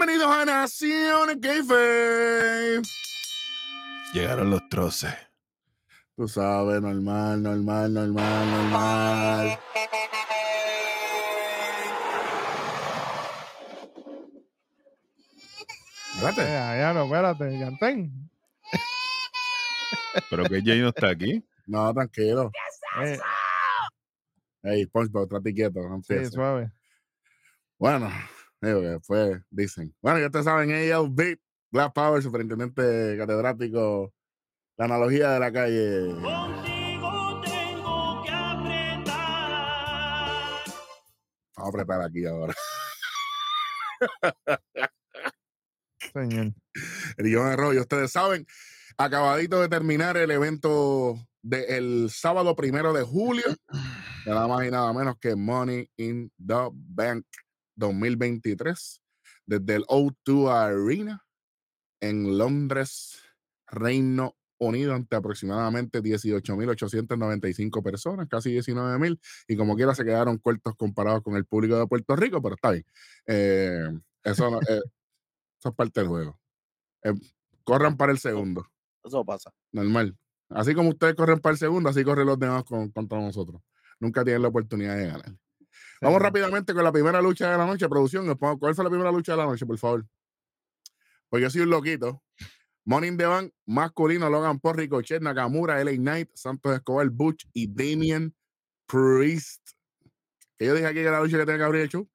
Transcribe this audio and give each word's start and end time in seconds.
Bienvenidos 0.00 0.34
a 0.34 0.44
Nación 0.46 1.40
Keife. 1.42 2.80
Llegaron 4.14 4.48
los 4.48 4.66
troces. 4.70 5.12
Tú 6.16 6.26
sabes, 6.26 6.80
normal, 6.80 7.42
normal, 7.42 7.92
normal, 7.92 8.50
normal. 8.50 9.58
Espérate. 16.14 16.42
Ya, 16.44 16.76
ya 16.78 16.92
no, 16.94 17.04
espérate, 17.04 17.58
Yantén. 17.58 18.30
Pero 20.30 20.44
que 20.44 20.62
Jay 20.62 20.80
no 20.80 20.88
está 20.88 21.10
aquí. 21.10 21.44
No, 21.66 21.92
tranquilo. 21.92 22.50
Eh, 23.04 23.20
Ey, 24.62 24.84
SpongeBob, 24.84 25.28
trate 25.28 25.52
quieto. 25.52 25.80
No 25.86 26.00
sí, 26.02 26.24
suave. 26.24 26.72
Bueno, 27.78 28.10
digo 28.68 28.80
que 28.80 28.98
fue, 29.02 29.42
dicen. 29.50 29.94
Bueno, 30.02 30.18
ya 30.18 30.26
ustedes 30.26 30.44
saben, 30.44 30.70
AL 30.70 31.08
Beat, 31.10 31.38
Black 31.70 31.92
Power, 31.94 32.22
superintendente 32.22 33.16
catedrático, 33.16 34.12
la 34.76 34.84
analogía 34.84 35.30
de 35.30 35.40
la 35.40 35.52
calle. 35.52 36.08
Contigo 36.10 37.40
tengo 37.42 38.22
que 38.22 38.30
apretar. 38.30 39.12
Vamos 41.56 41.66
a 41.66 41.68
apretar 41.68 42.02
aquí 42.02 42.26
ahora. 42.26 42.54
Señor. 46.12 46.52
Rillón 47.16 47.46
Arroyo, 47.46 47.80
ustedes 47.80 48.12
saben, 48.12 48.46
acabadito 48.96 49.60
de 49.60 49.68
terminar 49.68 50.16
el 50.16 50.30
evento 50.30 51.18
del 51.42 52.10
sábado 52.10 52.54
primero 52.54 52.92
de 52.92 53.02
julio, 53.02 53.44
de 54.24 54.30
nada 54.30 54.46
más 54.48 54.66
y 54.66 54.70
nada 54.70 54.92
menos 54.92 55.16
que 55.18 55.34
Money 55.34 55.90
in 55.96 56.30
the 56.38 56.68
Bank 56.72 57.24
2023, 57.80 59.02
desde 59.46 59.74
el 59.74 59.84
O2 59.88 60.48
Arena 60.52 61.24
en 62.00 62.38
Londres, 62.38 63.20
Reino 63.66 64.36
Unido, 64.58 64.94
ante 64.94 65.16
aproximadamente 65.16 66.02
18.895 66.02 67.82
personas, 67.82 68.28
casi 68.28 68.50
19.000, 68.52 69.18
y 69.48 69.56
como 69.56 69.74
quiera 69.74 69.94
se 69.94 70.04
quedaron 70.04 70.38
cortos 70.38 70.74
comparados 70.76 71.22
con 71.22 71.34
el 71.36 71.46
público 71.46 71.78
de 71.78 71.86
Puerto 71.86 72.14
Rico, 72.16 72.42
pero 72.42 72.54
está 72.56 72.70
bien. 72.72 72.84
Eh, 73.26 73.88
eso, 74.22 74.50
no- 74.50 74.60
eh, 74.60 74.80
eso 75.58 75.68
es 75.70 75.74
parte 75.74 76.00
del 76.00 76.08
juego. 76.08 76.38
Eh, 77.04 77.14
corran 77.64 77.96
para 77.96 78.12
el 78.12 78.18
segundo, 78.18 78.66
Eso 79.04 79.24
pasa. 79.24 79.50
normal. 79.72 80.16
Así 80.50 80.74
como 80.74 80.90
ustedes 80.90 81.14
corren 81.14 81.38
para 81.40 81.52
el 81.52 81.58
segundo, 81.58 81.88
así 81.88 82.04
corren 82.04 82.26
los 82.26 82.38
demás 82.38 82.64
con- 82.64 82.90
contra 82.90 83.18
nosotros. 83.20 83.62
Nunca 83.98 84.24
tienen 84.24 84.42
la 84.42 84.48
oportunidad 84.48 84.96
de 84.96 85.06
ganar. 85.06 85.34
Vamos 86.00 86.22
rápidamente 86.22 86.72
con 86.72 86.82
la 86.84 86.92
primera 86.92 87.20
lucha 87.20 87.50
de 87.50 87.58
la 87.58 87.66
noche. 87.66 87.88
Producción, 87.88 88.34
¿cuál 88.36 88.74
fue 88.74 88.84
la 88.84 88.90
primera 88.90 89.12
lucha 89.12 89.32
de 89.32 89.38
la 89.38 89.44
noche, 89.46 89.66
por 89.66 89.76
favor? 89.78 90.06
Pues 91.28 91.42
yo 91.42 91.50
soy 91.50 91.62
un 91.62 91.70
loquito. 91.70 92.22
Morning 92.84 93.16
the 93.16 93.26
Bank, 93.26 93.52
masculino, 93.66 94.28
Logan 94.30 94.58
Paul, 94.58 94.76
Ricochet, 94.78 95.20
Nakamura, 95.22 95.78
LA 95.84 95.92
Knight, 95.92 96.30
Santos 96.34 96.74
Escobar, 96.74 97.08
Butch 97.10 97.46
y 97.52 97.66
Damian 97.68 98.34
Priest. 98.86 99.60
Que 100.58 100.66
yo 100.66 100.74
dije 100.74 100.86
aquí 100.86 100.94
que 100.96 101.02
era 101.02 101.12
la 101.12 101.20
lucha 101.22 101.36
que 101.38 101.44
tenía 101.44 101.58
que 101.58 101.64
abrir 101.64 101.82
el 101.82 101.88
show. 101.88 102.08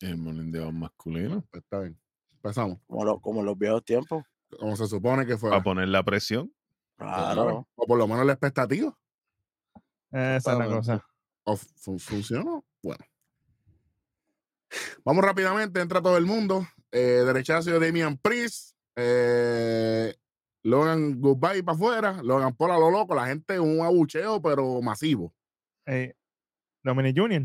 El 0.00 0.16
Morning 0.16 0.50
de 0.52 0.72
masculino. 0.72 1.44
Pues 1.50 1.62
está 1.64 1.80
bien. 1.80 2.00
Empezamos. 2.34 2.78
Como, 2.86 3.04
lo- 3.04 3.20
como 3.20 3.40
en 3.40 3.46
los 3.46 3.58
viejos 3.58 3.84
tiempos. 3.84 4.24
Como 4.58 4.76
se 4.76 4.86
supone 4.86 5.26
que 5.26 5.36
fue. 5.36 5.50
Para 5.50 5.62
poner 5.62 5.88
la 5.88 6.02
presión. 6.04 6.52
Claro. 6.96 7.68
O 7.74 7.86
por 7.86 7.98
lo 7.98 8.06
menos 8.08 8.24
la 8.24 8.32
expectativa. 8.32 8.96
Esa 10.10 10.52
es 10.52 10.58
la 10.58 10.66
cosa. 10.66 11.06
¿O 11.44 11.56
fun- 11.56 11.98
funcionó? 11.98 12.64
Bueno. 12.82 13.04
Vamos 15.04 15.24
rápidamente, 15.24 15.80
entra 15.80 16.00
todo 16.00 16.16
el 16.16 16.26
mundo. 16.26 16.66
Eh, 16.92 17.22
derechazo 17.24 17.70
de 17.70 17.86
Damian 17.86 18.16
Priest. 18.18 18.76
Eh, 18.96 20.14
Logan 20.62 21.20
Goodbye 21.20 21.62
para 21.62 21.76
afuera. 21.76 22.22
Logan 22.22 22.54
Paul 22.54 22.72
a 22.72 22.78
lo 22.78 22.90
loco. 22.90 23.14
La 23.14 23.26
gente 23.26 23.58
un 23.58 23.80
abucheo, 23.84 24.40
pero 24.42 24.80
masivo. 24.82 25.34
Eh, 25.86 26.14
Dominic 26.82 27.18
Junior. 27.18 27.42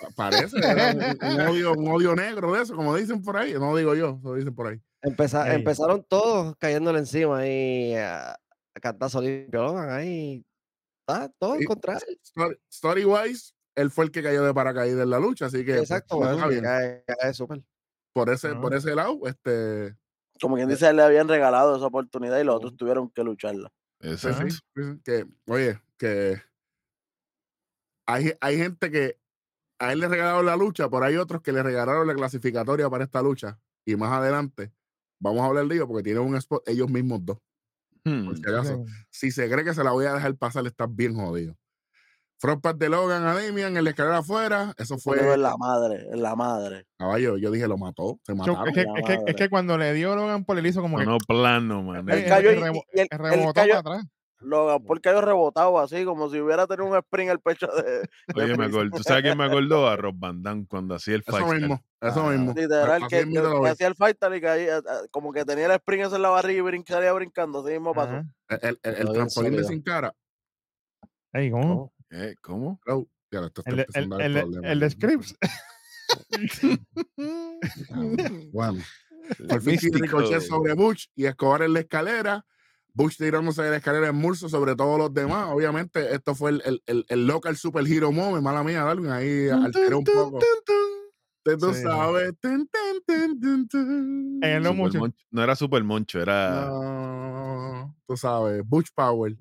Pa- 0.00 0.30
Parece. 0.30 0.56
era 0.58 0.92
un, 0.92 1.32
un 1.34 1.40
odio, 1.48 1.72
un 1.74 1.88
odio 1.88 2.16
negro 2.16 2.52
de 2.52 2.62
eso, 2.62 2.74
como 2.74 2.94
dicen 2.96 3.22
por 3.22 3.36
ahí. 3.36 3.52
No 3.54 3.74
digo 3.76 3.94
yo, 3.94 4.20
lo 4.22 4.34
dicen 4.34 4.54
por 4.54 4.66
ahí. 4.68 4.80
Empeza-. 5.02 5.54
Empezaron 5.54 6.04
todos 6.08 6.56
cayéndole 6.58 6.98
encima 6.98 7.38
ahí 7.38 7.94
a, 7.94 8.32
a 8.32 8.80
cantazo 8.80 9.20
limpio. 9.22 9.62
Logan, 9.62 9.90
ahí 9.90 10.44
está 11.00 11.28
todo 11.38 11.54
en 11.54 11.62
Y- 11.62 11.64
contra 11.66 11.94
de 11.94 12.00
él. 12.08 12.20
Story, 12.22 12.56
story 12.68 13.04
wise, 13.04 13.52
él 13.74 13.90
fue 13.90 14.04
el 14.04 14.10
que 14.10 14.22
cayó 14.22 14.42
de 14.44 14.52
paracaídas 14.54 15.02
en 15.02 15.10
la 15.10 15.18
lucha, 15.20 15.46
así 15.46 15.58
que 15.64 15.72
pues, 15.76 15.82
Exacto, 15.82 16.18
pues, 16.18 16.28
bueno, 16.36 16.36
está 16.38 16.48
bien. 16.48 16.64
cae, 16.64 17.04
cae 17.18 17.34
súper. 17.34 17.62
por 18.12 18.30
ese, 18.30 18.54
por 18.56 18.74
Ah. 18.74 18.78
ese 18.78 18.94
lado, 18.94 19.18
este, 19.26 19.96
Como 20.40 20.56
quien 20.56 20.68
dice, 20.68 20.92
le 20.92 21.02
habían 21.02 21.28
regalado 21.28 21.76
esa 21.76 21.86
oportunidad 21.86 22.38
y 22.40 22.44
los 22.44 22.56
otros 22.56 22.76
tuvieron 22.76 23.10
que 23.10 23.22
lucharla. 23.24 23.72
Exacto. 24.00 24.48
sí, 24.50 24.58
sí, 24.74 24.82
que, 25.04 25.26
oye, 25.46 25.80
que 25.98 26.40
hay, 28.06 28.32
hay 28.40 28.56
gente 28.56 28.90
que 28.90 29.18
a 29.78 29.92
él 29.92 30.00
le 30.00 30.08
regalaron 30.08 30.44
la 30.46 30.56
lucha, 30.56 30.88
pero 30.90 31.04
hay 31.04 31.16
otros 31.16 31.42
que 31.42 31.52
le 31.52 31.62
regalaron 31.62 32.06
la 32.06 32.14
clasificatoria 32.14 32.90
para 32.90 33.04
esta 33.04 33.22
lucha. 33.22 33.58
Y 33.86 33.96
más 33.96 34.10
adelante, 34.12 34.72
vamos 35.20 35.40
a 35.42 35.46
hablar 35.46 35.66
de 35.66 35.74
ello 35.76 35.86
porque 35.88 36.02
tienen 36.02 36.22
un 36.22 36.36
spot 36.36 36.66
ellos 36.68 36.90
mismos 36.90 37.20
dos. 37.24 37.38
Hmm. 38.04 38.24
Por 38.26 38.36
si 38.36 38.42
acaso. 38.42 38.84
Si 39.10 39.30
se 39.30 39.48
cree 39.50 39.64
que 39.64 39.74
se 39.74 39.84
la 39.84 39.92
voy 39.92 40.06
a 40.06 40.14
dejar 40.14 40.34
pasar, 40.36 40.66
está 40.66 40.86
bien 40.86 41.14
jodido. 41.14 41.56
Frontpath 42.40 42.76
de 42.78 42.88
Logan 42.88 43.24
a 43.26 43.34
Damian 43.34 43.76
en 43.76 43.84
la 43.84 43.90
escalera 43.90 44.18
afuera. 44.18 44.72
Eso 44.78 44.96
Fue 44.98 45.18
fue. 45.18 45.34
en 45.34 45.42
la 45.42 45.56
madre, 45.58 46.06
en 46.10 46.22
la 46.22 46.34
madre. 46.34 46.86
Caballo, 46.98 47.36
yo 47.36 47.50
dije, 47.50 47.68
lo 47.68 47.76
mató. 47.76 48.18
Se 48.24 48.34
mataron. 48.34 48.66
es, 48.68 48.74
que, 48.74 48.84
la 48.84 48.98
es, 48.98 49.04
que, 49.04 49.18
es 49.26 49.36
que 49.36 49.48
cuando 49.50 49.76
le 49.76 49.92
dio 49.92 50.16
Logan 50.16 50.44
Paul, 50.46 50.62
le 50.62 50.68
hizo 50.70 50.80
como 50.80 50.98
que 50.98 51.04
No, 51.04 51.18
plano, 51.18 51.82
man. 51.82 52.08
Él 52.08 52.18
Él 52.18 52.24
Eh, 52.24 52.28
cayó 52.28 52.50
el 52.50 52.58
él, 52.62 52.82
él 52.92 53.08
rebotó 53.10 53.52
cayó, 53.52 53.68
para 53.82 53.96
atrás. 53.96 54.06
Logan 54.42 54.82
Paul 54.82 55.00
cayó 55.02 55.20
rebotado 55.20 55.78
así, 55.78 56.02
como 56.06 56.30
si 56.30 56.40
hubiera 56.40 56.66
tenido 56.66 56.86
un 56.90 56.96
sprint 56.96 57.26
en 57.28 57.32
el 57.32 57.40
pecho 57.40 57.66
de. 57.66 57.82
de 58.00 58.42
Oye, 58.42 58.56
me 58.56 58.64
acuerdo. 58.64 58.96
¿Tú 58.96 59.02
sabes 59.02 59.22
quién 59.22 59.36
me 59.36 59.44
acordó? 59.44 59.86
A 59.86 59.96
Rob 59.96 60.14
Van 60.16 60.42
Damme 60.42 60.64
cuando 60.66 60.94
hacía 60.94 61.16
el 61.16 61.24
Eso 61.26 61.36
fight. 61.36 61.60
mismo. 61.60 61.78
Eso 62.00 62.22
Ah, 62.26 62.30
mismo. 62.30 62.54
Literal, 62.56 63.02
Así 63.02 63.16
que, 63.16 63.26
mismo 63.26 63.42
que- 63.44 63.48
lo 63.50 63.62
que 63.62 63.68
hacía 63.68 63.86
el 63.86 63.94
fight 63.96 64.16
tal 64.18 64.34
y 64.34 64.40
caía, 64.40 64.78
eh, 64.78 64.82
como 65.10 65.30
que 65.30 65.44
tenía 65.44 65.66
el 65.66 65.72
sprint 65.72 66.06
ese 66.06 66.16
en 66.16 66.22
la 66.22 66.30
barriga 66.30 66.58
y 66.58 66.62
brincaría 66.62 67.12
brincando, 67.12 67.60
así 67.60 67.72
mismo 67.72 67.92
pasó. 67.92 68.12
Ajá. 68.12 68.24
El, 68.62 68.80
el- 68.82 68.94
el 68.96 69.12
trampolín 69.12 69.56
de 69.56 69.64
sin 69.64 69.82
cara. 69.82 70.14
Ey, 71.34 71.50
¿cómo? 71.50 71.92
¿Eh? 72.10 72.34
¿Cómo? 72.42 72.80
Bro, 72.84 73.08
ya, 73.30 73.46
esto 73.46 73.62
está 73.64 73.70
El, 73.70 73.86
el, 73.94 74.36
el, 74.36 74.42
problemas 74.42 74.82
el. 74.82 74.90
Scripps. 74.90 75.36
Bueno, 78.52 78.80
por 79.48 79.62
fin 79.62 79.78
Ricochet 79.92 80.40
sobre 80.40 80.74
Bush 80.74 81.06
y 81.14 81.26
Escobar 81.26 81.62
en 81.62 81.72
la 81.74 81.80
escalera. 81.80 82.44
Bush 82.92 83.16
tirándose 83.16 83.62
de 83.62 83.70
la 83.70 83.76
escalera 83.76 84.08
en 84.08 84.16
Murso 84.16 84.48
sobre 84.48 84.74
todos 84.74 84.98
los 84.98 85.14
demás. 85.14 85.48
Obviamente, 85.52 86.12
esto 86.12 86.34
fue 86.34 86.50
el, 86.50 86.62
el, 86.64 86.82
el, 86.86 87.06
el 87.08 87.26
local 87.26 87.56
superhero 87.56 88.10
moment, 88.10 88.42
mala 88.42 88.64
mía, 88.64 88.82
Darwin. 88.82 89.10
Ahí 89.12 89.48
alteré 89.48 89.94
un 89.94 90.04
poco. 90.04 90.40
Tú 91.44 91.72
Sí. 91.72 91.82
sabes. 91.82 92.34
Tun, 92.40 92.68
tun, 92.68 93.02
tun, 93.06 93.40
tun, 93.40 93.68
tun. 93.68 94.40
En 94.42 94.50
el 94.50 94.62
no 94.62 94.70
Super 94.70 94.76
mucho. 94.84 94.98
Moncho. 94.98 95.24
No 95.30 95.42
era 95.42 95.54
Super 95.56 95.84
Moncho, 95.84 96.20
era. 96.20 96.66
No, 96.66 97.96
tú 98.06 98.16
sabes, 98.16 98.62
Butch 98.66 98.88
Power. 98.94 99.36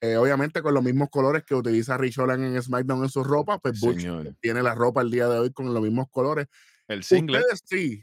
Eh, 0.00 0.16
obviamente 0.16 0.62
con 0.62 0.74
los 0.74 0.82
mismos 0.84 1.08
colores 1.10 1.42
que 1.44 1.54
utiliza 1.54 1.96
Rich 1.96 2.18
Holland 2.18 2.44
en 2.44 2.62
SmackDown 2.62 3.04
en 3.04 3.08
su 3.08 3.24
ropa, 3.24 3.58
pues 3.58 3.80
Butch 3.80 4.00
Señor. 4.00 4.34
tiene 4.40 4.62
la 4.62 4.74
ropa 4.74 5.00
el 5.00 5.10
día 5.10 5.26
de 5.28 5.38
hoy 5.38 5.52
con 5.52 5.72
los 5.72 5.82
mismos 5.82 6.06
colores. 6.10 6.46
El 6.86 7.02
single. 7.02 7.38
Ustedes 7.38 7.62
sí, 7.64 8.02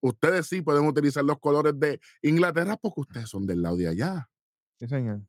ustedes 0.00 0.46
sí 0.46 0.60
pueden 0.60 0.86
utilizar 0.86 1.24
los 1.24 1.38
colores 1.38 1.78
de 1.78 2.00
Inglaterra 2.22 2.76
porque 2.76 3.02
ustedes 3.02 3.28
son 3.28 3.46
del 3.46 3.62
lado 3.62 3.76
de 3.76 3.88
allá. 3.88 4.28
Sí, 4.78 4.88
señor. 4.88 5.20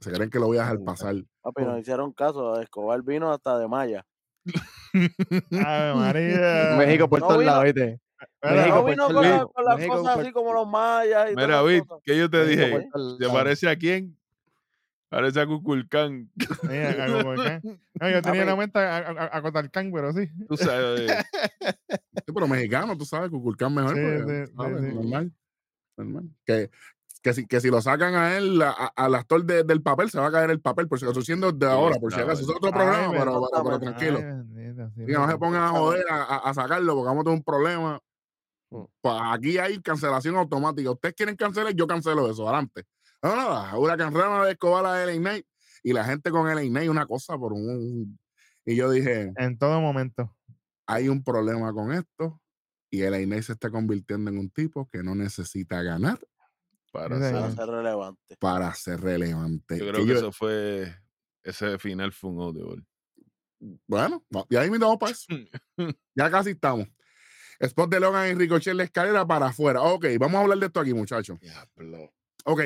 Se 0.00 0.10
creen 0.12 0.30
que 0.30 0.38
lo 0.38 0.46
voy 0.46 0.58
a 0.58 0.62
dejar 0.62 0.82
pasar. 0.84 1.16
Papi, 1.42 1.62
nos 1.64 1.80
hicieron 1.80 2.12
caso. 2.12 2.60
Escobar 2.60 3.02
vino 3.02 3.32
hasta 3.32 3.58
de 3.58 3.68
Maya. 3.68 4.06
Ave 4.94 5.94
María. 5.94 6.76
México 6.78 7.08
por 7.08 7.20
No 7.20 7.28
todos 7.28 7.44
lados, 7.44 7.64
¿viste? 7.64 8.00
Mira, 8.42 8.54
México 8.56 8.76
No 8.76 8.84
vino 8.84 9.06
con, 9.06 9.14
la- 9.16 9.22
lados. 9.30 9.50
con 9.54 9.64
las 9.64 9.76
México 9.76 9.94
cosas 9.96 10.18
así 10.18 10.32
como 10.32 10.52
los 10.52 10.66
mayas 10.68 11.30
y 11.32 11.36
Mira. 11.36 11.46
¿qué 12.04 12.16
yo 12.18 12.30
te 12.30 12.38
México 12.44 12.60
dije? 12.62 12.70
por 12.72 12.90
todos 12.92 13.16
¿Se 13.18 13.22
lados. 13.24 13.36
parece 13.36 13.68
a 13.70 13.76
quién? 13.76 14.16
Parece 15.08 15.40
a 15.40 15.46
mira, 16.68 16.90
acá. 16.90 17.06
No, 18.00 18.10
yo 18.10 18.22
tenía 18.22 18.44
la 18.44 18.56
mente 18.56 18.78
a, 18.80 18.96
a, 18.96 18.98
a, 19.10 19.36
a 19.38 19.42
Cotalcán, 19.42 19.92
pero 19.92 20.12
sí. 20.12 20.28
Tú 20.48 20.56
sabes. 20.56 21.10
Sí, 22.26 22.32
pero 22.32 22.48
mexicano, 22.48 22.96
tú 22.96 23.04
sabes, 23.04 23.28
Cuculcán 23.30 23.74
mejor. 23.74 23.94
Sí, 23.94 24.00
porque, 24.02 24.46
sí, 24.46 24.50
sí, 24.50 24.56
¿sabes? 24.56 24.80
sí. 24.80 24.94
Normal. 24.94 25.32
normal. 25.96 26.24
Que, 26.46 26.70
que, 27.22 27.32
si, 27.34 27.46
que 27.46 27.60
si 27.60 27.68
lo 27.70 27.80
sacan 27.82 28.14
a 28.14 28.36
él, 28.36 28.60
a- 28.62 28.70
a- 28.70 28.92
al 29.04 29.14
actor 29.14 29.44
de- 29.44 29.62
del 29.62 29.82
papel, 29.82 30.10
se 30.10 30.18
va 30.18 30.26
a 30.28 30.32
caer 30.32 30.50
el 30.50 30.60
papel, 30.60 30.88
por 30.88 30.98
si 30.98 31.04
acaso, 31.04 31.20
siendo 31.22 31.52
de 31.52 31.66
ahora, 31.66 31.96
por 32.00 32.12
si 32.12 32.20
acaso. 32.20 32.42
Es 32.42 32.48
otro 32.48 32.70
programa, 32.70 33.10
pero, 33.12 33.48
pero- 33.52 33.62
pero 33.64 33.74
Ay, 33.76 33.80
tranquilo. 33.80 34.18
Ay, 34.18 34.24
bendito, 34.24 34.90
sí, 34.96 35.02
Y 35.02 35.06
que 35.06 35.12
no 35.12 35.28
se 35.30 35.38
pongan 35.38 35.62
a 35.62 35.68
joder 35.68 36.04
a, 36.10 36.22
a- 36.24 36.50
a 36.50 36.54
sacarlo 36.54 36.94
porque 36.94 37.06
vamos 37.08 37.20
a 37.20 37.24
tener 37.24 37.38
un 37.38 37.44
problema. 37.44 38.00
Mm. 38.74 38.84
Pues 39.00 39.14
aquí 39.24 39.58
hay 39.58 39.80
cancelación 39.80 40.36
automática. 40.36 40.90
Ustedes 40.90 41.14
quieren 41.14 41.36
cancelar, 41.36 41.72
yo 41.74 41.86
cancelo 41.86 42.30
eso. 42.30 42.48
Adelante. 42.48 42.84
No, 43.22 43.36
nada. 43.36 43.76
Huracán 43.78 44.14
Rana 44.14 44.44
de 44.44 44.52
Escobar 44.52 44.84
a 44.86 45.04
LA 45.06 45.14
Knight. 45.18 45.46
Y 45.82 45.92
la 45.92 46.04
gente 46.04 46.30
con 46.30 46.46
LA 46.48 46.62
Knight, 46.62 46.90
una 46.90 47.06
cosa 47.06 47.36
por 47.38 47.52
un. 47.52 48.18
Y 48.64 48.76
yo 48.76 48.90
dije, 48.90 49.32
En 49.36 49.58
todo 49.58 49.80
momento. 49.80 50.34
hay 50.86 51.08
un 51.08 51.22
problema 51.22 51.72
con 51.72 51.92
esto. 51.92 52.40
y 52.90 53.02
el 53.02 53.20
Inay 53.20 53.42
se 53.42 53.52
está 53.52 53.70
convirtiendo 53.70 54.30
en 54.30 54.38
un 54.38 54.48
tipo 54.50 54.88
que 54.88 55.02
no 55.02 55.14
necesita 55.16 55.82
ganar 55.82 56.18
Para 56.92 57.18
ser 57.18 57.66
relevante. 57.68 58.36
para 58.38 58.72
ser 58.74 59.00
relevante. 59.00 59.78
yo 59.78 59.88
creo 59.88 60.04
que 60.06 60.12
yo- 60.12 60.18
eso 60.18 60.32
fue. 60.32 60.94
Ese 61.42 61.76
final 61.78 62.12
fue 62.12 62.30
un 62.30 62.40
audible. 62.40 62.84
Bueno, 63.86 64.24
ya 64.48 64.60
ahí 64.60 64.68
vamos 64.70 64.98
para 64.98 65.12
eso. 65.12 65.26
Ya 66.14 66.30
casi 66.30 66.50
estamos. 66.50 66.86
Spot 67.60 67.90
de 67.90 68.00
Logan 68.00 68.30
y 68.30 68.34
Ricochet 68.34 68.72
en 68.72 68.76
la 68.78 68.84
escalera 68.84 69.26
para 69.26 69.46
afuera. 69.46 69.82
Ok, 69.82 70.06
vamos 70.18 70.38
a 70.38 70.42
hablar 70.42 70.58
de 70.58 70.66
esto 70.66 70.80
aquí, 70.80 70.92
muchachos. 70.94 71.38
Ok. 72.44 72.60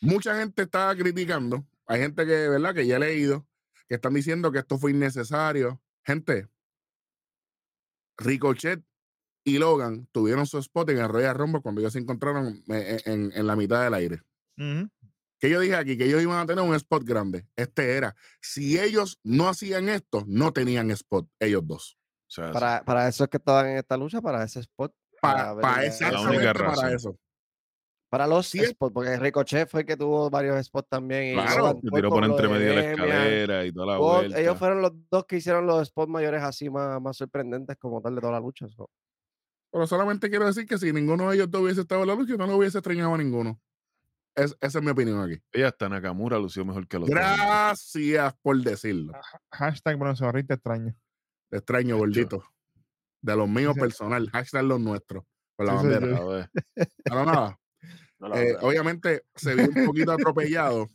Mucha 0.00 0.38
gente 0.38 0.62
está 0.62 0.94
criticando. 0.96 1.66
Hay 1.86 2.00
gente 2.00 2.24
que, 2.26 2.48
¿verdad? 2.48 2.74
Que 2.74 2.86
ya 2.86 2.96
he 2.96 3.00
leído, 3.00 3.46
que 3.88 3.94
están 3.96 4.14
diciendo 4.14 4.50
que 4.52 4.58
esto 4.58 4.78
fue 4.78 4.90
innecesario. 4.90 5.80
Gente, 6.04 6.48
Ricochet 8.18 8.82
y 9.44 9.58
Logan 9.58 10.06
tuvieron 10.12 10.46
su 10.46 10.58
spot 10.58 10.90
en 10.90 10.98
el 10.98 11.08
Royal 11.08 11.34
Rumble 11.36 11.60
cuando 11.62 11.80
ellos 11.80 11.92
se 11.92 11.98
encontraron 12.00 12.64
eh, 12.68 13.00
en, 13.04 13.12
en- 13.26 13.32
en 13.32 13.46
la 13.46 13.56
mitad 13.56 13.84
del 13.84 13.94
aire. 13.94 14.22
Ujú. 14.58 14.88
Que 15.38 15.50
yo 15.50 15.60
dije 15.60 15.76
aquí 15.76 15.98
que 15.98 16.06
ellos 16.06 16.22
iban 16.22 16.38
a 16.38 16.46
tener 16.46 16.64
un 16.64 16.74
spot 16.74 17.04
grande. 17.04 17.46
Este 17.56 17.92
era. 17.96 18.16
Si 18.40 18.78
ellos 18.78 19.20
no 19.22 19.48
hacían 19.48 19.88
esto, 19.90 20.24
no 20.26 20.52
tenían 20.52 20.90
spot, 20.90 21.28
ellos 21.38 21.62
dos. 21.66 21.98
Sea, 22.28 22.50
Para, 22.52 22.84
para 22.84 23.08
eso 23.08 23.24
es 23.24 23.30
que 23.30 23.36
estaban 23.36 23.66
en 23.68 23.76
esta 23.78 23.96
lucha, 23.96 24.20
para 24.20 24.42
ese 24.44 24.60
spot. 24.60 24.92
Para, 25.20 25.54
ver 25.54 25.62
para 25.62 25.76
la- 25.78 25.86
exactamente 25.86 26.36
única 26.36 26.52
para 26.52 26.68
razón. 26.70 26.94
eso. 26.94 27.18
Para 28.08 28.26
los 28.26 28.46
Sí 28.46 28.64
spots, 28.64 28.92
porque 28.94 29.16
Ricochet 29.18 29.68
fue 29.68 29.80
el 29.80 29.86
que 29.86 29.96
tuvo 29.96 30.30
varios 30.30 30.64
spots 30.66 30.88
también. 30.88 31.30
y 31.30 31.32
Claro, 31.34 31.58
Logan 31.58 31.80
se 31.82 31.88
fue 31.90 31.98
tiró 32.00 32.10
con 32.10 32.20
por 32.20 32.28
lo 32.28 32.34
entre 32.34 32.46
de 32.48 32.52
medio 32.54 32.68
de 32.68 32.74
la 32.76 32.82
Demian. 32.82 33.08
escalera 33.10 33.64
y 33.64 33.72
toda 33.72 33.86
la 33.86 33.96
Todos- 33.96 34.16
vuelta. 34.18 34.40
ellos 34.40 34.58
fueron 34.58 34.82
los 34.82 34.92
dos 35.10 35.24
que 35.26 35.36
hicieron 35.36 35.66
los 35.66 35.88
spots 35.88 36.08
mayores 36.10 36.42
así 36.42 36.70
más, 36.70 37.00
más 37.00 37.16
sorprendentes 37.16 37.76
como 37.78 38.00
tal 38.00 38.14
de 38.14 38.20
toda 38.20 38.32
la 38.34 38.40
lucha. 38.40 38.68
so. 38.68 38.88
Pero 39.72 39.86
solamente 39.86 40.30
quiero 40.30 40.46
decir 40.46 40.66
que 40.66 40.78
si 40.78 40.92
ninguno 40.92 41.28
de 41.30 41.36
ellos 41.36 41.50
dos 41.50 41.62
hubiese 41.62 41.80
estado 41.80 42.02
en 42.02 42.08
la 42.08 42.14
lucha, 42.14 42.32
yo 42.32 42.38
no 42.38 42.46
lo 42.46 42.56
hubiese 42.56 42.78
extrañado 42.78 43.14
a 43.14 43.18
ninguno. 43.18 43.60
Es- 44.36 44.56
esa 44.60 44.78
es 44.78 44.84
mi 44.84 44.90
opinión 44.90 45.20
aquí. 45.20 45.40
Y 45.52 45.62
hasta 45.62 45.88
Nakamura 45.88 46.38
lució 46.38 46.64
mejor 46.64 46.86
que 46.86 46.98
los 46.98 47.08
dos. 47.08 47.18
Gracias 47.18 48.34
por 48.40 48.56
decirlo. 48.62 49.14
Hashtag 49.52 49.96
bronceorrito 49.98 50.54
extraño. 50.54 50.94
Te 51.48 51.58
extraño, 51.58 51.96
gordito. 51.96 52.44
De 53.22 53.36
los 53.36 53.48
míos 53.48 53.74
personal, 53.78 54.28
hashtag 54.30 54.64
los 54.64 54.80
nuestros. 54.80 55.24
Por 55.56 55.66
la 55.66 55.80
soy 55.80 55.90
bandera. 55.90 56.16
A 56.18 56.48
Pero 57.04 57.24
nada, 57.24 57.58
No 58.18 58.28
la 58.28 58.42
eh, 58.42 58.56
obviamente 58.62 59.24
se 59.34 59.54
vio 59.54 59.68
un 59.68 59.86
poquito 59.86 60.12
atropellado. 60.12 60.90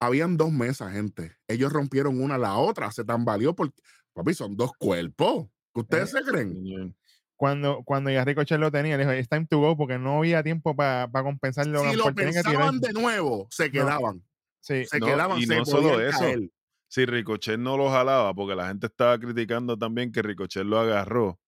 Habían 0.00 0.36
dos 0.36 0.52
mesas, 0.52 0.92
gente. 0.92 1.36
Ellos 1.48 1.72
rompieron 1.72 2.20
una, 2.20 2.36
la 2.36 2.56
otra 2.56 2.90
se 2.90 3.04
tambaleó 3.04 3.54
porque, 3.54 3.80
papi, 4.12 4.34
son 4.34 4.56
dos 4.56 4.72
cuerpos. 4.78 5.46
¿Qué 5.72 5.80
¿Ustedes 5.80 6.10
se 6.10 6.22
creen? 6.22 6.96
Cuando, 7.36 7.82
cuando 7.84 8.10
ya 8.10 8.24
Ricochet 8.24 8.58
lo 8.58 8.70
tenía, 8.70 8.96
le 8.96 9.04
dijo, 9.04 9.14
it's 9.14 9.28
time 9.28 9.46
to 9.46 9.58
go, 9.58 9.76
porque 9.76 9.98
no 9.98 10.18
había 10.18 10.42
tiempo 10.42 10.74
para 10.74 11.08
compensar 11.22 11.66
Logan 11.66 11.90
Si 11.92 11.96
lo 11.96 12.04
que 12.06 12.12
pensaban 12.14 12.80
de 12.80 12.92
nuevo, 12.92 13.48
se 13.50 13.70
quedaban. 13.70 14.24
Sí. 14.60 14.84
Se 14.86 14.98
No, 14.98 15.06
quedaban, 15.06 15.38
y 15.38 15.46
se 15.46 15.56
no 15.56 15.64
solo 15.64 16.00
eso. 16.00 16.18
caer. 16.20 16.50
Si 16.88 17.04
Ricochet 17.06 17.58
no 17.58 17.76
lo 17.76 17.90
jalaba, 17.90 18.32
porque 18.34 18.54
la 18.54 18.68
gente 18.68 18.86
estaba 18.86 19.18
criticando 19.18 19.76
también 19.76 20.12
que 20.12 20.22
Ricochet 20.22 20.64
lo 20.64 20.78
agarró. 20.78 21.40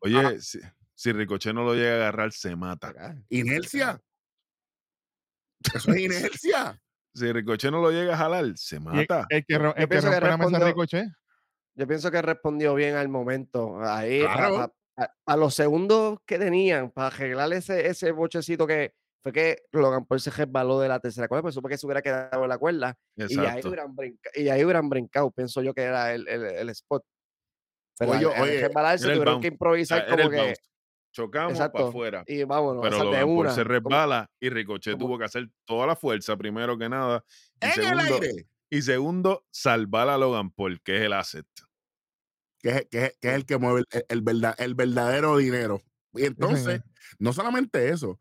Oye, 0.00 0.18
Ah. 0.18 0.32
si, 0.40 0.58
si 0.94 1.12
Ricochet 1.12 1.54
no 1.54 1.62
lo 1.64 1.74
llega 1.74 1.92
a 1.92 1.96
agarrar, 1.96 2.32
se 2.32 2.56
mata. 2.56 2.92
Inercia. 3.28 4.00
Eso 5.74 5.92
es 5.92 6.00
inercia. 6.00 6.80
Si 7.14 7.30
Ricochet 7.30 7.70
no 7.70 7.80
lo 7.80 7.90
llega 7.90 8.14
a 8.14 8.16
jalar, 8.16 8.46
se 8.56 8.76
el, 8.76 8.82
mata. 8.82 9.26
el 9.28 9.44
que, 9.44 9.54
el 9.54 9.60
respondió- 9.62 10.66
Ricochet. 10.66 11.06
Yo 11.74 11.86
pienso 11.86 12.10
que 12.10 12.20
respondió 12.20 12.74
bien 12.74 12.96
al 12.96 13.08
momento. 13.08 13.80
Ahí, 13.82 14.20
Claro. 14.20 14.74
a, 15.26 15.36
los 15.36 15.54
segundos 15.54 16.18
que 16.26 16.38
tenían 16.38 16.90
para 16.90 17.06
arreglar 17.08 17.52
ese, 17.52 17.86
ese 17.86 18.10
bochecito 18.12 18.66
que 18.66 18.92
fue 19.22 19.32
que 19.32 19.56
Logan 19.72 20.04
Paul 20.04 20.20
se 20.20 20.30
resbaló 20.30 20.80
de 20.80 20.88
la 20.88 20.98
tercera 21.00 21.28
cuerda, 21.28 21.42
pues 21.42 21.54
supo 21.54 21.68
que 21.68 21.78
se 21.78 21.86
hubiera 21.86 22.02
quedado 22.02 22.42
en 22.42 22.48
la 22.48 22.58
cuerda 22.58 22.96
y 23.16 23.38
ahí, 23.38 23.60
hubieran 23.64 23.94
brinca- 23.94 24.30
y 24.34 24.48
ahí 24.48 24.64
hubieran 24.64 24.88
brincado, 24.88 25.30
pienso 25.30 25.62
yo 25.62 25.72
que 25.74 25.82
era 25.82 26.12
el, 26.12 26.26
el, 26.28 26.44
el 26.44 26.68
spot. 26.70 27.04
Pero 27.98 28.12
Oye, 28.12 28.26
al- 28.26 28.32
al 28.34 28.42
oye, 28.42 28.60
resbalarse 28.62 29.04
era 29.04 29.12
el 29.12 29.18
tuvieron 29.18 29.34
bounce. 29.34 29.48
que 29.48 29.52
improvisar 29.54 30.06
como 30.08 30.22
el 30.22 30.30
que. 30.30 30.36
bounce. 30.36 30.62
Chocamos 31.14 31.58
para 31.58 31.88
afuera. 31.88 32.24
Y 32.26 32.42
vámonos, 32.44 32.82
Pero 32.82 33.04
Logan 33.04 33.26
Paul 33.26 33.50
se 33.50 33.64
resbala 33.64 34.30
y 34.40 34.48
Ricochet 34.48 34.96
tuvo 34.98 35.18
que 35.18 35.24
hacer 35.26 35.46
toda 35.66 35.86
la 35.86 35.94
fuerza, 35.94 36.36
primero 36.38 36.78
que 36.78 36.88
nada. 36.88 37.22
Y 37.60 37.66
En 37.66 37.70
el 37.70 37.74
segundo, 37.74 38.14
aire. 38.14 38.46
y 38.70 38.82
segundo, 38.82 39.46
salvar 39.50 40.08
a 40.08 40.16
Logan 40.16 40.50
Paul, 40.50 40.80
que 40.82 40.96
es 40.96 41.02
el 41.02 41.12
asset. 41.12 41.46
Que 42.58 42.68
es, 42.70 42.86
que 42.90 43.04
es- 43.04 43.18
que 43.20 43.28
es 43.28 43.34
el 43.34 43.44
que 43.44 43.58
mueve 43.58 43.82
el, 43.90 44.04
el 44.08 44.22
verda- 44.22 44.54
el 44.58 44.74
verdadero 44.74 45.36
dinero. 45.36 45.82
Y 46.14 46.24
entonces, 46.76 46.80
no 47.18 47.32
solamente 47.34 47.90
eso, 47.90 48.18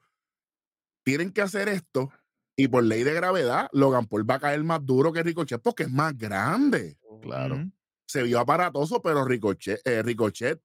tienen 1.04 1.32
que 1.32 1.42
hacer 1.42 1.70
esto 1.70 2.12
y 2.56 2.68
por 2.68 2.84
ley 2.84 3.04
de 3.04 3.14
gravedad, 3.14 3.70
Logan 3.72 4.08
Paul 4.08 4.30
va 4.30 4.36
a 4.36 4.40
caer 4.40 4.64
más 4.64 4.86
duro 4.86 5.12
que 5.12 5.24
Ricochet 5.24 5.62
porque 5.62 5.84
es 5.84 5.92
más 5.92 6.18
grande. 6.18 6.98
Claro. 7.22 7.66
Se 8.06 8.24
vio 8.24 8.40
aparatoso, 8.40 9.02
pero 9.02 9.26
Ricochet, 9.26 9.82
eh, 9.86 10.04
Ricochet 10.04 10.62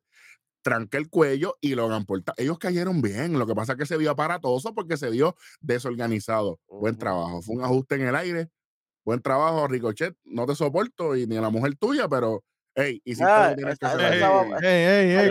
tranca 0.62 0.98
el 0.98 1.08
cuello 1.08 1.56
y 1.60 1.76
Logan 1.76 2.04
Paul, 2.04 2.24
ellos 2.36 2.58
cayeron 2.58 3.00
bien. 3.00 3.38
Lo 3.38 3.46
que 3.46 3.54
pasa 3.54 3.72
es 3.72 3.78
que 3.78 3.86
se 3.86 3.96
vio 3.96 4.10
aparatoso 4.10 4.74
porque 4.74 4.96
se 4.96 5.10
vio 5.10 5.36
desorganizado. 5.60 6.60
Buen 6.68 6.98
trabajo. 6.98 7.40
Fue 7.40 7.54
un 7.54 7.62
ajuste 7.62 7.94
en 7.94 8.08
el 8.08 8.16
aire. 8.16 8.50
Buen 9.04 9.22
trabajo, 9.22 9.68
Ricochet. 9.68 10.16
No 10.24 10.44
te 10.44 10.56
soporto 10.56 11.16
y 11.16 11.26
ni 11.26 11.36
a 11.36 11.40
la 11.40 11.50
mujer 11.50 11.76
tuya, 11.76 12.08
pero 12.08 12.44
hey, 12.76 13.00
hiciste 13.04 13.24
lo 13.24 13.30
Ah, 13.30 13.48
que 13.50 13.56
tienes 13.56 13.78
que 13.78 13.86
esa- 13.86 13.94
hacer. 13.96 14.14
esa 14.14 14.42
Ey, 14.42 14.52
Ey, 14.62 15.10
ey, 15.10 15.16
ey, 15.16 15.30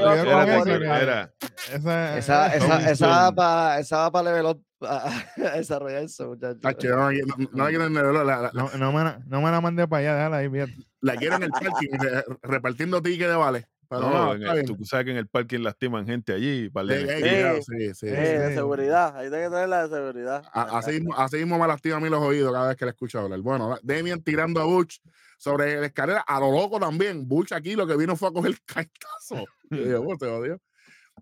Esa, 1.74 2.18
Esa, 2.18 2.92
esa, 2.92 3.32
va 3.32 3.80
esa 3.80 3.98
va 3.98 4.12
para 4.12 4.32
level 4.32 4.46
up, 4.48 4.64
a 4.82 5.24
desarrollarse, 5.56 6.26
muchachos. 6.26 6.60
No, 6.84 7.12
no- 7.12 7.36
no 7.54 7.64
la 7.64 7.70
quiero 7.70 7.86
en 7.86 7.98
el- 7.98 8.14
la, 8.14 8.24
la- 8.24 8.42
la- 8.42 8.52
no, 8.54 8.70
no, 8.78 8.92
me 8.92 9.04
la, 9.04 9.20
no 9.26 9.42
me 9.42 9.52
la 9.52 9.62
mandé 9.62 9.88
para 9.88 10.00
allá, 10.02 10.16
déjala 10.16 10.38
ahí, 10.38 10.50
fíjate. 10.50 10.76
la 11.02 11.16
quiero 11.16 11.36
en 11.36 11.44
el 11.44 11.52
parking 11.52 11.88
re- 12.00 12.24
repartiendo 12.42 13.02
tickets 13.02 13.30
de 13.30 13.36
vale. 13.36 13.68
No, 13.92 14.00
no, 14.00 14.34
en 14.34 14.42
el- 14.42 14.66
tú 14.66 14.84
sabes 14.84 15.06
que 15.06 15.12
en 15.12 15.18
el 15.18 15.28
parking 15.28 15.60
lastiman 15.60 16.06
gente 16.08 16.34
allí. 16.34 16.48
Ey, 16.48 16.60
ey, 16.64 16.72
mentiras. 17.06 17.22
cuidado, 17.22 17.56
Sí. 17.62 17.64
sí, 17.78 17.94
sí. 17.94 18.08
Eh, 18.10 18.38
sí. 18.38 18.50
de 18.50 18.54
seguridad. 18.56 19.16
Ahí 19.16 19.30
tiene 19.30 19.44
que 19.46 19.50
tener 19.52 19.70
la 19.70 19.88
de 19.88 19.96
seguridad. 19.96 20.44
A- 20.52 20.78
Así, 20.80 20.92
mismo- 20.94 21.16
así 21.16 21.38
mismo 21.38 21.60
me 21.60 21.68
lastima 21.68 21.98
a 21.98 22.00
mí 22.00 22.10
los 22.10 22.20
oídos 22.22 22.52
cada 22.52 22.68
vez 22.70 22.78
que 22.78 22.86
le 22.86 22.92
escucho 22.92 23.20
hablar. 23.20 23.40
Bueno, 23.42 23.78
Demian 23.84 24.22
tirando 24.24 24.60
a 24.60 24.66
Butch 24.66 24.98
sobre 25.38 25.80
la 25.80 25.88
escalera, 25.88 26.22
a 26.22 26.40
lo 26.40 26.52
loco 26.52 26.80
también. 26.80 27.28
Butch 27.28 27.52
aquí 27.52 27.76
lo 27.76 27.86
que 27.88 27.98
vino 27.98 28.16
fue 28.16 28.30
a 28.30 28.32
coger 28.32 28.58
caetazo. 28.66 29.46
Y 29.72 29.90
yo, 29.90 30.02
"Oh, 30.04 30.18
te 30.18 30.26
odio". 30.28 30.62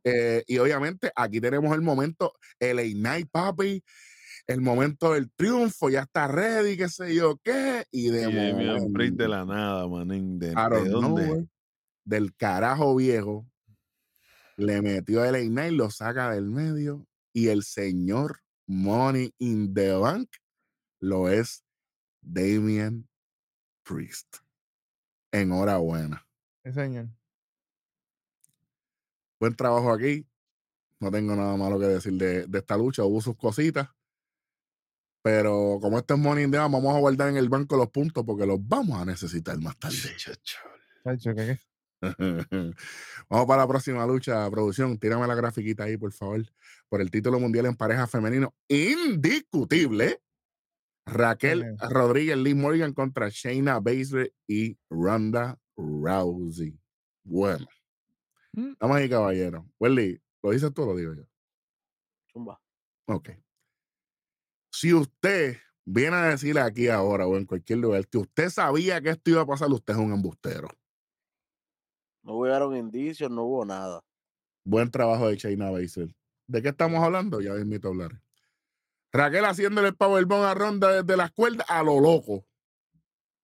Eh, 0.04 0.44
y 0.48 0.58
obviamente 0.58 1.12
aquí 1.16 1.40
tenemos 1.40 1.74
el 1.76 1.82
momento, 1.82 2.34
el 2.60 3.02
Night 3.02 3.30
Papi, 3.32 3.84
el 4.48 4.62
momento 4.62 5.14
del 5.14 5.32
triunfo, 5.32 5.90
ya 5.90 6.02
está 6.02 6.28
ready, 6.28 6.76
qué 6.76 6.90
sé 6.90 7.16
yo 7.16 7.38
qué. 7.44 7.86
Y 7.92 8.10
de 8.10 9.28
la 9.28 9.46
nada, 9.46 9.88
manín. 9.88 10.40
¿De, 10.40 10.50
de 10.50 10.90
dónde? 10.90 11.48
del 12.06 12.36
carajo 12.36 12.96
viejo, 12.96 13.48
le 14.58 14.82
metió 14.82 15.24
el 15.24 15.54
Night, 15.54 15.74
lo 15.74 15.90
saca 15.90 16.32
del 16.32 16.50
medio 16.50 17.08
y 17.34 17.48
el 17.48 17.64
señor 17.64 18.40
Money 18.68 19.34
in 19.40 19.74
the 19.74 19.94
Bank 19.94 20.30
lo 21.00 21.30
es 21.30 21.64
Damian 22.22 23.08
Priest. 23.84 24.38
Enhorabuena. 25.32 26.26
Sí, 26.64 26.72
señor. 26.72 27.08
Buen 29.40 29.56
trabajo 29.56 29.92
aquí. 29.92 30.26
No 31.00 31.12
tengo 31.12 31.36
nada 31.36 31.58
malo 31.58 31.80
que 31.80 31.88
decir 31.88 32.14
de, 32.14 32.48
de 32.48 32.60
esta 32.60 32.78
lucha. 32.78 33.04
Hubo 33.04 33.22
sus 33.22 33.36
cositas. 33.36 33.90
Pero 35.24 35.80
como 35.82 35.98
esto 35.98 36.16
es 36.16 36.22
the 36.22 36.48
Bank, 36.48 36.72
vamos 36.72 36.96
a 36.96 37.00
guardar 37.00 37.30
en 37.30 37.38
el 37.38 37.48
banco 37.48 37.78
los 37.78 37.90
puntos 37.90 38.24
porque 38.26 38.46
los 38.46 38.60
vamos 38.62 39.02
a 39.02 39.06
necesitar 39.06 39.58
más 39.60 39.78
tarde. 39.78 39.98
Vamos 43.30 43.48
para 43.48 43.62
la 43.62 43.68
próxima 43.68 44.06
lucha, 44.06 44.50
producción. 44.52 44.98
Tírame 44.98 45.26
la 45.26 45.36
grafiquita 45.36 45.86
ahí, 45.86 45.96
por 45.96 46.12
favor. 46.12 46.44
Por 46.90 47.00
el 47.02 47.10
título 47.10 47.40
mundial 47.40 47.66
en 47.66 47.76
pareja 47.76 48.08
femenino 48.08 48.54
indiscutible. 48.68 50.22
Raquel 51.06 51.74
Ujú. 51.74 51.90
Rodríguez 51.90 52.38
Lee 52.38 52.56
Morgan 52.56 52.94
contra 52.94 53.30
Shayna 53.30 53.80
Baszler 53.80 54.34
y 54.48 54.78
Ronda 54.90 55.60
Rousey. 55.76 56.80
Bueno, 57.24 57.68
Mm. 58.54 58.74
vamos 58.80 58.98
ahí, 58.98 59.10
caballero. 59.10 59.68
Welly, 59.80 60.22
¿lo 60.44 60.52
dices 60.52 60.72
tú 60.74 60.84
o 60.84 60.86
lo 60.88 60.96
digo 60.96 61.14
yo? 61.16 61.24
Zumba. 62.32 62.62
Ok. 63.08 63.30
Si 64.72 64.94
usted 64.94 65.58
viene 65.86 66.16
a 66.16 66.30
decir 66.30 66.58
aquí 66.60 66.88
ahora 66.88 67.28
o 67.28 67.36
en 67.38 67.46
cualquier 67.46 67.80
lugar 67.80 68.08
que 68.08 68.18
usted 68.20 68.50
sabía 68.50 69.02
que 69.02 69.10
esto 69.10 69.32
iba 69.32 69.42
a 69.42 69.46
pasar, 69.46 69.70
usted 69.72 69.94
es 69.94 70.00
un 70.00 70.14
embustero. 70.14 70.68
No 72.24 72.36
hubieron 72.38 72.76
indicios, 72.76 73.30
no 73.30 73.44
hubo 73.44 73.66
nada. 73.66 74.02
Buen 74.66 74.90
trabajo 74.90 75.28
de 75.28 75.36
Shayna 75.36 75.70
Baszler. 75.72 76.16
¿De 76.48 76.62
qué 76.62 76.70
estamos 76.70 77.04
hablando? 77.04 77.42
Ya 77.42 77.56
invito 77.58 77.88
a 77.88 77.92
hablar. 77.92 78.22
Raquel 79.14 79.46
haciéndole 79.46 79.90
el 79.90 79.96
powerbomb 79.96 80.44
a 80.44 80.54
Ronda 80.56 80.92
desde 81.04 81.16
las 81.16 81.32
cuerdas 81.32 81.66
a 81.70 81.84
lo 81.84 82.00
loco. 82.02 82.46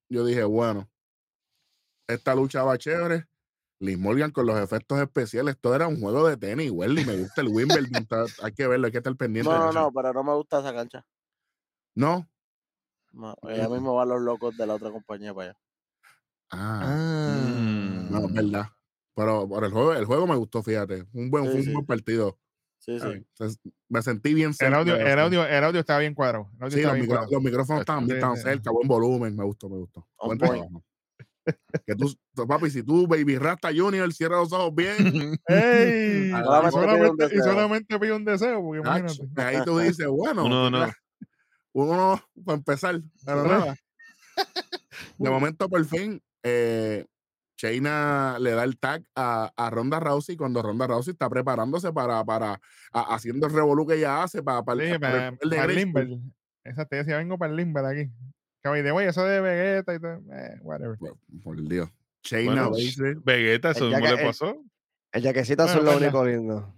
Yo 0.09 0.25
dije, 0.25 0.43
bueno, 0.43 0.89
esta 2.07 2.33
lucha 2.33 2.63
va 2.63 2.77
chévere. 2.77 3.25
Liz 3.81 3.97
Morgan 3.97 4.31
con 4.31 4.45
los 4.45 4.59
efectos 4.59 4.99
especiales. 4.99 5.57
Todo 5.61 5.75
era 5.75 5.87
un 5.87 6.01
juego 6.01 6.27
de 6.27 6.35
tenis, 6.37 6.71
Welly. 6.71 7.05
Me 7.05 7.15
gusta 7.17 7.41
el 7.41 7.47
Wimbledon. 7.49 8.01
está- 8.01 8.25
hay 8.43 8.51
que 8.53 8.67
verlo, 8.67 8.87
hay 8.87 8.91
que 8.91 8.97
estar 8.97 9.15
pendiente. 9.15 9.49
No, 9.49 9.57
no, 9.57 9.71
no, 9.71 9.91
pero 9.93 10.11
no 10.11 10.23
me 10.23 10.33
gusta 10.33 10.59
esa 10.59 10.73
cancha. 10.73 11.05
No. 11.95 12.27
No, 13.13 13.35
ya 13.55 13.69
mismo 13.69 13.95
van 13.95 14.09
los 14.09 14.21
locos 14.21 14.57
de 14.57 14.67
la 14.67 14.73
otra 14.75 14.91
compañía 14.91 15.33
para 15.33 15.51
allá. 15.51 15.59
Ah, 16.51 17.45
Mm. 17.47 18.11
no, 18.11 18.25
es 18.25 18.33
verdad. 18.33 18.65
Pero 19.15 19.47
por 19.47 19.63
el 19.63 19.71
juego, 19.71 19.93
el 19.93 20.05
juego 20.05 20.27
me 20.27 20.35
gustó, 20.35 20.61
fíjate. 20.63 21.05
Un 21.13 21.29
buen, 21.29 21.45
Sí, 21.45 21.49
fue 21.51 21.59
un 21.59 21.65
sí. 21.65 21.73
buen 21.73 21.85
partido. 21.85 22.37
Sí, 22.79 22.97
sí. 22.99 23.55
me 23.89 24.01
sentí 24.01 24.33
bien 24.33 24.49
El 24.49 24.55
cerca 24.55 24.77
audio, 24.79 24.95
el 24.95 25.19
audio, 25.19 25.45
el 25.45 25.63
audio 25.63 25.79
estaba 25.81 25.99
bien 25.99 26.15
cuadrado. 26.15 26.49
El 26.57 26.63
audio 26.63 26.77
Sí, 26.77 26.83
los, 26.83 26.93
bien 26.93 27.05
micro- 27.05 27.15
cuadrado. 27.17 27.31
los 27.33 27.43
micrófonos 27.43 27.79
estaban 27.81 28.05
bien, 28.05 28.15
Sí, 28.15 28.17
estaban 28.17 28.37
sí. 28.37 28.43
cerca, 28.43 28.71
buen 28.71 28.87
volumen, 28.87 29.35
me 29.35 29.43
gustó, 29.43 29.69
me 29.69 29.77
gustó. 29.77 30.07
Buen 30.23 30.37
trabajo. 30.37 30.83
Que 31.85 31.95
tú, 31.95 32.13
tú, 32.35 32.47
papi, 32.47 32.69
si 32.69 32.83
tú, 32.83 33.07
Baby 33.07 33.37
Rasta 33.37 33.69
Junior, 33.75 34.11
cierra 34.13 34.37
los 34.37 34.51
ojos 34.53 34.73
bien, 34.75 34.95
¡Ey! 35.47 36.27
Y 36.27 36.31
solamente 36.71 37.25
y 37.25 37.27
deseo. 37.29 37.43
solamente 37.43 37.99
pide 37.99 38.13
un 38.13 38.25
deseo, 38.25 38.61
porque 38.61 38.81
ach, 38.87 38.99
imagínate. 38.99 39.41
ahí 39.41 39.65
tú 39.65 39.79
dices, 39.79 40.07
bueno, 40.07 40.45
Uno 40.45 40.65
¿qué 40.65 40.71
no. 40.71 40.77
cla- 40.85 40.95
uno 41.73 41.95
no, 41.95 42.43
para 42.45 42.57
empezar, 42.57 43.01
pero 43.25 43.43
nada. 43.47 43.75
De 45.17 45.29
momento, 45.29 45.67
por 45.69 45.83
fin, 45.85 46.21
eh, 46.43 47.05
Shayna 47.63 48.37
le 48.39 48.51
da 48.51 48.63
el 48.63 48.77
tag 48.77 49.03
a, 49.15 49.51
a 49.57 49.69
Ronda 49.69 49.99
Rousey 49.99 50.37
cuando 50.37 50.61
Ronda 50.61 50.87
Rousey 50.87 51.11
está 51.11 51.29
preparándose 51.29 51.91
para, 51.91 52.23
para 52.23 52.53
a- 52.93 53.15
haciendo 53.15 53.47
el 53.47 53.53
revolú 53.53 53.85
que 53.85 53.95
ella 53.95 54.23
hace 54.23 54.41
para, 54.41 54.63
para, 54.63 54.79
Sí, 54.81 54.91
el- 54.91 54.99
para 54.99 55.13
para, 55.13 55.27
el 55.27 55.33
papel 55.33 55.49
de 55.49 55.55
para 55.57 55.65
el 55.65 55.71
Grace 55.73 55.85
Limber. 55.85 56.19
Exacto, 56.63 56.95
decía, 56.95 57.17
vengo 57.17 57.37
para 57.37 57.51
el 57.51 57.57
Limber 57.57 57.85
aquí. 57.85 58.09
Que 58.63 58.69
way, 58.69 59.07
eso 59.07 59.23
de 59.25 59.41
Vegeta 59.41 59.93
y 59.93 59.99
todo, 59.99 60.21
eh, 60.33 60.57
whatever. 60.61 60.97
Por, 60.97 61.17
por 61.43 61.61
Dios. 61.67 61.89
Shayna 62.23 62.67
Bueno, 62.69 62.77
Vegeta, 63.25 63.71
eso 63.71 63.85
El 63.85 63.91
mismo 63.91 64.05
yaque- 64.05 64.15
le 64.15 64.21
el- 64.21 64.27
pasó. 64.27 64.63
El 65.11 65.23
jaquecito 65.23 65.63
Bueno, 65.63 65.79
es 65.79 65.85
lo 65.85 65.97
único 65.97 66.25
lindo. 66.25 66.73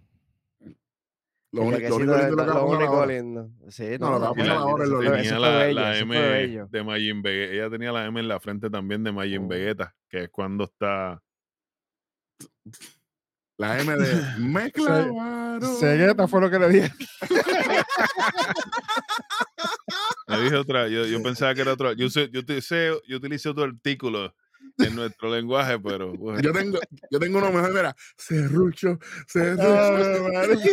Lo, 1.54 1.64
único- 1.64 1.90
lo 1.90 1.96
único 1.98 2.16
es 2.16 2.26
lindo 2.28 2.46
lo, 2.46 2.66
único 2.66 3.06
lindo. 3.06 3.50
Sí, 3.70 3.98
No, 4.00 4.12
no, 4.12 4.20
lo 4.20 4.34
que 4.34 4.42
ahora 4.50 4.84
es 4.86 4.90
lo 4.90 5.02
lindo. 5.02 5.18
tenía 5.18 5.40
la, 5.40 5.50
bello, 5.58 5.80
la 5.80 5.98
M 5.98 6.68
de 6.70 6.84
Majin 6.84 7.22
Vegeta. 7.22 7.54
Ella 7.54 7.70
tenía 7.70 7.92
la 7.92 8.06
M 8.06 8.20
en 8.20 8.28
la 8.28 8.40
frente 8.40 8.70
también 8.70 9.04
de 9.04 9.12
Majin 9.12 9.44
Oh. 9.46 9.48
Vegeta, 9.48 9.94
que 10.10 10.24
es 10.24 10.30
cuando 10.30 10.64
está. 10.66 11.22
La 13.58 13.80
M 13.80 13.96
de 13.96 14.22
me 14.40 14.72
clavaron. 14.72 15.62
Segueta 15.78 16.28
fue 16.28 16.42
lo 16.42 16.50
que 16.50 16.58
le 16.60 16.70
dije. 16.70 16.92
Me 20.28 20.42
dije 20.42 20.56
otra, 20.56 20.88
yo, 20.88 21.06
yo 21.06 21.22
pensaba 21.24 21.54
que 21.54 21.62
era 21.62 21.74
otra. 21.74 21.94
Yo, 21.94 22.10
sé- 22.10 22.30
yo, 22.32 22.40
utilicé, 22.40 22.92
yo 23.08 23.18
utilicé 23.18 23.50
otro 23.50 23.64
artículo 23.66 24.34
en 24.78 24.96
nuestro 24.96 25.30
lenguaje, 25.34 25.80
pero. 25.80 26.14
bueno. 26.14 26.40
Yo 26.42 26.52
tengo, 26.52 26.80
yo 27.10 27.20
tengo 27.20 27.38
uno 27.40 27.52
mejor, 27.52 27.74
mira, 27.74 27.96
serrucho, 28.18 28.98
serrucho. 29.28 29.64
Ah, 29.64 30.30
madre. 30.34 30.58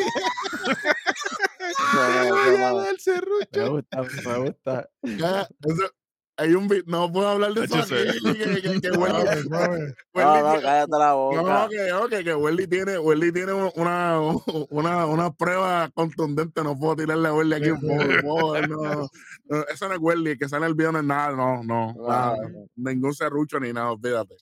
No, 1.94 2.24
no, 2.24 2.58
no, 2.58 2.70
no. 2.72 2.84
el 2.84 2.98
serrucho. 2.98 3.48
Me 3.52 3.68
gusta, 3.68 4.02
me 4.02 4.38
gusta. 4.38 4.90
Ya, 5.02 5.42
eso- 5.42 5.90
hay 6.38 6.54
un 6.54 6.68
no 6.86 7.10
puedo 7.12 7.26
hablar 7.28 7.52
de 7.52 7.64
eso 7.64 7.76
aquí, 7.78 7.94
que, 8.22 8.62
que, 8.62 8.80
que 8.80 8.90
Welly-. 8.96 9.48
No, 9.48 9.58
no, 9.58 9.66
tiene- 9.74 10.62
cállate 10.62 10.98
la 10.98 11.12
boca. 11.12 11.68
no, 11.90 12.08
que, 12.08 12.34
Welly 12.34 12.66
tiene, 12.68 12.98
Welly 12.98 13.32
tiene 13.32 13.52
una, 13.52 14.20
una, 14.70 15.06
una 15.06 15.32
prueba 15.32 15.90
contundente, 15.92 16.62
no 16.62 16.78
puedo 16.78 16.96
tirarle 16.96 17.28
a 17.28 17.34
Welly 17.34 17.54
aquí, 17.54 17.70
por 17.70 18.22
favor, 18.22 18.68
no, 18.68 19.10
no, 19.46 19.62
eso 19.68 19.88
no 19.88 19.94
es 19.94 20.00
Welly, 20.00 20.30
el 20.30 20.38
que 20.38 20.48
sale 20.48 20.66
el 20.66 20.74
video 20.74 20.92
no 20.92 21.00
es 21.00 21.04
nada, 21.04 21.34
no, 21.34 21.62
no, 21.64 21.94
nada, 22.08 22.36
ningún 22.76 23.12
serrucho 23.14 23.58
ni 23.58 23.72
nada, 23.72 23.90
olvídate. 23.92 24.36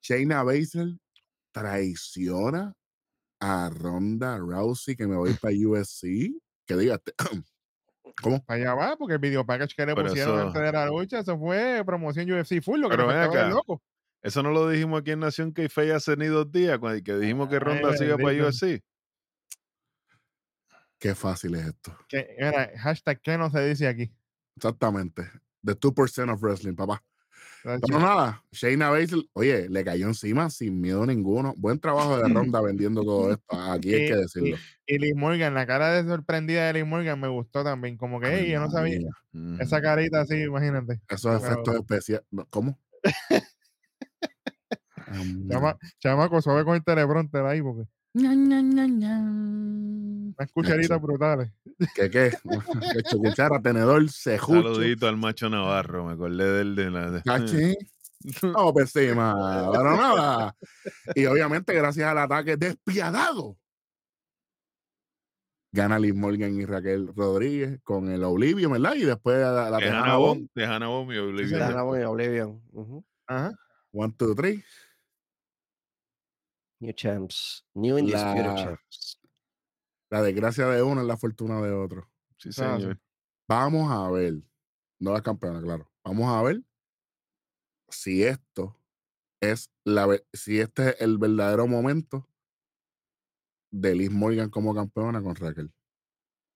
Shayna 0.00 0.42
Baszler 0.44 0.96
traiciona 1.52 2.74
a 3.40 3.70
Ronda 3.70 4.38
Rousey 4.38 4.94
que 4.94 5.06
me 5.06 5.16
voy 5.16 5.34
para 5.34 5.52
USC, 5.54 6.30
que 6.64 6.76
diga, 6.76 7.00
¿cómo? 8.20 8.44
Para 8.44 8.60
allá 8.60 8.74
va, 8.74 8.96
porque 8.96 9.14
el 9.14 9.20
video 9.20 9.44
package 9.46 9.74
que 9.74 9.86
le 9.86 9.94
Pero 9.94 10.08
pusieron 10.08 10.38
eso- 10.38 10.46
antes 10.48 10.62
de 10.62 10.72
la 10.72 10.86
lucha, 10.86 11.18
eso 11.20 11.38
fue 11.38 11.82
promoción 11.86 12.30
UFC 12.30 12.60
full, 12.60 12.80
lo 12.80 12.88
que 12.90 12.96
Pero 12.96 13.08
ven 13.08 13.16
acá. 13.18 13.48
loco. 13.48 13.82
Eso 14.22 14.42
no 14.42 14.50
lo 14.50 14.68
dijimos 14.68 15.00
aquí 15.00 15.10
en 15.12 15.20
Nación 15.20 15.52
que 15.52 15.68
hace 15.92 16.16
ni 16.16 16.26
dos 16.26 16.50
días, 16.52 16.78
cuando 16.78 17.02
que 17.02 17.16
dijimos 17.16 17.48
que 17.48 17.58
Ronda 17.58 17.90
Ay, 17.90 17.98
siga 17.98 18.16
para. 18.16 18.28
UFC. 18.46 18.80
Qué 20.98 21.14
fácil 21.16 21.56
es 21.56 21.66
esto. 21.66 21.96
Que, 22.08 22.36
mira, 22.38 22.70
hashtag 22.78 23.20
que 23.20 23.36
no 23.36 23.50
se 23.50 23.66
dice 23.66 23.88
aquí. 23.88 24.12
Exactamente. 24.56 25.28
The 25.64 25.74
2% 25.74 26.32
of 26.32 26.40
wrestling, 26.42 26.74
papá. 26.76 27.02
Pero 27.62 27.98
nada, 28.00 28.42
Shayna 28.50 28.90
Baszler, 28.90 29.24
oye, 29.34 29.68
le 29.68 29.84
cayó 29.84 30.06
encima 30.08 30.50
sin 30.50 30.80
miedo 30.80 31.06
ninguno. 31.06 31.54
Buen 31.56 31.78
trabajo 31.78 32.18
de 32.18 32.28
Ronda 32.28 32.60
vendiendo 32.62 33.02
todo 33.04 33.32
esto. 33.32 33.60
Aquí 33.72 33.94
hay 33.94 34.08
que 34.08 34.14
Y- 34.14 34.20
decirlo. 34.20 34.56
Y 34.86 34.98
Liz 34.98 35.14
Morgan, 35.14 35.54
la 35.54 35.66
cara 35.66 35.92
de 35.92 36.08
sorprendida 36.08 36.66
de 36.66 36.72
Liz 36.74 36.86
Morgan 36.86 37.20
me 37.20 37.28
gustó 37.28 37.62
también. 37.62 37.96
Como 37.96 38.18
que, 38.20 38.26
Ay, 38.26 38.44
"Ey, 38.46 38.50
yo 38.52 38.60
no 38.60 38.70
sabía. 38.70 38.96
María, 38.96 39.10
Mm. 39.34 39.60
Esa 39.62 39.80
carita 39.80 40.20
así, 40.20 40.42
imagínate. 40.42 41.00
Esos 41.08 41.40
Pero- 41.40 41.52
efectos 41.52 41.74
especiales. 41.76 42.26
¿Cómo? 42.50 42.78
Um, 45.08 45.48
Chama, 45.50 45.78
chamaco, 46.00 46.42
suave 46.42 46.64
con 46.64 46.74
el 46.74 46.84
teleprompter 46.84 47.44
ahí, 47.46 47.62
porque 47.62 47.88
ña, 48.14 48.34
ña, 48.34 48.86
ña, 48.86 49.18
unas 49.20 50.52
cucharitas 50.52 50.90
Nacho, 50.90 51.00
brutales. 51.00 51.50
¿Qué 51.94 52.10
qué? 52.10 52.30
Hecho 52.98 53.18
cuchara, 53.18 53.60
tenedor, 53.60 54.08
cejucho. 54.10 54.62
Saludito 54.74 55.08
al 55.08 55.16
macho 55.16 55.48
Navarro, 55.48 56.04
me 56.06 56.12
acordé 56.12 56.44
del 56.52 56.74
de 56.74 56.90
la. 56.90 57.10
de- 57.10 57.22
Cachi. 57.22 57.76
No, 58.44 58.72
pues 58.72 58.90
sí, 58.92 59.08
ma, 59.16 59.68
pero 59.72 59.96
nada. 59.96 60.54
Y 61.12 61.26
obviamente, 61.26 61.74
gracias 61.74 62.08
al 62.08 62.18
ataque 62.18 62.56
despiadado, 62.56 63.58
gana 65.72 65.98
Liz 65.98 66.14
Morgan 66.14 66.54
y 66.54 66.64
Raquel 66.64 67.08
Rodríguez 67.16 67.80
con 67.82 68.08
el 68.08 68.22
Oblivio, 68.22 68.70
¿verdad? 68.70 68.94
Y 68.94 69.06
después 69.06 69.38
la, 69.40 69.70
la 69.70 69.78
de 69.78 69.86
Tejana 69.86 70.02
Hannah. 70.04 70.16
Bond, 70.18 70.48
de 70.54 70.64
Hannah 70.64 70.86
Bond 70.86 71.12
y 71.12 71.18
Oblivion. 71.18 71.62
Está 71.62 71.74
la 71.74 71.84
muy 71.84 72.00
Oblivion. 72.02 72.62
Ujú. 72.70 73.04
Ajá. 73.26 73.52
One, 73.92 74.14
two, 74.16 74.36
three. 74.36 74.62
New 76.82 76.92
champs. 76.94 77.64
New 77.74 77.96
Undisputed 77.96 78.44
La- 78.44 78.54
champs. 78.56 79.20
La 80.10 80.20
desgracia 80.22 80.66
de 80.66 80.82
uno 80.82 81.00
es 81.00 81.06
la 81.06 81.16
fortuna 81.16 81.60
de 81.62 81.70
otro. 81.72 82.10
Sí, 82.38 82.48
Ah, 82.58 82.76
señor. 82.76 83.00
Vamos 83.48 83.90
a 83.90 84.10
ver. 84.10 84.34
No 84.98 85.12
la 85.12 85.22
campeona, 85.22 85.60
claro. 85.62 85.88
Vamos 86.04 86.28
a 86.28 86.42
ver 86.42 86.60
si 87.88 88.24
esto 88.24 88.76
es 89.40 89.70
la 89.84 90.08
si 90.32 90.58
este 90.60 90.90
es 90.90 91.00
el 91.00 91.18
verdadero 91.18 91.66
momento 91.66 92.28
de 93.72 93.94
Liz 93.94 94.10
Morgan 94.10 94.50
como 94.50 94.74
campeona 94.74 95.22
con 95.22 95.34
Raquel. 95.36 95.72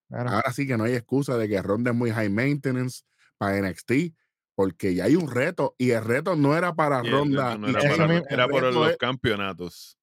Claro. 0.08 0.30
Ahora 0.30 0.52
sí 0.52 0.66
que 0.66 0.76
no 0.76 0.84
hay 0.84 0.94
excusa 0.94 1.36
de 1.36 1.48
que 1.48 1.60
Ronda 1.62 1.92
es 1.92 1.96
muy 1.96 2.10
high 2.10 2.28
maintenance 2.30 3.02
para 3.38 3.58
NXT, 3.60 4.14
porque 4.54 4.94
ya 4.94 5.04
hay 5.04 5.16
un 5.16 5.30
reto 5.30 5.74
y 5.78 5.90
el 5.90 6.04
reto 6.04 6.34
no 6.36 6.56
era 6.56 6.74
para 6.74 7.02
Ronda. 7.02 7.56
no 7.58 7.68
era, 7.68 7.80
para- 7.96 8.18
era 8.28 8.48
por 8.48 8.72
los 8.72 8.96
campeonatos. 8.96 9.98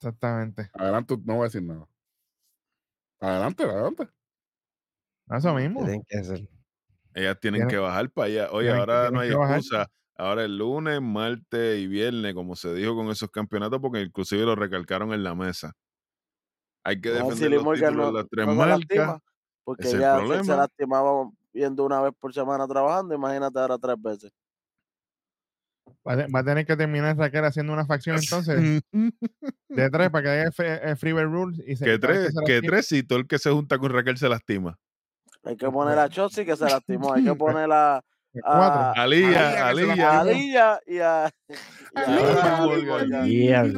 Exactamente. 0.00 0.70
Adelante, 0.72 1.14
no 1.24 1.34
voy 1.34 1.42
a 1.42 1.44
decir 1.44 1.62
nada. 1.62 1.86
Adelante, 3.20 3.64
adelante. 3.64 4.08
Eso 5.28 5.54
¿Qué 5.54 5.62
mismo. 5.62 5.80
tienen 5.84 6.02
que 6.08 6.18
hacer? 6.18 6.48
Ellas 7.12 7.38
tienen 7.38 7.60
Tienen- 7.60 7.68
que 7.68 7.76
bajar 7.76 8.10
para 8.10 8.26
allá. 8.28 8.48
Oye, 8.50 8.68
que- 8.68 8.78
ahora 8.78 9.10
no 9.10 9.20
hay 9.20 9.30
bajar. 9.32 9.58
excusa. 9.58 9.86
Ahora 10.16 10.44
el 10.44 10.56
lunes, 10.56 11.02
martes 11.02 11.78
y 11.80 11.86
viernes, 11.86 12.34
como 12.34 12.56
se 12.56 12.72
dijo 12.74 12.94
con 12.94 13.08
esos 13.10 13.30
campeonatos, 13.30 13.78
porque 13.80 14.00
inclusive 14.00 14.42
lo 14.44 14.54
recalcaron 14.56 15.12
en 15.12 15.22
la 15.22 15.34
mesa. 15.34 15.72
Hay 16.82 16.98
que 17.00 17.10
A 17.10 17.12
ver 17.12 17.22
si 17.24 17.28
defender 17.30 17.50
los 17.52 17.64
Morgan 17.64 17.88
títulos 17.90 18.06
no, 18.06 18.12
de 18.16 18.22
las 18.22 18.30
tres 18.30 18.46
no 18.46 18.54
marcas. 18.54 18.78
lastima, 18.78 19.20
porque 19.64 19.90
ya 19.98 20.42
se- 20.44 20.56
lastimaba 20.56 21.30
viendo 21.52 21.84
una 21.84 22.00
vez 22.00 22.12
por 22.18 22.32
semana 22.32 22.66
trabajando, 22.66 23.14
imagínate 23.14 23.58
ahora 23.58 23.76
tres 23.78 23.96
veces. 24.00 24.32
Va 26.06 26.12
a, 26.14 26.16
te- 26.16 26.26
va 26.32 26.40
a 26.40 26.44
tener 26.44 26.66
que 26.66 26.76
terminar 26.76 27.16
Raquel 27.16 27.44
haciendo 27.44 27.72
una 27.72 27.86
facción 27.86 28.16
entonces 28.16 28.82
de 29.68 29.90
tres 29.90 30.10
para 30.10 30.22
que 30.22 30.28
haya 30.28 30.50
eh, 30.58 30.96
Freeway 30.96 31.24
Rules 31.24 31.60
y 31.66 31.76
se 31.76 31.84
que 31.84 31.98
tres, 31.98 32.34
que 32.46 32.60
tres, 32.62 32.86
si 32.86 33.02
todo 33.02 33.18
el 33.18 33.26
que 33.26 33.38
se 33.38 33.50
junta 33.50 33.78
con 33.78 33.92
Raquel 33.92 34.16
se 34.18 34.28
lastima. 34.28 34.78
Hay 35.44 35.56
que 35.56 35.70
poner 35.70 35.98
a 35.98 36.08
Chotzi 36.08 36.44
que 36.44 36.56
se 36.56 36.64
lastimó, 36.64 37.14
hay 37.14 37.24
que 37.24 37.34
poner 37.36 37.70
a, 37.72 38.02
a, 38.44 38.92
Alía, 38.92 39.68
Aliyah 39.68 39.74
que 39.74 39.84
se 39.84 39.90
Aliyah. 39.92 40.20
a 40.20 40.24
lastimó. 40.24 40.30
Aliyah 40.30 40.80
y 40.86 40.98
a, 40.98 41.30
y 43.26 43.48
las. 43.48 43.72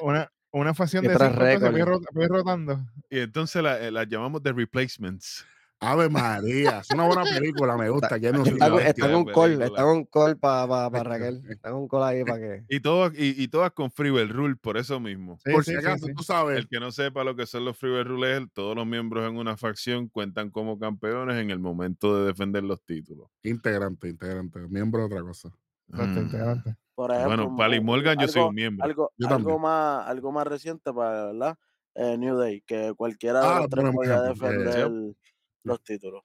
Una, 0.00 0.28
una 0.52 0.74
facción 0.74 1.04
de 1.04 1.16
cinco, 1.16 1.70
voy, 2.12 2.26
rotando. 2.26 2.84
Y 3.10 3.20
entonces 3.20 3.62
la- 3.62 3.78
eh, 3.80 3.90
las 3.90 4.06
llamamos 4.08 4.42
The 4.42 4.52
Replacements. 4.52 5.46
Ave 5.82 6.08
María, 6.08 6.78
es 6.78 6.90
una 6.90 7.06
buena 7.06 7.22
película, 7.66 7.76
me 7.76 7.90
gusta. 7.90 8.20
que 8.20 8.30
no 8.32 8.44
Está, 8.44 8.70
con- 8.70 8.80
está 8.80 9.08
de 9.08 9.14
un 9.16 9.24
call, 9.24 9.62
está 9.62 9.82
en 9.82 9.88
un 9.88 10.04
call 10.06 10.38
para 10.38 10.68
pa, 10.68 10.90
pa 10.90 10.98
Esto, 10.98 11.08
Raquel. 11.10 11.36
esto. 11.36 11.52
Está 11.52 11.68
en 11.70 11.74
un 11.74 11.88
call 11.88 12.02
ahí 12.04 12.24
para 12.24 12.38
que. 12.38 12.64
Y 12.68 12.80
todas, 12.80 13.12
y, 13.18 13.42
y 13.42 13.48
todas 13.48 13.72
con 13.72 13.90
Freeway 13.90 14.26
Rule, 14.26 14.54
por 14.56 14.76
eso 14.76 15.00
mismo. 15.00 15.38
Sí, 15.44 15.50
Por 15.52 15.64
sí, 15.64 15.72
si 15.72 15.80
sí, 15.80 15.84
acaso, 15.86 16.06
sí. 16.06 16.14
tú 16.14 16.22
sabes. 16.22 16.56
El 16.58 16.68
que 16.68 16.78
no 16.78 16.92
sepa 16.92 17.24
lo 17.24 17.34
que 17.34 17.46
son 17.46 17.64
los 17.64 17.76
Freeway 17.76 18.04
Rule 18.04 18.36
es 18.36 18.42
todos 18.52 18.76
los 18.76 18.86
miembros 18.86 19.28
en 19.28 19.36
una 19.36 19.56
facción 19.56 20.08
cuentan 20.08 20.50
como 20.50 20.78
campeones 20.78 21.36
en 21.42 21.50
el 21.50 21.58
momento 21.58 22.16
de 22.16 22.26
defender 22.26 22.62
los 22.62 22.80
títulos. 22.84 23.28
Integrante, 23.42 24.08
integrante, 24.08 24.60
miembro 24.68 25.00
de 25.00 25.06
otra 25.06 25.22
cosa. 25.22 25.50
Mm. 25.88 26.18
integrante. 26.18 26.76
Por 26.94 27.10
ejemplo, 27.10 27.48
Bueno, 27.50 27.78
un- 27.80 27.84
Morgan, 27.86 28.18
yo 28.18 28.28
soy 28.28 28.42
un 28.42 28.54
miembro. 28.54 28.84
algo, 28.84 29.12
Yo 29.16 29.26
algo 29.26 29.38
también. 29.38 29.60
más, 29.62 30.06
algo 30.06 30.30
más 30.30 30.46
reciente 30.46 30.92
para, 30.92 31.26
¿verdad? 31.26 31.56
Eh, 31.94 32.16
New 32.16 32.36
Day, 32.36 32.62
que 32.66 32.94
cualquiera 32.96 33.40
de 33.40 33.46
Ah, 33.46 33.58
los 33.60 33.68
tres 33.68 33.84
podía 33.92 34.14
ejemplo, 34.24 34.48
eh, 34.48 34.52
defender 34.58 35.14
los 35.64 35.82
títulos. 35.82 36.22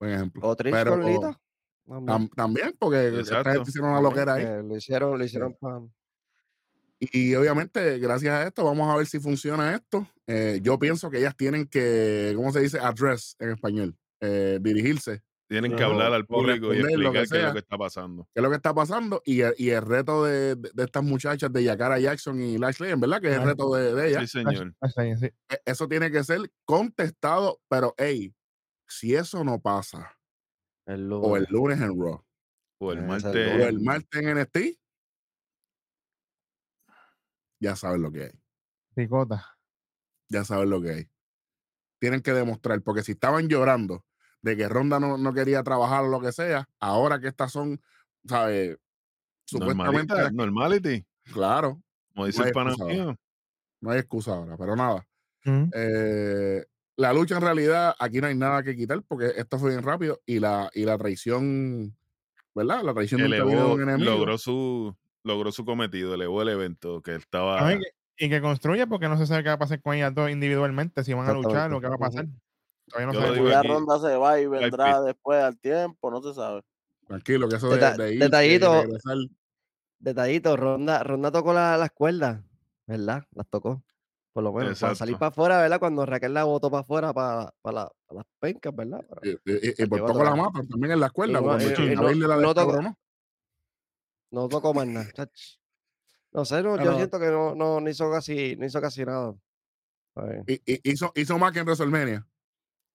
Buen 0.00 0.12
ejemplo. 0.12 0.42
O 0.48 0.56
Trish 0.56 0.72
Pero 0.72 0.90
con 0.92 1.04
Lita. 1.06 1.40
También, 1.84 2.06
tam- 2.06 2.34
también, 2.34 2.76
porque 2.78 3.08
esta 3.20 3.42
gente 3.44 3.68
hicieron 3.70 3.90
una 3.90 4.00
loquera 4.00 4.34
ahí. 4.34 4.44
que 4.44 4.62
Lo 4.62 4.76
hicieron, 4.76 5.18
lo 5.18 5.24
hicieron 5.24 5.54
pa- 5.60 5.82
Y, 7.00 7.30
y 7.30 7.34
obviamente, 7.34 7.98
gracias 7.98 8.32
a 8.32 8.46
esto, 8.46 8.64
vamos 8.64 8.88
a 8.88 8.96
ver 8.96 9.06
si 9.06 9.18
funciona 9.18 9.74
esto. 9.74 10.06
Eh, 10.26 10.60
yo 10.62 10.78
pienso 10.78 11.10
que 11.10 11.18
ellas 11.18 11.36
tienen 11.36 11.66
que, 11.66 12.32
¿cómo 12.36 12.52
se 12.52 12.60
dice? 12.60 12.78
Address 12.78 13.36
en 13.40 13.50
español. 13.50 13.96
Eh, 14.20 14.58
dirigirse. 14.62 15.22
Tienen 15.48 15.74
que 15.76 15.82
hablar 15.82 16.12
al 16.14 16.24
público 16.24 16.72
y 16.72 16.76
responder 16.80 16.98
lo 17.00 17.12
que 17.12 17.18
explicar 17.18 17.40
qué 17.40 17.48
es 17.48 17.48
lo 17.48 17.52
que 17.52 17.58
está 17.58 17.76
pasando. 17.76 18.24
qué 18.32 18.40
es 18.40 18.42
lo 18.42 18.48
que 18.50 18.56
está 18.56 18.74
pasando 18.74 19.22
y 19.26 19.40
el, 19.42 19.54
y 19.58 19.68
el 19.70 19.82
reto 19.82 20.24
de, 20.24 20.54
de- 20.54 20.70
de 20.72 20.84
estas 20.84 21.02
muchachas 21.02 21.52
de 21.52 21.64
Yakara 21.64 21.98
Jackson 21.98 22.40
y 22.40 22.56
Lashley, 22.56 22.92
en 22.92 23.00
verdad 23.00 23.20
que 23.20 23.28
es 23.28 23.34
el 23.36 23.42
reto 23.44 23.74
de, 23.74 23.92
de 23.94 24.08
ellas. 24.08 24.30
Sí, 24.30 24.38
señor. 24.44 24.72
E- 25.50 25.60
Eso 25.66 25.88
tiene 25.88 26.10
que 26.10 26.22
ser 26.24 26.40
contestado, 26.64 27.60
pero 27.68 27.94
hey, 27.98 28.32
si 28.98 29.14
eso 29.14 29.42
no 29.44 29.60
pasa, 29.60 30.18
el 30.86 31.10
o 31.12 31.36
el 31.36 31.46
lunes. 31.50 31.80
en 31.80 31.98
Raw, 32.00 32.24
O 32.78 32.92
el 32.92 32.98
Ese 32.98 33.06
martes. 33.06 33.52
o 33.52 33.66
el 33.66 33.76
en- 33.76 33.84
martes 33.84 34.20
en 34.22 34.28
NXT, 34.28 34.78
ya 37.60 37.76
saben 37.76 38.02
lo 38.02 38.10
que 38.10 38.24
hay, 38.24 38.32
Picota. 38.94 39.56
ya 40.28 40.44
saben 40.44 40.70
lo 40.70 40.80
que 40.82 40.90
hay. 40.90 41.10
Tienen 42.00 42.20
que 42.22 42.32
demostrar, 42.32 42.82
porque 42.82 43.02
si 43.02 43.12
estaban 43.12 43.48
llorando 43.48 44.04
de 44.42 44.56
que 44.56 44.68
Ronda 44.68 44.98
no, 44.98 45.18
no 45.18 45.32
quería 45.32 45.62
trabajar 45.62 46.04
o 46.04 46.08
lo 46.08 46.20
que 46.20 46.32
sea, 46.32 46.68
ahora 46.80 47.20
que 47.20 47.28
estas 47.28 47.52
son, 47.52 47.80
¿sabes? 48.26 48.76
Supuestamente, 49.44 50.14
normality, 50.32 51.06
claro, 51.32 51.82
como 52.14 52.26
dice 52.26 52.40
No 52.40 52.46
el 52.46 52.52
pana 52.52 52.74
no 53.80 53.90
hay 53.90 53.98
excusa 53.98 54.34
ahora, 54.34 54.56
pero 54.56 54.76
nada. 54.76 55.06
Ujú. 55.44 55.70
Eh, 55.74 56.64
la 56.96 57.12
lucha 57.12 57.36
en 57.36 57.42
realidad, 57.42 57.94
aquí 57.98 58.20
no 58.20 58.26
hay 58.26 58.34
nada 58.34 58.62
que 58.62 58.76
quitar 58.76 59.02
porque 59.02 59.32
esto 59.36 59.58
fue 59.58 59.70
bien 59.70 59.82
rápido 59.82 60.20
y 60.26 60.38
la, 60.40 60.70
y 60.74 60.84
la 60.84 60.98
traición, 60.98 61.96
¿verdad? 62.54 62.82
La 62.82 62.92
traición 62.94 63.20
viene 63.20 63.36
de 63.36 63.42
Elevó, 63.42 63.74
un 63.74 63.82
enemigo. 63.82 64.10
logró 64.10 64.38
su, 64.38 64.94
logró 65.24 65.52
su 65.52 65.64
cometido, 65.64 66.14
elevó 66.14 66.42
el 66.42 66.48
evento 66.50 67.00
que 67.02 67.14
estaba. 67.14 67.72
Y, 67.72 67.78
que, 67.78 68.26
y 68.26 68.28
que 68.28 68.40
construye 68.40 68.86
porque 68.86 69.08
no 69.08 69.16
se 69.16 69.26
sabe 69.26 69.42
qué 69.42 69.48
va 69.48 69.54
a 69.54 69.58
pasar 69.58 69.80
con 69.80 69.94
ellas 69.94 70.14
dos 70.14 70.30
individualmente, 70.30 71.02
si 71.04 71.14
van 71.14 71.28
a 71.28 71.32
luchar 71.32 71.72
o 71.72 71.78
Exactamente. 71.78 71.82
qué 71.82 71.88
va 71.88 71.94
a 71.94 71.98
pasar. 71.98 72.26
Todavía 72.88 73.06
no 73.06 73.34
lo 73.42 73.48
Ya 73.50 73.58
aquí, 73.60 73.68
Ronda 73.68 73.98
se 74.00 74.16
va 74.16 74.40
y 74.40 74.46
vendrá 74.46 75.00
después 75.02 75.42
al 75.42 75.58
tiempo, 75.58 76.10
no 76.10 76.20
se 76.22 76.34
sabe. 76.34 76.62
Tranquilo, 77.06 77.48
que 77.48 77.56
eso 77.56 77.68
de, 77.70 77.76
Deta- 77.76 77.96
de 77.96 78.04
irse 78.14 78.16
y 78.16 78.18
detallito. 78.18 78.82
regresar, 78.82 79.16
Detallito, 79.98 80.56
Ronda, 80.56 81.02
Ronda 81.04 81.30
tocó 81.30 81.52
la- 81.54 81.76
las 81.76 81.90
cuerdas, 81.92 82.42
¿verdad? 82.86 83.24
Las 83.32 83.46
tocó. 83.48 83.82
Por 84.32 84.42
lo 84.44 84.52
menos, 84.52 84.80
para 84.80 84.94
salir 84.94 85.18
para 85.18 85.28
afuera, 85.28 85.58
¿verdad? 85.60 85.78
Cuando 85.78 86.06
Raquel 86.06 86.32
la 86.32 86.44
botó 86.44 86.70
para 86.70 86.80
afuera 86.80 87.12
para, 87.12 87.52
para, 87.60 87.74
la- 87.74 87.92
para 88.06 88.18
las 88.18 88.26
pencas, 88.40 88.74
¿verdad? 88.74 89.04
Para- 89.06 89.20
y, 89.28 89.30
y- 89.44 89.82
y 89.82 89.86
por 89.86 90.00
poco 90.06 90.24
la 90.24 90.34
matan 90.34 90.66
también 90.68 90.92
en 90.92 91.00
la 91.00 91.06
escuela, 91.06 91.40
no- 91.40 91.56
y 91.56 91.74
China 91.74 91.94
no- 91.96 92.02
no 92.40 92.54
tocó- 92.54 92.72
descabronó. 92.72 92.98
No 94.30 94.48
tocó 94.48 94.72
más 94.72 94.86
nada. 94.86 95.12
chach. 95.12 95.30
No 96.32 96.46
sé, 96.46 96.62
no, 96.62 96.82
yo 96.82 96.96
siento 96.96 97.18
que 97.20 97.26
no, 97.26 97.54
no, 97.54 97.78
no 97.80 97.90
hizo 97.90 98.10
casi, 98.10 98.56
no 98.56 98.64
hizo 98.64 98.80
casi 98.80 99.04
nada. 99.04 99.34
Hizo, 100.84 101.12
hizo 101.14 101.38
más 101.38 101.52
que 101.52 101.58
en 101.58 101.66
WrestleMania. 101.66 102.26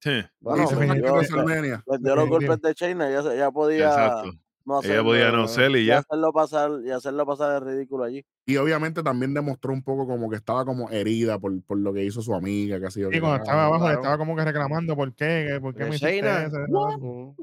Sí, 0.02 0.24
Bueno, 0.40 0.64
hizo 0.64 0.76
más 0.76 0.86
que 0.88 0.98
en 0.98 1.04
yo- 1.06 1.14
WrestleMania. 1.14 1.84
Les 1.86 2.02
dio 2.02 2.16
los 2.16 2.30
golpes 2.30 2.62
de 2.62 2.74
China, 2.74 3.12
ya, 3.12 3.22
se- 3.22 3.38
ya 3.38 3.52
podía 3.52 3.90
exacto. 3.90 4.32
No 4.68 4.82
Ella 4.84 5.02
podía 5.04 5.32
no 5.32 5.46
hacerlo- 5.46 5.72
ser 5.74 5.82
y 5.82 5.86
ya. 5.86 5.98
hacerlo 6.00 6.34
pasar 6.34 6.72
y 6.86 6.92
hacerlo 6.92 7.26
pasar 7.26 7.64
de 7.64 7.72
ridículo 7.72 8.04
allí. 8.04 8.26
Y 8.46 8.58
obviamente 8.58 9.02
también 9.02 9.34
demostró 9.34 9.72
un 9.74 9.82
poco 9.82 10.06
como 10.06 10.30
que 10.30 10.36
estaba 10.36 10.66
como 10.66 10.90
herida 10.92 11.40
por, 11.40 11.64
por 11.64 11.78
lo 11.78 11.94
que 11.94 12.04
hizo 12.04 12.22
su 12.22 12.34
amiga, 12.36 12.80
que 12.80 12.86
ha 12.88 12.92
sido 12.92 13.12
Y 13.12 13.20
cuando 13.20 13.38
estaba 13.38 13.66
abajo 13.66 13.88
le 13.88 13.96
estaba 13.96 14.18
como 14.18 14.36
que 14.36 14.44
reclamando 14.44 14.96
por 14.96 15.16
qué, 15.16 15.58
por 15.62 15.74
qué 15.74 15.86
me 15.86 15.96
hiciste 15.96 16.20
eso. 16.20 16.58
What? 16.68 17.00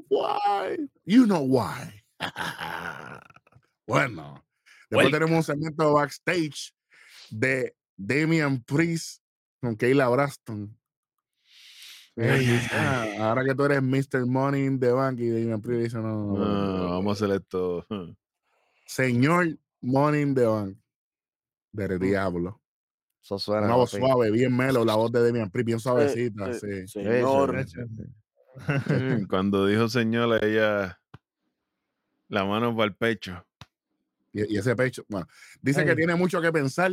Why? 0.09 0.89
You 1.05 1.25
know 1.25 1.41
why. 1.43 2.03
bueno, 3.87 4.43
después 4.89 5.11
tenemos 5.11 5.35
un 5.37 5.43
segmento 5.43 5.93
backstage 5.93 6.73
de 7.29 7.75
Damian 7.97 8.61
Priest 8.63 9.21
con 9.61 9.75
Kayla 9.75 10.07
Braston. 10.09 10.77
"Ah, 12.17 13.05
ahora 13.19 13.43
que 13.43 13.53
tú 13.53 13.65
eres 13.65 13.81
Mr. 13.81 14.25
Money 14.25 14.65
in 14.65 14.79
the 14.79 14.91
Bank 14.91 15.19
y 15.19 15.29
Damian 15.29 15.61
Priest 15.61 15.83
dice, 15.83 15.97
no, 15.97 16.33
no, 16.33 16.37
no, 16.37 16.77
no, 16.77 16.89
vamos 16.91 17.21
a 17.21 17.25
hacer 17.25 17.35
esto. 17.35 17.85
señor 18.85 19.57
Money 19.81 20.21
in 20.21 20.35
the 20.35 20.45
Bank 20.45 20.77
del 21.71 21.99
diablo. 21.99 22.61
Eso 23.21 23.39
suena. 23.39 23.65
Una 23.65 23.75
voz 23.75 23.91
suave, 23.91 24.31
bien 24.31 24.55
melo, 24.55 24.85
la 24.85 24.95
voz 24.95 25.11
de 25.11 25.25
Damian 25.25 25.49
Priest, 25.49 25.65
bien 25.65 25.79
suavecita, 25.79 26.51
Eh, 26.51 26.51
eh, 26.51 26.87
sí. 26.87 26.87
Señor, 26.87 27.65
Cuando 29.29 29.65
dijo 29.67 29.89
señora, 29.89 30.39
ella 30.41 30.99
la 32.29 32.45
mano 32.45 32.73
para 32.75 32.87
el 32.87 32.95
pecho. 32.95 33.45
Y, 34.31 34.53
y 34.53 34.57
ese 34.57 34.75
pecho, 34.75 35.03
bueno, 35.09 35.27
dice 35.61 35.85
que 35.85 35.95
tiene 35.95 36.15
mucho 36.15 36.41
que 36.41 36.51
pensar 36.51 36.91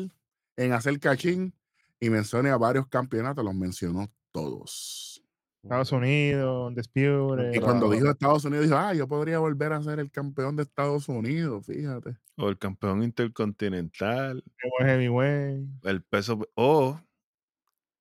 en 0.56 0.72
hacer 0.72 0.98
cachín 0.98 1.54
y 2.00 2.10
menciona 2.10 2.52
a 2.52 2.56
varios 2.56 2.86
campeonatos, 2.88 3.44
los 3.44 3.54
mencionó 3.54 4.10
todos. 4.32 5.11
Estados 5.62 5.92
Unidos, 5.92 6.74
Dispute. 6.74 7.52
Y 7.56 7.60
cuando 7.60 7.88
dijo 7.90 8.10
Estados 8.10 8.44
Unidos, 8.44 8.66
dijo, 8.66 8.76
ah, 8.76 8.94
yo 8.94 9.06
podría 9.06 9.38
volver 9.38 9.72
a 9.72 9.80
ser 9.82 10.00
el 10.00 10.10
campeón 10.10 10.56
de 10.56 10.64
Estados 10.64 11.08
Unidos, 11.08 11.66
fíjate. 11.66 12.16
O 12.36 12.48
el 12.48 12.58
campeón 12.58 13.02
intercontinental. 13.04 14.42
Heavyweight. 14.80 15.68
El 15.84 16.02
peso. 16.02 16.40
O 16.56 17.00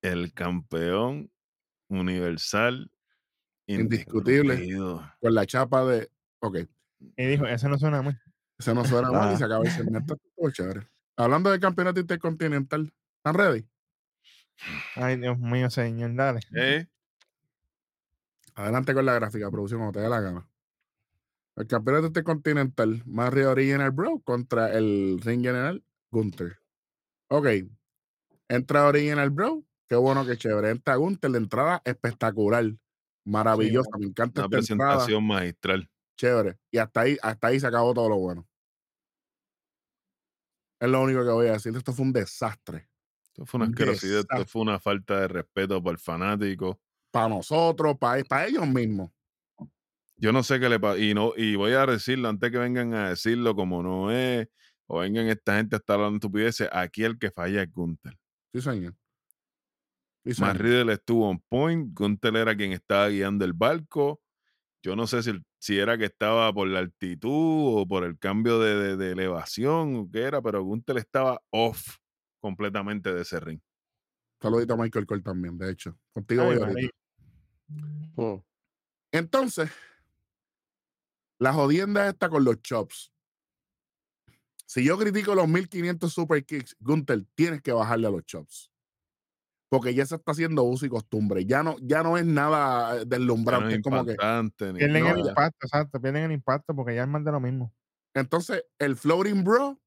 el 0.02 0.34
campeón 0.34 1.30
universal. 1.90 2.90
Indiscutible. 3.68 4.68
Con 5.20 5.36
la 5.36 5.46
chapa 5.46 5.86
de, 5.86 6.10
ok, 6.40 6.58
Y 7.16 7.26
dijo, 7.28 7.46
ese 7.46 7.70
no 7.70 7.78
suena 7.78 8.02
muy. 8.02 8.18
ese 8.58 8.74
no 8.74 8.84
suena 8.86 9.12
mal 9.12 9.32
y 9.32 9.36
Ah. 9.36 9.38
se 9.38 9.46
acaba 9.46 9.64
el 9.64 9.72
segmento. 9.72 10.18
Hablando 11.16 11.52
del 11.52 11.60
campeonato 11.60 12.00
intercontinental, 12.00 12.92
¿están 13.18 13.36
ready? 13.36 13.68
Ay, 14.96 15.18
Dios 15.18 15.38
mío, 15.38 15.70
señor, 15.70 16.16
dale. 16.16 16.40
¿Eh? 16.56 16.88
Adelante 18.56 18.94
con 18.94 19.06
la 19.06 19.14
gráfica, 19.16 19.50
producción, 19.50 19.80
cuando 19.80 20.00
te 20.00 20.04
dé 20.04 20.10
la 20.10 20.22
gana. 20.22 20.48
El 21.56 21.68
campeonato 21.68 22.08
intercontinental, 22.08 23.04
Mario 23.06 23.52
Original 23.52 23.92
Bro 23.92 24.22
contra 24.24 24.72
el 24.78 25.20
Ring 25.22 25.44
General 25.44 25.84
Gunther. 26.10 26.60
Ok. 27.30 27.48
Entra 28.50 28.88
Original 28.88 29.30
Bro. 29.30 29.64
Qué 29.88 29.96
bueno, 29.96 30.26
qué 30.26 30.38
chévere. 30.38 30.72
Entra 30.72 30.96
Gunther, 30.96 31.32
la 31.32 31.38
entrada 31.38 31.82
espectacular. 31.86 32.66
Maravillosa. 33.26 33.90
Me 34.00 34.08
encanta 34.08 34.46
Una 34.46 34.60
esta 34.60 34.74
entrada. 34.74 34.92
presentación 34.94 35.28
magistral. 35.28 35.90
Chévere. 36.18 36.58
Y 36.72 36.78
hasta 36.78 37.02
ahí, 37.02 37.18
hasta 37.22 37.48
ahí 37.48 37.60
se 37.60 37.68
acabó 37.68 37.94
todo 37.94 38.10
lo 38.10 38.18
bueno. 38.18 38.48
Es 40.80 40.90
lo 40.90 41.02
único 41.02 41.24
que 41.24 41.30
voy 41.30 41.48
a 41.48 41.54
decir. 41.54 41.76
Esto 41.76 41.94
fue 41.94 42.06
un 42.06 42.14
desastre. 42.14 42.90
Esto 43.26 43.46
fue 43.46 43.60
una 43.60 43.66
Un 43.68 43.72
asquerosidad, 43.74 44.20
esto 44.22 44.46
fue 44.46 44.62
una 44.64 44.80
falta 44.80 45.22
de 45.22 45.28
respeto 45.28 45.82
para 45.82 45.92
el 45.94 46.00
fanático. 46.00 46.80
Para 47.12 47.28
nosotros, 47.30 47.98
para, 48.00 48.24
para 48.24 48.48
ellos 48.48 48.68
mismos. 48.68 49.12
Yo 50.18 50.32
no 50.32 50.44
sé 50.44 50.60
qué 50.60 50.70
le 50.70 50.80
pasa. 50.80 51.00
Y, 51.00 51.14
no, 51.14 51.34
y 51.36 51.56
voy 51.56 51.74
a 51.74 51.86
decirlo 51.86 52.30
antes 52.30 52.52
que 52.52 52.58
vengan 52.58 52.94
a 52.94 53.10
decirlo 53.10 53.56
como 53.56 53.82
no 53.84 54.12
es, 54.12 54.48
o 54.88 55.00
vengan 55.00 55.28
esta 55.28 55.58
gente 55.58 55.76
a 55.76 55.80
estar 55.80 55.96
hablando 55.96 56.18
estupideces. 56.18 56.70
Aquí 56.72 57.04
el 57.04 57.18
que 57.18 57.32
falla 57.32 57.64
es 57.64 57.72
Gunther. 57.72 58.18
Sí, 58.54 58.62
señor. 58.62 58.96
Sí, 60.24 60.34
señor. 60.36 60.58
Riddle 60.62 60.94
estuvo 60.94 61.28
on 61.30 61.40
point. 61.50 61.98
Gunther 61.98 62.36
era 62.36 62.56
quien 62.56 62.72
estaba 62.72 63.08
guiando 63.10 63.44
el 63.46 63.54
barco. 63.54 64.22
Yo 64.84 64.96
no 64.96 65.06
sé 65.08 65.22
si, 65.60 65.78
era 65.78 65.98
que 65.98 66.06
estaba 66.06 66.52
por 66.54 66.68
la 66.68 66.80
altitud 66.80 67.30
o 67.82 67.88
por 67.88 68.04
el 68.04 68.18
cambio 68.18 68.60
de, 68.60 68.76
de- 68.76 68.98
de 68.98 69.12
elevación 69.12 69.96
o 69.96 70.10
qué 70.12 70.22
era, 70.24 70.42
pero 70.42 70.64
Gunther 70.64 70.98
estaba 70.98 71.42
off 71.52 71.98
completamente 72.40 73.14
de 73.14 73.22
ese 73.22 73.40
ring. 73.40 73.60
Saludito 74.42 74.74
a 74.74 74.78
Michael 74.78 75.06
Cole 75.06 75.22
también, 75.22 75.58
de 75.58 75.72
hecho. 75.72 75.98
Contigo 76.12 76.44
Ay, 76.44 76.58
voy 76.58 76.92
Mm, 78.16 78.36
Entonces, 79.12 79.70
la 81.40 81.54
jodienda 81.54 82.08
está 82.10 82.30
con 82.30 82.44
los 82.44 82.62
chops. 82.62 83.12
Si 84.66 84.86
yo 84.86 84.98
critico 84.98 85.36
los 85.36 85.48
1500 85.48 86.14
super 86.14 86.46
kicks, 86.46 86.76
Gunther, 86.80 87.26
tienes 87.36 87.62
que 87.62 87.72
bajarle 87.74 88.08
a 88.08 88.12
los 88.12 88.24
chops. 88.24 88.72
Porque 89.70 89.94
ya 89.94 90.06
se 90.06 90.16
está 90.16 90.34
haciendo 90.34 90.64
uso 90.64 90.86
y 90.86 90.90
costumbre. 90.90 91.46
Ya 91.46 91.64
no, 91.64 91.78
ya 91.82 92.04
no 92.04 92.18
es 92.18 92.26
nada 92.26 92.96
eh, 92.96 93.00
Ya 93.00 93.04
no 93.04 93.06
deslumbrante. 93.06 93.76
es 93.76 93.82
como 93.82 94.06
que. 94.06 94.16
Pierden 94.16 95.08
el 95.08 95.20
impacto, 95.28 95.66
exacto. 95.66 96.02
Pierden 96.02 96.24
el 96.24 96.32
impacto 96.34 96.76
porque 96.76 96.96
ya 96.96 97.04
es 97.04 97.08
más 97.08 97.24
de 97.24 97.32
lo 97.32 97.40
mismo. 97.40 97.74
Entonces, 98.14 98.66
el 98.80 98.98
floating 98.98 99.44
bro 99.44 99.80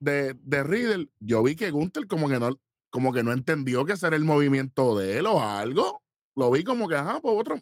de, 0.00 0.34
de 0.34 0.62
Riddle, 0.64 1.08
yo 1.20 1.42
vi 1.44 1.54
que 1.54 1.70
Gunther 1.70 2.08
como 2.08 2.28
que 2.28 2.40
no, 2.40 2.60
como 2.90 3.12
que 3.12 3.22
no 3.22 3.32
entendió 3.32 3.84
que 3.84 3.92
ese 3.92 4.08
era 4.08 4.16
el 4.16 4.24
movimiento 4.24 4.98
de 4.98 5.18
él 5.18 5.26
o 5.26 5.40
algo. 5.40 6.01
Lo 6.34 6.50
vi 6.50 6.64
como 6.64 6.88
que, 6.88 6.96
ajá, 6.96 7.20
pues 7.20 7.34
otro. 7.38 7.60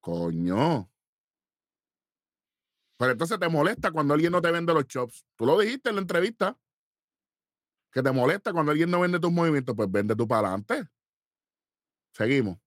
Coño. 0.00 0.90
Pero 2.98 3.12
entonces 3.12 3.38
te 3.38 3.48
molesta 3.48 3.92
cuando 3.92 4.14
alguien 4.14 4.32
no 4.32 4.40
te 4.40 4.50
vende 4.50 4.74
los 4.74 4.86
chops. 4.86 5.24
Tú 5.36 5.46
lo 5.46 5.58
dijiste 5.58 5.90
en 5.90 5.96
la 5.96 6.00
entrevista. 6.00 6.58
Que 7.92 8.02
te 8.02 8.10
molesta 8.10 8.52
cuando 8.52 8.72
alguien 8.72 8.90
no 8.90 9.00
vende 9.00 9.20
tus 9.20 9.30
movimientos. 9.30 9.74
Pues 9.76 9.90
vende 9.90 10.16
tú 10.16 10.26
para 10.26 10.48
adelante. 10.48 10.88
Seguimos. 12.12 12.58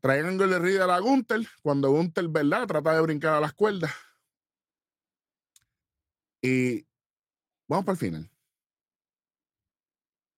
Traigan 0.00 0.40
el 0.40 0.60
Reed 0.60 0.80
a 0.80 0.98
Gunter. 1.00 1.40
Cuando 1.62 1.90
Gunter, 1.90 2.28
¿verdad? 2.28 2.66
Trata 2.66 2.94
de 2.94 3.00
brincar 3.00 3.34
a 3.34 3.40
las 3.40 3.52
cuerdas. 3.52 3.92
Y 6.40 6.86
vamos 7.66 7.84
para 7.84 7.94
el 7.94 7.98
final. 7.98 8.30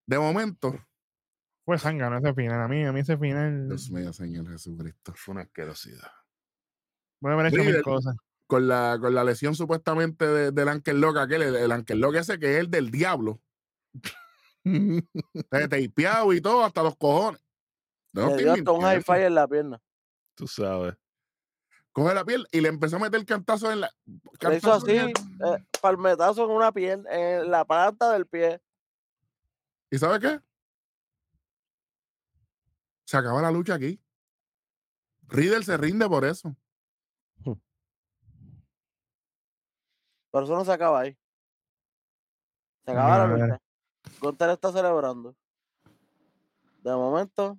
De 0.06 0.18
momento, 0.18 0.74
Fue 1.70 1.78
zángano 1.78 2.18
ese 2.18 2.34
final. 2.34 2.60
A 2.62 2.66
mí, 2.66 2.84
a 2.84 2.90
mí 2.92 2.98
ese 2.98 3.16
final. 3.16 3.68
Dios 3.68 3.92
mío, 3.92 4.12
Señor 4.12 4.48
Jesucristo. 4.50 5.12
Fue 5.14 5.30
una 5.34 5.42
asquerosidad. 5.42 6.10
Puede 7.20 7.34
haber 7.34 7.46
hecho 7.46 7.62
mil 7.62 7.80
cosas. 7.82 8.16
Con 8.48 8.66
la, 8.66 8.98
con 9.00 9.14
la 9.14 9.22
lesión 9.22 9.54
supuestamente 9.54 10.26
de- 10.26 10.50
del 10.50 10.68
Ankel 10.68 11.00
Lock, 11.00 11.18
aquel, 11.18 11.42
el, 11.42 11.54
el 11.54 11.70
Ankel 11.70 12.00
Lock 12.00 12.16
ese 12.16 12.40
que 12.40 12.54
es 12.54 12.58
el 12.58 12.72
del 12.72 12.90
diablo. 12.90 13.40
Te 14.64 15.68
teipeado 15.68 16.32
y 16.32 16.40
todo, 16.40 16.64
hasta 16.64 16.82
los 16.82 16.96
cojones. 16.96 17.40
No 18.14 18.30
Le 18.30 18.36
dio 18.42 18.52
hasta 18.54 18.70
un 18.72 18.78
mintiendo. 18.82 19.12
hi-fi 19.12 19.24
en 19.26 19.34
la 19.36 19.46
pierna. 19.46 19.80
Tú 20.34 20.48
sabes. 20.48 20.96
Coge 21.92 22.14
la 22.14 22.24
piel 22.24 22.48
y 22.50 22.60
le 22.60 22.68
empezó 22.68 22.96
a 22.96 22.98
meter 22.98 23.24
cantazos 23.24 23.72
en 23.72 23.82
la. 23.82 23.90
Le 24.40 24.56
hizo 24.56 24.72
así, 24.72 24.96
en 24.96 25.12
la- 25.38 25.54
eh, 25.54 25.64
palmetazo 25.80 26.44
en 26.46 26.50
una 26.50 26.72
pierna, 26.72 27.08
en 27.12 27.48
la 27.48 27.64
planta 27.64 28.12
del 28.12 28.26
pie. 28.26 28.60
¿Y 29.88 29.98
sabe 29.98 30.18
qué? 30.18 30.40
Se 33.10 33.16
acaba 33.16 33.42
la 33.42 33.50
lucha 33.50 33.74
aquí. 33.74 34.00
Riddle 35.26 35.64
se 35.64 35.76
rinde 35.76 36.08
por 36.08 36.24
eso. 36.24 36.54
Pero 37.42 37.58
eso 40.44 40.54
no 40.54 40.64
se 40.64 40.70
acaba 40.70 41.00
ahí. 41.00 41.18
Se 42.84 42.92
acaba 42.92 43.18
la 43.18 43.26
lucha. 43.26 43.60
Gunter 44.20 44.50
está 44.50 44.70
celebrando. 44.70 45.34
De 46.84 46.92
momento, 46.92 47.58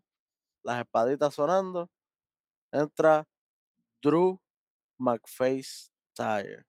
las 0.63 0.79
espaditas 0.79 1.33
sonando. 1.33 1.89
Entra 2.71 3.27
Drew 4.01 4.39
McFace 4.99 5.91
Tire. 6.13 6.65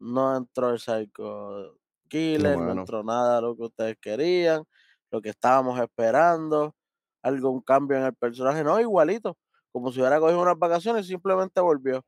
No 0.00 0.36
entró 0.36 0.70
el 0.70 0.80
Psycho 0.80 1.78
Killer, 2.08 2.58
no 2.58 2.72
entró 2.72 3.04
nada 3.04 3.36
de 3.36 3.42
lo 3.42 3.54
que 3.54 3.62
ustedes 3.62 3.96
querían, 4.00 4.64
lo 5.12 5.22
que 5.22 5.28
estábamos 5.28 5.78
esperando, 5.78 6.74
algún 7.22 7.60
cambio 7.60 7.98
en 7.98 8.04
el 8.04 8.14
personaje, 8.14 8.64
no, 8.64 8.80
igualito, 8.80 9.36
como 9.72 9.92
si 9.92 10.00
hubiera 10.00 10.18
cogido 10.18 10.40
unas 10.40 10.58
vacaciones 10.58 11.06
y 11.06 11.08
simplemente 11.08 11.60
volvió. 11.60 12.04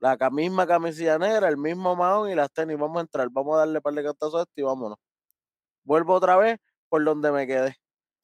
La 0.00 0.16
misma 0.30 0.66
camisilla 0.66 1.18
negra, 1.18 1.48
el 1.48 1.56
mismo 1.56 1.96
mahón 1.96 2.30
y 2.30 2.34
las 2.34 2.50
tenis, 2.52 2.76
vamos 2.78 2.98
a 2.98 3.00
entrar, 3.02 3.28
vamos 3.30 3.54
a 3.54 3.58
darle 3.60 3.80
par 3.80 3.94
de 3.94 4.02
cantazos 4.02 4.34
a 4.34 4.42
esto 4.42 4.52
y 4.56 4.62
vámonos. 4.62 4.98
Vuelvo 5.84 6.14
otra 6.14 6.36
vez 6.36 6.58
por 6.88 7.04
donde 7.04 7.32
me 7.32 7.46
quedé. 7.46 7.76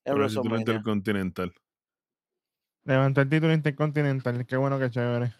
En 0.05 0.21
el 0.21 0.29
título 0.29 0.59
intercontinental. 0.59 1.53
Levantó 2.85 3.21
el 3.21 3.29
título 3.29 3.53
intercontinental. 3.53 4.47
Qué 4.47 4.57
bueno, 4.57 4.79
qué 4.79 4.91
chévere. 4.91 5.35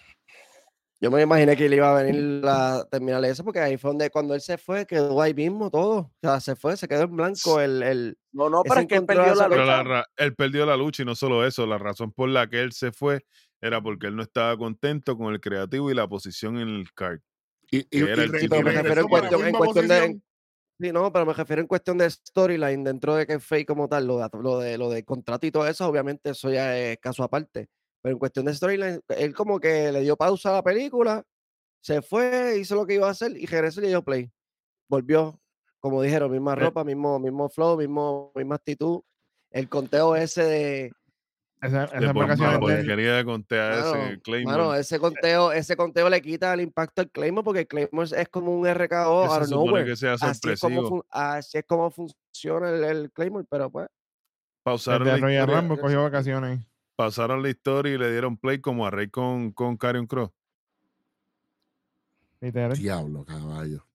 Yo 1.03 1.11
me 1.11 1.23
imaginé 1.23 1.57
que 1.57 1.67
le 1.69 1.77
iba 1.77 1.91
a 1.99 2.03
venir 2.03 2.23
la 2.45 2.87
terminal 2.91 3.25
eso, 3.25 3.43
porque 3.43 3.59
ahí 3.61 3.79
fue 3.79 3.89
donde 3.91 4.11
cuando 4.11 4.35
él 4.35 4.43
se 4.43 4.59
fue, 4.59 4.85
quedó 4.87 5.21
ahí 5.23 5.33
mismo 5.33 5.71
todo. 5.71 5.97
O 5.99 6.13
sea, 6.21 6.41
se 6.41 6.57
fue, 6.57 6.77
se 6.77 6.87
quedó 6.89 7.05
en 7.05 7.17
blanco 7.17 7.59
el, 7.59 7.83
el 7.83 8.19
No, 8.33 8.51
no, 8.51 8.63
pero 8.63 8.81
es 8.81 8.87
que 8.87 8.97
él 8.97 9.07
perdió 9.07 9.33
esa 9.33 9.49
la 9.49 9.49
Pero 9.49 9.63
lucha. 9.63 9.77
la 9.79 9.83
ra- 9.83 10.07
él 10.17 10.35
perdió 10.35 10.67
la 10.67 10.77
lucha 10.77 11.03
y 11.03 11.07
no 11.07 11.15
solo 11.15 11.47
eso, 11.47 11.67
la 11.67 11.79
razón 11.79 12.13
por 12.13 12.29
la 12.29 12.49
que 12.49 12.61
él 12.61 12.73
se 12.73 12.93
fue 12.93 13.25
era 13.63 13.83
porque 13.83 14.09
él 14.09 14.17
no 14.17 14.23
estaba 14.23 14.57
contento 14.59 15.17
con 15.17 15.33
el 15.33 15.41
creativo 15.41 15.91
y 15.91 15.95
la 15.95 16.07
posición 16.07 16.59
en 16.59 16.69
el 16.69 16.93
card. 16.93 17.21
Y, 17.71 17.79
y, 17.79 17.85
y 17.91 18.03
me 18.03 18.07
refiero 18.07 19.01
en 19.03 19.09
cuestión- 19.09 19.41
en 19.41 19.45
misma 19.45 19.59
cuestión 19.59 19.89
de-. 19.89 20.21
Sí, 20.81 20.93
no, 20.93 21.13
pero 21.13 21.27
me 21.27 21.33
refiero 21.35 21.63
en 21.63 21.69
cuestión 21.69 21.99
de 21.99 22.11
storyline 22.11 22.85
dentro 22.85 23.15
de 23.15 23.27
que 23.27 23.39
fake 23.39 23.67
como 23.69 23.89
tal, 23.89 24.07
lo 24.07 24.19
de, 24.19 24.29
lo 24.43 24.59
de 24.59 24.79
lo 24.79 24.91
de 24.91 25.05
contrato 25.05 25.47
y 25.47 25.51
todo 25.51 25.67
eso, 25.67 25.87
obviamente 25.87 26.31
eso 26.31 26.51
ya 26.51 26.77
es 26.79 26.99
caso 26.99 27.23
aparte. 27.23 27.69
Pero 28.03 28.13
en 28.15 28.19
cuestión 28.19 28.47
de 28.47 28.55
storyline, 28.55 29.01
él 29.09 29.35
como 29.35 29.61
que 29.61 29.93
le 29.93 30.01
dio 30.01 30.17
pausa 30.17 30.51
a 30.51 30.55
la 30.55 30.63
película, 30.63 31.23
se 31.83 32.03
fue, 32.03 32.57
hizo 32.59 32.75
lo 32.75 32.87
que 32.87 32.95
iba 32.95 33.07
a 33.09 33.11
hacer 33.11 33.37
y 33.37 33.47
regresó 33.47 33.81
y 33.81 33.85
le 33.85 33.89
dio 33.89 34.03
play. 34.03 34.31
Volvió, 34.89 35.39
como 35.81 36.03
dijeron, 36.03 36.31
misma 36.31 36.55
ropa, 36.55 36.85
mismo, 36.85 37.19
mismo 37.19 37.49
flow, 37.49 37.77
mismo, 37.79 38.33
misma 38.35 38.57
actitud. 38.57 39.01
El 39.51 39.69
conteo 39.69 40.15
ese 40.17 40.43
de. 40.45 40.93
Esa- 41.63 41.87
De 41.87 42.15
por 42.15 42.27
la 42.27 42.35
de 42.53 42.59
porquería 42.59 43.17
de 43.17 43.25
contea 43.25 43.69
Mano, 43.83 43.95
ese 44.07 44.21
Claymore. 44.23 44.57
mano, 44.57 44.75
ese 44.75 44.99
conteo, 44.99 45.53
ese 45.53 45.77
conteo 45.77 46.09
le 46.09 46.23
quita 46.23 46.55
el 46.55 46.63
impacto 46.63 47.03
al 47.03 47.11
Claymore 47.11 47.45
porque 47.45 47.61
el 47.61 47.67
Claymore 47.67 48.05
es- 48.07 48.13
es 48.13 48.29
como 48.31 48.59
un 48.59 48.67
RKO 48.67 48.97
out 49.25 49.43
of 49.43 49.51
nowhere. 49.51 49.85
Así 50.31 50.49
es, 50.53 50.61
como 50.61 51.05
así 51.11 51.59
es 51.59 51.65
como 51.67 51.91
funciona 51.91 52.71
el, 52.71 52.85
el 52.85 53.13
Claymore, 53.13 53.47
pero 53.51 53.71
pues. 53.71 53.89
Pausaron 54.65 55.07
la, 55.07 55.17
Royal 55.19 55.47
Rumble 55.49 55.79
cogió 55.83 56.03
vacaciones. 56.03 56.61
Pausaron 57.01 57.43
la 57.43 57.49
historia 57.49 57.95
y 57.95 57.99
le 57.99 58.13
dieron 58.13 58.37
play 58.37 58.61
como 58.61 58.87
a 58.87 58.91
Rey 58.91 59.09
con, 59.09 59.53
con 59.53 59.79
Karrion 59.79 60.07
Cross. 60.07 60.31
Literal. 62.43 62.77
Diablo, 62.77 63.25
caballo. 63.25 63.87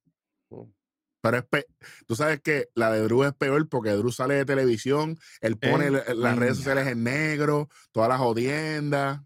Pero 1.21 1.37
es 1.37 1.43
pe- 1.43 1.67
tú 2.07 2.15
sabes 2.15 2.41
que 2.41 2.69
la 2.73 2.91
de 2.91 3.01
Drew 3.01 3.23
es 3.23 3.33
peor 3.33 3.69
porque 3.69 3.91
Drew 3.91 4.11
sale 4.11 4.33
de 4.35 4.45
televisión, 4.45 5.17
él 5.41 5.55
pone 5.57 5.91
las 5.91 6.35
redes 6.37 6.57
sociales 6.57 6.87
en 6.87 7.03
negro, 7.03 7.69
todas 7.91 8.09
las 8.09 8.17
jodiendas. 8.19 9.21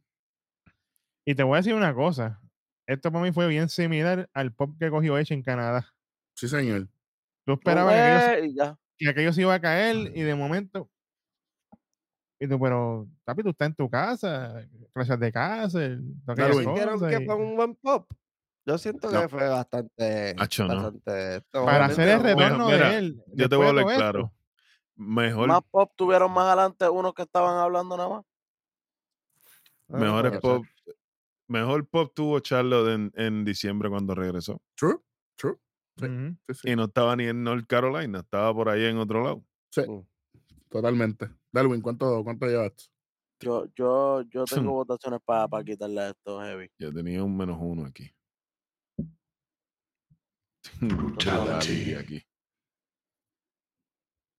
Y 1.25 1.35
te 1.35 1.43
voy 1.43 1.53
a 1.55 1.57
decir 1.57 1.73
una 1.73 1.93
cosa. 1.93 2.41
Esto 2.85 3.13
para 3.13 3.23
mí 3.23 3.31
fue 3.31 3.47
bien 3.47 3.69
similar 3.69 4.29
al 4.33 4.53
pop 4.53 4.75
que 4.77 4.89
cogió 4.89 5.17
Edge 5.17 5.33
en 5.33 5.41
Canadá. 5.43 5.93
Sí, 6.35 6.49
señor. 6.49 6.89
Tú 7.45 7.53
esperabas 7.53 7.93
aquello, 7.95 8.77
que 8.97 9.09
aquello 9.09 9.31
se 9.31 9.41
iba 9.41 9.53
a 9.53 9.61
caer 9.61 9.95
y 10.15 10.21
de 10.21 10.35
momento. 10.35 10.89
Y 12.39 12.47
tú, 12.47 12.59
pero, 12.59 13.07
papi, 13.25 13.43
tú 13.43 13.49
estás 13.49 13.67
en 13.67 13.75
tu 13.75 13.89
casa, 13.89 14.65
clases 14.93 15.19
de 15.19 15.31
casa, 15.31 15.79
cosas, 16.25 17.09
que 17.09 17.25
fue 17.25 17.35
un 17.35 17.55
buen 17.55 17.75
pop. 17.75 18.09
Yo 18.65 18.77
siento 18.77 19.11
No. 19.11 19.21
que 19.21 19.27
fue 19.29 19.47
bastante. 19.49 20.35
Acho, 20.37 20.65
no. 20.65 20.75
bastante 20.75 21.35
esto, 21.37 21.65
Para 21.65 21.85
hacer 21.85 22.07
el 22.09 22.17
no- 22.17 22.23
retorno 22.23 22.65
mira, 22.67 22.89
de 22.91 22.97
él. 22.97 23.23
Yo 23.33 23.49
te 23.49 23.55
voy 23.55 23.65
a 23.65 23.69
hablar 23.69 23.85
claro. 23.85 24.19
esto, 24.25 24.33
Mejor, 24.95 25.47
Más 25.47 25.61
pop 25.71 25.91
tuvieron 25.95 26.31
más 26.31 26.45
adelante 26.47 26.87
unos 26.89 27.13
que 27.13 27.21
estaban 27.23 27.57
hablando 27.57 27.95
nada 27.97 28.09
más. 28.09 28.25
Mejores 29.87 30.31
ser. 30.33 30.41
pop. 30.41 30.65
Mejor 31.47 31.87
pop 31.87 32.11
tuvo 32.13 32.39
Charlotte 32.41 32.89
en, 32.89 33.11
en 33.15 33.43
diciembre 33.45 33.89
cuando 33.89 34.13
regresó. 34.13 34.61
True, 34.75 34.97
true. 35.35 35.57
Sí. 35.97 36.05
ujú. 36.05 36.35
Sí, 36.49 36.53
sí. 36.53 36.69
Y 36.71 36.75
no 36.75 36.83
estaba 36.85 37.15
ni 37.15 37.25
en 37.25 37.43
North 37.43 37.65
Carolina, 37.67 38.19
estaba 38.19 38.53
por 38.53 38.69
ahí 38.69 38.85
en 38.85 38.97
otro 38.97 39.23
lado. 39.23 39.43
Sí, 39.71 39.81
Mm. 39.81 40.01
totalmente. 40.69 41.29
Darwin, 41.51 41.81
¿cuánto, 41.81 42.23
cuánto 42.23 42.45
llevas? 42.45 42.91
Yo, 43.41 43.65
yo, 43.75 44.21
yo 44.23 44.45
tengo 44.45 44.73
votaciones 44.73 45.19
para 45.23 45.63
quitarle 45.63 46.01
a 46.01 46.09
estos 46.09 46.43
heavy. 46.43 46.69
Yo 46.77 46.93
tenía 46.93 47.23
un 47.23 47.35
menos 47.37 47.57
uno 47.59 47.85
aquí. 47.85 48.11
Brutality 50.81 51.95
aquí. 51.95 52.21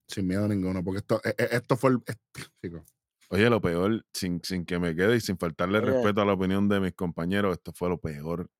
Sin 0.06 0.26
miedo 0.26 0.46
ninguno, 0.48 0.84
porque 0.84 0.98
esto, 0.98 1.20
e- 1.24 1.34
e- 1.38 1.56
esto 1.56 1.76
fue 1.76 1.90
el. 1.90 2.02
chico, 2.62 2.84
Oye, 3.30 3.48
lo 3.48 3.60
peor, 3.60 4.04
sin, 4.12 4.42
sin 4.42 4.66
que 4.66 4.78
me 4.78 4.94
quede 4.94 5.16
y 5.16 5.20
sin 5.20 5.38
faltarle 5.38 5.78
Oye. 5.78 5.92
respeto 5.92 6.20
a 6.20 6.24
la 6.24 6.32
opinión 6.32 6.68
de 6.68 6.80
mis 6.80 6.94
compañeros, 6.94 7.52
esto 7.52 7.72
fue 7.72 7.88
lo 7.88 7.98
peor 7.98 8.50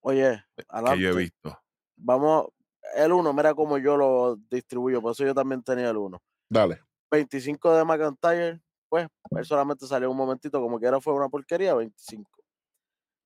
Oye, 0.00 0.44
que 0.56 1.00
yo 1.00 1.10
he 1.10 1.16
visto. 1.16 1.58
Vamos, 1.96 2.48
el 2.94 3.12
1, 3.12 3.32
mira 3.32 3.54
cómo 3.54 3.78
yo 3.78 3.96
lo 3.96 4.36
distribuyo, 4.36 5.02
por 5.02 5.12
eso 5.12 5.24
yo 5.24 5.34
también 5.34 5.62
tenía 5.62 5.90
el 5.90 5.96
1. 5.96 6.22
Dale. 6.48 6.82
25 7.10 7.74
de 7.74 7.84
McIntyre, 7.84 8.60
pues, 8.88 9.06
él 9.30 9.44
solamente 9.44 9.86
salió 9.86 10.10
un 10.10 10.16
momentito, 10.16 10.60
como 10.60 10.78
que 10.80 10.86
era 10.86 11.00
fue 11.00 11.14
una 11.14 11.28
porquería, 11.28 11.74
25. 11.74 12.30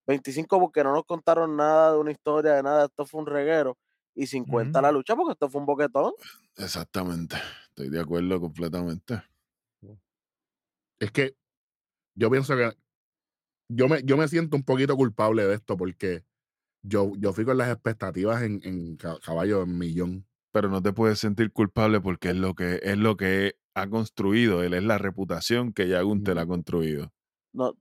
25 0.06 0.58
porque 0.60 0.82
no 0.84 0.92
nos 0.92 1.04
contaron 1.04 1.56
nada 1.56 1.92
de 1.92 1.98
una 1.98 2.10
historia, 2.10 2.54
de 2.54 2.62
nada, 2.62 2.86
esto 2.86 3.06
fue 3.06 3.20
un 3.20 3.26
reguero. 3.26 3.78
Y 4.14 4.26
50 4.26 4.82
la 4.82 4.92
lucha 4.92 5.16
porque 5.16 5.32
esto 5.32 5.48
fue 5.48 5.60
un 5.60 5.66
boquetón. 5.66 6.12
Exactamente. 6.56 7.36
Estoy 7.68 7.88
de 7.88 8.00
acuerdo 8.00 8.40
completamente. 8.40 9.22
Es 10.98 11.10
que 11.10 11.36
yo 12.14 12.30
pienso 12.30 12.56
que 12.56 12.72
yo 13.68 13.88
me, 13.88 14.02
yo 14.04 14.16
me 14.16 14.28
siento 14.28 14.56
un 14.56 14.64
poquito 14.64 14.96
culpable 14.96 15.46
de 15.46 15.54
esto 15.54 15.76
porque 15.76 16.24
yo, 16.82 17.12
yo 17.18 17.32
fui 17.32 17.44
con 17.44 17.58
las 17.58 17.70
expectativas 17.70 18.42
en, 18.42 18.60
en 18.64 18.96
ca- 18.96 19.18
caballo 19.24 19.62
en 19.62 19.78
millón. 19.78 20.26
Pero 20.52 20.68
no 20.68 20.82
te 20.82 20.92
puedes 20.92 21.18
sentir 21.18 21.52
culpable 21.52 22.00
porque 22.00 22.30
es 22.30 22.36
lo 22.36 22.54
que 22.54 22.80
es 22.82 22.98
lo 22.98 23.16
que 23.16 23.56
ha 23.74 23.88
construido. 23.88 24.62
Él 24.62 24.74
es 24.74 24.82
la 24.82 24.98
reputación 24.98 25.72
que 25.72 25.88
ya 25.88 26.02
Gunther 26.02 26.38
ha 26.38 26.46
construido. 26.46 27.12
No, 27.52 27.74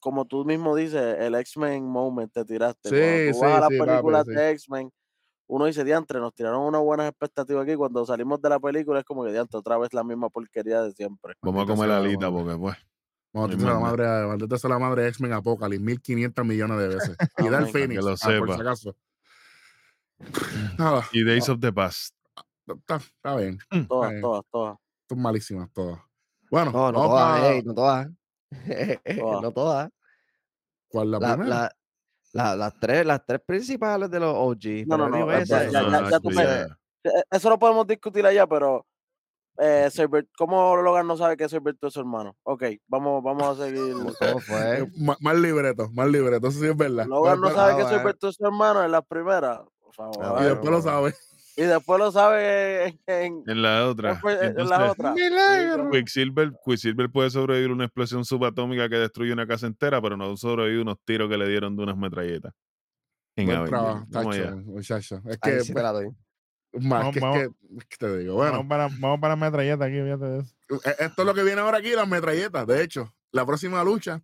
como 0.00 0.26
tú 0.26 0.44
mismo 0.44 0.76
dices, 0.76 1.16
el 1.18 1.34
X-Men 1.34 1.84
moment 1.84 2.32
te 2.32 2.44
tiraste. 2.44 2.88
Sí, 2.88 3.32
tú 3.32 3.38
sí, 3.38 3.44
vas 3.44 3.56
a 3.56 3.60
las 3.60 3.68
sí, 3.70 3.78
papi, 3.78 3.90
películas 3.90 4.26
sí. 4.26 4.34
de 4.34 4.50
X-Men, 4.50 4.90
uno 5.46 5.66
dice, 5.66 5.84
diantre, 5.84 6.20
nos 6.20 6.34
tiraron 6.34 6.62
unas 6.62 6.82
buenas 6.82 7.08
expectativas 7.08 7.64
aquí. 7.64 7.74
Cuando 7.74 8.04
salimos 8.06 8.40
de 8.40 8.48
la 8.48 8.58
película 8.60 8.98
es 9.00 9.04
como 9.04 9.24
que, 9.24 9.32
diantre, 9.32 9.58
otra 9.58 9.78
vez 9.78 9.92
la 9.92 10.04
misma 10.04 10.28
porquería 10.30 10.82
de 10.82 10.92
siempre. 10.92 11.34
Vamos 11.42 11.64
a 11.64 11.66
comer 11.66 11.88
la 11.88 12.00
la 12.00 12.04
alita 12.04 12.30
porque 12.30 12.56
pues. 12.56 12.76
Maldita 13.32 13.66
la 13.66 13.80
madre, 13.80 14.04
maldita 14.28 14.58
sea 14.58 14.70
la 14.70 14.78
madre 14.78 15.02
de 15.02 15.08
X-Men 15.08 15.32
Apocalypse, 15.32 15.84
1500 15.84 16.46
millones 16.46 16.78
de 16.78 16.88
veces. 16.88 17.16
Y 17.38 17.48
da 17.48 17.48
el 17.48 17.54
Amén. 17.54 17.66
que 17.66 17.72
Phoenix, 17.72 18.04
lo 18.04 18.10
ah, 18.10 18.38
por 18.38 18.54
si 18.54 18.60
acaso. 18.60 18.96
Nada, 20.78 21.08
Y 21.12 21.24
Days 21.24 21.48
of 21.48 21.58
the 21.60 21.72
Past. 21.72 22.14
está, 22.66 23.36
bien. 23.36 23.58
Todas, 23.88 24.20
todas, 24.20 24.44
todas. 24.52 24.78
Son 25.08 25.20
malísimas 25.20 25.70
todas. 25.72 25.98
Bueno, 26.50 26.70
No, 26.72 26.92
todas, 26.92 27.64
no 27.64 27.74
todas. 27.74 28.08
No 29.42 29.52
todas. 29.52 29.90
¿Cuál 30.88 31.10
la, 31.10 31.18
La- 31.18 31.36
primera? 31.36 31.48
la- 31.56 31.76
la- 32.32 32.56
las, 32.56 32.74
tres, 32.80 33.06
las 33.06 33.24
tres 33.26 33.40
principales 33.44 34.10
de 34.10 34.20
los 34.20 34.34
OG. 34.34 34.86
No, 34.86 34.96
no, 34.96 35.08
no, 35.08 35.16
digo, 35.16 35.30
ya- 35.30 35.38
esa- 35.38 35.64
ya- 35.70 35.82
ya- 35.90 36.10
ya 36.10 36.20
tú 36.20 36.30
pues 36.32 36.36
me- 36.36 37.12
Eso 37.30 37.50
lo 37.50 37.58
podemos 37.58 37.86
discutir 37.86 38.24
allá, 38.26 38.46
pero 38.46 38.86
eh, 39.58 39.88
Cyber- 39.92 40.28
¿cómo 40.36 40.74
Logan 40.76 41.06
no 41.06 41.16
sabe 41.16 41.36
que 41.36 41.48
Cyberto 41.48 41.86
es 41.88 41.94
su 41.94 42.00
hermano? 42.00 42.36
Ok, 42.44 42.64
vamos, 42.88 43.22
vamos 43.22 43.58
a 43.60 43.64
seguir. 43.64 43.94
¿Cómo 44.18 44.40
fue? 44.40 44.78
Eh, 44.80 44.92
Más 45.20 45.36
libreto, 45.36 45.90
más 45.92 46.08
libreto, 46.08 46.48
eso 46.48 46.58
sí 46.60 46.66
es 46.66 46.76
verdad. 46.76 47.06
Logan 47.06 47.40
no 47.40 47.48
Pero- 47.48 47.56
sabe 47.58 47.72
ah, 47.72 47.76
que 47.76 47.82
bueno. 47.84 47.98
Cyberto 47.98 48.28
es 48.28 48.36
su 48.36 48.44
hermano 48.46 48.82
en 48.84 48.90
la 48.92 49.02
primera. 49.02 49.62
Por 49.80 49.94
favor. 49.94 50.42
Y 50.42 50.44
después 50.44 50.70
lo 50.70 50.82
sabe. 50.82 51.14
Y 51.56 51.62
después 51.62 51.98
lo 52.00 52.10
sabe 52.10 52.88
en, 52.88 53.00
en- 53.06 53.42
En 53.46 53.62
la 53.62 53.86
otra. 53.88 54.20
en 54.24 54.46
Entonces, 54.48 54.70
la 54.70 54.90
otra. 54.90 55.12
Milagro. 55.12 55.90
Quicksilver, 55.90 56.52
Quicksilver 56.64 57.10
puede 57.10 57.30
sobrevivir 57.30 57.70
a 57.70 57.74
una 57.74 57.84
explosión 57.84 58.24
subatómica 58.24 58.88
que 58.88 58.96
destruye 58.96 59.32
una 59.32 59.46
casa 59.46 59.66
entera, 59.66 60.02
pero 60.02 60.16
no 60.16 60.36
sobrevive 60.36 60.78
a 60.80 60.82
unos 60.82 60.98
tiros 61.04 61.28
que 61.30 61.36
le 61.38 61.48
dieron 61.48 61.76
de 61.76 61.82
unas 61.84 61.96
metralletas. 61.96 62.52
En 63.36 63.46
Buen 63.46 63.64
trabajo, 63.66 64.06
tacho, 64.10 64.56
muchacho. 64.64 65.22
Es 65.28 65.38
que, 65.38 65.60
sí 65.60 65.72
la 65.74 65.92
doy. 65.92 66.08
más 66.72 67.00
Vamos, 67.00 67.14
que, 67.14 67.20
vamos. 67.20 67.38
que, 67.38 67.44
es 67.78 67.84
que 67.86 67.96
te 67.98 68.18
digo, 68.18 68.34
bueno, 68.34 68.52
Vamos 68.52 68.66
para, 68.68 68.88
vamos 69.00 69.20
para 69.20 69.36
la 69.36 69.44
metralleta 69.46 69.84
aquí, 69.84 70.00
fíjate 70.00 70.24
de 70.24 70.38
eso. 70.40 70.54
e- 70.84 71.04
esto 71.04 71.22
es 71.22 71.26
lo 71.26 71.34
que 71.34 71.42
viene 71.44 71.60
ahora 71.60 71.78
aquí, 71.78 71.90
las 71.94 72.08
metralletas. 72.08 72.66
De 72.66 72.82
hecho, 72.82 73.12
la 73.32 73.44
próxima 73.46 73.82
lucha, 73.84 74.20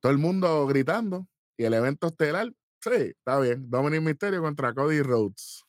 todo 0.00 0.10
el 0.12 0.18
mundo 0.18 0.66
gritando 0.66 1.26
y 1.56 1.64
el 1.64 1.74
evento 1.74 2.08
estelar, 2.08 2.52
sí, 2.80 2.90
está 2.92 3.38
bien. 3.40 3.68
Dominic 3.70 4.02
Mysterio 4.02 4.40
contra 4.42 4.72
Cody 4.74 5.02
Rhodes. 5.02 5.64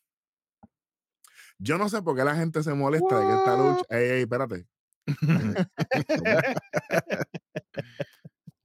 Yo 1.58 1.78
no 1.78 1.88
sé 1.90 2.02
por 2.02 2.16
qué 2.16 2.24
la 2.24 2.36
gente 2.36 2.64
se 2.64 2.74
molesta 2.74 3.20
de 3.20 3.26
que 3.28 3.34
esta 3.34 3.58
lucha. 3.58 3.86
Ey, 3.90 4.10
ey, 4.10 4.22
espérate. 4.24 4.66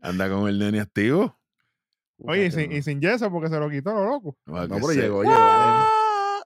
Anda 0.01 0.31
con 0.31 0.49
el 0.49 0.59
nene 0.59 0.81
activo. 0.81 1.39
Oye, 2.23 2.47
y 2.47 2.51
sin, 2.51 2.73
y 2.73 2.83
sin 2.83 3.01
yeso 3.01 3.31
porque 3.31 3.49
se 3.49 3.59
lo 3.59 3.71
quitó 3.71 3.93
lo 3.93 4.05
loco. 4.07 4.37
No, 4.47 4.63
que 4.63 4.69
pero 4.69 4.93
llegó, 4.93 5.23
llegó. 5.23 5.35
¡Ah! 5.37 6.43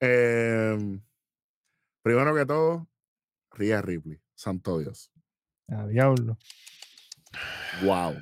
Em, 0.00 1.00
primero 2.02 2.34
que 2.34 2.46
todo, 2.46 2.88
Rhea 3.52 3.82
Ripley. 3.82 4.20
Santo 4.34 4.78
Dios. 4.78 5.10
A 5.68 5.86
diablo. 5.86 6.38
Wow. 7.82 8.14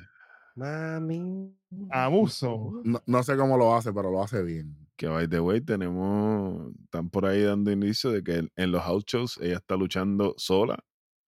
Mami. 0.55 1.55
Abuso. 1.91 2.81
No, 2.83 3.01
no 3.05 3.23
sé 3.23 3.37
cómo 3.37 3.57
lo 3.57 3.75
hace, 3.75 3.93
pero 3.93 4.09
lo 4.09 4.23
hace 4.23 4.41
bien. 4.41 4.86
Que 4.97 5.07
by 5.07 5.27
the 5.29 5.39
way, 5.39 5.61
tenemos. 5.61 6.71
Están 6.85 7.09
por 7.09 7.25
ahí 7.25 7.43
dando 7.43 7.71
inicio 7.71 8.09
de 8.11 8.23
que 8.23 8.49
en- 8.55 8.71
los 8.71 8.81
house 8.81 9.05
shows 9.05 9.37
ella 9.41 9.57
está 9.57 9.75
luchando 9.75 10.33
sola 10.37 10.79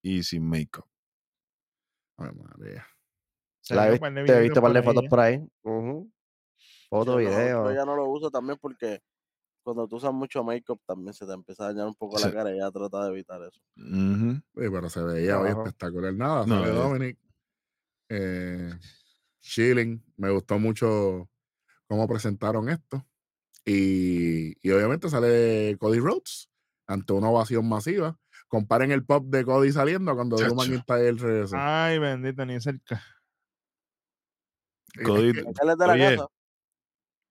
y 0.01 0.23
sin 0.23 0.43
make-up. 0.47 0.85
Ay, 2.17 2.31
María. 2.35 2.85
La 3.69 3.87
he 3.89 3.93
un 3.93 3.99
par 3.99 4.11
de 4.13 4.21
visto, 4.23 4.35
he 4.37 4.41
visto 4.41 4.59
un 4.59 4.63
par 4.63 4.73
de 4.73 4.81
fotos 4.83 5.03
¿eh? 5.03 5.07
por 5.09 5.19
ahí. 5.19 5.37
Ujú. 5.61 6.11
Fotos, 6.89 7.17
Sí, 7.19 7.23
no, 7.25 7.29
videos. 7.29 7.69
Yo 7.69 7.75
ya 7.75 7.85
no 7.85 7.95
lo 7.95 8.05
uso 8.09 8.31
también 8.31 8.57
porque 8.59 9.01
cuando 9.63 9.87
tú 9.87 9.97
usas 9.97 10.11
mucho 10.11 10.43
make-up 10.43 10.81
también 10.87 11.13
se 11.13 11.27
te 11.27 11.33
empieza 11.33 11.65
a 11.65 11.67
dañar 11.67 11.85
un 11.85 11.93
poco 11.95 12.17
Sí. 12.17 12.25
la 12.25 12.33
cara 12.33 12.51
y 12.51 12.57
ya 12.57 12.71
trata 12.71 13.03
de 13.05 13.11
evitar 13.11 13.39
eso. 13.43 13.61
Sí, 13.75 14.41
pero 14.71 14.89
se 14.89 15.03
veía 15.03 15.39
hoy 15.39 15.49
espectacular. 15.49 16.11
Nada, 16.15 16.45
No, 16.47 16.59
sale 16.61 16.71
eh. 16.71 16.73
Dominic. 16.75 17.17
Eh, 18.09 18.71
chilling. 19.41 20.03
Me 20.17 20.31
gustó 20.31 20.57
mucho 20.57 21.29
cómo 21.87 22.07
presentaron 22.07 22.67
esto. 22.69 23.05
Y, 23.65 24.55
y 24.67 24.71
obviamente 24.71 25.09
sale 25.09 25.75
Cody 25.79 25.99
Rhodes 25.99 26.49
ante 26.87 27.13
una 27.13 27.29
ovación 27.29 27.67
masiva. 27.67 28.17
Comparen 28.47 28.91
el 28.91 29.05
pop 29.05 29.25
de 29.27 29.45
Cody 29.45 29.71
saliendo 29.71 30.15
cuando 30.15 30.35
Drew. 30.37 30.55
McIntyre 30.55 31.11
regresó. 31.13 31.55
Ay, 31.59 31.99
bendito, 31.99 32.45
ni 32.45 32.59
cerca. 32.59 33.03
Cody- 35.03 35.33
Oye. 35.89 36.17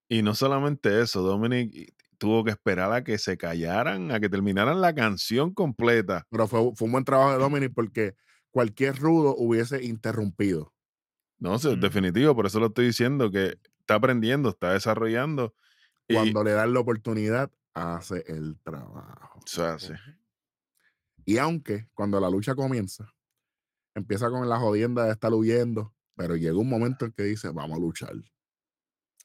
Y 0.08 0.22
no 0.22 0.34
solamente 0.34 1.02
eso, 1.02 1.22
Dominic 1.22 1.92
tuvo 2.18 2.44
que 2.44 2.50
esperar 2.50 2.92
a 2.92 3.04
que 3.04 3.18
se 3.18 3.36
callaran, 3.36 4.10
a 4.10 4.20
que 4.20 4.28
terminaran 4.28 4.80
la 4.80 4.94
canción 4.94 5.52
completa. 5.52 6.26
pero 6.30 6.46
fue, 6.48 6.72
fue 6.74 6.86
un 6.86 6.92
buen 6.92 7.04
trabajo 7.04 7.32
de 7.32 7.38
Dominic 7.38 7.72
porque 7.74 8.14
cualquier 8.50 8.96
rudo 8.96 9.34
hubiese 9.36 9.84
interrumpido. 9.84 10.72
No 11.38 11.58
sé, 11.58 11.76
Mm. 11.76 11.80
definitivo, 11.80 12.34
por 12.34 12.46
eso 12.46 12.58
lo 12.58 12.66
estoy 12.66 12.86
diciendo, 12.86 13.30
que 13.30 13.58
está 13.80 13.94
aprendiendo, 13.96 14.48
está 14.50 14.72
desarrollando. 14.72 15.54
Y, 16.08 16.14
Cuando 16.14 16.42
le 16.42 16.52
dan 16.52 16.72
la 16.72 16.80
oportunidad, 16.80 17.50
hace 17.74 18.24
el 18.26 18.58
trabajo. 18.62 19.38
o 19.38 19.46
sea, 19.46 19.78
sí. 19.78 19.92
Y 21.24 21.36
aunque 21.36 21.86
cuando 21.92 22.18
la 22.18 22.30
lucha 22.30 22.54
comienza, 22.54 23.12
empieza 23.94 24.30
con 24.30 24.48
la 24.48 24.58
jodienda 24.58 25.04
de 25.04 25.12
estar 25.12 25.32
huyendo, 25.34 25.94
pero 26.16 26.36
llega 26.36 26.56
un 26.56 26.70
momento 26.70 27.04
en 27.04 27.12
que 27.12 27.24
dice, 27.24 27.50
vamos 27.50 27.76
a 27.76 27.80
luchar. 27.80 28.14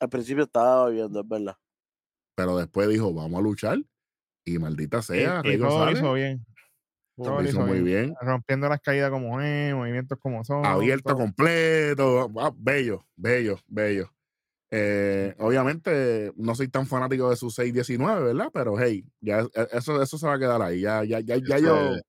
Al 0.01 0.09
principio 0.09 0.43
estaba 0.43 0.89
viendo, 0.89 1.21
es 1.21 1.27
verdad. 1.27 1.55
Pero 2.35 2.57
después 2.57 2.89
dijo, 2.89 3.13
vamos 3.13 3.39
a 3.39 3.41
luchar. 3.41 3.77
Y 4.45 4.59
maldita 4.59 4.99
Y, 4.99 5.03
sea, 5.03 5.41
y 5.45 5.47
Rey 5.47 5.57
todo 5.59 5.91
hizo 5.91 6.13
bien. 6.13 6.45
Todo 7.15 7.41
hizo 7.41 7.51
hizo 7.51 7.59
muy 7.61 7.81
bien. 7.81 8.07
bien. 8.07 8.15
Rompiendo 8.19 8.67
las 8.67 8.81
caídas 8.81 9.09
como 9.09 9.39
es, 9.39 9.73
movimientos 9.73 10.19
como 10.19 10.43
son. 10.43 10.65
Abierto 10.65 11.13
todo. 11.13 11.17
completo. 11.17 12.29
ah, 12.37 12.51
bello, 12.53 13.05
bello, 13.15 13.57
bello. 13.67 14.11
Eh, 14.75 15.35
obviamente 15.37 16.31
no 16.35 16.55
soy 16.55 16.67
tan 16.67 16.87
fanático 16.87 17.29
de 17.29 17.35
su 17.35 17.51
619, 17.51 18.23
¿verdad? 18.33 18.49
Pero 18.51 18.73
hey, 18.79 19.05
ya 19.21 19.41
e- 19.41 19.67
eso, 19.71 20.01
eso 20.01 20.17
se 20.17 20.25
va 20.25 20.33
a 20.33 20.39
quedar 20.39 20.61
ahí. 20.63 20.81
Ya, 20.81 21.03
ya, 21.03 21.19
ya, 21.19 21.35
ya 21.37 21.57
Ese, 21.57 21.65
yo. 21.65 21.91
ese 21.91 22.01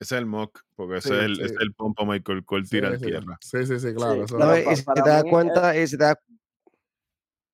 es 0.00 0.12
el 0.12 0.26
mock, 0.26 0.60
porque 0.76 0.98
ese 0.98 1.08
Sí, 1.08 1.14
es 1.14 1.20
el, 1.22 1.36
sí. 1.36 1.42
es 1.44 1.52
el 1.60 1.72
pompo 1.72 2.04
Michael 2.04 2.44
Cole 2.44 2.64
tira 2.68 2.98
sí, 2.98 3.06
tierra. 3.06 3.38
sí, 3.40 3.64
sí, 3.64 3.80
sí, 3.80 3.94
claro. 3.94 4.14
Sí, 4.16 4.20
eso- 4.24 4.38
No, 4.38 4.52
Pero 4.52 4.70
y 4.72 4.76
si 4.76 4.82
para 4.82 5.02
te 5.02 5.08
das 5.08 5.24
cuenta, 5.30 5.76
y 5.78 5.86
si 5.86 5.96
te 5.96 6.04
das... 6.04 6.16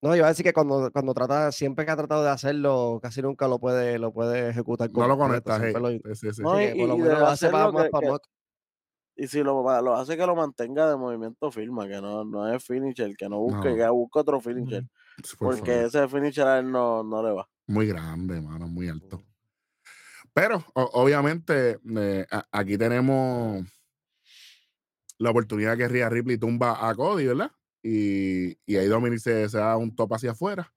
No, 0.03 0.11
yo 0.11 0.17
iba 0.17 0.27
a 0.27 0.31
decir 0.31 0.45
que 0.45 0.53
cuando, 0.53 0.91
cuando 0.91 1.15
trata, 1.15 1.53
siempre 1.53 1.85
que 1.85 1.91
ha 1.93 1.97
tratado 1.97 2.25
de 2.25 2.31
hacerlo, 2.31 2.99
casi 3.01 3.23
nunca 3.23 3.47
lo 3.47 3.61
puede, 3.61 3.99
lo 4.01 4.13
puede 4.13 4.49
ejecutar 4.49 4.91
no 4.91 5.07
lo 5.07 5.17
conectas. 5.17 5.61
hey. 5.63 5.75
lo- 5.79 5.91
Sí, 5.91 5.99
sí, 6.15 6.33
sí. 6.33 6.43
No, 6.43 6.57
sí, 6.57 6.65
y- 6.65 6.67
que 6.73 6.79
por 6.81 6.89
lo 6.89 6.97
y 6.97 7.09
lo 7.09 7.27
hace 7.29 7.51
más, 7.51 7.73
más 7.73 7.85
que- 7.85 7.91
pa' 7.91 8.01
que- 8.01 8.07
mock. 8.09 8.23
Y 9.23 9.27
si 9.29 9.43
lo, 9.43 9.63
lo 9.83 9.97
hace 9.97 10.17
que 10.17 10.25
lo 10.27 10.35
mantenga 10.35 10.89
de 10.89 10.97
movimiento 10.97 11.51
firma, 11.51 11.87
que 11.87 12.01
no, 12.01 12.25
no 12.25 12.49
es 12.55 12.65
finisher, 12.65 13.15
que 13.19 13.29
no 13.29 13.39
busque, 13.41 13.69
No. 13.71 13.77
que 13.77 13.89
busque 13.91 14.19
otro 14.19 14.41
finisher. 14.41 14.85
Por 15.39 15.57
porque 15.57 15.73
favor. 15.73 15.87
ese 15.87 16.09
finisher 16.09 16.47
a 16.47 16.59
él 16.59 16.73
no, 16.73 17.03
no 17.03 17.23
le 17.23 17.31
va. 17.33 17.47
Muy 17.67 17.87
grande, 17.87 18.41
mano, 18.41 18.67
muy 18.67 18.89
alto. 18.89 19.23
Pero 20.33 20.65
o- 20.75 20.91
obviamente 20.95 21.79
eh, 21.99 22.27
a- 22.31 22.47
aquí 22.51 22.79
tenemos 22.79 23.63
la 25.19 25.31
oportunidad 25.31 25.77
que 25.77 25.89
Rhea 25.89 26.09
Ripley 26.09 26.39
tumba 26.39 26.89
a 26.89 26.95
Cody, 26.95 27.27
¿verdad? 27.27 27.51
Y, 27.83 28.53
y 28.65 28.77
ahí 28.77 28.87
Dominic 28.87 29.19
se, 29.21 29.49
se 29.51 29.59
da 29.59 29.77
un 29.77 29.95
top 29.95 30.15
hacia 30.15 30.31
afuera 30.33 30.73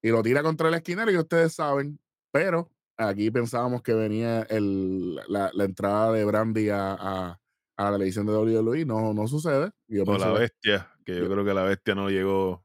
y 0.00 0.10
lo 0.10 0.22
tira 0.22 0.42
contra 0.44 0.68
el 0.68 0.74
esquinero 0.74 1.10
y 1.10 1.16
ustedes 1.16 1.54
saben, 1.54 1.98
pero 2.30 2.70
aquí 2.96 3.30
pensábamos 3.32 3.82
que 3.82 3.94
venía 3.94 4.42
el, 4.42 5.16
la, 5.28 5.50
la 5.52 5.64
entrada 5.64 6.12
de 6.12 6.24
Brandy 6.24 6.68
a, 6.68 6.92
a- 6.92 7.40
a 7.76 7.84
la 7.84 7.92
televisión 7.92 8.26
de 8.26 8.32
WWE, 8.32 8.84
no, 8.84 9.12
no 9.14 9.26
sucede. 9.26 9.70
Y 9.88 9.96
yo 9.98 10.04
O 10.06 10.18
la 10.18 10.32
bestia, 10.32 10.90
que 11.04 11.16
yo 11.16 11.24
yo- 11.24 11.30
creo 11.30 11.44
que 11.44 11.54
la 11.54 11.64
bestia 11.64 11.94
no 11.94 12.08
llegó. 12.10 12.64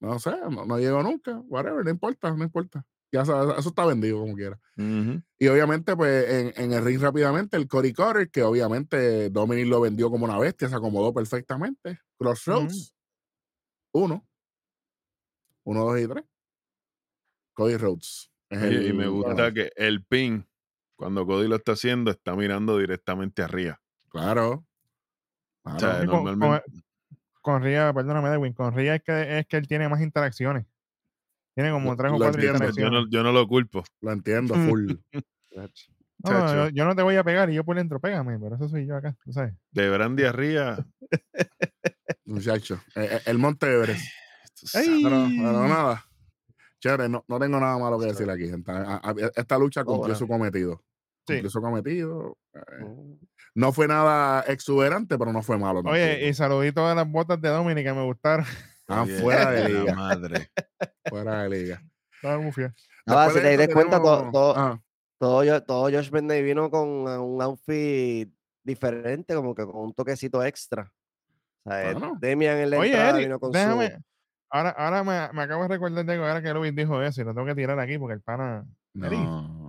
no 0.00 0.18
sé, 0.18 0.32
no, 0.50 0.64
no 0.66 0.78
llegó 0.78 1.02
nunca, 1.02 1.38
whatever, 1.48 1.84
no 1.84 1.90
importa, 1.90 2.30
no 2.34 2.44
importa. 2.44 2.84
Ya 3.12 3.22
eso 3.22 3.56
está 3.56 3.86
vendido 3.86 4.18
como 4.18 4.34
quiera. 4.34 4.58
Y 4.76 5.46
obviamente, 5.46 5.94
pues 5.96 6.28
en, 6.28 6.52
en 6.62 6.72
el 6.72 6.84
ring 6.84 7.00
rápidamente, 7.00 7.56
el 7.56 7.68
Cory 7.68 7.92
Cutter, 7.92 8.28
que 8.28 8.42
obviamente 8.42 9.30
Dominic 9.30 9.66
lo 9.68 9.80
vendió 9.80 10.10
como 10.10 10.24
una 10.24 10.36
bestia, 10.38 10.68
se 10.68 10.74
acomodó 10.74 11.14
perfectamente. 11.14 12.00
Crossroads, 12.18 12.92
uno. 13.92 14.26
Uno, 15.62 15.84
dos 15.84 16.00
y 16.00 16.08
tres. 16.08 16.24
Cody 17.54 17.76
Rhodes. 17.76 18.30
es 18.50 18.88
y 18.88 18.92
me 18.92 19.06
gusta 19.06 19.52
que 19.54 19.70
el 19.76 20.04
pin, 20.04 20.46
cuando 20.96 21.24
Cody 21.24 21.46
lo 21.46 21.56
está 21.56 21.72
haciendo, 21.72 22.10
está 22.10 22.34
mirando 22.34 22.78
directamente 22.78 23.42
arriba. 23.42 23.80
Claro. 24.14 24.64
O 25.64 25.70
sea, 25.78 25.78
claro. 25.78 26.00
Sí, 26.02 26.06
con- 26.38 26.60
con- 27.42 27.62
Ria, 27.62 27.92
perdóname, 27.92 28.28
Edwin, 28.30 28.52
con 28.52 28.72
Ria 28.74 28.94
es 28.94 29.02
que, 29.02 29.38
es 29.40 29.46
que 29.46 29.56
él 29.56 29.66
tiene 29.66 29.88
más 29.88 30.00
interacciones. 30.00 30.66
Tiene 31.54 31.70
como 31.72 31.96
tres 31.96 32.12
o 32.12 32.16
cuatro 32.16 32.40
entiendo, 32.40 32.58
Yo 32.60 32.64
interacciones. 32.70 33.02
no, 33.04 33.10
yo 33.10 33.22
no 33.24 33.32
lo 33.32 33.46
culpo. 33.48 33.82
Lo 34.00 34.12
entiendo, 34.12 34.54
full. 34.76 34.92
No, 36.24 36.54
yo, 36.54 36.68
yo 36.70 36.84
no 36.84 36.94
te 36.96 37.02
voy 37.02 37.16
a 37.16 37.24
pegar 37.24 37.50
y 37.50 37.54
yo 37.54 37.64
por 37.64 37.76
dentro, 37.76 38.00
pégame, 38.00 38.38
pero 38.38 38.54
eso 38.56 38.68
soy 38.68 38.86
yo 38.86 38.96
acá, 38.96 39.16
tú 39.24 39.32
sabes. 39.32 39.52
De 39.72 39.90
Brandy 39.90 40.24
arriba. 40.24 40.78
Muchacho. 42.24 42.80
Eh, 42.94 43.08
eh, 43.10 43.20
el 43.26 43.38
Monte 43.38 43.66
Everest. 43.66 44.04
Pero, 44.72 45.26
pero 45.28 45.68
nada. 45.68 46.04
Chévere, 46.80 47.08
no, 47.08 47.24
no 47.28 47.38
tengo 47.40 47.58
nada 47.60 47.76
malo 47.78 47.98
que 47.98 48.06
decir 48.06 48.30
aquí, 48.30 48.48
gente. 48.48 48.70
A- 48.70 49.00
a- 49.02 49.14
Esta 49.36 49.58
lucha 49.58 49.84
cumplió 49.84 50.14
su 50.14 50.26
cometido. 50.28 50.82
Cumplió 51.26 51.50
su 51.50 51.60
cometido. 51.60 52.36
eh, 52.54 52.84
Mm. 52.84 53.14
No 53.56 53.72
fue 53.72 53.86
nada 53.86 54.40
exuberante, 54.48 55.16
pero 55.16 55.32
no 55.32 55.40
fue 55.42 55.56
malo. 55.58 55.80
Oye, 55.84 56.26
y 56.28 56.34
saludito 56.34 56.84
a 56.88 56.94
las 56.94 57.08
botas 57.08 57.40
de 57.40 57.48
Dominic 57.50 57.84
que 57.84 57.92
me 57.92 58.02
gustaron. 58.04 58.44
Oye, 58.88 59.18
fuera 59.20 59.50
de 59.52 59.62
la 59.62 59.68
liga. 59.68 59.94
madre. 59.94 60.50
Fuera 61.08 61.42
de 61.44 61.48
liga. 61.50 61.82
Estaban 62.16 62.42
muy 62.42 62.52
fiel. 62.52 62.72
Ahora, 63.06 63.24
Después 63.26 63.44
si 63.44 63.50
te 63.50 63.56
das 63.56 63.68
cuenta, 63.74 63.98
todo, 64.02 64.16
tenemos- 64.16 64.32
todo, 64.32 64.54
ah, 64.56 64.80
todo, 65.20 65.44
yo- 65.44 65.62
todo 65.62 65.82
Josh 65.84 66.10
Benday 66.10 66.42
vino 66.42 66.68
con 66.70 66.88
uh, 67.06 67.22
un 67.24 67.40
outfit 67.42 68.28
diferente, 68.64 69.34
como 69.36 69.54
que 69.54 69.64
con 69.64 69.76
un 69.76 69.94
toquecito 69.94 70.42
extra. 70.42 70.90
O 71.64 71.70
sea, 71.70 71.90
eh, 71.90 71.92
Bueno. 71.94 72.16
Demian 72.20 72.58
en 72.58 72.70
la 72.70 72.78
Oye, 72.78 72.88
entrada 72.90 73.10
Eric, 73.10 73.26
vino 73.26 73.38
con 73.38 73.52
déjame. 73.52 73.90
su... 73.92 73.96
Ahora, 74.50 74.70
ahora 74.70 75.04
me, 75.04 75.32
me 75.32 75.42
acabo 75.44 75.62
de 75.62 75.68
recordar 75.68 76.04
de 76.04 76.12
algo 76.12 76.26
ahora 76.26 76.42
que 76.42 76.52
Luis 76.54 76.74
dijo 76.74 77.00
eso 77.02 77.20
y 77.20 77.24
lo 77.24 77.34
tengo 77.34 77.46
que 77.46 77.54
tirar 77.54 77.78
aquí 77.78 77.98
porque 77.98 78.14
el 78.14 78.20
pana. 78.20 78.64
No. 78.94 79.63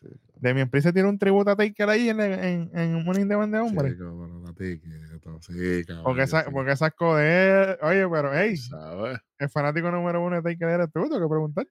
Sí, 0.00 0.08
Demian 0.36 0.68
Priest 0.70 0.92
tiene 0.92 1.08
un 1.08 1.18
tributo 1.18 1.50
a 1.50 1.56
Taker 1.56 1.88
ahí 1.88 2.08
en, 2.08 2.20
en, 2.20 2.70
en 2.72 2.94
un 2.94 3.04
Morning 3.04 3.26
de 3.26 3.34
Band 3.34 3.54
de 3.54 3.60
hombre. 3.60 3.90
sí, 3.90 5.84
caballo, 5.86 6.04
porque, 6.04 6.22
esa, 6.22 6.44
sí. 6.44 6.50
porque 6.52 6.72
esas 6.72 6.94
coder. 6.94 7.78
Oye, 7.82 8.08
pero 8.08 8.34
hey, 8.34 8.56
¿Sabes? 8.56 9.18
el 9.38 9.48
fanático 9.48 9.90
número 9.90 10.22
uno 10.22 10.36
de 10.36 10.42
Taker 10.42 10.68
eres 10.68 10.92
tú, 10.92 11.02
tengo 11.08 11.20
que 11.20 11.28
preguntar. 11.28 11.66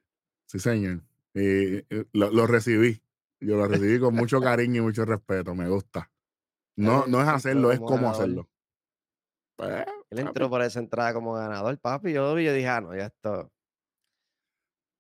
Sí, 0.48 0.60
señor. 0.60 1.02
Y, 1.34 1.78
y 1.78 2.08
lo, 2.14 2.32
lo 2.32 2.48
recibí. 2.48 3.02
Yo 3.40 3.58
lo 3.58 3.68
recibí 3.68 4.00
con 4.00 4.16
mucho 4.16 4.42
cariño 4.42 4.82
y 4.82 4.86
mucho 4.86 5.06
respeto. 5.06 5.54
Me 5.54 5.68
gusta. 5.70 6.10
No, 6.76 7.06
no 7.08 7.22
es 7.22 7.28
hacerlo, 7.28 7.72
es 7.72 7.80
como 7.80 7.92
cómo 7.92 8.10
hacerlo. 8.10 8.50
Pues, 9.56 9.72
Él 9.72 9.86
papi, 10.10 10.22
entró 10.28 10.50
por 10.50 10.62
esa 10.62 10.80
entrada 10.80 11.14
como 11.14 11.34
ganador, 11.34 11.78
papi. 11.80 12.12
Yo 12.12 12.24
lo 12.24 12.36
vi 12.36 12.44
y 12.44 12.46
yo 12.46 12.54
dije, 12.54 12.68
ah, 12.68 12.82
no, 12.82 12.96
ya 12.96 13.06
esto. 13.06 13.52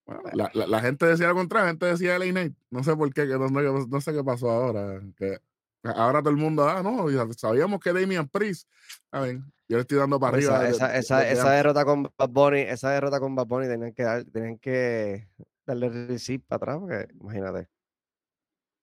Bueno, 0.05 0.21
la, 0.33 0.51
la- 0.53 0.67
la 0.67 0.81
gente 0.81 1.05
decía 1.05 1.27
lo 1.29 1.35
contrario, 1.35 1.65
la 1.65 1.71
gente 1.71 1.85
decía 1.87 2.15
LA 2.17 2.25
Knight. 2.31 2.55
No 2.69 2.83
sé 2.83 2.95
por 2.95 3.13
qué, 3.13 3.27
que 3.27 3.37
no, 3.37 3.47
no- 3.49 3.87
no 3.87 4.01
sé 4.01 4.13
qué 4.13 4.23
pasó 4.23 4.49
ahora. 4.51 5.01
Que 5.17 5.39
ahora 5.83 6.19
todo 6.21 6.29
el 6.31 6.37
mundo, 6.37 6.67
ah, 6.67 6.81
no, 6.83 7.05
sabíamos 7.33 7.79
que 7.79 7.93
Damian 7.93 8.27
Priest. 8.27 8.69
A 9.11 9.21
ver, 9.21 9.37
yo 9.67 9.77
le 9.77 9.81
estoy 9.81 9.97
dando 9.97 10.19
para 10.19 10.37
Esa, 10.37 10.55
arriba. 10.57 10.63
de- 10.69 10.99
esa, 10.99 11.19
de- 11.19 11.31
esa, 11.31 11.51
derrota 11.51 11.85
con 11.85 12.03
Bad 12.17 12.29
Bunny, 12.29 12.59
esa 12.61 12.91
derrota 12.91 13.19
con 13.19 13.35
Bad 13.35 13.47
Bunny 13.47 13.67
tenían 13.67 13.93
que, 13.93 14.03
dar, 14.03 14.23
tenían 14.25 14.57
que 14.59 15.27
darle 15.65 15.89
receipt 15.89 16.43
para 16.45 16.57
atrás, 16.73 16.77
porque 16.79 17.07
imagínate. 17.19 17.67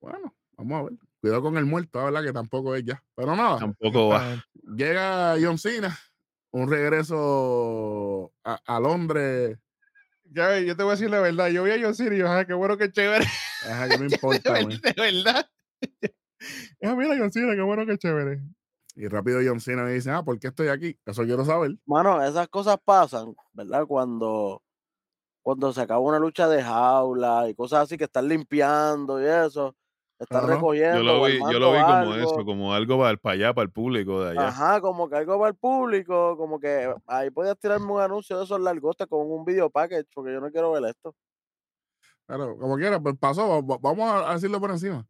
Bueno, 0.00 0.34
vamos 0.56 0.80
a 0.80 0.82
ver. 0.84 0.92
Cuidado 1.20 1.42
con 1.42 1.56
el 1.56 1.66
muerto, 1.66 1.98
la 2.00 2.06
verdad 2.06 2.24
que 2.24 2.32
tampoco 2.32 2.74
es 2.74 2.84
ya. 2.84 3.00
Pero 3.14 3.36
nada, 3.36 3.58
Tampoco 3.58 4.08
va. 4.08 4.44
Llega 4.74 5.36
John 5.40 5.56
Cena, 5.56 5.96
un 6.50 6.68
regreso 6.68 8.32
a, 8.42 8.58
a 8.66 8.80
Londres. 8.80 9.56
Ya, 10.34 10.48
ves, 10.48 10.66
yo 10.66 10.76
te 10.76 10.82
voy 10.82 10.92
a 10.92 10.94
decir 10.94 11.10
la 11.10 11.20
verdad. 11.20 11.48
Yo 11.48 11.62
vi 11.64 11.72
a 11.72 11.80
John 11.82 11.94
Cena 11.94 12.14
y 12.14 12.18
yo, 12.18 12.30
ah, 12.30 12.44
qué 12.44 12.54
bueno 12.54 12.76
que 12.78 12.90
chévere. 12.90 13.26
Ajá, 13.68 13.88
que 13.88 13.98
no 13.98 14.04
importa, 14.10 14.62
güey. 14.62 14.78
de 14.80 14.92
verdad. 14.96 15.46
Ah, 16.82 16.96
mira, 16.96 17.14
John 17.16 17.30
Cena, 17.30 17.54
qué 17.54 17.62
bueno 17.62 17.86
que 17.86 17.96
chévere. 17.96 18.40
Y 18.96 19.06
rápido 19.06 19.38
John 19.46 19.60
Cena 19.60 19.84
me 19.84 19.92
dice, 19.92 20.10
ah, 20.10 20.24
¿por 20.24 20.40
qué 20.40 20.48
estoy 20.48 20.66
aquí? 20.68 20.98
Eso 21.06 21.22
quiero 21.22 21.44
saber. 21.44 21.76
Mano, 21.86 22.20
esas 22.20 22.48
cosas 22.48 22.78
pasan, 22.84 23.32
¿verdad? 23.52 23.86
Cuando, 23.86 24.60
cuando 25.40 25.72
se 25.72 25.82
acaba 25.82 26.00
una 26.00 26.18
lucha 26.18 26.48
de 26.48 26.60
jaula 26.60 27.48
y 27.48 27.54
cosas 27.54 27.84
así 27.84 27.96
que 27.96 28.04
están 28.04 28.26
limpiando 28.26 29.22
y 29.22 29.26
eso, 29.26 29.76
están 30.22 30.44
Ajá. 30.44 30.54
recogiendo. 30.54 30.96
Yo 30.98 31.02
lo 31.04 31.24
vi, 31.24 31.32
yo 31.34 31.58
armando 31.58 31.58
lo 31.60 31.72
vi 31.72 31.78
como 31.78 32.12
algo. 32.12 32.14
eso, 32.14 32.44
como 32.44 32.74
algo 32.74 32.98
para, 32.98 33.16
para 33.16 33.34
allá, 33.34 33.54
para 33.54 33.64
el 33.64 33.70
público 33.72 34.22
de 34.22 34.30
allá. 34.32 34.48
Ajá, 34.48 34.80
como 34.80 35.08
que 35.08 35.16
algo 35.16 35.38
para 35.38 35.50
el 35.50 35.56
público, 35.56 36.36
como 36.36 36.58
que 36.60 36.94
ahí 37.06 37.30
podías 37.30 37.58
tirarme 37.58 37.92
un 37.92 38.00
anuncio 38.00 38.38
de 38.38 38.44
esos 38.44 38.60
largotes 38.60 39.06
con 39.06 39.30
un 39.30 39.44
video 39.44 39.70
package, 39.70 40.06
porque 40.14 40.32
yo 40.32 40.40
no 40.40 40.50
quiero 40.50 40.72
ver 40.72 40.84
esto. 40.86 41.14
Claro, 42.26 42.56
como 42.56 42.76
quiera, 42.76 43.00
pues 43.00 43.16
pasó, 43.18 43.48
va- 43.48 43.60
va- 43.60 43.78
vamos 43.82 44.08
a 44.10 44.30
a 44.30 44.34
decirlo 44.34 44.60
por 44.60 44.70
encima. 44.70 45.06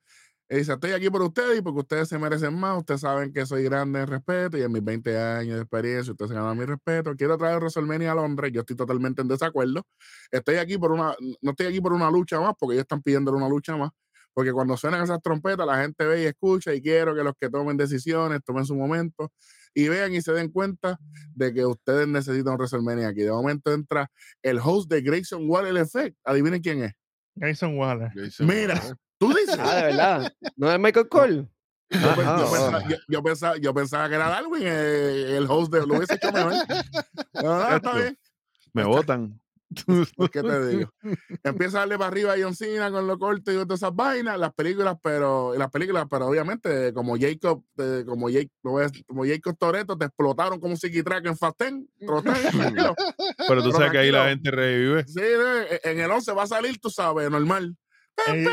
Y 0.50 0.56
dice, 0.56 0.74
estoy 0.74 0.92
aquí 0.92 1.08
por 1.10 1.22
ustedes 1.22 1.58
y 1.58 1.62
porque 1.62 1.80
ustedes 1.80 2.08
se 2.08 2.18
merecen 2.18 2.54
más, 2.58 2.78
ustedes 2.78 3.00
saben 3.00 3.32
que 3.32 3.46
soy 3.46 3.64
grande 3.64 4.00
en 4.00 4.06
respeto 4.08 4.58
y 4.58 4.62
en 4.62 4.72
mis 4.72 4.84
20 4.84 5.18
años 5.18 5.56
de 5.56 5.62
experiencia, 5.62 6.12
ustedes 6.12 6.30
se 6.30 6.34
ganan 6.36 6.58
mi 6.58 6.66
respeto. 6.66 7.14
Quiero 7.16 7.38
traer 7.38 7.58
WrestleMania 7.60 8.12
a 8.12 8.14
Londres, 8.16 8.52
yo 8.52 8.60
estoy 8.60 8.76
totalmente 8.76 9.22
en 9.22 9.28
desacuerdo. 9.28 9.82
Estoy 10.30 10.56
aquí 10.56 10.76
por 10.78 10.92
una, 10.92 11.16
no 11.40 11.50
estoy 11.52 11.66
aquí 11.68 11.80
por 11.80 11.94
una 11.94 12.10
lucha 12.10 12.40
más, 12.40 12.54
porque 12.58 12.74
ellos 12.74 12.82
están 12.82 13.02
pidiendo 13.02 13.32
una 13.32 13.48
lucha 13.48 13.76
más. 13.78 13.90
Porque 14.34 14.52
cuando 14.52 14.76
suenan 14.76 15.02
esas 15.02 15.20
trompetas, 15.22 15.66
la 15.66 15.80
gente 15.82 16.04
ve 16.06 16.22
y 16.22 16.26
escucha 16.26 16.72
y 16.74 16.80
quiero 16.80 17.14
que 17.14 17.22
los 17.22 17.34
que 17.38 17.50
tomen 17.50 17.76
decisiones 17.76 18.40
tomen 18.44 18.64
su 18.64 18.74
momento 18.74 19.30
y 19.74 19.88
vean 19.88 20.14
y 20.14 20.20
se 20.22 20.32
den 20.32 20.50
cuenta 20.50 20.98
de 21.34 21.52
que 21.52 21.64
ustedes 21.66 22.08
necesitan 22.08 22.52
un 22.54 22.58
WrestleMania 22.58 23.08
aquí. 23.08 23.20
De 23.22 23.30
momento 23.30 23.72
entra 23.72 24.10
el 24.42 24.58
host 24.58 24.90
de 24.90 25.02
Grayson 25.02 25.48
Waller 25.48 25.76
Effect. 25.76 26.16
Adivinen 26.24 26.60
quién 26.62 26.84
es. 26.84 26.92
Grayson 27.34 27.76
Waller. 27.78 28.10
Mira, 28.40 28.74
Waller. 28.74 28.96
tú 29.18 29.28
dices. 29.34 29.56
Ah, 29.58 29.74
de 29.76 29.82
verdad. 29.82 30.32
¿No 30.56 30.70
es 30.72 30.78
Michael 30.78 31.08
Cole? 31.08 31.48
Yo, 31.90 32.00
pe- 32.14 32.22
Ajá, 32.22 32.38
yo 32.38 32.46
oh. 32.46 32.50
pensaba, 32.52 32.88
yo- 32.88 32.96
yo 33.08 33.22
pensaba- 33.22 33.56
yo 33.58 33.74
pensaba 33.74 34.08
que 34.08 34.14
era 34.14 34.28
Darwin, 34.30 34.62
eh, 34.64 35.36
el 35.36 35.46
host 35.46 35.70
de 35.72 35.86
lo 35.86 35.96
hubiese 35.96 36.14
hecho 36.14 36.32
mejor. 36.32 36.52
No, 37.34 37.58
no, 37.68 37.76
está 37.76 37.94
bien. 37.96 38.18
Me 38.72 38.84
votan. 38.84 39.38
¿Qué 40.32 40.42
te 40.42 40.66
digo? 40.68 40.90
Empieza 41.44 41.78
a 41.78 41.80
darle 41.80 41.98
para 41.98 42.08
arriba 42.08 42.32
a 42.32 42.36
John 42.40 42.54
Cena 42.54 42.90
con 42.90 43.06
lo 43.06 43.18
corto 43.18 43.52
y 43.52 43.54
todas 43.54 43.80
esas 43.80 43.94
vainas, 43.94 44.38
las 44.38 44.52
películas, 44.54 44.96
pero, 45.02 45.54
las 45.56 45.70
películas, 45.70 46.06
pero 46.10 46.26
obviamente, 46.26 46.92
como 46.92 47.16
Jacob, 47.18 47.64
eh, 47.78 48.04
como, 48.06 48.28
Jake, 48.28 48.50
Jacob 48.62 49.56
Toreto, 49.58 49.96
te 49.96 50.06
explotaron 50.06 50.60
como 50.60 50.76
psiquitrack 50.76 51.26
en 51.26 51.36
Fasten. 51.36 51.88
Pero 53.48 53.62
tú 53.62 53.72
sabes 53.72 53.90
que 53.90 53.98
ahí 53.98 54.10
la 54.10 54.28
gente 54.28 54.50
revive. 54.50 55.04
Sí, 55.06 55.20
eh, 55.20 55.80
en 55.84 56.00
el 56.00 56.10
11 56.10 56.32
va 56.32 56.42
a 56.44 56.46
salir, 56.46 56.78
tú 56.78 56.90
sabes, 56.90 57.30
normal. 57.30 57.76
Eh, 58.28 58.46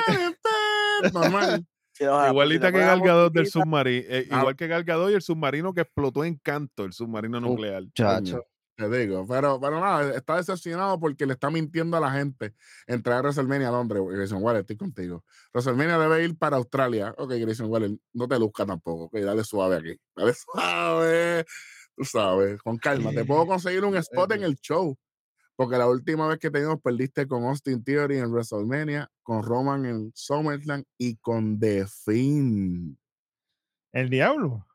Normal. 1.13 1.65
Sí, 1.93 2.05
ojalá, 2.05 2.29
Igualita 2.29 2.67
si 2.67 2.73
que 2.73 2.79
Galgador 2.79 3.31
del 3.31 3.47
submarino. 3.47 4.07
Ah. 4.31 4.39
igual 4.39 4.55
que 4.55 4.67
Galgador 4.67 5.11
y 5.11 5.15
el 5.15 5.21
submarino 5.21 5.73
que 5.73 5.81
explotó 5.81 6.23
en 6.23 6.37
canto, 6.37 6.85
el 6.85 6.93
submarino 6.93 7.39
nuclear. 7.39 7.83
Chacho. 7.93 8.45
Te 8.79 8.87
digo, 8.87 9.27
pero, 9.27 9.59
pero 9.59 9.81
nada, 9.81 10.15
está 10.15 10.37
decepcionado 10.37 10.97
porque 11.01 11.25
le 11.25 11.33
está 11.33 11.49
mintiendo 11.49 11.97
a 11.97 11.99
la 11.99 12.11
gente 12.11 12.55
en 12.87 13.03
traer 13.03 13.23
WrestleMania 13.23 13.67
a 13.67 13.71
Londres. 13.73 14.01
Grayson 14.09 14.41
Waller, 14.41 14.61
estoy 14.61 14.77
contigo. 14.77 15.25
WrestleMania 15.53 15.97
debe 15.99 16.23
ir 16.23 16.37
para 16.37 16.55
Australia. 16.55 17.13
Ok, 17.17 17.31
Grayson 17.31 17.69
Waller, 17.69 17.91
no 18.13 18.27
te 18.29 18.39
luzcas 18.39 18.67
tampoco. 18.67 19.03
Ok, 19.05 19.17
dale 19.17 19.43
suave 19.43 19.75
aquí. 19.75 19.99
Dale 20.15 20.33
suave. 20.33 21.45
Tú 21.93 22.05
sabes, 22.05 22.61
con 22.61 22.77
calma. 22.77 23.11
Te 23.11 23.25
puedo 23.25 23.45
conseguir 23.45 23.83
un 23.83 23.97
spot 23.97 24.31
en 24.31 24.43
el 24.43 24.55
show. 24.55 24.97
Porque 25.57 25.77
la 25.77 25.89
última 25.89 26.29
vez 26.29 26.39
que 26.39 26.49
teníamos 26.49 26.81
perdiste 26.81 27.27
con 27.27 27.43
Austin 27.43 27.83
Theory 27.83 28.19
en 28.19 28.31
WrestleMania, 28.31 29.11
con 29.23 29.43
Roman 29.43 29.85
en 29.85 30.11
SummerSlam 30.15 30.85
y 30.97 31.17
con 31.17 31.59
The 31.59 31.85
Fiend. 31.85 32.95
el 33.91 34.09
diablo. 34.09 34.65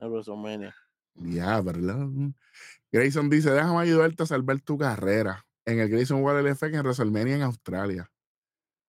en 0.00 0.10
WrestleMania. 0.10 0.74
Diablo. 1.14 2.10
Grayson 2.92 3.28
dice, 3.30 3.50
déjame 3.50 3.80
ayudarte 3.80 4.22
a 4.22 4.26
salvar 4.26 4.60
tu 4.60 4.78
carrera. 4.78 5.44
En 5.66 5.80
el 5.80 5.88
Grayson 5.88 6.22
Waller 6.22 6.46
Effect 6.46 6.74
en 6.74 6.82
WrestleMania 6.82 7.36
en 7.36 7.42
Australia. 7.42 8.10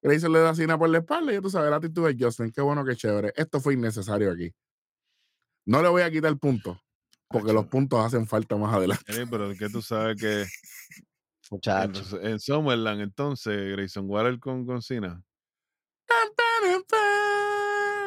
Grayson 0.02 0.32
le 0.32 0.40
da 0.40 0.54
cina 0.54 0.78
por 0.78 0.88
la 0.88 0.98
espalda 0.98 1.32
y 1.32 1.36
ya 1.36 1.40
tú 1.40 1.50
sabes 1.50 1.70
la 1.70 1.76
actitud 1.76 2.06
de 2.06 2.16
Justin. 2.22 2.52
Qué 2.52 2.60
bueno, 2.60 2.84
qué 2.84 2.94
chévere. 2.94 3.32
Esto 3.34 3.60
fue 3.60 3.74
innecesario 3.74 4.30
aquí. 4.30 4.52
No 5.64 5.82
le 5.82 5.88
voy 5.88 6.02
a 6.02 6.10
quitar 6.10 6.36
puntos, 6.38 6.78
porque 7.28 7.52
los 7.52 7.66
puntos 7.66 8.04
hacen 8.04 8.26
falta 8.26 8.56
más 8.56 8.74
adelante. 8.74 9.04
Eh, 9.20 9.26
pero 9.28 9.50
es 9.50 9.58
que 9.58 9.68
tú 9.68 9.82
sabes 9.82 10.20
que 10.20 10.42
en, 10.42 10.48
Muchacho. 11.50 12.20
en 12.20 12.38
Summerland, 12.38 13.00
entonces, 13.00 13.72
Grayson 13.72 14.04
Waller 14.08 14.38
con, 14.38 14.64
con 14.66 14.80
Cena. 14.82 15.22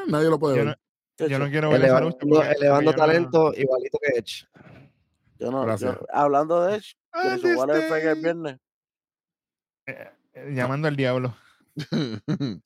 Nadie 0.08 0.30
lo 0.30 0.39
puede 0.39 0.58
Yo 0.58 0.66
ver. 0.66 0.68
no, 0.68 0.89
yo 1.28 1.40
no 1.40 1.50
quiero 1.50 1.70
ver 1.70 1.80
lucha. 1.82 2.18
porque- 2.48 2.52
elevando 2.60 2.92
no- 2.92 2.98
talento 2.98 3.54
igualito 3.56 3.98
que 4.02 4.18
Edge. 4.20 4.48
Yo 5.40 5.52
no, 5.52 5.78
yo- 5.78 6.06
hablando 6.14 6.64
de 6.66 6.76
Edge, 6.78 6.96
Waller 7.58 7.88
fue 7.88 8.12
el 8.12 8.22
viernes. 8.22 8.58
eh, 9.88 10.10
eh, 10.34 10.52
llamando 10.54 10.88
al 10.88 10.96
diablo. 10.96 11.36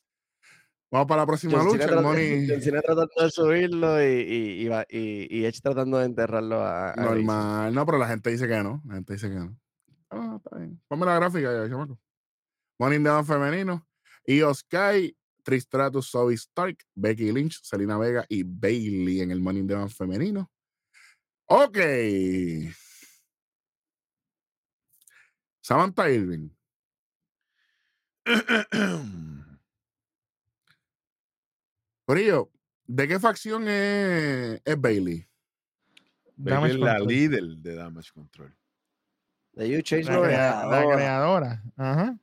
Vamos 0.91 1.07
para 1.07 1.21
la 1.23 1.25
próxima 1.25 1.53
John 1.57 1.65
lucha. 1.67 1.85
El 1.85 2.61
Cena 2.61 2.81
tratando 2.81 3.11
de 3.19 3.31
subirlo 3.31 3.99
y, 4.03 4.05
y, 4.05 4.67
y, 4.67 4.69
y- 4.89 5.27
y 5.39 5.45
Edge 5.45 5.59
tratando 5.61 5.97
de 5.97 6.05
enterrarlo 6.05 6.59
a, 6.61 6.91
a 6.91 6.95
normal. 6.95 7.73
No, 7.73 7.83
pero 7.85 7.97
la 7.97 8.07
gente 8.07 8.29
dice 8.29 8.47
que 8.47 8.61
no. 8.61 8.81
La 8.85 8.95
gente 8.95 9.13
dice 9.13 9.27
que 9.29 9.35
no. 9.35 9.57
Ah, 10.11 10.37
está 10.43 10.57
bien. 10.57 10.79
Ponme 10.87 11.05
la 11.07 11.15
gráfica 11.15 11.51
ya, 11.51 11.67
chamaco. 11.67 11.99
Money 12.79 12.99
Bank 12.99 13.25
femenino. 13.25 13.87
Io 14.27 14.53
Sky, 14.53 15.15
Tristratus, 15.43 16.09
Zoe 16.09 16.33
Stark, 16.35 16.77
Becky 16.95 17.31
Lynch, 17.31 17.59
Selena 17.61 17.97
Vega 17.97 18.25
y 18.29 18.43
Bailey 18.43 19.21
en 19.21 19.31
el 19.31 19.39
Money 19.41 19.61
in 19.61 19.67
the 19.67 19.75
Bank 19.75 19.89
femenino. 19.91 20.49
Ok. 21.45 21.77
Samantha 25.61 26.09
Irving. 26.09 26.49
Corillo, 32.05 32.51
¿de 32.85 33.07
qué 33.07 33.19
facción 33.19 33.67
es, 33.67 34.61
es 34.65 34.79
Bailey? 34.81 35.27
Bailey 36.35 36.71
es 36.71 36.77
la 36.77 36.97
Control. 36.97 37.07
líder 37.07 37.43
de 37.57 37.75
Damage 37.75 38.11
Control. 38.13 38.53
De 39.53 39.69
You 39.69 39.81
Change 39.81 40.05
La, 40.09 40.19
crea- 40.21 40.67
creadora. 40.95 41.63
Ajá. 41.77 42.17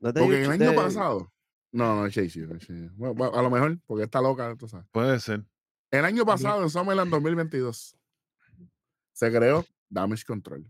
No 0.00 0.12
Porque 0.12 0.42
el 0.42 0.50
año 0.50 0.74
pasado, 0.74 1.32
No, 1.74 2.02
no, 2.02 2.08
Chase 2.08 2.40
U. 2.40 2.58
Bueno, 2.94 3.34
a 3.34 3.42
lo 3.42 3.50
mejor, 3.50 3.76
porque 3.84 4.04
está 4.04 4.20
loca, 4.20 4.54
tú 4.54 4.68
sabes. 4.68 4.86
Puede 4.92 5.18
ser. 5.18 5.44
El 5.90 6.04
año 6.04 6.24
pasado, 6.24 6.62
en 6.62 6.70
Summerland 6.70 7.10
2022, 7.10 7.98
se 9.12 9.32
creó 9.32 9.66
Damage 9.88 10.24
Control. 10.24 10.64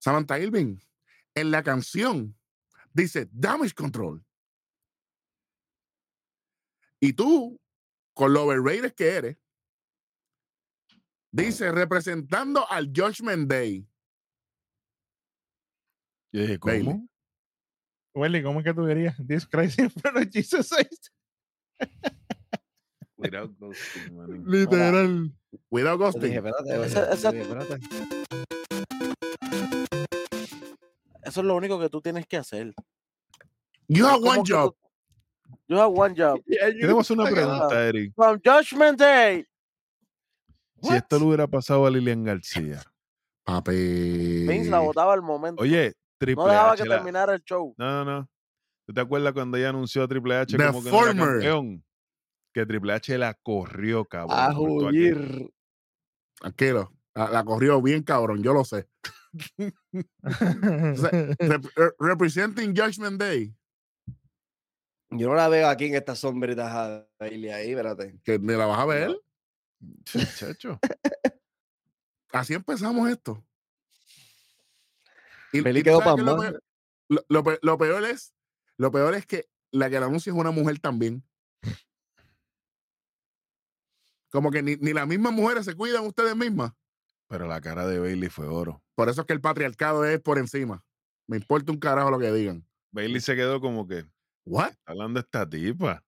Samantha 0.00 0.40
Irving, 0.40 0.78
en 1.32 1.52
la 1.52 1.62
canción, 1.62 2.36
dice 2.92 3.28
Damage 3.30 3.72
Control. 3.72 4.24
Y 6.98 7.12
tú, 7.12 7.60
con 8.14 8.32
lo 8.32 8.46
overrated 8.46 8.94
que 8.94 9.10
eres, 9.10 9.36
dice 11.30 11.70
representando 11.70 12.68
al 12.68 12.86
Judgment 12.86 13.48
Day. 13.48 13.88
¿cómo? 16.58 16.72
Bailey. 16.72 17.08
Welly, 18.16 18.42
¿cómo 18.42 18.60
es 18.60 18.64
que 18.64 18.72
tú 18.72 18.86
dirías? 18.86 19.14
This 19.28 19.46
crazy 19.46 19.82
in 19.82 19.90
front 19.90 20.16
of 20.16 20.30
Jesus 20.32 20.70
Christ. 20.70 21.10
Without 23.18 23.50
ghosting, 23.58 24.16
manín. 24.16 24.42
Literal. 24.46 25.30
Without 25.70 25.98
ghosting. 25.98 26.22
dije, 26.22 26.38
espérate, 26.38 27.40
espérate. 27.42 27.78
Eso 31.24 31.40
es 31.40 31.46
lo 31.46 31.56
único 31.56 31.78
que 31.78 31.90
tú 31.90 32.00
tienes 32.00 32.26
que 32.26 32.38
hacer. 32.38 32.72
You 33.86 34.06
have 34.06 34.20
¿Cómo 34.20 34.30
one 34.30 34.42
job. 34.46 34.74
tú- 34.74 35.56
You 35.68 35.76
have 35.78 35.92
one 35.94 36.14
job. 36.16 36.42
Tenemos 36.80 37.10
una 37.10 37.24
pregunta, 37.26 37.86
Eric. 37.86 38.14
From 38.14 38.40
Judgment 38.42 38.98
Day. 38.98 39.44
Si 40.80 40.94
esto 40.94 41.18
le 41.18 41.24
hubiera 41.26 41.46
pasado 41.46 41.84
a 41.84 41.90
Lilian 41.90 42.24
García. 42.24 42.82
Papi. 43.44 44.46
Vince 44.46 44.70
la 44.70 44.78
botaba 44.78 45.12
al 45.12 45.20
momento. 45.20 45.62
Oye, 45.62 45.92
Triple 46.18 46.44
no 46.44 46.50
dejaba 46.50 46.72
H. 46.72 46.82
que 46.82 46.88
la- 46.88 46.96
terminara 46.96 47.34
el 47.34 47.42
show. 47.42 47.74
No, 47.78 48.04
no, 48.04 48.04
no. 48.04 48.30
¿Tú 48.86 48.94
te 48.94 49.00
acuerdas 49.00 49.32
cuando 49.32 49.56
ella 49.56 49.70
anunció 49.70 50.02
a 50.04 50.08
Triple 50.08 50.36
H 50.36 50.56
The 50.56 50.66
como 50.66 50.82
que 50.82 50.90
no 50.90 50.96
era 50.96 51.06
former. 51.06 51.28
campeón? 51.28 51.84
Que 52.54 52.66
Triple 52.66 52.92
H 52.92 53.18
la 53.18 53.34
corrió, 53.34 54.04
cabrón. 54.04 54.38
A 54.38 54.58
huir. 54.58 55.50
Tranquilo. 56.38 56.92
La, 57.14 57.30
la 57.30 57.44
corrió 57.44 57.80
bien, 57.82 58.02
cabrón. 58.02 58.42
Yo 58.42 58.52
lo 58.52 58.64
sé. 58.64 58.88
Rep- 60.22 61.70
re- 61.74 61.92
representing 61.98 62.74
Judgment 62.74 63.18
Day. 63.20 63.54
Yo 65.10 65.28
no 65.28 65.34
la 65.34 65.48
veo 65.48 65.68
aquí 65.68 65.86
en 65.86 65.94
estas 65.94 66.18
sombritas 66.18 66.70
a 66.72 67.06
Bailey 67.18 67.50
ahí, 67.50 67.70
espérate. 67.70 68.18
Que 68.24 68.38
me 68.38 68.54
la 68.54 68.66
vas 68.66 68.78
a 68.80 68.86
ver. 68.86 69.16
Chacho. 70.36 70.78
Así 72.32 72.54
empezamos 72.54 73.08
esto. 73.08 73.44
Y, 75.52 75.62
quedó 75.82 76.00
que 76.16 76.22
lo, 76.22 76.36
peor, 76.36 76.62
lo- 77.08 77.24
lo 77.28 77.44
pe- 77.44 77.58
lo 77.62 77.78
peor 77.78 78.04
es, 78.04 78.34
lo 78.78 78.90
peor 78.90 79.14
es 79.14 79.26
que 79.26 79.46
la 79.72 79.88
que 79.90 80.00
la 80.00 80.06
anuncia 80.06 80.30
es 80.32 80.38
una 80.38 80.50
mujer 80.50 80.78
también. 80.78 81.22
Como 84.30 84.50
que 84.50 84.62
ni, 84.62 84.76
ni 84.76 84.92
las 84.92 85.06
mismas 85.06 85.32
mujeres 85.32 85.64
se 85.64 85.74
cuidan 85.74 86.04
ustedes 86.06 86.36
mismas. 86.36 86.72
Pero 87.28 87.46
la 87.46 87.60
cara 87.60 87.86
de 87.86 87.98
Bailey 87.98 88.28
fue 88.28 88.46
oro. 88.46 88.82
Por 88.94 89.08
eso 89.08 89.22
es 89.22 89.26
que 89.26 89.32
el 89.32 89.40
patriarcado 89.40 90.04
es 90.04 90.20
por 90.20 90.38
encima. 90.38 90.84
Me 91.26 91.36
importa 91.38 91.72
un 91.72 91.78
carajo 91.78 92.10
lo 92.10 92.18
que 92.18 92.32
digan. 92.32 92.66
Bailey 92.92 93.20
se 93.20 93.34
quedó 93.34 93.60
como 93.60 93.86
que, 93.86 94.04
¿What? 94.44 94.70
"Está 94.70 94.92
hablando 94.92 95.20
esta 95.20 95.48
tipa. 95.48 96.04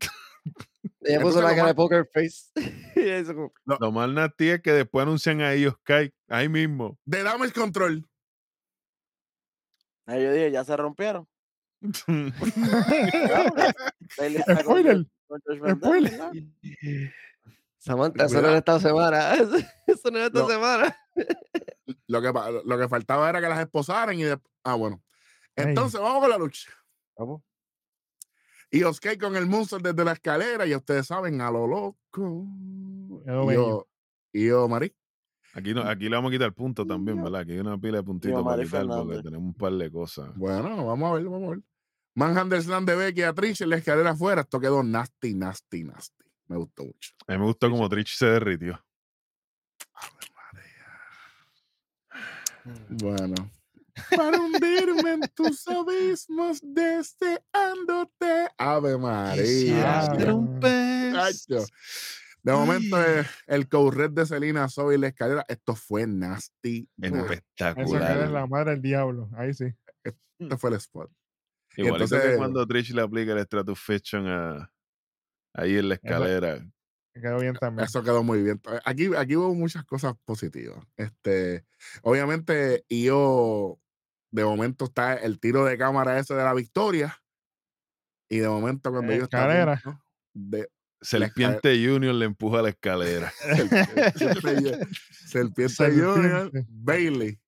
Ella 1.00 1.20
puso 1.20 1.40
la 1.42 1.50
lo 1.50 1.56
cara 1.56 1.68
de 1.68 1.74
poker 1.74 2.08
face. 2.12 2.50
Y 2.96 3.08
eso 3.08 3.34
como, 3.34 3.52
Lo 3.80 3.90
más 3.90 4.08
nasty 4.10 4.50
es 4.50 4.60
que 4.62 4.72
después 4.72 5.02
anuncian 5.02 5.40
a 5.40 5.52
ellos 5.54 5.74
Sky 5.80 6.12
ahí 6.28 6.48
mismo. 6.48 6.98
De 7.04 7.22
dame 7.22 7.46
el 7.46 7.52
control. 7.52 8.08
Ahí 10.06 10.22
yo 10.22 10.32
dije, 10.32 10.50
ya 10.50 10.64
se 10.64 10.76
rompieron. 10.76 11.26
Samantha, 17.78 18.24
eso 18.26 18.40
no 18.40 18.48
era 18.48 18.58
esta 18.58 18.78
semana. 18.80 19.34
Eso 19.86 20.10
no 20.10 20.18
era 20.18 20.26
esta 20.28 20.40
No. 20.40 20.48
semana. 20.48 20.96
Lo 22.06 22.22
que, 22.22 22.32
lo 22.64 22.78
que 22.78 22.88
faltaba 22.88 23.28
era 23.28 23.40
que 23.40 23.48
las 23.48 23.58
esposaran 23.60 24.16
y 24.18 24.22
después. 24.22 24.52
Ah, 24.62 24.74
bueno. 24.74 25.02
Entonces, 25.56 26.00
vamos 26.00 26.20
con 26.20 26.30
la 26.30 26.38
lucha. 26.38 26.70
Vamos. 27.16 27.42
Y 28.70 28.84
Oscar 28.84 29.18
con 29.18 29.36
el 29.36 29.46
monstruo 29.46 29.80
desde 29.80 30.04
la 30.04 30.12
escalera, 30.12 30.64
y 30.66 30.74
ustedes 30.74 31.06
saben, 31.06 31.40
a 31.40 31.50
lo 31.50 31.66
loco. 31.66 32.46
Yo, 33.26 33.88
y 34.32 34.46
yo, 34.46 34.68
Marí. 34.68 34.94
Aquí, 35.54 35.74
no, 35.74 35.82
aquí 35.82 36.08
le 36.08 36.16
vamos 36.16 36.30
a 36.30 36.32
quitar 36.32 36.52
puntos 36.54 36.86
también, 36.86 37.22
¿verdad? 37.22 37.42
Aquí 37.42 37.52
hay 37.52 37.58
una 37.58 37.78
pila 37.78 37.98
de 37.98 38.02
puntitos 38.04 38.42
para 38.42 38.62
quitar 38.62 38.86
porque 38.86 39.22
tenemos 39.22 39.46
un 39.46 39.54
par 39.54 39.72
de 39.72 39.90
cosas. 39.90 40.34
Bueno, 40.34 40.86
vamos 40.86 41.10
a 41.10 41.14
ver, 41.14 41.24
vamos 41.24 41.48
a 41.48 41.50
ver. 41.50 41.60
Manhandle 42.14 42.62
Slam 42.62 42.84
de 42.86 42.94
Becky 42.94 43.22
a 43.22 43.32
Trish 43.32 43.62
en 43.62 43.70
la 43.70 43.76
escalera 43.76 44.10
afuera. 44.10 44.42
Esto 44.42 44.60
quedó 44.60 44.82
nasty, 44.82 45.34
nasty, 45.34 45.84
nasty. 45.84 46.24
Me 46.46 46.56
gustó 46.56 46.84
mucho. 46.84 47.12
A 47.26 47.32
mí 47.32 47.38
me 47.38 47.44
gustó 47.44 47.70
como 47.70 47.88
Trish 47.88 48.16
se 48.16 48.26
derritió. 48.26 48.82
Bueno. 52.88 53.50
Para 54.16 54.38
hundirme 54.40 55.12
en 55.12 55.20
tus 55.34 55.66
abismos 55.68 56.60
deseándote. 56.62 58.48
Ave 58.56 58.96
María. 58.96 60.12
Chacho. 61.12 61.66
De 62.44 62.52
momento, 62.52 63.00
eh, 63.00 63.24
el 63.46 63.68
co-red 63.68 64.10
de 64.10 64.26
Selena 64.26 64.66
en 64.76 65.00
la 65.00 65.06
escalera. 65.08 65.44
Esto 65.48 65.76
fue 65.76 66.06
nasty. 66.06 66.88
nasty. 66.96 67.06
Esa 67.06 67.10
cara 67.56 67.82
es 67.82 67.92
Espectacular. 67.92 68.30
la 68.30 68.46
madre 68.46 68.70
del 68.72 68.82
diablo. 68.82 69.30
Ahí 69.36 69.54
sí. 69.54 69.66
Este 70.02 70.56
fue 70.58 70.70
el 70.70 70.76
spot. 70.76 71.10
Igualito 71.76 72.08
que 72.08 72.14
entonces- 72.16 72.36
cuando 72.36 72.66
Trish 72.66 72.92
le 72.94 73.02
aplica 73.02 73.32
el 73.32 73.44
Stratufiction 73.44 74.26
a 74.26 74.72
ahí 75.54 75.76
en 75.78 75.88
la 75.88 75.94
escalera. 75.94 76.66
Quedó 77.14 77.38
bien 77.40 77.54
también. 77.54 77.84
Eso 77.84 78.02
quedó 78.02 78.22
muy 78.22 78.42
bien. 78.42 78.60
Aquí, 78.84 79.10
aquí 79.16 79.36
hubo 79.36 79.54
muchas 79.54 79.84
cosas 79.84 80.14
positivas. 80.24 80.82
Este, 80.96 81.64
obviamente, 82.02 82.84
yo 82.88 83.78
de 84.32 84.44
momento 84.44 84.86
está 84.86 85.14
el 85.14 85.38
tiro 85.38 85.64
de 85.66 85.76
cámara 85.76 86.18
ese 86.18 86.34
de 86.34 86.42
la 86.42 86.54
victoria. 86.54 87.16
Y 88.30 88.38
de 88.38 88.48
momento, 88.48 88.90
cuando 88.90 89.12
yo 89.12 89.24
estaba. 89.24 89.44
Escalera. 89.44 89.72
a 89.74 89.80
punto 89.82 90.04
De, 90.34 90.68
Serpiente 91.02 91.74
Junior 91.86 92.14
le 92.14 92.24
empuja 92.26 92.60
a 92.60 92.62
la 92.62 92.68
escalera. 92.70 93.32
Serpiente, 94.16 94.86
Serpiente 95.26 95.90
Junior. 95.90 96.50
Bailey 96.68 97.38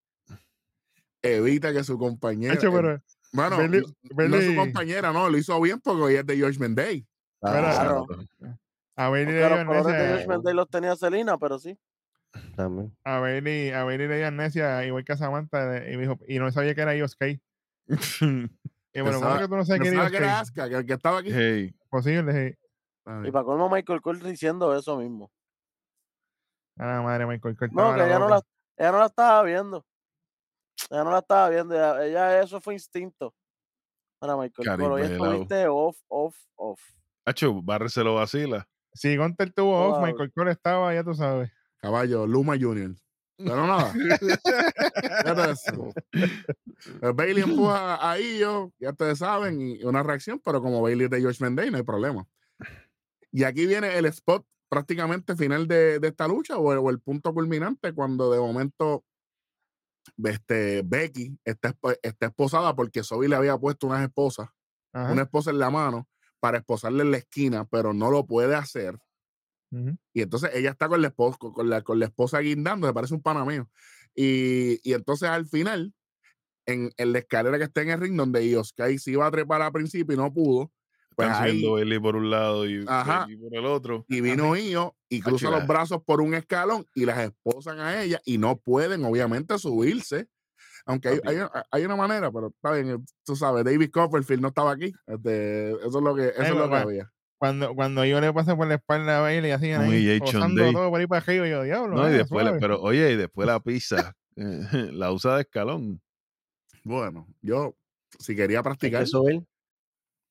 evita 1.22 1.72
que 1.72 1.84
su 1.84 1.98
compañera. 1.98 2.54
Eh, 2.54 2.58
pero 2.60 3.00
bueno, 3.32 3.56
Bailey- 3.58 3.84
no- 4.16 4.28
no 4.28 4.40
su 4.42 4.54
compañera, 4.54 5.12
no, 5.12 5.28
lo 5.30 5.38
hizo 5.38 5.60
bien 5.60 5.80
porque 5.80 6.02
hoy 6.02 6.14
es 6.16 6.26
de 6.26 6.40
Judgment 6.40 6.76
Day. 6.76 7.06
Claro. 7.40 8.06
a 8.96 9.08
Bailey 9.08 9.34
le 9.34 9.38
dio 9.38 10.54
los 10.54 10.70
tenía 10.70 10.96
Selena, 10.96 11.38
pero 11.38 11.58
sí. 11.58 11.78
También. 12.56 12.96
A 13.04 13.18
Bailey, 13.18 13.70
a 13.70 13.84
Bailey 13.84 14.08
le 14.08 14.16
dio 14.18 14.26
amnesia 14.28 14.84
igual 14.84 15.04
que 15.04 15.12
a 15.12 15.16
Samantha. 15.16 15.88
Y, 15.88 15.96
me 15.96 16.02
dijo, 16.02 16.18
y 16.26 16.38
no 16.38 16.50
sabía 16.50 16.74
que 16.74 16.80
era 16.80 16.96
Yosuke. 16.96 17.40
Y 18.96 19.00
bueno, 19.00 19.20
¿cómo 19.20 19.38
que 19.40 19.48
tú 19.48 19.56
no 19.56 19.64
sabes 19.64 19.82
que 19.82 19.88
era 19.88 20.02
Pensaba 20.04 20.10
que 20.10 20.16
era? 20.18 20.38
Asuka, 20.38 20.68
que 20.68 20.74
el 20.76 20.86
que 20.86 20.92
estaba 20.92 21.18
aquí. 21.18 21.30
hey, 21.32 21.74
Posible. 21.90 22.32
sí. 22.32 22.56
Y 23.24 23.30
para 23.30 23.44
colmo 23.44 23.68
Michael 23.68 24.00
Cole 24.00 24.20
diciendo 24.30 24.74
eso 24.76 24.96
mismo. 24.96 25.30
A 26.78 26.86
la 26.86 27.02
madre, 27.02 27.26
Michael 27.26 27.56
Cole 27.56 27.70
No, 27.74 27.94
que 27.94 28.04
ella 28.04 28.18
no, 28.18 28.28
la, 28.28 28.40
ella 28.76 28.92
no 28.92 28.98
la 28.98 29.06
estaba 29.06 29.42
viendo. 29.42 29.84
Ella 30.90 31.04
no 31.04 31.10
la 31.10 31.18
estaba 31.18 31.48
viendo. 31.50 31.74
Ella, 31.74 32.04
ella- 32.04 32.42
eso 32.42 32.60
fue 32.60 32.74
instinto. 32.74 33.34
Para 34.18 34.36
Michael 34.36 34.68
Cole. 34.78 34.86
Hoy 34.86 35.02
estuviste 35.02 35.66
off, 35.68 35.98
off, 36.08 36.36
off. 36.56 36.80
Hacho, 37.26 37.60
Barre 37.62 37.88
se 37.90 38.02
lo 38.02 38.14
vacila. 38.14 38.66
Si 38.92 39.16
Gunter 39.16 39.52
tuvo 39.52 39.78
off, 39.88 39.98
Wow. 39.98 40.06
Michael 40.06 40.32
Cole 40.32 40.50
estaba, 40.52 40.94
ya 40.94 41.04
tú 41.04 41.14
sabes. 41.14 41.50
Caballo, 41.76 42.26
Luma 42.26 42.54
Junior. 42.58 42.94
Pero 43.36 43.66
nada. 43.66 43.92
Fíjate 43.92 45.50
eso. 45.50 45.92
Pues 47.00 47.14
Bailey 47.16 47.42
empuja 47.42 48.10
a 48.10 48.18
Io, 48.18 48.72
ya 48.78 48.90
ustedes 48.90 49.18
saben, 49.18 49.60
y 49.60 49.82
una 49.84 50.02
reacción, 50.02 50.40
pero 50.44 50.60
como 50.60 50.82
Bailey 50.82 51.04
es 51.06 51.10
de 51.10 51.20
George 51.20 51.44
Day, 51.52 51.70
no 51.70 51.76
hay 51.78 51.82
problema. 51.82 52.26
Y 53.34 53.42
aquí 53.42 53.66
viene 53.66 53.98
el 53.98 54.06
spot 54.06 54.46
prácticamente 54.68 55.34
final 55.34 55.66
de, 55.66 55.98
de 55.98 56.08
esta 56.08 56.28
lucha 56.28 56.56
o 56.56 56.72
el, 56.72 56.78
o 56.78 56.88
el 56.88 57.00
punto 57.00 57.34
culminante 57.34 57.92
cuando 57.92 58.30
de 58.30 58.38
momento 58.38 59.04
este, 60.22 60.82
Becky 60.84 61.36
está, 61.44 61.76
está 62.02 62.26
esposada 62.26 62.76
porque 62.76 63.02
Zoe 63.02 63.28
le 63.28 63.34
había 63.34 63.58
puesto 63.58 63.88
unas 63.88 64.02
esposas, 64.02 64.50
Ajá. 64.92 65.12
una 65.12 65.22
esposa 65.22 65.50
en 65.50 65.58
la 65.58 65.70
mano 65.70 66.08
para 66.38 66.58
esposarle 66.58 67.02
en 67.02 67.10
la 67.10 67.16
esquina, 67.16 67.64
pero 67.64 67.92
no 67.92 68.08
lo 68.10 68.24
puede 68.24 68.54
hacer. 68.54 68.98
Y 70.12 70.22
entonces 70.22 70.50
ella 70.54 70.70
está 70.70 70.88
con 70.88 71.02
la 71.02 71.08
esposa, 71.08 71.36
con 71.38 71.68
la, 71.68 71.82
con 71.82 71.98
la 71.98 72.04
esposa 72.04 72.38
guindando, 72.38 72.86
me 72.86 72.94
parece 72.94 73.14
un 73.14 73.22
pana 73.22 73.44
mío. 73.44 73.68
Y, 74.14 74.78
y 74.88 74.92
entonces 74.92 75.28
al 75.28 75.46
final, 75.46 75.92
en, 76.66 76.92
en 76.96 77.12
la 77.12 77.18
escalera 77.18 77.58
que 77.58 77.64
está 77.64 77.82
en 77.82 77.90
el 77.90 78.00
ring, 78.00 78.16
donde 78.16 78.48
Yoskai 78.48 78.98
se 78.98 79.10
iba 79.10 79.26
a 79.26 79.30
trepar 79.32 79.62
al 79.62 79.72
principio 79.72 80.14
y 80.14 80.16
no 80.16 80.32
pudo, 80.32 80.70
pues 81.14 81.36
subiendo 81.36 81.72
Bailey 81.72 81.98
por 81.98 82.16
un 82.16 82.30
lado 82.30 82.68
y 82.68 82.84
Ajá. 82.86 83.26
Por 83.40 83.56
el 83.56 83.66
otro. 83.66 84.04
y 84.08 84.20
vino 84.20 84.56
Io 84.56 84.96
y 85.08 85.20
cruza 85.20 85.50
los 85.50 85.66
brazos 85.66 86.02
por 86.04 86.20
un 86.20 86.34
escalón 86.34 86.86
y 86.94 87.04
las 87.04 87.18
esposan 87.18 87.80
a 87.80 88.02
ella 88.02 88.20
y 88.24 88.38
no 88.38 88.56
pueden 88.56 89.04
obviamente 89.04 89.58
subirse 89.58 90.28
Aunque 90.86 91.08
hay, 91.08 91.20
hay, 91.24 91.38
hay 91.70 91.84
una 91.84 91.96
manera, 91.96 92.30
pero 92.30 92.48
está 92.48 92.72
bien, 92.72 93.04
tú 93.24 93.36
sabes, 93.36 93.64
David 93.64 93.90
Copperfield 93.90 94.42
no 94.42 94.48
estaba 94.48 94.72
aquí. 94.72 94.92
este, 95.06 95.70
eso 95.70 95.98
es 95.98 96.02
lo 96.04 96.14
que, 96.14 96.28
eso 96.28 96.42
es 96.42 96.50
lo 96.54 96.68
que 96.68 96.76
había. 96.76 97.10
Cuando, 97.38 97.74
cuando 97.74 98.04
yo 98.04 98.20
le 98.20 98.32
pasé 98.32 98.54
por 98.54 98.66
la 98.66 98.74
espalda 98.76 99.18
a 99.18 99.20
Bailey, 99.20 99.50
así 99.50 99.72
Un 99.72 99.80
ahí, 99.80 100.06
Day. 100.06 100.20
todo 100.72 100.90
por 100.90 101.00
ahí 101.00 101.06
para 101.06 101.20
arriba, 101.22 101.46
y 101.46 101.50
yo, 101.50 101.62
diablo. 101.62 101.96
No, 101.96 102.08
y 102.08 102.12
eh, 102.14 102.18
después, 102.18 102.44
la- 102.44 102.50
suave". 102.50 102.60
pero 102.60 102.80
oye, 102.80 103.12
y 103.12 103.16
después 103.16 103.46
la 103.46 103.60
pizza, 103.60 104.14
eh, 104.36 104.60
la 104.92 105.12
usa 105.12 105.36
de 105.36 105.42
escalón. 105.42 106.00
Bueno, 106.84 107.26
yo, 107.42 107.74
si 108.18 108.36
quería 108.36 108.62
practicar, 108.62 109.02
que 109.02 109.06
subir. 109.06 109.42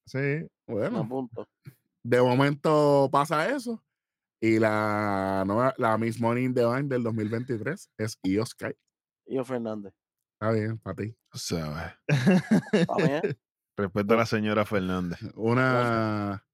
Sí. 0.06 0.48
Bueno, 0.68 1.08
punto. 1.08 1.48
de 2.04 2.22
momento 2.22 3.10
pasa 3.12 3.50
eso. 3.50 3.82
Y 4.42 4.60
la 4.60 5.44
nueva, 5.48 5.74
la 5.78 5.98
Miss 5.98 6.20
Money 6.20 6.46
in 6.46 6.54
the 6.54 6.66
Bank 6.66 6.88
del 6.88 7.04
2023 7.04 7.90
es 7.98 8.20
Io 8.24 8.46
Sky. 8.46 8.76
Yo 9.26 9.46
Fernández. 9.46 9.94
Está 10.34 10.52
bien, 10.54 10.78
para 10.80 10.96
ti. 10.98 11.16
O 11.34 11.38
sea, 11.38 11.98
Pa' 12.88 12.96
mí, 12.98 13.04
¿eh? 13.06 13.36
respeto 13.78 14.14
a 14.14 14.18
la 14.18 14.26
señora 14.26 14.66
Fernández. 14.66 15.20
Una 15.36 16.46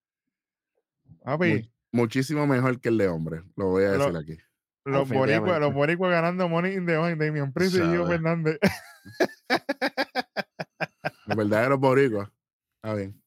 Papi, 1.23 1.53
mu- 1.93 2.01
muchísimo 2.01 2.45
mejor 2.45 2.79
que 2.79 2.89
el 2.89 2.97
de 2.99 3.07
hombre, 3.07 3.41
lo 3.55 3.69
voy 3.69 3.85
a 3.85 3.93
Lo- 3.93 4.11
decir 4.11 4.17
aquí. 4.17 4.37
los 4.85 5.09
boricuas, 5.09 5.59
los 5.59 5.73
boricuas 5.73 6.11
ganando 6.11 6.47
Money 6.47 6.75
in 6.75 6.85
the 6.85 6.95
Bank, 6.97 7.17
Damian 7.19 7.51
Priest 7.51 7.75
y 7.75 7.79
Gio 7.79 8.03
Sabe. 8.03 8.07
Fernández. 8.09 8.59
Los 11.25 11.37
verdaderos 11.37 11.79
boricuas. 11.79 12.29
Está 12.81 12.95
bien. 12.95 13.21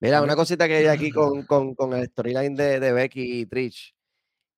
Mira, 0.00 0.22
una 0.22 0.36
cosita 0.36 0.68
que 0.68 0.76
hay 0.76 0.86
aquí 0.86 1.10
con, 1.12 1.44
con, 1.44 1.74
con 1.74 1.92
el 1.94 2.06
storyline 2.06 2.54
de, 2.54 2.80
de 2.80 2.92
Becky 2.92 3.40
y 3.40 3.46
Trish, 3.46 3.94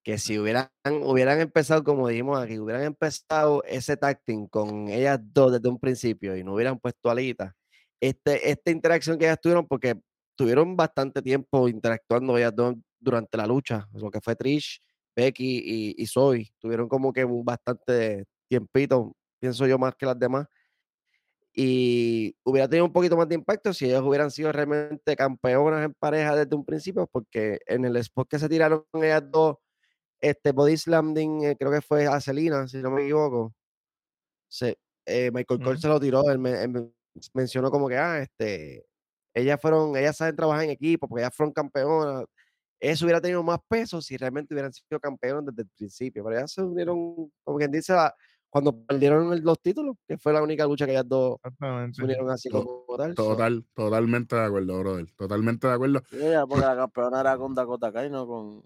que 0.03 0.19
si 0.19 0.39
hubieran, 0.39 0.69
hubieran 1.03 1.41
empezado, 1.41 1.85
como 1.85 2.09
dijimos 2.09 2.39
aquí, 2.41 2.59
hubieran 2.59 2.83
empezado 2.85 3.63
ese 3.65 3.97
team 3.97 4.49
con 4.49 4.89
ellas 4.89 5.21
dos 5.23 5.53
desde 5.53 5.69
un 5.69 5.79
principio 5.79 6.37
y 6.37 6.43
no 6.45 6.55
hubieran 6.55 6.79
puesto 6.79 7.11
alita, 7.11 7.55
este, 8.01 8.51
esta 8.51 8.71
interacción 8.71 9.19
que 9.19 9.27
ellas 9.27 9.41
tuvieron, 9.41 9.67
porque 9.67 10.01
tuvieron 10.37 10.77
bastante 10.77 11.23
tiempo 11.23 11.69
interactuando 11.69 12.37
ellas 12.39 12.55
dos 12.55 12.77
durante 12.99 13.37
la 13.37 13.47
lucha, 13.47 13.89
lo 13.93 14.11
que 14.11 14.21
fue 14.21 14.37
Trish, 14.37 14.81
Becky 15.17 15.63
y, 15.65 16.03
y 16.03 16.07
Zoe, 16.07 16.49
tuvieron 16.59 16.89
como 16.89 17.13
que 17.13 17.25
bastante 17.25 18.25
tiempito, 18.49 19.15
pienso 19.41 19.67
yo 19.67 19.79
más 19.79 19.95
que 19.97 20.07
las 20.07 20.19
demás 20.19 20.47
y 21.61 22.37
hubiera 22.45 22.69
tenido 22.69 22.85
un 22.87 22.93
poquito 22.93 23.17
más 23.17 23.29
de 23.29 23.35
impacto 23.35 23.73
si 23.75 23.87
ellos 23.87 24.03
hubieran 24.05 24.31
sido 24.31 24.53
realmente 24.53 25.17
campeonas 25.17 25.85
en 25.85 25.93
pareja 25.95 26.37
desde 26.37 26.55
un 26.55 26.65
principio, 26.65 27.09
porque 27.11 27.59
en 27.67 27.85
el 27.85 27.97
spot 27.97 28.29
que 28.29 28.39
se 28.39 28.49
tiraron 28.49 28.85
ellas 28.95 29.25
dos, 29.29 29.57
este 30.21 30.53
body 30.53 30.77
slamming, 30.77 31.45
eh, 31.45 31.57
creo 31.59 31.73
que 31.73 31.83
fue 31.83 32.07
a 32.07 32.21
Celina, 32.21 32.69
si 32.69 32.79
no 32.79 32.91
me 32.93 33.03
equivoco. 33.05 33.55
Se, 34.49 34.79
eh, 35.07 35.31
Michael 35.33 35.61
Cole 35.61 35.73
Ujú. 35.73 35.81
se 35.83 35.89
lo 35.89 36.01
tiró, 36.01 36.23
él, 36.31 36.39
me- 36.39 36.63
él 36.63 36.69
men- 36.71 36.95
mencionó 37.35 37.71
como 37.71 37.89
que, 37.89 37.97
ah, 37.99 38.21
este, 38.21 38.85
ellas 39.35 39.61
fueron, 39.61 39.97
ellas 39.97 40.17
saben 40.17 40.37
trabajar 40.37 40.65
en 40.65 40.71
equipo, 40.71 41.09
porque 41.09 41.23
ellas 41.23 41.35
fueron 41.37 41.53
campeonas. 41.53 42.25
Eso 42.81 43.07
hubiera 43.07 43.21
tenido 43.21 43.43
más 43.43 43.59
peso 43.69 44.01
si 44.03 44.17
realmente 44.17 44.55
hubieran 44.55 44.73
sido 44.73 45.01
campeonas 45.01 45.47
desde 45.47 45.63
el 45.63 45.69
principio, 45.77 46.25
pero 46.25 46.37
ellas 46.39 46.53
se 46.53 46.63
unieron, 46.63 47.33
como 47.45 47.59
quien 47.59 47.71
dice, 47.73 47.93
a- 47.95 48.15
cuando 48.51 48.85
perdieron 48.85 49.33
el- 49.33 49.41
los 49.43 49.61
títulos, 49.61 49.97
que 50.07 50.17
fue 50.19 50.33
la 50.33 50.43
única 50.43 50.67
lucha 50.67 50.87
que 50.87 50.93
ellas 50.93 51.09
dos 51.09 51.37
unieron 52.03 52.31
así 52.31 52.49
To- 52.49 52.65
como 52.87 52.97
tal. 52.97 53.15
so, 53.17 53.29
Total, 53.31 53.65
totalmente 53.75 54.37
de 54.37 54.43
acuerdo, 54.45 54.79
brother. 54.81 55.07
Totalmente 55.17 55.67
de 55.67 55.73
acuerdo. 55.73 56.03
Sí, 56.11 56.17
porque 56.49 56.65
la 56.67 56.77
campeona 56.77 57.21
era 57.21 57.37
con 57.37 57.55
Dakota 57.55 57.93
Kai, 57.93 58.11
no 58.11 58.27
con. 58.27 58.65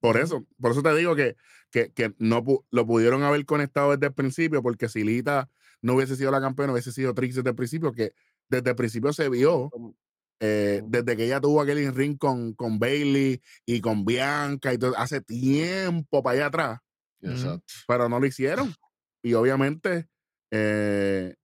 Por 0.00 0.16
eso, 0.16 0.46
por 0.58 0.70
eso 0.72 0.82
te 0.82 0.94
digo 0.96 1.14
que, 1.14 1.36
que, 1.70 1.92
que 1.92 2.14
no 2.18 2.42
pu- 2.42 2.64
lo 2.70 2.86
pudieron 2.86 3.22
haber 3.22 3.44
conectado 3.44 3.90
desde 3.90 4.06
el 4.06 4.14
principio, 4.14 4.62
porque 4.62 4.88
si 4.88 5.04
Lita 5.04 5.50
no 5.82 5.94
hubiese 5.94 6.16
sido 6.16 6.30
la 6.30 6.40
campeona, 6.40 6.72
hubiese 6.72 6.90
sido 6.92 7.12
Trix 7.12 7.34
desde 7.34 7.50
el 7.50 7.56
principio, 7.56 7.92
que 7.92 8.12
desde 8.48 8.70
el 8.70 8.76
principio 8.76 9.12
se 9.12 9.28
vio, 9.28 9.70
eh, 10.40 10.80
desde 10.86 11.16
que 11.18 11.26
ella 11.26 11.38
tuvo 11.40 11.60
aquel 11.60 11.80
in 11.80 11.94
ring 11.94 12.16
con, 12.16 12.54
con 12.54 12.78
Bailey 12.78 13.42
y 13.66 13.80
con 13.82 14.06
Bianca 14.06 14.72
y 14.72 14.78
todo, 14.78 14.96
hace 14.96 15.20
tiempo 15.20 16.22
para 16.22 16.34
allá 16.36 16.46
atrás. 16.46 16.80
Exacto. 17.22 17.72
pero 17.86 18.08
no 18.08 18.18
lo 18.20 18.26
hicieron. 18.26 18.72
Y 19.22 19.34
obviamente, 19.34 20.08
eh, 20.50 21.34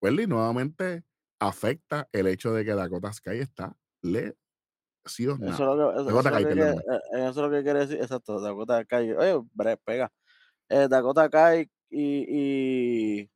Welly 0.00 0.26
nuevamente 0.26 1.04
afecta 1.38 2.08
el 2.12 2.26
hecho 2.26 2.52
de 2.52 2.64
que 2.64 2.74
Dakota 2.74 3.12
Sky 3.12 3.38
está 3.38 3.76
lesionada. 4.02 5.54
Eso 5.54 5.72
es 5.72 5.78
lo 5.78 5.92
que, 5.92 5.94
eso, 5.94 6.04
Dakota 6.04 6.28
eso 6.28 6.38
es 6.38 6.44
Kai, 6.44 6.54
que 6.54 6.60
eh, 6.60 6.74
eh, 6.74 7.28
eso 7.28 7.28
es 7.30 7.36
lo 7.36 7.50
que 7.50 7.62
quiere 7.62 7.78
decir. 7.80 8.00
Exacto, 8.00 8.40
Dakota 8.40 8.84
Kai. 8.84 9.12
Oye, 9.12 9.40
bre, 9.52 9.76
pega. 9.76 10.12
Eh, 10.68 10.88
Dakota 10.88 11.28
Kai 11.28 11.70
y, 11.90 13.20
y, 13.20 13.30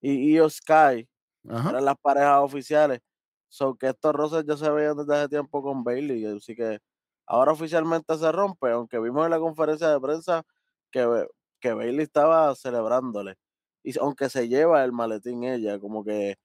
y 0.00 0.34
Io 0.34 0.48
Sky 0.48 1.08
Ajá. 1.48 1.70
eran 1.70 1.84
las 1.84 1.96
parejas 2.00 2.40
oficiales. 2.40 3.00
So 3.48 3.74
que 3.76 3.88
estos 3.88 4.14
roces 4.14 4.44
ya 4.46 4.56
se 4.56 4.70
veían 4.70 4.96
desde 4.96 5.16
hace 5.16 5.28
tiempo 5.28 5.62
con 5.62 5.82
Bailey. 5.82 6.24
Así 6.26 6.54
que 6.54 6.80
ahora 7.28 7.52
oficialmente 7.52 8.16
se 8.18 8.32
rompe, 8.32 8.70
aunque 8.72 8.98
vimos 8.98 9.24
en 9.24 9.30
la 9.30 9.38
conferencia 9.38 9.88
de 9.90 10.00
prensa 10.00 10.42
que, 10.90 11.26
que 11.60 11.72
Bailey 11.74 12.02
estaba 12.04 12.54
celebrándole. 12.56 13.36
Y 13.84 13.98
aunque 14.00 14.28
se 14.28 14.48
lleva 14.48 14.84
el 14.84 14.92
maletín 14.92 15.44
ella, 15.44 15.78
como 15.78 16.04
que, 16.04 16.36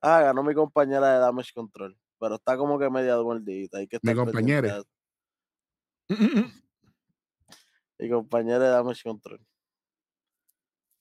ah, 0.00 0.22
ganó 0.22 0.42
mi 0.42 0.54
compañera 0.54 1.12
de 1.14 1.18
Damage 1.20 1.52
Control. 1.54 1.98
Pero 2.18 2.36
está 2.36 2.56
como 2.56 2.78
que 2.78 2.88
media 2.90 3.16
mordidita. 3.20 3.78
Hay 3.78 3.88
que 3.88 3.98
Mi 4.02 4.10
estar 4.12 4.24
pendiente 4.32 4.70
compañera. 4.70 4.82
Mi 7.98 8.10
compañera 8.10 8.58
de 8.58 8.68
Damage 8.68 9.02
Control. 9.04 9.40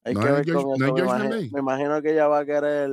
Hay 0.03 0.13
No 0.15 0.22
que 0.22 0.32
ver 0.32 0.45
con 0.51 0.57
eso. 0.59 0.74
es 0.74 0.80
Me, 0.80 0.86
George 0.88 1.03
imagi- 1.03 1.19
Landay. 1.19 1.49
me 1.51 1.59
imagino 1.59 2.01
que 2.01 2.11
ella 2.11 2.28
va 2.28 2.39
a 2.39 2.45
querer 2.45 2.89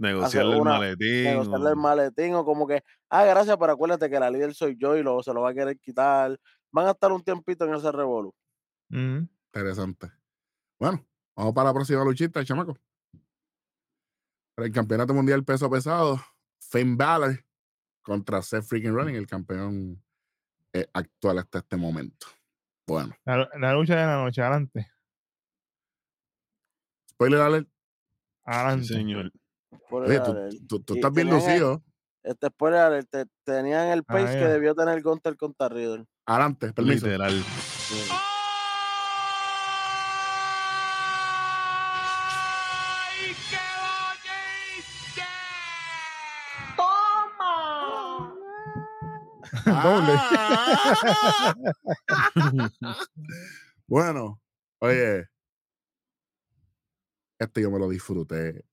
Negociarle 0.00 0.56
el 0.56 0.62
maletín. 0.64 1.24
negociarle 1.24 1.66
el 1.68 1.72
o- 1.74 1.80
maletín 1.80 2.34
o 2.34 2.44
como 2.44 2.66
que, 2.66 2.82
ah, 3.10 3.24
gracias, 3.24 3.56
pero 3.58 3.72
acuérdate 3.72 4.08
que 4.08 4.18
la 4.18 4.30
líder 4.30 4.54
soy 4.54 4.76
yo 4.78 4.96
y 4.96 5.02
luego 5.02 5.22
se 5.22 5.32
lo 5.34 5.42
va 5.42 5.50
a 5.50 5.54
querer 5.54 5.78
quitar. 5.78 6.38
Van 6.72 6.86
a 6.86 6.92
estar 6.92 7.12
un 7.12 7.22
tiempito 7.22 7.64
en 7.66 7.74
ese 7.74 7.92
revolú. 7.92 8.34
Interesante. 8.88 10.10
Bueno, 10.78 11.04
vamos 11.36 11.52
para 11.54 11.68
la 11.68 11.74
próxima 11.74 12.02
luchita, 12.04 12.44
chamaco. 12.44 12.76
Para 14.54 14.66
el 14.66 14.72
campeonato 14.72 15.12
mundial 15.14 15.44
peso 15.44 15.68
pesado, 15.70 16.18
Finn 16.60 16.96
Balor 16.96 17.44
contra 18.02 18.40
Seth 18.42 18.64
Freaking 18.64 18.94
Running, 18.94 19.16
el 19.16 19.26
campeón 19.26 20.02
eh, 20.72 20.86
actual 20.94 21.38
hasta 21.38 21.58
este 21.58 21.76
momento. 21.76 22.26
Bueno, 22.86 23.14
La, 23.24 23.48
la 23.58 23.74
lucha 23.74 23.96
de 23.96 24.06
la 24.06 24.16
noche, 24.16 24.40
adelante. 24.40 24.90
spoiler 27.10 27.40
alert. 27.40 27.68
Sí, 27.68 27.72
Adelante. 28.44 28.84
señor. 28.86 29.32
Oye, 29.90 30.20
tú, 30.20 30.32
el- 30.32 30.66
tú- 30.66 30.80
tú 30.82 30.94
estás 30.94 31.12
bien 31.12 31.28
tenían 31.28 31.42
el- 31.42 31.48
lucido. 31.60 31.82
Este 32.22 32.46
spoiler 32.48 32.80
alert, 32.80 33.08
te- 33.10 33.26
tenían 33.44 33.88
el 33.88 34.04
pace 34.04 34.24
Ah, 34.28 34.32
que 34.32 34.40
ya. 34.40 34.48
debió 34.48 34.74
tener 34.74 35.02
Gunter 35.02 35.36
contra 35.36 35.68
Riddle. 35.68 36.06
Adelante, 36.26 36.72
permiso. 36.72 37.06
Literal. 37.06 37.44
¡Ay, 43.20 43.34
qué 43.50 43.58
bonito! 45.16 45.28
¡Toma! 46.76 47.52
Doble. 49.82 50.14
Bueno, 53.86 54.40
oye. 54.78 55.26
Este 57.40 57.60
yo 57.62 57.70
me 57.72 57.78
lo 57.80 57.88
disfruté. 57.88 58.64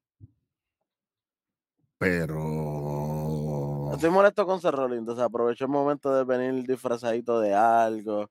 Pero. 1.98 3.92
Estoy 3.94 4.10
molesto 4.12 4.46
con 4.46 4.62
Seth 4.62 4.74
Rollins, 4.74 5.08
o 5.10 5.16
sea, 5.16 5.26
aprovechó 5.26 5.66
el 5.66 5.72
momento 5.72 6.14
de 6.14 6.24
venir 6.24 6.66
disfrazadito 6.68 7.40
de 7.40 7.54
algo. 7.54 8.30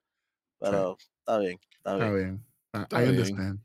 Pero 0.59 0.97
está 1.19 1.39
bien, 1.39 1.59
está 1.79 1.93
Está 1.95 2.11
bien. 2.11 2.15
bien. 2.15 2.47
Ah, 2.73 2.83
Está 2.83 2.99
I 2.99 3.03
bien. 3.05 3.11
understand. 3.17 3.61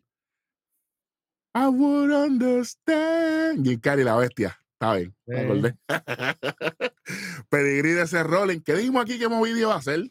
I 1.54 1.68
would 1.68 2.12
understand. 2.12 3.66
Jim 3.66 3.80
Carrey, 3.80 4.04
la 4.06 4.16
bestia. 4.18 4.58
Está 4.74 4.96
bien. 4.96 5.16
me 5.26 5.42
acordé. 5.42 5.78
Pedigrí 7.50 7.92
de 7.92 8.04
ese 8.04 8.24
rolling. 8.24 8.62
¿Qué 8.62 8.74
dijimos 8.74 9.04
aquí 9.04 9.20
que 9.20 9.28
Movidio 9.28 9.58
iba 9.68 9.74
a 9.74 9.78
hacer? 9.78 10.10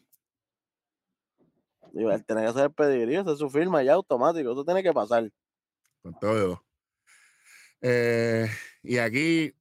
Digo, 1.93 2.11
él 2.11 2.23
tiene 2.25 2.43
que 2.43 2.47
hacer 2.47 2.63
el 2.65 2.71
pedigrí, 2.71 3.15
esa 3.17 3.33
es 3.33 3.39
su 3.39 3.49
firma 3.49 3.83
ya 3.83 3.93
automático, 3.95 4.53
eso 4.53 4.63
tiene 4.63 4.81
que 4.81 4.93
pasar. 4.93 5.29
Con 6.01 6.17
todo. 6.19 6.63
Eh, 7.81 8.47
y 8.81 8.97
aquí 8.99 9.53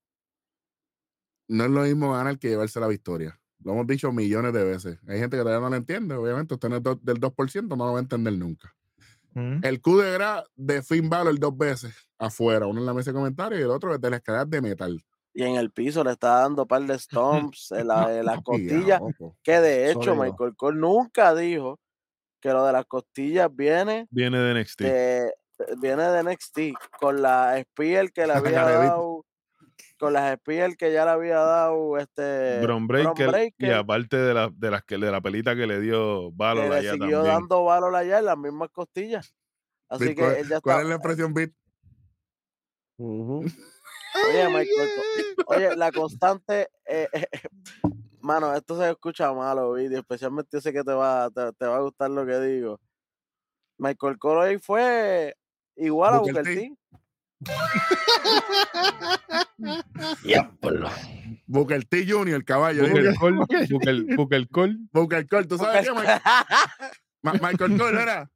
no 1.50 1.64
es 1.64 1.70
lo 1.70 1.82
mismo 1.82 2.12
ganar 2.12 2.38
que 2.38 2.48
llevarse 2.48 2.80
la 2.80 2.86
victoria. 2.88 3.38
Lo 3.62 3.72
hemos 3.72 3.86
dicho 3.86 4.10
millones 4.12 4.52
de 4.54 4.64
veces. 4.64 4.98
Hay 5.06 5.18
gente 5.18 5.36
que 5.36 5.42
todavía 5.42 5.60
no 5.60 5.68
lo 5.70 5.76
entiende. 5.76 6.14
Obviamente, 6.14 6.54
usted 6.54 6.68
no 6.70 6.76
es 6.76 6.82
do- 6.82 6.98
del 7.02 7.18
2%, 7.20 7.76
no 7.76 7.86
lo 7.86 7.92
va 7.92 7.98
a 7.98 8.02
entender 8.02 8.32
nunca. 8.32 8.74
Ujú. 9.34 9.60
El 9.62 9.80
coup 9.80 10.00
de 10.00 10.12
gras 10.12 10.44
de 10.56 10.82
Finn 10.82 11.08
Balor 11.10 11.38
dos 11.38 11.56
veces 11.56 11.94
afuera, 12.18 12.66
uno 12.66 12.80
en 12.80 12.86
la 12.86 12.94
mesa 12.94 13.10
de 13.10 13.16
comentarios 13.18 13.60
y 13.60 13.64
el 13.64 13.70
otro 13.70 13.92
desde 13.92 14.10
la 14.10 14.16
escalera 14.16 14.44
de 14.44 14.60
metal. 14.62 15.04
Y 15.32 15.42
en 15.44 15.56
el 15.56 15.70
piso 15.70 16.02
le 16.02 16.12
está 16.12 16.40
dando 16.40 16.66
par 16.66 16.82
de 16.82 16.98
stomps 16.98 17.70
en 17.72 17.86
la, 17.88 18.18
en 18.18 18.24
las 18.26 18.40
costillas, 18.42 19.00
que 19.42 19.60
de 19.60 19.90
hecho 19.90 20.02
Sólido. 20.02 20.24
Michael 20.24 20.56
Cole 20.56 20.80
nunca 20.80 21.34
dijo 21.34 21.78
que 22.40 22.48
lo 22.52 22.64
de 22.64 22.72
las 22.72 22.86
costillas 22.86 23.48
viene 23.54 24.08
Viene 24.10 24.38
de 24.38 24.60
NXT. 24.60 24.80
de, 24.80 25.32
viene 25.78 26.02
de 26.04 26.22
NXT 26.24 26.58
con 26.98 27.20
la 27.22 27.62
Spear 27.62 28.10
que 28.10 28.26
le 28.26 28.32
había 28.32 28.62
dado 28.64 29.24
con 30.00 30.14
las 30.14 30.34
Spear 30.38 30.76
que 30.76 30.92
ya 30.92 31.04
le 31.04 31.10
había 31.10 31.38
dado 31.38 31.98
este 31.98 32.60
Bron 32.62 32.88
Breaker, 32.88 33.26
y 33.26 33.30
Breaker, 33.30 33.74
aparte 33.74 34.16
de 34.16 34.34
la, 34.34 34.50
de 34.52 34.70
las 34.70 34.82
que 34.82 34.96
de 34.96 35.10
la 35.10 35.20
pelita 35.20 35.54
que 35.54 35.66
le 35.66 35.78
dio 35.78 36.32
Valor 36.32 36.70
le 36.70 36.76
allá 36.76 36.92
siguió 36.92 37.18
también. 37.18 37.34
dando 37.34 37.64
valor 37.64 37.94
allá 37.94 38.18
en 38.18 38.24
las 38.24 38.38
mismas 38.38 38.70
costillas 38.70 39.34
así 39.90 40.08
Bit, 40.08 40.16
que 40.16 40.22
¿cuál, 40.22 40.36
él 40.36 40.48
ya 40.48 40.60
cuál 40.60 40.76
está 40.76 40.82
es 40.82 40.88
la 40.88 40.94
expresión, 40.94 41.34
Bit? 41.34 41.54
Ujú. 42.96 43.44
Oye, 44.28 44.48
Michael, 44.48 44.90
oye, 45.46 45.76
la 45.76 45.92
constante, 45.92 46.68
eh, 46.84 47.08
eh, 47.12 47.28
mano, 48.20 48.52
esto 48.54 48.78
se 48.78 48.90
escucha 48.90 49.32
malo, 49.32 49.74
vídeo, 49.74 50.00
especialmente 50.00 50.50
yo 50.52 50.60
sé 50.60 50.72
que 50.72 50.82
te 50.82 50.92
va, 50.92 51.30
te, 51.30 51.52
te 51.52 51.66
va 51.66 51.76
a 51.76 51.80
gustar 51.80 52.10
lo 52.10 52.26
que 52.26 52.40
digo. 52.40 52.80
Michael 53.78 54.18
Cole 54.18 54.58
fue 54.58 55.36
igual 55.76 56.14
a 56.14 56.18
Booker 56.18 56.34
Booker 56.34 56.54
T. 56.54 56.76
T. 59.60 60.90
Booker 61.46 61.84
T 61.84 61.98
el 62.00 62.44
caballo. 62.44 62.82
Booker. 62.88 63.14
Cole, 63.16 63.36
Booker, 63.70 64.16
Booker 64.16 64.48
Cole. 64.48 64.76
Booker 64.92 65.28
Cole, 65.28 65.46
¿tú 65.46 65.58
sabes 65.58 65.86
qué? 65.86 65.92
Michael, 65.92 66.20
Ma- 67.22 67.32
Michael 67.32 67.78
Cole 67.78 68.02
era. 68.02 68.30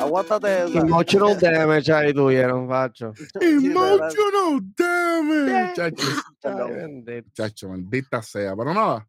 Aguántate 0.00 0.64
esa. 0.64 0.78
Emotional 0.78 1.38
damage 1.38 1.92
ahí 1.92 2.14
tuvieron, 2.14 2.66
Pacho. 2.68 3.12
Emotional 3.40 4.60
damage. 4.76 5.74
Chacho, 5.74 6.68
bendito. 6.68 7.28
chacho, 7.34 7.68
maldita 7.68 8.22
sea. 8.22 8.56
Pero 8.56 8.72
nada. 8.72 9.06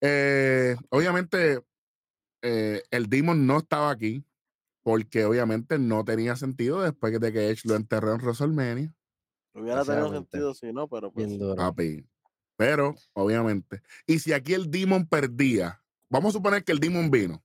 Eh, 0.00 0.76
obviamente, 0.88 1.60
eh, 2.42 2.82
el 2.90 3.08
Demon 3.08 3.46
no 3.46 3.58
estaba 3.58 3.90
aquí. 3.90 4.24
Porque 4.82 5.24
obviamente 5.24 5.78
no 5.78 6.04
tenía 6.04 6.36
sentido 6.36 6.80
después 6.82 7.18
de 7.20 7.32
que 7.32 7.50
Edge 7.50 7.66
lo 7.68 7.74
enterró 7.76 8.14
en 8.14 8.20
WrestleMania. 8.22 8.94
Hubiera 9.54 9.84
tenido 9.84 10.10
sentido 10.10 10.54
si 10.54 10.72
no, 10.72 10.88
pero 10.88 11.10
pues. 11.12 11.28
Papi. 11.56 12.06
Pero, 12.56 12.94
obviamente. 13.14 13.82
Y 14.06 14.18
si 14.20 14.32
aquí 14.32 14.54
el 14.54 14.70
Demon 14.70 15.06
perdía, 15.06 15.82
vamos 16.08 16.30
a 16.34 16.38
suponer 16.38 16.62
que 16.64 16.72
el 16.72 16.78
Demon 16.80 17.10
vino. 17.10 17.42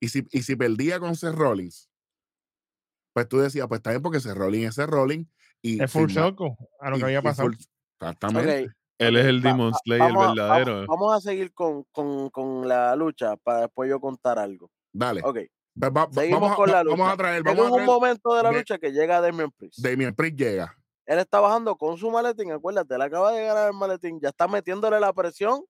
Y 0.00 0.08
si, 0.08 0.26
y 0.30 0.42
si 0.42 0.56
perdía 0.56 0.98
con 1.00 1.14
Seth 1.16 1.34
Rollins, 1.34 1.90
pues 3.12 3.28
tú 3.28 3.38
decías, 3.38 3.66
pues 3.68 3.80
está 3.80 3.90
bien 3.90 4.00
porque 4.02 4.20
Seth 4.20 4.36
Rollins 4.36 4.68
es 4.70 4.74
Seth 4.76 4.88
Rollins. 4.90 5.28
Y 5.62 5.82
Es 5.82 5.92
full 5.92 6.08
shock 6.08 6.40
a 6.80 6.90
lo 6.90 6.96
y- 6.96 7.00
que 7.00 7.04
había 7.04 7.20
pasado. 7.22 7.48
full- 7.50 7.56
exactamente. 8.00 8.70
Él 8.98 9.16
es 9.16 9.26
el 9.26 9.42
Demon 9.42 9.72
Slayer 9.84 10.12
a- 10.16 10.28
verdadero. 10.34 10.72
Vamos, 10.72 10.88
vamos 10.88 11.14
a 11.16 11.20
seguir 11.20 11.52
con, 11.52 11.84
con, 11.92 12.30
con 12.30 12.66
la 12.68 12.94
lucha 12.96 13.36
para 13.36 13.62
después 13.62 13.88
yo 13.90 14.00
contar 14.00 14.38
algo. 14.38 14.70
Dale. 14.92 15.20
Ok, 15.24 15.38
va- 15.82 15.88
va- 15.90 16.08
seguimos 16.12 16.40
vamos, 16.40 16.52
a- 16.52 16.56
con 16.56 16.70
la 16.70 16.82
va- 16.82 16.90
vamos 16.90 17.12
a 17.12 17.16
traer, 17.16 17.42
vamos 17.42 17.66
a 17.66 17.72
un 17.72 17.84
momento 17.84 18.34
de 18.34 18.42
la 18.42 18.52
lucha 18.52 18.78
que 18.78 18.92
llega 18.92 19.20
Damian 19.20 19.50
Priest. 19.50 19.78
Damien 19.78 20.14
Priest 20.14 20.36
llega. 20.36 20.76
Él 21.06 21.18
está 21.18 21.40
bajando 21.40 21.76
con 21.76 21.96
su 21.98 22.10
maletín, 22.10 22.52
acuérdate, 22.52 22.94
él 22.94 23.02
acaba 23.02 23.32
de 23.32 23.44
ganar 23.44 23.68
el 23.68 23.76
maletín, 23.76 24.20
ya 24.22 24.28
está 24.28 24.46
metiéndole 24.46 25.00
la 25.00 25.12
presión, 25.12 25.64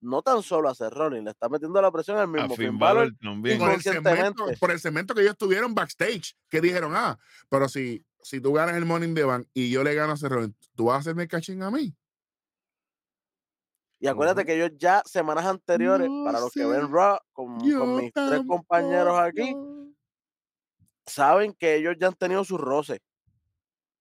no 0.00 0.22
tan 0.22 0.42
solo 0.42 0.68
a 0.68 0.74
Seth 0.74 0.92
Rollins, 0.92 1.24
le 1.24 1.30
está 1.30 1.48
metiendo 1.48 1.82
la 1.82 1.90
presión 1.90 2.16
al 2.18 2.28
mismo 2.28 2.54
Finn 2.54 2.68
Finn 2.70 2.78
Balor 2.78 3.12
también. 3.20 3.58
Por 3.58 3.70
el, 3.72 3.82
segmento, 3.82 4.10
Inconscientemente. 4.10 4.56
por 4.58 4.70
el 4.70 4.80
segmento 4.80 5.14
que 5.14 5.22
ellos 5.22 5.36
tuvieron 5.36 5.74
backstage, 5.74 6.36
que 6.48 6.60
dijeron, 6.60 6.92
ah, 6.94 7.18
pero 7.50 7.68
si, 7.68 8.02
si 8.22 8.40
tú 8.40 8.52
ganas 8.52 8.76
el 8.76 8.84
Morning 8.86 9.12
Bank 9.14 9.46
y 9.52 9.70
yo 9.70 9.82
le 9.82 9.94
gano 9.94 10.12
a 10.12 10.16
Seth 10.16 10.30
Rollins, 10.30 10.54
¿tú 10.74 10.84
vas 10.86 10.96
a 10.96 10.98
hacerme 11.00 11.26
cachín 11.28 11.62
a 11.62 11.70
mí? 11.70 11.94
Y 14.00 14.06
acuérdate 14.06 14.44
que 14.44 14.54
ellos 14.54 14.70
ya 14.78 15.02
semanas 15.04 15.44
anteriores, 15.44 16.08
No 16.08 16.24
para 16.24 16.38
los 16.40 16.52
que 16.52 16.64
ven 16.64 16.92
Raw, 16.92 17.18
con, 17.32 17.58
Yo 17.60 17.80
con 17.80 17.96
mis 17.96 18.12
tres 18.12 18.42
compañeros 18.46 19.18
aquí, 19.18 19.54
saben 21.06 21.52
que 21.54 21.74
ellos 21.76 21.96
ya 21.98 22.08
han 22.08 22.14
tenido 22.14 22.44
sus 22.44 22.60
roces. 22.60 23.00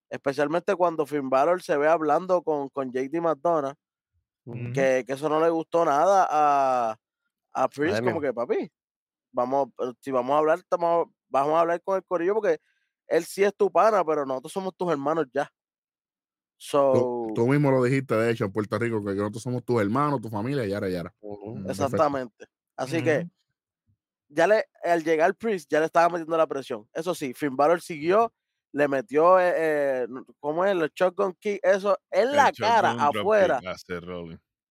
Especialmente 0.10 0.76
cuando 0.76 1.06
Finn 1.06 1.30
Balor 1.30 1.62
se 1.62 1.76
ve 1.78 1.88
hablando 1.88 2.41
con, 2.41 2.70
con 2.70 2.91
JD 2.91 3.20
McDonough, 3.22 3.74
Ujú. 4.45 4.72
que, 4.74 5.04
que 5.06 5.14
eso 5.14 5.28
no 5.28 5.41
le 5.41 5.50
gustó 5.50 5.84
nada 5.84 6.26
a, 6.30 6.95
a 7.54 7.68
Damian. 7.76 8.04
como 8.06 8.22
que 8.22 8.34
papi, 8.34 8.72
vamos, 9.34 9.70
si 10.00 10.12
vamos 10.12 10.34
a 10.36 10.38
hablar, 10.38 10.60
estamos- 10.60 11.08
vamos 11.28 11.56
a 11.56 11.60
hablar 11.62 11.82
con 11.84 11.98
el 11.98 12.06
corillo 12.06 12.36
porque 12.36 12.60
él 13.08 13.26
sí 13.26 13.43
es 13.43 13.54
tu 13.56 13.70
pana, 13.70 14.06
pero 14.06 14.26
nosotros 14.26 14.54
somos 14.54 14.74
tus 14.78 14.89
hermanos 14.89 15.26
ya. 15.34 15.50
So, 16.58 16.91
Tú, 16.91 17.34
tú 17.36 17.47
mismo 17.47 17.70
lo 17.70 17.84
dijiste, 17.84 18.16
de 18.16 18.32
hecho, 18.32 18.45
en 18.45 18.51
Puerto 18.51 18.80
Rico, 18.80 19.03
que 19.03 19.14
nosotros 19.14 19.43
somos 19.43 19.64
tus 19.64 19.80
hermanos, 19.80 20.22
tu 20.22 20.30
familia, 20.30 20.66
y 20.66 20.74
ahora, 20.74 20.89
y 20.89 20.95
ahora. 20.95 21.14
Perfecto. 21.22 21.72
exactamente. 21.72 22.45
Así 22.76 23.03
que 23.03 23.28
ya 24.30 24.47
le, 24.47 24.66
al 24.84 25.03
llegar 25.03 25.36
Priest, 25.36 25.72
ya 25.72 25.80
le 25.80 25.86
estaba 25.86 26.10
metiendo 26.10 26.38
la 26.38 26.47
presión. 26.47 26.88
Eso 26.93 27.16
sí, 27.16 27.34
Finn 27.34 27.55
Balor 27.55 27.82
siguió, 27.82 28.34
le 28.72 28.88
metió, 28.88 29.39
eh, 29.39 29.53
eh, 29.55 30.08
¿cómo 30.39 30.66
es? 30.66 30.72
El 30.72 30.91
shotgun 30.93 31.34
kick, 31.39 31.60
eso 31.64 31.97
en 32.12 32.32
la 32.34 32.51
cara, 32.51 32.91
afuera, 32.91 33.60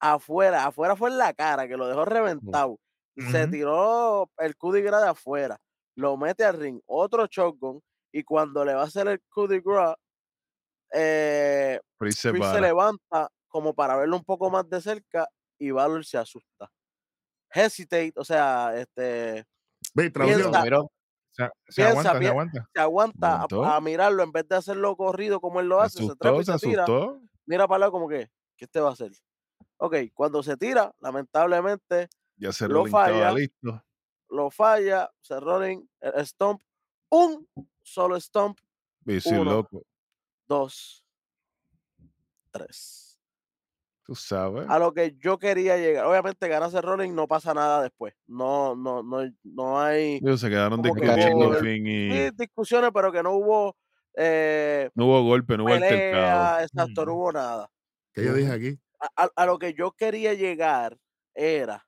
afuera, 0.01 0.67
afuera 0.67 0.97
fue 0.97 1.11
en 1.11 1.19
la 1.19 1.33
cara, 1.33 1.67
que 1.67 1.77
lo 1.77 1.89
dejó 1.89 2.05
reventado. 2.05 2.79
Se 3.17 3.49
tiró 3.49 4.31
el 4.39 4.57
coup 4.57 4.75
de 4.75 4.89
afuera, 4.89 5.59
lo 5.97 6.17
mete 6.19 6.45
al 6.45 6.59
ring, 6.59 6.81
otro 6.87 7.27
shotgun, 7.27 7.81
y 8.13 8.23
cuando 8.23 8.65
le 8.65 8.75
va 8.75 8.83
a 8.83 8.85
hacer 8.85 9.09
el 9.09 9.21
grace, 9.65 9.97
eh, 10.93 11.81
se 12.11 12.61
levanta 12.61 13.29
como 13.49 13.75
para 13.75 13.97
verlo 13.97 14.17
un 14.17 14.25
poco 14.25 14.51
más 14.51 14.69
de 14.69 14.81
cerca 14.81 15.29
y 15.59 15.71
Valor 15.71 16.05
se 16.05 16.19
asusta. 16.19 16.71
Hesitate, 17.51 18.13
o 18.17 18.25
sea, 18.25 18.77
este, 18.77 19.45
Ve. 19.95 20.11
Piensa- 20.11 20.63
Miró. 20.63 20.91
Se, 21.31 21.45
se 21.69 21.83
Piensa, 21.83 21.91
aguanta, 21.91 22.19
se 22.19 22.29
aguanta. 22.29 22.69
se 22.75 22.81
aguanta 22.81 23.47
a- 23.77 23.81
mirarlo 23.81 24.23
en 24.23 24.33
vez 24.33 24.49
de 24.49 24.57
hacerlo 24.57 24.97
corrido 24.97 25.41
como 25.41 25.61
él 25.61 25.69
lo 25.69 25.81
hace, 25.81 25.99
se 26.07 26.17
trepa 26.17 26.41
y 26.41 26.45
se 26.45 26.59
tira, 26.59 26.85
asustó. 26.85 27.21
mira 27.47 27.69
para 27.69 27.81
lado 27.81 27.93
como 27.93 28.09
que, 28.09 28.31
¿qué 28.57 28.65
este 28.65 28.81
va 28.81 28.89
a 28.91 28.93
hacer? 28.93 29.13
Ok, 29.79 29.97
cuando 30.15 30.43
se 30.43 30.57
tira, 30.57 30.95
lamentablemente 31.01 32.09
Ya 32.39 32.53
se 32.53 32.67
Lo 32.69 32.87
falla. 32.87 33.33
listo. 33.33 33.83
lo 34.31 34.51
falla, 34.51 35.11
se 35.21 35.39
rolling, 35.39 35.87
el 36.01 36.27
stomp, 36.27 36.63
un 37.11 37.47
solo 37.83 38.19
stomp, 38.19 38.59
Y 39.07 39.21
Uno. 39.35 39.53
loco. 39.53 39.83
Dos, 40.47 41.05
tres. 42.51 43.19
Tú 44.05 44.15
sabes. 44.15 44.67
A 44.69 44.79
lo 44.79 44.93
que 44.95 45.17
yo 45.19 45.37
quería 45.39 45.77
llegar. 45.79 46.07
Obviamente 46.07 46.47
ganarse 46.47 46.81
rolling 46.81 47.13
no 47.13 47.27
pasa 47.27 47.53
nada 47.53 47.83
después. 47.83 48.15
No, 48.29 48.77
no, 48.77 49.03
no, 49.03 49.29
no 49.43 49.81
hay 49.81 50.17
Ellos 50.23 50.41
se 50.41 50.49
quedaron 50.49 50.81
que 50.81 50.91
discutiendo 50.93 51.49
hubo- 51.49 51.55
Finn 51.59 51.87
y 51.87 52.11
sí, 52.13 52.31
discusiones, 52.37 52.91
pero 52.95 53.11
que 53.11 53.23
no 53.23 53.33
hubo 53.33 53.77
eh, 54.19 54.89
no 54.95 55.07
hubo 55.07 55.23
golpe, 55.25 55.57
no 55.59 55.65
hubo 55.65 55.75
altercado. 55.75 56.61
exacto, 56.63 57.05
no 57.05 57.15
hubo 57.15 57.33
nada. 57.33 57.69
que 58.15 58.25
yo 58.25 58.33
dije 58.33 58.51
aquí. 58.53 58.79
a, 59.01 59.25
a- 59.25 59.31
a 59.37 59.47
lo 59.47 59.59
que 59.59 59.75
yo 59.75 59.91
quería 59.93 60.33
llegar 60.35 60.97
era, 61.35 61.85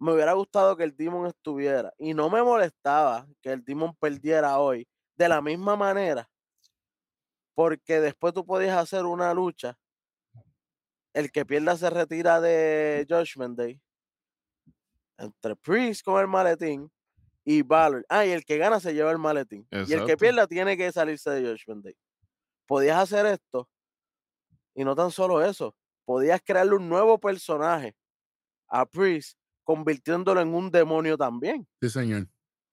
me 0.00 0.12
hubiera 0.12 0.32
gustado 0.32 0.76
que 0.76 0.84
el 0.84 0.96
Demon 0.96 1.26
estuviera 1.26 1.92
y 1.98 2.14
no 2.14 2.28
me 2.30 2.42
molestaba 2.42 3.26
que 3.42 3.52
el 3.52 3.64
Demon 3.64 3.94
perdiera 3.96 4.58
hoy 4.58 4.88
de 5.16 5.28
la 5.28 5.40
misma 5.40 5.76
manera, 5.76 6.28
porque 7.56 8.00
después 8.00 8.34
tú 8.34 8.44
podías 8.44 8.76
hacer 8.76 9.06
una 9.06 9.32
lucha, 9.32 9.78
el 11.14 11.32
que 11.32 11.46
pierda 11.46 11.74
se 11.74 11.88
retira 11.88 12.38
de 12.38 13.06
Judgment 13.08 13.56
Day, 13.56 13.80
entre 15.16 15.56
Priest 15.56 16.04
con 16.04 16.20
el 16.20 16.28
maletín 16.28 16.92
y 17.46 17.62
Valor. 17.62 18.04
Ah, 18.10 18.26
y 18.26 18.30
el 18.30 18.44
que 18.44 18.58
gana 18.58 18.78
se 18.78 18.92
lleva 18.92 19.10
el 19.10 19.16
maletín. 19.16 19.66
Y 19.70 19.90
el 19.94 20.04
que 20.04 20.18
pierda 20.18 20.46
tiene 20.46 20.76
que 20.76 20.92
salirse 20.92 21.30
de 21.30 21.50
Judgment 21.50 21.82
Day. 21.82 21.96
Podías 22.66 22.98
hacer 22.98 23.24
esto 23.24 23.70
y 24.74 24.84
no 24.84 24.94
tan 24.94 25.10
solo 25.10 25.42
eso, 25.42 25.74
podías 26.04 26.42
crearle 26.44 26.74
un 26.74 26.90
nuevo 26.90 27.18
personaje 27.18 27.96
a 28.68 28.84
Priest, 28.84 29.38
convirtiéndolo 29.64 30.42
en 30.42 30.52
un 30.52 30.70
demonio 30.70 31.16
también. 31.16 31.66
Sí, 31.80 31.88
señor. 31.88 32.28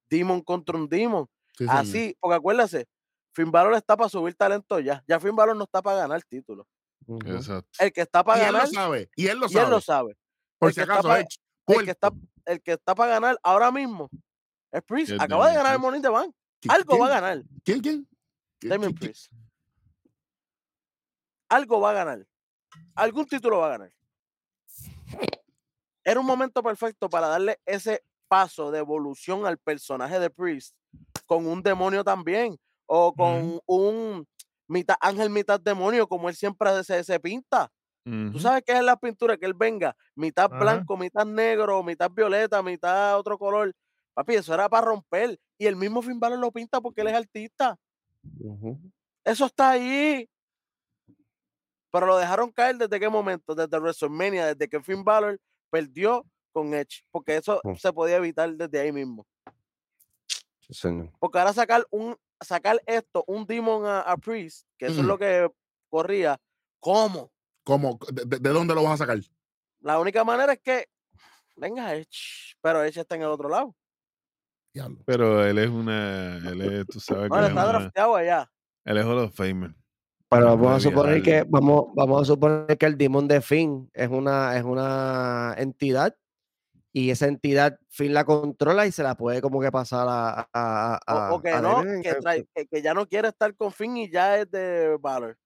Demon 0.09 0.41
contra 0.41 0.77
un 0.77 0.89
demon. 0.89 1.25
Sí. 1.57 1.65
Así, 1.69 2.17
porque 2.19 2.35
acuérdate, 2.35 2.85
Finn 3.33 3.51
Balor 3.51 3.73
está 3.75 3.97
para 3.97 4.09
subir 4.09 4.35
talento 4.35 4.79
ya. 4.79 5.03
Ya 5.07 5.19
Finn 5.19 5.35
Balor 5.35 5.55
no 5.55 5.63
está 5.63 5.81
para 5.81 5.97
ganar 5.97 6.21
título. 6.23 6.67
Ujú. 7.05 7.27
Exacto. 7.31 7.69
El 7.79 7.91
que 7.91 8.01
está 8.01 8.21
Y 8.21 8.23
para 8.23 8.39
él 8.47 8.53
lo 8.53 8.59
ganar, 8.59 8.67
sabe. 8.69 9.09
Y 9.15 9.27
él 9.27 9.37
lo 9.39 9.45
y 9.47 9.49
sabe. 9.49 9.65
él 9.65 9.71
lo 9.71 9.81
sabe. 9.81 10.17
Por 10.59 10.69
el 10.69 10.73
si 10.73 10.79
que 10.79 10.81
está 10.83 10.93
acaso, 10.93 11.15
El 11.15 11.25
que, 11.85 11.91
está, 11.91 12.09
puerco. 12.11 12.27
el 12.45 12.61
que 12.61 12.71
está 12.73 12.95
para 12.95 13.11
ganar 13.13 13.39
ahora 13.43 13.71
mismo 13.71 14.09
es 14.71 14.81
Priest. 14.83 15.11
Es 15.13 15.19
Acaba 15.21 15.49
de 15.49 15.55
ganar 15.55 15.75
el 15.75 15.95
in 15.95 16.01
the 16.01 16.09
Bank. 16.09 16.33
¿Qui- 16.61 16.73
Algo 16.73 16.97
va 16.99 17.07
a 17.07 17.09
ganar. 17.09 17.43
¿Quién, 17.63 17.81
quién? 17.81 18.07
¿Qui- 18.61 18.69
Damien 18.69 18.93
Priest. 18.93 19.31
Algo 21.49 21.79
va 21.81 21.91
a 21.91 21.93
ganar. 21.93 22.25
Algún 22.95 23.25
título 23.27 23.59
va 23.59 23.67
a 23.67 23.69
ganar. 23.77 23.93
Era 26.03 26.19
un 26.19 26.25
momento 26.25 26.61
perfecto 26.63 27.09
para 27.09 27.27
darle 27.27 27.59
ese 27.65 28.03
paso 28.27 28.71
de 28.71 28.79
evolución 28.79 29.45
al 29.45 29.57
personaje 29.57 30.19
de 30.19 30.29
Priest 30.29 30.75
con 31.25 31.45
un 31.45 31.61
demonio 31.61 32.03
también 32.03 32.57
o 32.95 33.11
con 33.11 33.59
un 33.65 34.27
mitad 34.67 34.95
ángel, 35.01 35.31
mitad 35.31 35.59
demonio, 35.59 36.07
como 36.07 36.29
él 36.29 36.35
siempre 36.35 36.83
se, 36.83 37.03
se 37.03 37.19
pinta. 37.19 37.71
¿Tú 38.05 38.37
sabes 38.37 38.63
qué 38.65 38.73
es 38.73 38.83
la 38.83 38.97
pintura? 38.97 39.37
Que 39.37 39.45
él 39.45 39.53
venga 39.53 39.95
mitad 40.13 40.49
blanco, 40.49 40.95
mitad 40.97 41.25
negro, 41.25 41.81
mitad 41.81 42.11
violeta, 42.11 42.61
mitad 42.61 43.17
otro 43.17 43.37
color. 43.39 43.73
Papi, 44.13 44.35
eso 44.35 44.53
era 44.53 44.69
para 44.69 44.85
romper. 44.85 45.39
Y 45.57 45.65
el 45.65 45.75
mismo 45.75 46.03
Finn 46.03 46.19
Balor 46.19 46.37
lo 46.37 46.51
pinta 46.51 46.81
porque 46.81 47.01
él 47.01 47.07
es 47.07 47.15
artista. 47.15 47.75
Eso 49.23 49.45
está 49.45 49.71
ahí. 49.71 50.29
Pero 51.91 52.05
lo 52.05 52.17
dejaron 52.17 52.51
caer 52.51 52.77
desde 52.77 52.99
qué 52.99 53.09
momento? 53.09 53.55
Desde 53.55 53.79
WrestleMania, 53.79 54.53
desde 54.53 54.67
que 54.67 54.81
Finn 54.81 55.03
Balor 55.03 55.39
perdió 55.71 56.25
con 56.51 56.73
Edge. 56.73 57.03
Porque 57.09 57.37
eso 57.37 57.59
se 57.77 57.91
podía 57.91 58.17
evitar 58.17 58.53
desde 58.53 58.81
ahí 58.81 58.91
mismo. 58.91 59.25
Sí, 60.59 60.73
señor. 60.73 61.09
Porque 61.19 61.39
ahora 61.39 61.53
sacar 61.53 61.87
un 61.89 62.15
sacar 62.43 62.81
esto, 62.85 63.23
un 63.27 63.45
Demon 63.45 63.85
a, 63.85 64.01
a 64.01 64.17
Priest, 64.17 64.67
que 64.77 64.87
eso 64.87 65.01
es 65.01 65.05
lo 65.07 65.17
que 65.17 65.49
corría, 65.89 66.39
¿cómo? 66.79 67.31
¿Cómo? 67.63 67.97
¿De, 68.11 68.25
de- 68.25 68.39
de 68.39 68.49
dónde 68.49 68.75
lo 68.75 68.83
vas 68.83 68.93
a 68.93 68.97
sacar? 69.05 69.19
La 69.81 69.99
única 69.99 70.23
manera 70.23 70.53
es 70.53 70.59
que 70.59 70.87
venga 71.55 71.93
Edge, 71.95 72.55
pero 72.61 72.83
Edge 72.83 72.99
está 73.01 73.15
en 73.15 73.21
el 73.21 73.27
otro 73.29 73.47
lado. 73.49 73.75
Pero 75.05 75.45
él 75.45 75.59
es 75.59 75.69
una. 75.69 76.37
Él 76.49 76.61
es, 76.61 76.87
tú 76.87 76.99
sabes 76.99 77.23
que 77.23 77.29
Bueno, 77.29 77.45
él 77.45 77.51
es, 77.51 77.57
está 77.57 77.65
drafteado 77.67 78.15
allá. 78.15 78.51
él 78.85 78.97
es 78.97 79.05
Hall 79.05 79.17
of 79.19 79.35
Famer. 79.35 79.75
Pero 80.29 80.45
vamos 80.57 80.77
a 80.77 80.79
suponer 80.79 81.21
que 81.21 81.45
vamos, 81.47 81.85
vamos 81.93 82.21
a 82.23 82.25
suponer 82.25 82.75
que 82.77 82.85
el 82.87 82.97
Demon 82.97 83.27
de 83.27 83.39
Finn 83.39 83.89
es 83.93 84.09
una, 84.09 84.57
es 84.57 84.63
una 84.63 85.53
entidad 85.57 86.15
y 86.95 87.09
esa 87.09 87.25
entidad 87.27 87.79
Finn 87.89 88.13
la 88.13 88.23
controla 88.23 88.85
y 88.85 88.91
se 88.91 89.01
la 89.03 89.15
puede 89.15 89.41
como 89.41 89.59
que 89.59 89.71
pasar 89.71 90.07
a, 90.07 90.47
a, 90.53 90.99
O, 91.07 91.11
a- 91.11 91.33
o 91.33 91.41
que 91.41 91.49
a 91.49 91.59
no, 91.61 91.81
que, 91.81 92.01
que- 92.03 92.19
trae- 92.19 92.47
que, 92.53 92.67
que 92.67 92.81
ya 92.83 92.93
no 92.93 93.07
quiere 93.07 93.29
estar 93.29 93.55
con 93.55 93.71
Finn 93.71 93.97
y 93.97 94.11
ya 94.11 94.37
es 94.37 94.51
de 94.51 94.95
Balor. 95.01 95.37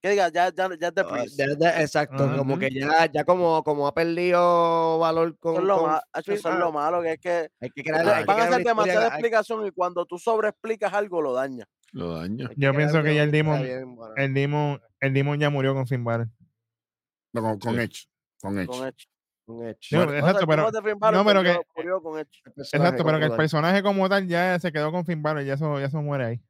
Que 0.00 0.10
diga, 0.10 0.28
ya, 0.28 0.52
ya, 0.54 0.68
ya 0.78 0.88
es 0.88 0.94
de 0.94 1.00
Ah, 1.02 1.08
Priest. 1.08 1.36
de- 1.38 1.56
de- 1.56 1.82
exacto, 1.82 2.36
como 2.36 2.56
que 2.58 2.68
ya, 2.70 3.10
ya 3.10 3.24
como, 3.24 3.64
como 3.64 3.88
ha 3.88 3.94
perdido 3.94 4.98
valor 5.00 5.36
con, 5.38 5.56
es 5.56 5.62
lo, 5.62 5.78
con 5.78 5.90
ma- 5.90 6.02
hacho, 6.12 6.24
Finn, 6.32 6.34
eso 6.38 6.48
es 6.50 6.54
ah, 6.54 6.58
lo 6.58 6.70
malo, 6.70 7.02
que 7.02 7.12
es 7.12 7.18
que 7.20 7.48
hay 7.60 7.70
que 7.70 7.82
crear, 7.82 8.04
le- 8.04 8.12
hay 8.12 8.20
que 8.24 8.26
van 8.26 8.40
a 8.40 8.44
hacer 8.44 8.64
demasiada 8.64 9.00
hay- 9.06 9.08
explicación 9.08 9.66
y 9.66 9.70
cuando 9.72 10.04
tú 10.06 10.18
sobreexplicas 10.18 10.92
algo 10.92 11.20
lo 11.20 11.32
daña. 11.32 11.64
Lo 11.92 12.14
daña. 12.14 12.48
Yo 12.56 12.74
pienso 12.74 13.02
que 13.02 13.14
ya 13.14 13.22
el 13.24 13.32
Demon- 13.32 13.62
bien. 13.62 13.96
El 14.16 14.34
Demon, 14.34 14.80
el 15.00 15.14
Demon 15.14 15.40
ya 15.40 15.50
murió 15.50 15.74
con 15.74 15.86
Finn 15.88 16.04
Balor. 16.04 16.28
No, 17.32 17.42
con, 17.42 17.58
con 17.58 17.74
Sí. 17.74 17.80
Edge. 17.80 18.06
Con 18.40 18.58
Edge. 18.58 18.66
Con 18.68 18.86
Edge. 18.86 19.08
Un 19.46 19.66
hecho. 19.68 19.96
Digo, 19.96 20.04
Bueno, 20.06 20.10
O 20.10 20.12
sea, 20.12 20.18
exacto, 20.30 20.46
pero, 20.46 21.12
no, 21.12 21.24
pero 21.24 21.42
que- 21.42 21.60
murió 21.76 22.02
con 22.02 22.18
Edge. 22.18 22.40
El 22.44 22.52
personaje 22.52 22.76
exacto, 22.88 23.04
pero 23.04 23.18
que 23.18 23.24
el 23.24 23.28
como 23.30 23.36
tal. 23.36 23.36
personaje 23.36 23.82
como 23.82 24.08
tal 24.08 24.26
ya 24.26 24.58
se 24.58 24.72
quedó 24.72 24.90
con 24.90 25.04
Finn 25.06 25.22
Balor, 25.22 25.44
ya 25.44 25.54
eso, 25.54 25.78
ya 25.78 25.86
eso 25.86 26.02
muere 26.02 26.24
ahí. 26.24 26.40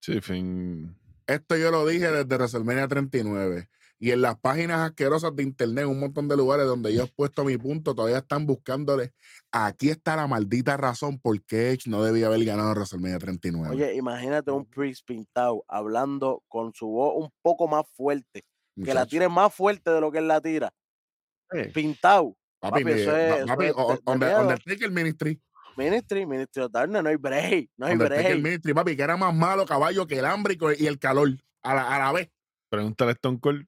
Sí, 0.00 0.20
Finn. 0.20 0.96
Esto 1.26 1.56
yo 1.56 1.70
lo 1.70 1.86
dije 1.86 2.10
desde 2.10 2.24
WrestleMania 2.36 2.88
39. 2.88 3.68
Y 3.98 4.10
en 4.10 4.20
las 4.20 4.38
páginas 4.38 4.80
asquerosas 4.80 5.34
de 5.34 5.42
internet, 5.42 5.86
un 5.86 5.98
montón 5.98 6.28
de 6.28 6.36
lugares 6.36 6.66
donde 6.66 6.94
yo 6.94 7.04
he 7.04 7.06
puesto 7.06 7.44
mi 7.44 7.56
punto, 7.56 7.94
todavía 7.94 8.18
están 8.18 8.44
buscándole. 8.46 9.12
Aquí 9.50 9.88
está 9.88 10.16
la 10.16 10.26
maldita 10.26 10.76
razón 10.76 11.18
por 11.18 11.42
qué 11.42 11.70
Edge 11.70 11.88
no 11.88 12.02
debía 12.04 12.26
haber 12.26 12.44
ganado 12.44 12.72
WrestleMania 12.72 13.18
39. 13.18 13.74
Oye, 13.74 13.94
imagínate 13.94 14.50
un 14.50 14.66
Priest 14.66 15.06
pintado 15.06 15.64
hablando 15.66 16.42
con 16.48 16.74
su 16.74 16.86
voz 16.88 17.14
un 17.16 17.30
poco 17.42 17.68
más 17.68 17.84
fuerte, 17.96 18.44
que 18.84 18.92
la 18.94 19.06
tire 19.06 19.28
más 19.30 19.52
fuerte 19.54 19.90
de 19.90 20.00
lo 20.00 20.12
que 20.12 20.18
él 20.18 20.28
la 20.28 20.40
tira. 20.42 20.72
Sí. 21.50 21.70
Pintado. 21.72 22.36
Papi, 22.70 22.84
papi, 22.84 23.00
eso 23.00 23.16
es- 23.16 23.30
pa- 23.32 23.36
eso 23.38 23.46
papi, 23.46 23.64
es 23.66 23.72
o- 23.76 23.88
de- 23.88 23.94
de 23.94 24.00
Under- 24.12 24.28
miedo. 24.28 24.40
Undertaker 24.42 24.90
Ministry. 24.90 25.40
Ministry, 25.76 26.26
Ministry 26.26 26.62
of 26.62 26.72
Darkness, 26.72 27.02
no 27.02 27.08
hay 27.10 27.16
break, 27.16 27.70
no 27.76 27.86
hay 27.86 27.92
Undertaker 27.92 28.24
break. 28.32 28.42
Ministry, 28.42 28.74
papi, 28.74 28.96
que 28.96 29.02
era 29.02 29.16
más 29.16 29.34
malo 29.34 29.66
caballo 29.66 30.06
que 30.06 30.18
el 30.18 30.24
hambre 30.24 30.56
y 30.78 30.86
el 30.86 30.98
calor 30.98 31.30
a 31.62 31.74
la, 31.74 31.94
a 31.94 31.98
la 31.98 32.12
vez. 32.12 32.30
Pregúntale 32.70 33.10
a 33.10 33.14
Stone 33.14 33.38
Cold. 33.40 33.66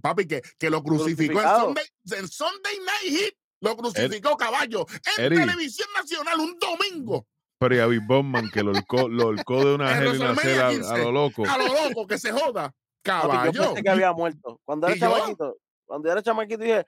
Papi, 0.00 0.26
que, 0.26 0.42
que 0.58 0.70
lo 0.70 0.82
crucificó 0.82 1.40
en. 1.40 1.48
Sunday, 1.48 1.84
en 2.18 2.28
Sunday 2.28 2.78
Night 2.78 3.18
Heat. 3.20 3.34
Lo 3.60 3.76
crucificó 3.76 4.36
caballo 4.36 4.86
en 5.18 5.34
televisión 5.34 5.88
nacional 5.96 6.38
un 6.38 6.56
domingo. 6.58 7.26
Pero 7.58 7.74
y 7.74 7.78
a 7.80 7.86
Big 7.86 8.06
Bowman 8.06 8.48
que 8.50 8.62
lo 8.62 8.70
horcó, 8.70 9.08
lo 9.08 9.32
de 9.34 9.74
una 9.74 9.96
gel 9.96 10.14
y 10.14 10.18
una 10.18 10.34
cera 10.36 10.68
a, 10.68 10.70
15. 10.70 10.94
a 10.94 10.98
lo 10.98 11.10
loco. 11.12 11.44
A 11.44 11.58
lo 11.58 11.66
loco, 11.66 12.06
que 12.06 12.18
se 12.18 12.30
joda. 12.30 12.72
Papi, 13.02 13.26
yo 13.26 13.52
Caballo. 13.52 13.52
pensé 13.52 13.82
que 13.82 13.88
había 13.90 14.12
muerto. 14.12 14.60
Cuando 14.64 14.86
era 14.86 14.96
chamaquito, 14.96 15.56
cuando 15.86 16.12
era 16.12 16.22
chamaquito 16.22 16.62
dije 16.62 16.86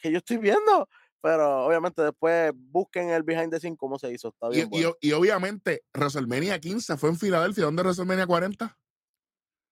que 0.00 0.10
yo 0.10 0.18
estoy 0.18 0.38
viendo. 0.38 0.88
Pero 1.22 1.66
obviamente 1.66 2.00
después 2.02 2.50
busquen 2.54 3.10
el 3.10 3.22
behind 3.22 3.50
the 3.52 3.60
scene 3.60 3.76
cómo 3.76 3.98
se 3.98 4.10
hizo. 4.10 4.28
Está 4.28 4.46
Y, 4.48 4.54
bien. 4.56 4.68
y- 4.68 4.70
bueno. 4.70 4.96
y 5.00 5.12
obviamente, 5.12 5.82
WrestleMania 5.92 6.58
15 6.58 6.96
fue 6.96 7.10
en 7.10 7.18
Filadelfia. 7.18 7.64
¿Dónde 7.64 7.82
es 7.82 7.84
WrestleMania 7.86 8.26
40? 8.26 8.78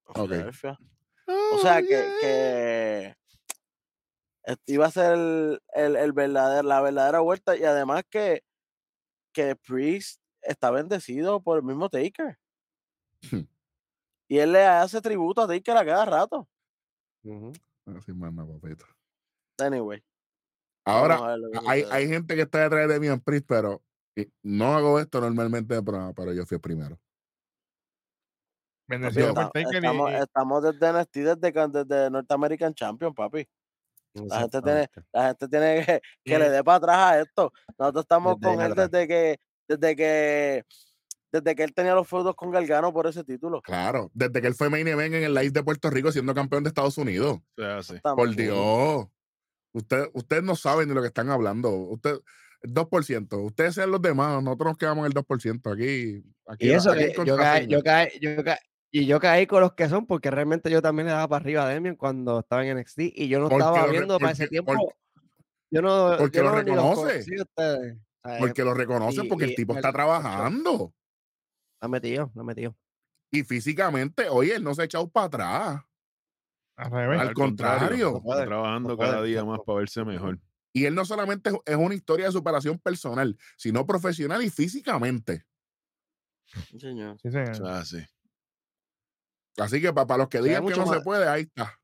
ok. 0.05 0.15
Filadelfia. 0.29 0.79
O 1.53 1.59
sea 1.59 1.81
que, 1.83 2.13
que 2.21 3.15
este 4.45 4.73
iba 4.73 4.87
a 4.87 4.91
ser 4.91 5.13
el, 5.15 5.61
el, 5.75 5.97
el 5.97 6.13
verdadero, 6.13 6.67
la 6.67 6.81
verdadera 6.81 7.21
vuelta 7.21 7.55
y 7.57 7.65
además 7.65 8.03
que, 8.09 8.43
que 9.35 9.55
Priest 9.57 10.23
está 10.43 10.71
bendecido 10.71 11.43
por 11.43 11.59
el 11.59 11.65
mismo 11.65 11.89
Taker. 11.91 12.39
Hmm. 13.31 13.41
y 14.29 14.39
él 14.39 14.53
le 14.53 14.65
hace 14.65 15.01
tributo 15.03 15.43
a 15.43 15.47
Taker 15.49 15.77
a 15.77 15.85
cada 15.85 16.05
rato. 16.07 16.49
Ujú. 17.25 17.53
Así 17.97 18.13
manda, 18.13 18.47
papito. 18.47 18.87
Anyway. 19.59 20.03
Ahora, 20.89 21.37
hay, 21.67 21.85
hay 21.91 22.09
gente 22.09 22.35
que 22.35 22.43
está 22.43 22.61
detrás 22.63 22.89
de 22.89 23.01
mí 23.01 23.07
en 23.07 23.21
Priest, 23.21 23.47
pero 23.47 23.83
no 24.43 24.75
hago 24.75 24.99
esto 24.99 25.21
normalmente 25.21 25.75
de 25.75 25.83
programa, 25.83 26.13
pero 26.13 26.33
yo 26.33 26.45
fui 26.47 26.57
el 26.57 26.61
primero. 26.61 26.99
Bendecido 28.89 29.35
por 29.35 29.45
Esta- 29.45 29.53
Taker 29.53 29.75
y- 29.75 29.77
estamos, 29.77 30.11
y, 30.11 30.15
estamos 30.15 30.63
desde 30.63 30.93
NXT, 30.93 31.17
desde, 31.77 32.11
North 32.11 32.33
American 32.33 32.75
Champion, 32.75 33.15
papi. 33.15 33.47
La 34.15 34.41
gente 34.41 34.63
tiene, 34.63 34.91
la 35.13 35.27
gente 35.29 35.49
tiene 35.49 35.85
que, 35.85 36.01
que 36.25 36.39
le 36.39 36.51
dé 36.51 36.65
para 36.65 36.77
atrás 36.79 36.97
a 36.97 37.21
esto. 37.21 37.53
Nosotros 37.79 38.05
estamos 38.05 38.41
Desde 38.41 38.57
con 38.57 38.65
él 38.65 38.75
desde 38.75 39.07
que, 39.07 39.41
desde 39.69 39.95
que, 39.97 40.65
desde 41.31 41.55
que 41.55 41.63
él 41.63 41.75
tenía 41.75 41.95
los 41.95 42.09
feudos 42.09 42.35
con 42.35 42.51
Gargano 42.51 42.93
por 42.93 43.07
ese 43.07 43.23
título. 43.23 43.61
Claro, 43.61 44.11
desde 44.15 44.41
que 44.41 44.47
él 44.47 44.55
fue 44.55 44.71
main 44.71 44.89
event 44.89 45.15
en 45.15 45.25
el 45.25 45.35
Live 45.35 45.51
de 45.51 45.63
Puerto 45.63 45.91
Rico 45.91 46.11
siendo 46.11 46.35
campeón 46.35 46.65
de 46.65 46.69
Estados 46.69 46.97
Unidos. 46.97 47.37
O 47.37 47.63
sea, 47.63 47.83
sí. 47.83 47.99
Por 48.03 48.29
Exactamente. 48.31 48.51
Dios. 49.73 49.83
Usted, 49.83 50.11
ustedes 50.15 50.43
no 50.43 50.57
saben 50.57 50.89
de 50.89 50.95
lo 50.95 51.01
que 51.03 51.09
están 51.09 51.31
hablando. 51.31 51.71
Usted, 51.71 52.19
el 52.63 52.75
2%. 52.75 53.37
Ustedes 53.45 53.75
sean 53.75 53.91
los 53.91 54.03
demás. 54.03 54.43
Nosotros 54.43 54.71
nos 54.71 54.79
quedamos 54.79 55.03
en 55.03 55.07
el 55.07 55.15
2%. 55.15 55.73
Aquí. 55.73 56.25
aquí 56.47 56.67
Y 56.67 56.71
eso, 56.73 56.91
aquí 56.91 57.13
con 57.15 57.27
yo 57.27 57.37
caí, 57.37 57.67
yo 57.67 57.83
caí, 57.83 58.09
yo 58.21 58.43
caí, 58.45 58.57
y 58.91 59.07
yo 59.07 59.21
caí 59.21 59.47
con 59.47 59.61
los 59.61 59.75
que 59.75 59.89
son, 59.89 60.07
porque 60.07 60.31
realmente 60.31 60.71
yo 60.71 60.81
también 60.83 61.07
le 61.07 61.13
daba 61.13 61.29
para 61.29 61.43
arriba 61.43 61.65
a 61.65 61.69
Demian 61.69 61.95
cuando 61.97 62.41
estaba 62.41 62.65
en 62.67 62.79
NXT 62.79 63.01
y 63.15 63.29
yo 63.29 63.39
no 63.39 63.49
estaba 63.51 63.87
lo 63.87 63.93
viendo 63.93 64.19
para 64.19 64.33
ese 64.33 64.49
tiempo. 64.49 64.73
porque- 64.73 64.95
yo 65.71 65.83
no, 65.83 66.15
porque 66.19 66.39
yo 66.39 66.45
lo 66.45 66.51
no 66.51 66.57
los 66.57 66.65
reconoce. 66.65 67.19
ustedes. 67.43 67.97
¿sabes? 68.25 68.39
Porque 68.41 68.65
lo 68.65 68.75
reconocen, 68.75 69.27
y- 69.27 69.29
porque 69.29 69.45
el 69.45 69.55
tipo 69.55 69.75
me 69.75 69.81
está 69.81 69.93
trabajando. 69.93 70.93
La 71.81 71.89
metió, 71.89 72.33
la 72.35 72.43
metió. 72.43 72.75
Y 73.31 73.43
físicamente, 73.45 74.29
oye, 74.31 74.57
él 74.57 74.65
no 74.65 74.75
se 74.75 74.83
ha 74.83 74.85
echado 74.87 75.07
para 75.09 75.27
atrás. 75.27 75.83
Al 76.79 76.91
revés. 76.91 77.21
Al 77.21 77.35
contrario. 77.35 78.17
Está 78.25 78.45
trabajando 78.47 78.91
no 78.91 78.97
puede, 78.97 79.11
cada 79.11 79.23
día 79.23 79.45
más 79.45 79.59
para 79.67 79.79
verse 79.79 80.05
mejor. 80.05 80.39
Y 80.73 80.85
él 80.85 80.95
no 80.95 81.05
solamente 81.05 81.51
es- 81.65 81.77
una 81.77 81.95
historia 81.95 82.27
de 82.27 82.33
superación 82.33 82.79
personal, 82.79 83.37
sino 83.57 83.85
profesional 83.85 84.43
y 84.43 84.51
físicamente. 84.51 85.45
Sí, 86.71 86.79
señor. 86.79 87.19
Sí, 87.21 87.31
sí. 87.31 87.39
O 87.39 87.55
sea, 87.55 87.85
sí. 87.85 87.99
Así 89.59 89.81
que 89.81 89.93
para, 89.93 90.17
los 90.19 90.29
que 90.29 90.41
digan 90.41 90.65
que 90.65 90.71
mucho 90.71 90.85
no 90.87 90.93
se 90.93 91.01
puede, 91.01 91.29
ahí 91.29 91.43
está. 91.43 91.75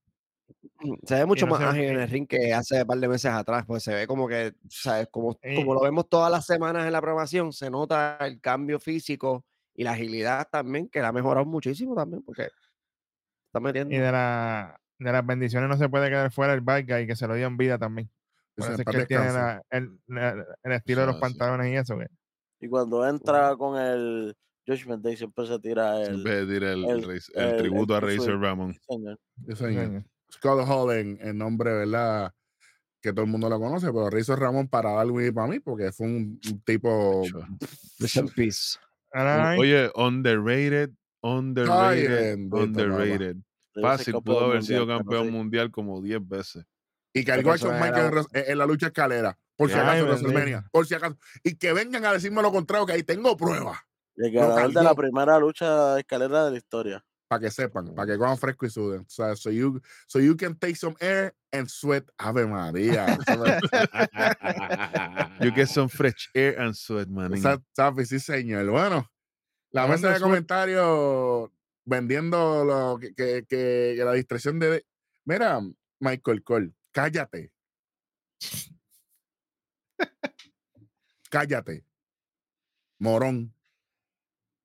Se 1.07 1.15
ve 1.17 1.27
mucho 1.27 1.47
no 1.47 1.53
más 1.53 1.61
ve- 1.61 1.67
ágil 1.67 1.85
en 1.85 2.01
el 2.01 2.09
ring 2.09 2.27
que 2.29 2.53
hace 2.55 2.83
un 2.83 2.87
par 2.87 2.99
de 2.99 3.09
meses 3.09 3.31
atrás, 3.33 3.65
pues 3.67 3.83
se 3.83 3.95
ve 3.95 4.07
como 4.07 4.29
que, 4.29 4.55
¿sabes? 4.69 5.09
Como, 5.11 5.39
como 5.57 5.75
lo 5.75 5.81
vemos 5.81 6.09
todas 6.09 6.31
las 6.31 6.47
semanas 6.47 6.87
en 6.87 6.93
la 6.93 7.01
programación, 7.01 7.53
se 7.53 7.71
nota 7.71 8.19
el 8.21 8.41
cambio 8.41 8.79
físico 8.79 9.45
y 9.75 9.83
la 9.85 9.93
agilidad 9.93 10.49
también, 10.51 10.89
que 10.89 11.01
la 11.01 11.09
ha 11.09 11.13
mejorado 11.13 11.47
muchísimo 11.47 11.95
también, 11.95 12.23
porque 12.23 12.49
está 13.47 13.61
metiendo. 13.61 13.95
Y 13.95 13.99
de, 13.99 14.13
la, 14.13 14.79
de 14.99 15.13
las 15.13 15.27
bendiciones 15.27 15.69
no 15.69 15.77
se 15.77 15.89
puede 15.89 16.09
quedar 16.09 16.31
fuera 16.33 16.55
el 16.55 16.61
bad 16.61 16.85
guy, 16.87 17.07
que 17.07 17.17
se 17.17 17.27
lo 17.27 17.35
dio 17.35 17.47
en 17.47 17.57
vida 17.57 17.79
también. 17.79 18.09
Por 18.55 18.67
eso 18.67 18.75
es 18.79 18.85
"Paz 18.85 18.95
que 18.95 19.01
él 19.03 19.07
tiene 19.09 19.25
descanse". 19.25 19.63
la- 19.71 19.79
el, 19.79 19.99
la- 20.07 20.47
el 20.63 20.73
estilo 20.73 21.01
de 21.03 21.07
los 21.09 21.17
Sí, 21.17 21.19
sí. 21.19 21.21
pantalones 21.23 21.73
y 21.73 21.77
eso. 21.77 21.99
que- 21.99 22.07
Y 22.61 22.69
cuando 22.69 23.07
entra 23.09 23.57
con 23.57 23.79
el 23.81 24.35
Judgment 24.67 25.03
Day 25.05 25.17
siempre 25.17 25.47
se 25.47 25.59
tira 25.59 26.01
el, 26.01 26.07
Siempre 26.07 26.47
tira 26.47 26.73
el, 26.73 26.85
el- 26.85 27.05
el 27.05 27.21
el- 27.35 27.57
tributo 27.59 27.95
a 27.95 27.99
el 27.99 28.05
Razor. 28.19 28.41
Ramon. 28.41 28.75
Scott 30.33 30.67
Hall 30.69 30.93
en, 30.97 31.19
en 31.21 31.37
nombre, 31.39 31.73
¿verdad? 31.73 32.33
Que 33.01 33.13
todo 33.13 33.25
el 33.25 33.31
mundo 33.31 33.49
lo 33.51 33.59
conoce, 33.61 33.87
pero 33.89 34.09
Rizzo 34.09 34.35
Ramón 34.37 34.67
para 34.69 34.93
Darwin 34.93 35.29
y 35.29 35.31
para 35.33 35.47
mí, 35.49 35.61
porque 35.61 35.93
fue 35.93 36.07
un, 36.07 36.41
un 36.51 36.61
tipo. 36.65 37.23
Oye, 39.59 39.91
underrated, 39.95 40.91
underrated, 41.23 42.49
papá. 42.49 42.63
underrated. 42.63 43.37
Fácil, 43.81 44.15
pudo 44.23 44.47
haber 44.47 44.63
sido 44.63 44.81
mundial, 44.81 44.99
campeón 44.99 45.27
sí. 45.27 45.31
mundial 45.33 45.71
como 45.71 46.03
10 46.03 46.29
veces. 46.29 46.65
Y 47.13 47.25
cargó 47.25 47.53
a 47.53 47.57
Shawn 47.57 47.81
Michaels 47.81 48.27
era 48.33 48.45
en, 48.45 48.53
en- 48.53 48.59
la 48.59 48.67
lucha 48.67 48.87
escalera. 48.87 49.39
Por 49.57 49.69
si 49.69 49.75
Ay, 49.77 49.81
acaso, 49.81 49.99
en. 49.99 50.05
WrestleMania. 50.09 50.65
Por 50.73 50.87
si 50.87 50.95
acaso. 50.95 51.17
Y 51.43 51.57
que 51.57 51.73
vengan 51.73 52.05
a 52.05 52.13
decirme 52.13 52.43
lo 52.43 52.51
contrario, 52.51 52.87
que 52.87 52.93
ahí 52.93 53.03
tengo 53.03 53.37
pruebas. 53.37 53.79
El 54.17 54.33
ganador 54.33 54.73
de 54.73 54.83
la 54.83 54.95
primera 54.95 55.39
lucha 55.39 55.99
escalera 55.99 56.45
de 56.47 56.51
la 56.53 56.57
historia. 56.57 57.05
para 57.27 57.41
que 57.41 57.51
sepan, 57.51 57.95
para 57.95 58.13
que 58.13 58.19
cojan 58.19 58.39
fresco 58.39 58.67
y 58.67 58.71
suden. 58.71 59.01
O 59.01 59.09
sea, 59.09 59.35
so 59.35 59.51
you, 59.51 59.81
so 60.07 60.21
you 60.21 60.37
can 60.37 60.57
take 60.57 60.77
some 60.77 60.95
air 61.01 61.35
and 61.53 61.69
sweat. 61.69 62.05
Ave 62.19 62.47
María. 62.47 63.19
You 65.41 65.51
get 65.51 65.69
some 65.69 65.89
fresh 65.89 66.31
air 66.35 66.59
and 66.61 66.75
sweat, 66.75 67.09
man. 67.09 67.33
Safi, 67.73 68.07
sí, 68.07 68.21
señor. 68.21 68.67
Bueno, 68.71 69.11
la 69.71 69.87
mesa 69.87 70.13
de 70.13 70.21
comentarios 70.21 71.51
vendiendo 71.85 72.65
lo 72.65 72.99
que, 72.99 73.15
que, 73.15 73.45
que- 73.49 73.95
que 73.97 74.03
la 74.05 74.13
distracción 74.13 74.59
de. 74.59 74.85
Mira, 75.25 75.61
Michael 76.01 76.43
Cole, 76.43 76.73
cállate. 76.93 77.53
cállate. 81.31 81.85
Morón. 82.99 83.55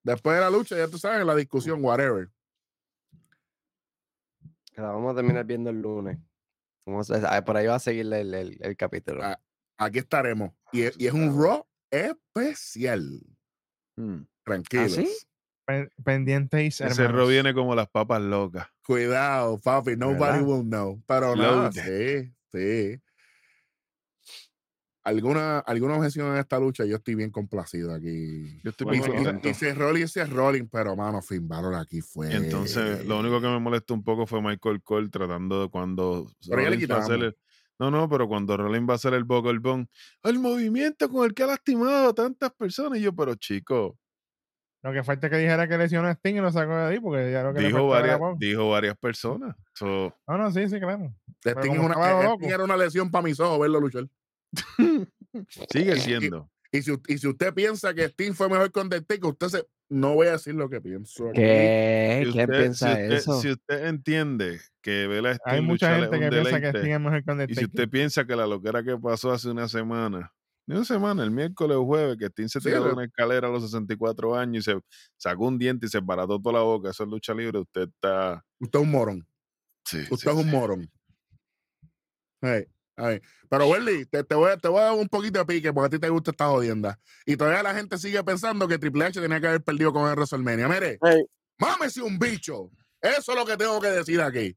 Después 0.03 0.35
de 0.35 0.41
la 0.41 0.49
lucha, 0.49 0.77
ya 0.77 0.87
tú 0.87 0.97
sabes, 0.97 1.25
la 1.25 1.35
discusión, 1.35 1.83
whatever. 1.83 2.29
Que 4.73 4.81
la 4.81 4.91
vamos 4.91 5.11
a 5.13 5.15
terminar 5.15 5.45
viendo 5.45 5.69
el 5.69 5.81
lunes. 5.81 6.17
Vamos 6.85 7.11
a- 7.11 7.35
ah, 7.37 7.43
por 7.43 7.57
ahí 7.57 7.67
va 7.67 7.75
a 7.75 7.79
seguir 7.79 8.11
el, 8.13 8.33
el- 8.33 8.57
el 8.61 8.77
capítulo. 8.77 9.23
Ah, 9.23 9.39
Aquí 9.77 9.99
estaremos. 9.99 10.51
Y, 10.73 10.81
es- 10.83 10.95
y 10.99 11.07
es 11.07 11.13
un 11.13 11.41
Raw 11.41 11.65
especial. 11.89 13.21
Mm. 13.95 14.23
Tranquilos. 14.43 14.95
Pen- 14.95 15.07
pendientes, 16.03 16.81
Ese 16.81 16.87
ro 17.03 17.03
hermanos. 17.05 17.29
viene 17.29 17.53
como 17.53 17.75
las 17.75 17.87
papas 17.89 18.21
locas. 18.21 18.67
Cuidado, 18.85 19.57
papi, 19.59 19.95
nobody 19.95 20.19
¿Verdad? 20.39 20.43
will 20.43 20.63
know. 20.67 21.01
Pero 21.07 21.35
nada, 21.35 21.71
Loaded. 21.71 22.23
sí, 22.23 22.33
sí. 22.51 23.01
¿Alguna, 25.03 25.59
alguna 25.59 25.95
objeción 25.95 26.33
en 26.33 26.39
esta 26.39 26.59
lucha? 26.59 26.85
Yo 26.85 26.97
estoy 26.97 27.15
bien 27.15 27.31
complacido 27.31 27.93
aquí. 27.95 28.59
Yo 28.63 28.69
estoy 28.71 28.85
Y, 28.95 28.99
Bueno, 28.99 29.13
y- 29.21 29.23
contento. 29.23 29.65
y 29.65 29.71
Rolling, 29.71 30.07
si 30.07 30.19
es 30.19 30.29
Rolling, 30.29 30.65
pero 30.67 30.95
mano, 30.95 31.21
Finn 31.21 31.47
Balor 31.47 31.73
aquí 31.75 32.01
fue. 32.01 32.31
Entonces, 32.35 33.05
lo 33.05 33.19
único 33.19 33.39
que 33.41 33.47
me 33.47 33.59
molestó 33.59 33.93
un 33.93 34.03
poco 34.03 34.27
fue 34.27 34.41
Michael 34.41 34.83
Cole 34.83 35.09
tratando 35.09 35.63
de 35.63 35.69
cuando 35.69 36.29
Pero 36.47 36.61
ya 36.61 36.69
le 36.69 36.75
Rollins 36.75 36.91
va 36.91 36.95
a 36.95 36.99
hacer 36.99 37.15
quitamos. 37.15 37.33
el- 37.33 37.37
No, 37.79 37.89
no, 37.91 38.09
pero 38.09 38.27
cuando 38.27 38.57
Rollins 38.57 38.87
va 38.89 38.93
a 38.93 38.95
hacer 38.97 39.13
el 39.13 39.23
Buckle 39.23 39.59
Bomb, 39.59 39.87
el 40.23 40.37
movimiento 40.37 41.09
con 41.09 41.25
el 41.25 41.33
que 41.33 41.43
ha 41.43 41.47
lastimado 41.47 42.09
a 42.09 42.13
tantas 42.13 42.51
personas. 42.51 42.99
Y 42.99 43.03
yo, 43.03 43.15
pero 43.15 43.35
chico, 43.35 43.97
Lo 44.81 44.93
que 44.93 45.03
falta 45.03 45.27
es 45.27 45.31
que 45.31 45.37
dijera 45.39 45.67
que 45.67 45.77
lesionó 45.77 46.07
a 46.07 46.11
Sting 46.13 46.35
y 46.35 46.39
lo 46.39 46.51
sacó 46.51 46.75
de 46.75 46.83
ahí, 46.93 46.99
porque 47.01 47.31
ya 47.31 47.43
lo 47.43 47.53
que 47.53 47.59
le 47.61 47.67
dijo 47.67 47.87
varias, 47.87 48.19
dijo 48.37 48.69
varias 48.69 48.97
personas. 48.97 49.55
So, 49.73 50.15
No, 50.27 50.37
no, 50.37 50.51
sí, 50.51 50.69
sí, 50.69 50.79
claro. 50.79 51.13
Sting 51.43 51.71
es 51.73 51.79
una, 51.79 51.95
eh. 51.95 52.27
Sting 52.37 52.49
era 52.49 52.63
una 52.63 52.77
lesión 52.77 53.11
para 53.11 53.23
mis 53.23 53.39
ojos 53.39 53.59
verlo 53.59 53.79
luchar. 53.81 54.05
sigue 55.69 55.95
Y- 55.97 55.99
siendo. 55.99 56.49
Y 56.71 56.83
si, 56.83 56.93
y 57.07 57.17
si 57.17 57.27
usted 57.27 57.51
piensa 57.53 57.93
que 57.95 58.05
Sting 58.09 58.33
fue 58.33 58.47
mejor 58.47 58.71
con 58.71 58.89
The 58.89 59.03
usted 59.23 59.47
se. 59.47 59.65
No 59.91 60.13
voy 60.13 60.27
a 60.27 60.33
decir 60.33 60.53
lo 60.53 60.69
que 60.69 60.79
pienso. 60.79 61.31
¿Qué? 61.33 62.21
Si 62.25 62.31
¿Quién 62.31 62.43
usted, 62.45 62.59
piensa 62.61 62.85
si 62.95 63.01
usted- 63.01 63.11
eso? 63.17 63.41
si 63.41 63.49
usted 63.51 63.87
entiende 63.87 64.59
que 64.83 65.07
ver 65.07 65.25
a 65.25 65.29
Hay 65.45 65.57
Sting 65.57 65.63
mucha 65.65 65.95
gente 65.95 66.15
un 66.15 66.21
que 66.21 66.29
piensa 66.29 66.49
que 66.51 66.59
deleite, 66.67 66.79
Sting 66.79 66.91
es 66.93 66.99
mejor 66.99 67.23
con 67.25 67.37
The 67.39 67.45
Y 67.49 67.55
si 67.55 67.65
usted 67.65 67.89
piensa 67.89 68.25
que 68.25 68.35
la 68.35 68.45
loquera 68.45 68.83
que 68.83 68.95
pasó 68.97 69.31
hace 69.31 69.49
una 69.49 69.67
semana, 69.67 70.31
ni 70.69 70.75
una 70.75 70.85
semana, 70.85 71.23
el 71.23 71.31
miércoles 71.31 71.75
o 71.77 71.83
jueves, 71.83 72.15
que 72.19 72.27
Sting 72.27 72.47
se 72.47 72.59
tiró 72.59 72.83
de 72.83 72.91
una 72.93 73.05
escalera 73.05 73.47
a 73.47 73.49
los 73.51 73.63
64 73.63 74.35
años 74.35 74.67
y 74.67 74.71
se 74.71 74.79
sacó 75.17 75.47
un 75.47 75.57
diente 75.57 75.87
y 75.87 75.89
se 75.89 75.99
barató 75.99 76.39
toda 76.39 76.59
la 76.59 76.61
boca, 76.63 76.91
eso 76.91 77.03
es 77.03 77.09
lucha 77.09 77.33
libre, 77.33 77.57
usted 77.57 77.89
está... 77.89 78.45
Usted 78.59 78.77
es 78.79 78.85
un 78.85 78.91
morón. 78.91 79.27
Sí, 79.83 79.97
Usted 80.11 80.17
sí, 80.17 80.29
es 80.29 80.35
un 80.35 80.43
sí. 80.43 80.49
morón. 80.55 80.91
Hey, 82.41 82.67
hey. 82.97 83.19
Pero, 83.49 83.67
Welly, 83.67 84.05
te, 84.05 84.23
te 84.23 84.35
voy, 84.35 84.51
a- 84.51 84.57
te 84.57 84.67
voy 84.67 84.79
a 84.79 84.83
dar 84.83 84.93
un 84.93 85.09
poquito 85.09 85.39
de 85.39 85.45
pique 85.45 85.73
porque 85.73 85.87
a 85.87 85.89
ti 85.89 85.99
te 85.99 86.09
gusta 86.09 86.29
esta 86.31 86.47
jodienda. 86.49 86.99
Y 87.25 87.35
todavía 87.35 87.63
la 87.63 87.73
gente 87.73 87.97
sigue 87.97 88.23
pensando 88.23 88.67
que 88.67 88.77
Triple 88.77 89.05
H 89.05 89.19
tenía 89.19 89.41
que 89.41 89.47
haber 89.47 89.63
perdido 89.63 89.91
con 89.91 90.07
el 90.07 90.15
WrestleMania. 90.15 90.67
Mire, 90.67 90.99
Hey, 91.01 91.23
mámese 91.57 92.03
un 92.03 92.19
bicho. 92.19 92.69
Eso 93.01 93.31
es 93.31 93.35
lo 93.37 93.45
que 93.45 93.57
tengo 93.57 93.81
que 93.81 93.87
decir 93.87 94.21
aquí. 94.21 94.55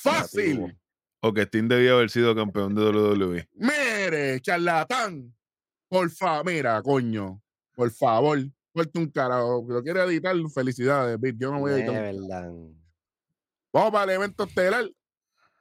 Fácil. 0.00 0.76
O 1.20 1.32
que 1.32 1.42
Sting 1.42 1.68
debía 1.68 1.92
haber 1.92 2.10
sido 2.10 2.34
campeón 2.34 2.74
de 2.74 2.82
WWE. 2.90 3.48
Mire, 3.54 3.87
charlatán. 4.40 5.34
Por 5.88 6.10
favor, 6.10 6.46
mira, 6.46 6.82
coño. 6.82 7.42
Por 7.74 7.90
favor, 7.90 8.38
suelta 8.72 8.98
un 8.98 9.10
carajo. 9.10 9.64
Lo 9.68 9.82
quiere 9.82 10.02
editar, 10.04 10.36
felicidades, 10.52 11.18
Vic. 11.20 11.36
Yo 11.38 11.52
no 11.52 11.60
voy 11.60 11.72
a 11.72 11.76
editar. 11.76 11.94
verdad. 11.94 12.52
Vamos 13.72 13.92
para 13.92 14.04
el 14.04 14.18
evento 14.18 14.44
estelar. 14.44 14.90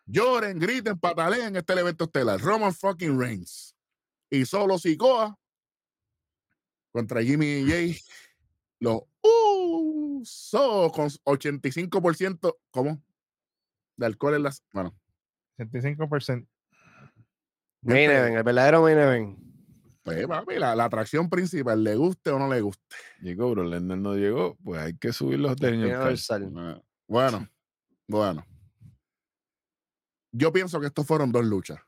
Lloren, 0.05 0.57
griten, 0.57 0.97
pataleen 0.97 1.55
este 1.55 1.73
es 1.73 1.77
el 1.77 1.81
evento 1.83 2.05
estelar. 2.05 2.39
Roman 2.39 2.73
fucking 2.73 3.19
Reigns. 3.19 3.75
Y 4.29 4.45
solo 4.45 4.77
Sikoa 4.77 5.37
contra 6.91 7.21
Jimmy 7.21 7.45
y 7.45 7.69
Jay. 7.69 7.97
Los 8.79 9.01
usos 9.21 10.91
con 10.91 11.09
85%. 11.09 12.57
¿Cómo? 12.71 13.03
De 13.95 14.05
alcohol 14.05 14.35
en 14.35 14.43
las. 14.43 14.63
Bueno. 14.71 14.95
75%. 15.57 16.47
Main 17.87 18.09
event, 18.11 18.37
el 18.37 18.43
verdadero 18.43 18.81
main 18.83 18.97
event. 18.97 19.39
Pues, 20.03 20.25
papi, 20.27 20.55
la, 20.55 20.75
la 20.75 20.85
atracción 20.85 21.29
principal, 21.29 21.83
le 21.83 21.95
guste 21.95 22.29
o 22.31 22.39
no 22.39 22.47
le 22.47 22.61
guste. 22.61 22.95
Llegó, 23.21 23.49
Bro 23.51 23.63
Lesnar 23.65 23.97
no 23.97 24.15
llegó, 24.15 24.55
pues 24.63 24.79
hay 24.81 24.97
que 24.97 25.11
subir 25.11 25.39
los. 25.39 25.55
Ah, 25.61 26.81
Bueno, 27.07 27.47
bueno. 28.07 28.45
Yo 30.31 30.51
pienso 30.53 30.79
que 30.79 30.87
estos 30.87 31.05
fueron 31.05 31.31
dos 31.31 31.43
luchas. 31.45 31.79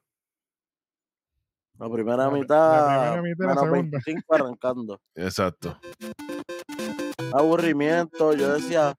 la 1.77 1.89
primera 1.89 2.17
La 2.17 2.29
pri- 2.29 2.39
la 2.39 2.41
mitad, 2.41 3.13
primera 3.13 3.21
mitad 3.21 3.45
la 3.45 3.47
menos 3.47 3.63
segunda. 3.63 3.99
25 4.05 4.35
arrancando. 4.35 5.01
Exacto. 5.15 5.79
Aburrimiento. 7.33 8.33
Yo 8.33 8.53
decía, 8.53 8.95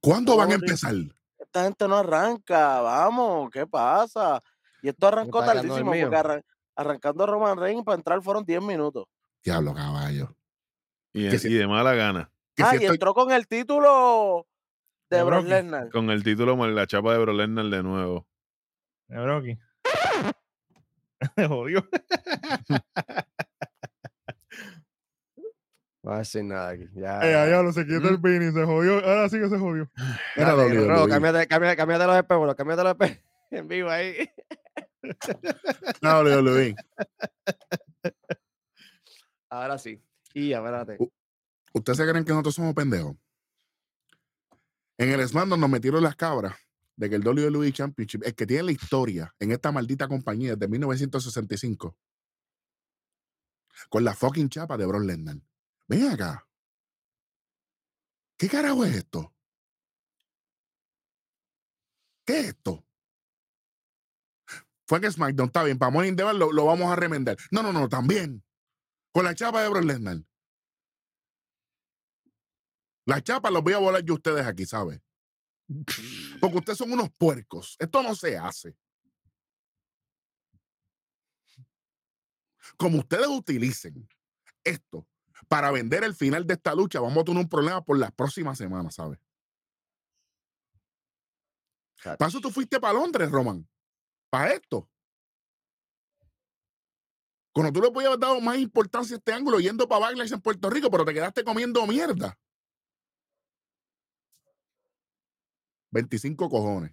¿Cuándo 0.00 0.36
van 0.36 0.52
a 0.52 0.54
empezar? 0.54 0.94
esta 1.38 1.64
gente 1.64 1.86
no 1.88 1.96
arranca, 1.98 2.80
vamos, 2.80 3.50
¿qué 3.50 3.66
pasa? 3.66 4.42
Y 4.84 4.90
esto 4.90 5.08
arrancó 5.08 5.42
tardísimo, 5.42 5.92
porque 5.92 6.04
arran- 6.04 6.44
arrancando 6.76 7.24
Roman 7.24 7.56
Reigns 7.56 7.84
para 7.84 7.96
entrar 7.96 8.20
fueron 8.20 8.44
10 8.44 8.60
minutos. 8.62 9.06
Diablo, 9.42 9.72
caballo. 9.72 10.36
Y, 11.14 11.30
Que 11.30 11.38
si- 11.38 11.48
y 11.48 11.54
de 11.54 11.66
mala 11.66 11.94
gana. 11.94 12.30
Que 12.54 12.62
ah, 12.64 12.70
si 12.70 12.76
y 12.76 12.78
estoy- 12.80 12.96
entró 12.96 13.14
con 13.14 13.32
el 13.32 13.46
título 13.46 14.46
de 15.08 15.16
De 15.16 15.22
Brock. 15.22 15.46
Lesnar. 15.46 15.88
Con 15.90 16.10
el 16.10 16.22
título, 16.22 16.54
con 16.58 16.74
la 16.74 16.86
chapa 16.86 17.12
de 17.14 17.18
Bro 17.18 17.32
Lesnar 17.32 17.64
de 17.66 17.82
nuevo. 17.82 18.26
De 19.08 19.18
Brocky. 19.22 19.58
Se 21.36 21.46
jodió. 21.48 21.88
No 26.02 26.10
voy 26.10 26.16
a 26.16 26.18
decir 26.18 26.44
nada 26.44 26.68
aquí. 26.68 26.84
Ya. 26.92 27.18
Eh, 27.22 27.34
allá 27.34 27.62
lo 27.62 27.72
se 27.72 27.86
quitó 27.86 28.08
el 28.10 28.20
pin 28.20 28.42
y 28.42 28.52
se 28.52 28.62
jodió. 28.64 28.96
Ahora 29.04 29.26
sí 29.30 29.38
que 29.38 29.48
se 29.48 29.58
jodió. 29.58 29.90
Era 30.36 30.54
cámbiate, 31.08 31.46
cámbiate, 31.46 31.76
cámbiate 31.78 32.06
los 32.06 32.16
espejuelos, 32.16 32.54
cámbiate 32.56 32.82
los 32.82 32.92
espejuelos 32.92 33.24
en 33.50 33.68
vivo 33.68 33.88
ahí. 33.90 34.30
Era 36.02 36.20
WWE. 36.20 36.74
Ahora 39.50 39.78
sí. 39.78 40.02
Y 40.32 40.52
espérate. 40.52 40.98
¿Ustedes 41.72 41.98
se 41.98 42.08
creen 42.08 42.24
que 42.24 42.32
nosotros 42.32 42.54
somos 42.54 42.74
pendejos? 42.74 43.16
En 44.96 45.10
el 45.10 45.26
SmackDown 45.26 45.60
nos 45.60 45.70
metieron 45.70 46.02
las 46.02 46.16
cabras 46.16 46.54
de 46.96 47.10
que 47.10 47.16
el 47.16 47.26
WWE 47.26 47.72
Championship, 47.72 48.22
el 48.24 48.34
que 48.34 48.46
tiene 48.46 48.64
la 48.64 48.72
historia 48.72 49.34
en 49.38 49.50
esta 49.50 49.72
maldita 49.72 50.06
compañía 50.06 50.54
desde 50.54 50.68
1965, 50.68 51.96
con 53.88 54.04
la 54.04 54.14
fucking 54.14 54.48
chapa 54.48 54.76
de 54.76 54.86
Brock 54.86 55.04
Lesnar. 55.04 55.36
Ven 55.88 56.08
acá. 56.08 56.46
¿Qué 58.36 58.48
carajo 58.48 58.84
es 58.84 58.96
esto? 58.96 59.32
¿Qué 62.24 62.40
es 62.40 62.46
esto? 62.48 62.84
Fue 64.86 64.98
en 64.98 65.10
SmackDown, 65.10 65.46
está 65.46 65.62
bien, 65.62 65.78
para 65.78 65.90
Money 65.90 66.10
in 66.10 66.16
the 66.16 66.22
Bank 66.22 66.38
lo, 66.38 66.52
lo 66.52 66.66
vamos 66.66 66.90
a 66.90 66.96
remendar. 66.96 67.36
No, 67.50 67.62
no, 67.62 67.72
no, 67.72 67.88
también. 67.88 68.44
Con 69.12 69.24
la 69.24 69.34
chapa 69.34 69.62
de 69.62 69.68
Brock 69.68 69.84
Lesnar. 69.84 70.18
La 73.06 73.22
chapa 73.22 73.50
los 73.50 73.62
voy 73.62 73.74
a 73.74 73.78
volar 73.78 74.02
yo 74.02 74.14
a 74.14 74.16
ustedes 74.16 74.46
aquí, 74.46 74.66
¿sabes? 74.66 75.00
Porque 76.40 76.58
ustedes 76.58 76.78
son 76.78 76.92
unos 76.92 77.10
puercos. 77.10 77.76
Esto 77.78 78.02
no 78.02 78.14
se 78.14 78.36
hace. 78.36 78.76
Como 82.76 82.98
ustedes 82.98 83.26
utilicen 83.26 84.08
esto 84.62 85.06
para 85.48 85.70
vender 85.70 86.04
el 86.04 86.14
final 86.14 86.46
de 86.46 86.54
esta 86.54 86.74
lucha, 86.74 87.00
vamos 87.00 87.18
a 87.18 87.24
tener 87.24 87.42
un 87.42 87.48
problema 87.48 87.82
por 87.84 87.98
las 87.98 88.12
próximas 88.12 88.58
semanas, 88.58 88.94
¿sabes? 88.94 89.18
Para 92.02 92.28
eso 92.28 92.40
tú 92.40 92.50
fuiste 92.50 92.80
para 92.80 92.94
Londres, 92.94 93.30
Roman. 93.30 93.66
Para 94.34 94.52
esto. 94.52 94.90
Cuando 97.52 97.72
tú 97.72 97.80
le 97.80 97.92
podías 97.92 98.08
haber 98.08 98.18
dado 98.18 98.40
más 98.40 98.58
importancia 98.58 99.14
a 99.14 99.18
este 99.18 99.32
ángulo 99.32 99.60
yendo 99.60 99.86
para 99.86 100.06
Backlash 100.06 100.32
en 100.32 100.40
Puerto 100.40 100.68
Rico, 100.70 100.90
pero 100.90 101.04
te 101.04 101.14
quedaste 101.14 101.44
comiendo 101.44 101.86
mierda. 101.86 102.36
25 105.92 106.50
cojones. 106.50 106.92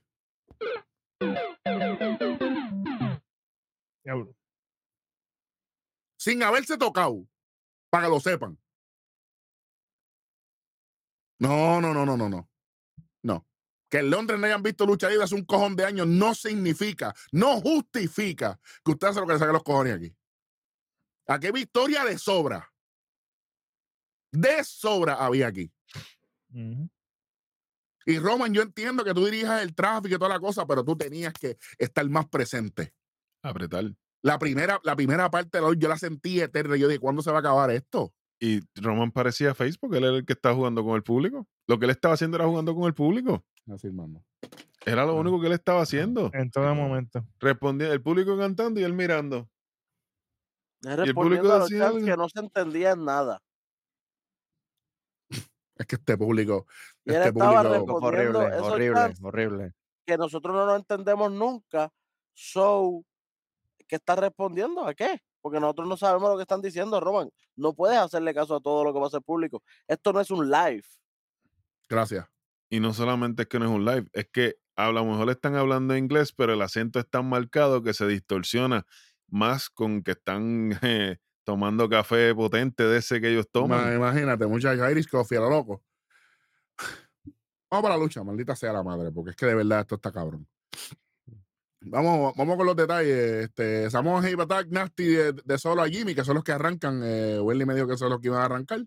Sin 6.18 6.44
haberse 6.44 6.78
tocado. 6.78 7.28
Para 7.89 8.04
que 8.06 8.10
lo 8.12 8.20
sepan. 8.20 8.60
No, 11.39 11.82
no, 11.82 11.92
no, 11.92 12.06
no, 12.06 12.16
no, 12.16 12.30
no. 12.30 12.48
Que 13.92 14.00
en 14.00 14.10
Londres 14.10 14.39
no 14.39 14.46
hayan 14.46 14.64
visto 14.64 14.86
lucha 14.86 15.10
libre 15.10 15.26
hace 15.26 15.36
un 15.36 15.44
cojón 15.44 15.76
de 15.76 15.84
años 15.84 16.08
no 16.08 16.34
significa, 16.34 17.14
no 17.34 17.60
justifica 17.60 18.58
que 18.86 18.92
usted 18.92 19.08
hace 19.08 19.20
lo 19.20 19.28
que 19.28 19.34
le 19.34 19.39
saque 19.39 19.52
los 19.52 19.64
cojones 19.64 19.96
aquí. 19.96 20.16
Aquí 21.28 21.52
victoria 21.52 22.06
de 22.06 22.18
sobra. 22.18 22.74
De 24.32 24.64
sobra 24.64 25.16
había 25.16 25.48
aquí. 25.48 25.70
Y 28.06 28.18
Roman, 28.18 28.54
yo 28.54 28.62
entiendo 28.62 29.04
que 29.04 29.14
tú 29.14 29.26
dirijas 29.26 29.62
el 29.62 29.76
tráfico 29.76 30.16
y 30.16 30.18
toda 30.18 30.30
la 30.30 30.39
cosa, 30.39 30.66
pero 30.66 30.86
tú 30.86 30.96
tenías 30.96 31.34
que 31.34 31.58
estar 31.78 32.08
más 32.10 32.30
presente. 32.30 32.94
Apretar. 33.44 33.94
La 34.24 34.39
primera, 34.39 34.80
la 34.84 34.96
primera 34.96 35.30
parte 35.30 35.58
de 35.58 35.68
la 35.68 35.74
yo 35.76 35.89
la 35.89 35.98
sentí 35.98 36.39
eterna. 36.39 36.78
Yo 36.78 36.88
dije, 36.88 37.00
¿cuándo 37.00 37.22
se 37.22 37.32
va 37.32 37.38
a 37.38 37.39
acabar 37.42 37.72
esto? 37.72 38.14
Y 38.39 38.62
Roman 38.76 39.12
parecía 39.12 39.54
Facebook, 39.54 39.94
él 39.96 40.06
era 40.06 40.18
el 40.18 40.26
que 40.26 40.34
estaba 40.34 40.56
jugando 40.56 40.82
con 40.84 40.96
el 40.96 41.04
público. 41.04 41.46
Lo 41.68 41.78
que 41.78 41.86
él 41.86 41.92
estaba 41.92 42.14
haciendo 42.14 42.38
era 42.38 42.48
jugando 42.48 42.74
con 42.74 42.86
el 42.86 42.94
público. 42.94 43.46
Así, 43.72 43.88
hermano. 43.88 44.24
Era 44.86 45.05
lo 45.05 45.11
Ah. 45.11 45.15
único 45.15 45.39
que 45.39 45.47
él 45.47 45.53
estaba 45.53 45.82
haciendo. 45.82 46.30
En 46.34 46.49
todo 46.51 46.74
momento. 46.76 47.26
Respondía 47.39 47.91
el 47.91 48.01
público 48.01 48.38
cantando 48.38 48.80
y 48.80 48.84
él 48.84 48.93
mirando. 48.93 49.49
Es 50.82 50.97
el 50.97 51.13
público 51.13 51.43
respondiendo 51.43 51.53
a 51.53 51.57
los 51.59 51.69
decía 51.69 51.88
algo. 51.88 52.05
que 52.05 52.17
no 52.17 52.30
se 52.30 52.39
entendía 52.39 52.91
en 52.91 53.05
nada. 53.05 53.39
Es 55.78 55.86
que 55.88 55.95
este 55.95 56.17
público, 56.17 56.67
Y 57.05 57.11
este 57.11 57.30
estaba 57.30 57.61
público, 57.63 57.74
respondiendo 57.76 58.39
Horrible, 58.39 58.59
horrible, 58.59 59.13
horrible. 59.24 59.74
que 60.05 60.17
nosotros 60.17 60.55
no 60.55 60.65
lo 60.65 60.76
entendemos 60.76 61.32
nunca. 61.32 61.91
So, 62.34 63.03
¿qué 63.88 63.95
está 63.95 64.15
respondiendo? 64.15 64.86
¿A 64.86 64.93
qué? 64.93 65.22
Porque 65.41 65.59
nosotros 65.59 65.88
no 65.88 65.97
sabemos 65.97 66.30
lo 66.30 66.36
que 66.38 66.43
están 66.43 66.61
diciendo, 66.61 66.99
Roman. 66.99 67.32
No 67.55 67.74
puedes 67.74 67.97
hacerle 67.97 68.34
caso 68.34 68.55
a 68.55 68.61
todo 68.61 68.84
lo 68.84 68.93
que 68.93 68.99
va 68.99 69.07
a 69.07 69.09
ser 69.09 69.22
público. 69.24 69.63
Esto 69.88 70.13
no 70.13 70.19
es 70.22 70.30
un 70.30 70.49
live. 70.49 70.84
gracias. 71.89 72.26
Y 72.72 72.80
no 72.80 72.93
solamente 72.93 73.41
es 73.43 73.47
que 73.49 73.59
no 73.59 73.65
es 73.65 73.72
un 73.72 73.84
live, 73.84 74.07
es 74.13 74.30
que 74.32 74.55
a 74.78 74.91
lo 74.91 75.03
mejor 75.05 75.30
están 75.30 75.55
hablando 75.55 75.95
inglés, 75.97 76.32
pero 76.32 76.53
el 76.53 76.61
acento 76.61 76.99
es 76.99 77.09
tan 77.09 77.28
marcado 77.28 77.84
que 77.84 77.93
se 77.93 78.07
distorsiona 78.07 78.86
más 79.28 79.69
con 79.69 80.01
que 80.01 80.11
están 80.11 80.72
eh, 80.82 81.17
tomando 81.43 81.89
café 81.89 82.34
potente 82.34 82.84
de 82.84 82.99
ese 82.99 83.19
que 83.19 83.30
ellos 83.30 83.45
Ma- 83.47 83.51
toman. 83.51 83.95
Imagínate, 83.95 84.47
muchachos, 84.47 84.89
Irish 84.89 85.09
Coffee, 85.09 85.38
a 85.38 85.41
lo 85.41 85.49
loco. 85.49 85.84
Vamos 87.69 87.84
para 87.84 87.97
la 87.97 88.03
lucha, 88.03 88.24
maldita 88.24 88.55
sea 88.55 88.72
la 88.72 88.84
madre, 88.84 89.11
porque 89.11 89.32
es 89.32 89.36
que 89.36 89.47
de 89.47 89.55
verdad 89.55 89.82
esto 89.82 89.95
está 89.95 90.11
cabrón. 90.11 90.47
Vamos, 91.84 92.34
vamos 92.38 92.57
con 92.57 92.65
los 92.67 92.76
detalles. 92.76 93.45
Este, 93.45 93.89
Samoa 93.89 94.22
Nasty 94.69 95.05
de, 95.05 95.34
de 95.34 95.57
solo 95.57 95.82
a 95.82 95.88
Jimmy, 95.89 96.13
que 96.13 96.24
son 96.24 96.36
los 96.36 96.43
que 96.43 96.51
arrancan. 96.51 97.01
Eh, 97.03 97.39
Welly 97.41 97.65
me 97.65 97.74
dijo 97.74 97.88
que 97.88 97.97
son 97.97 98.11
los 98.11 98.19
que 98.22 98.28
iban 98.28 98.41
a 98.41 98.45
arrancar. 98.45 98.82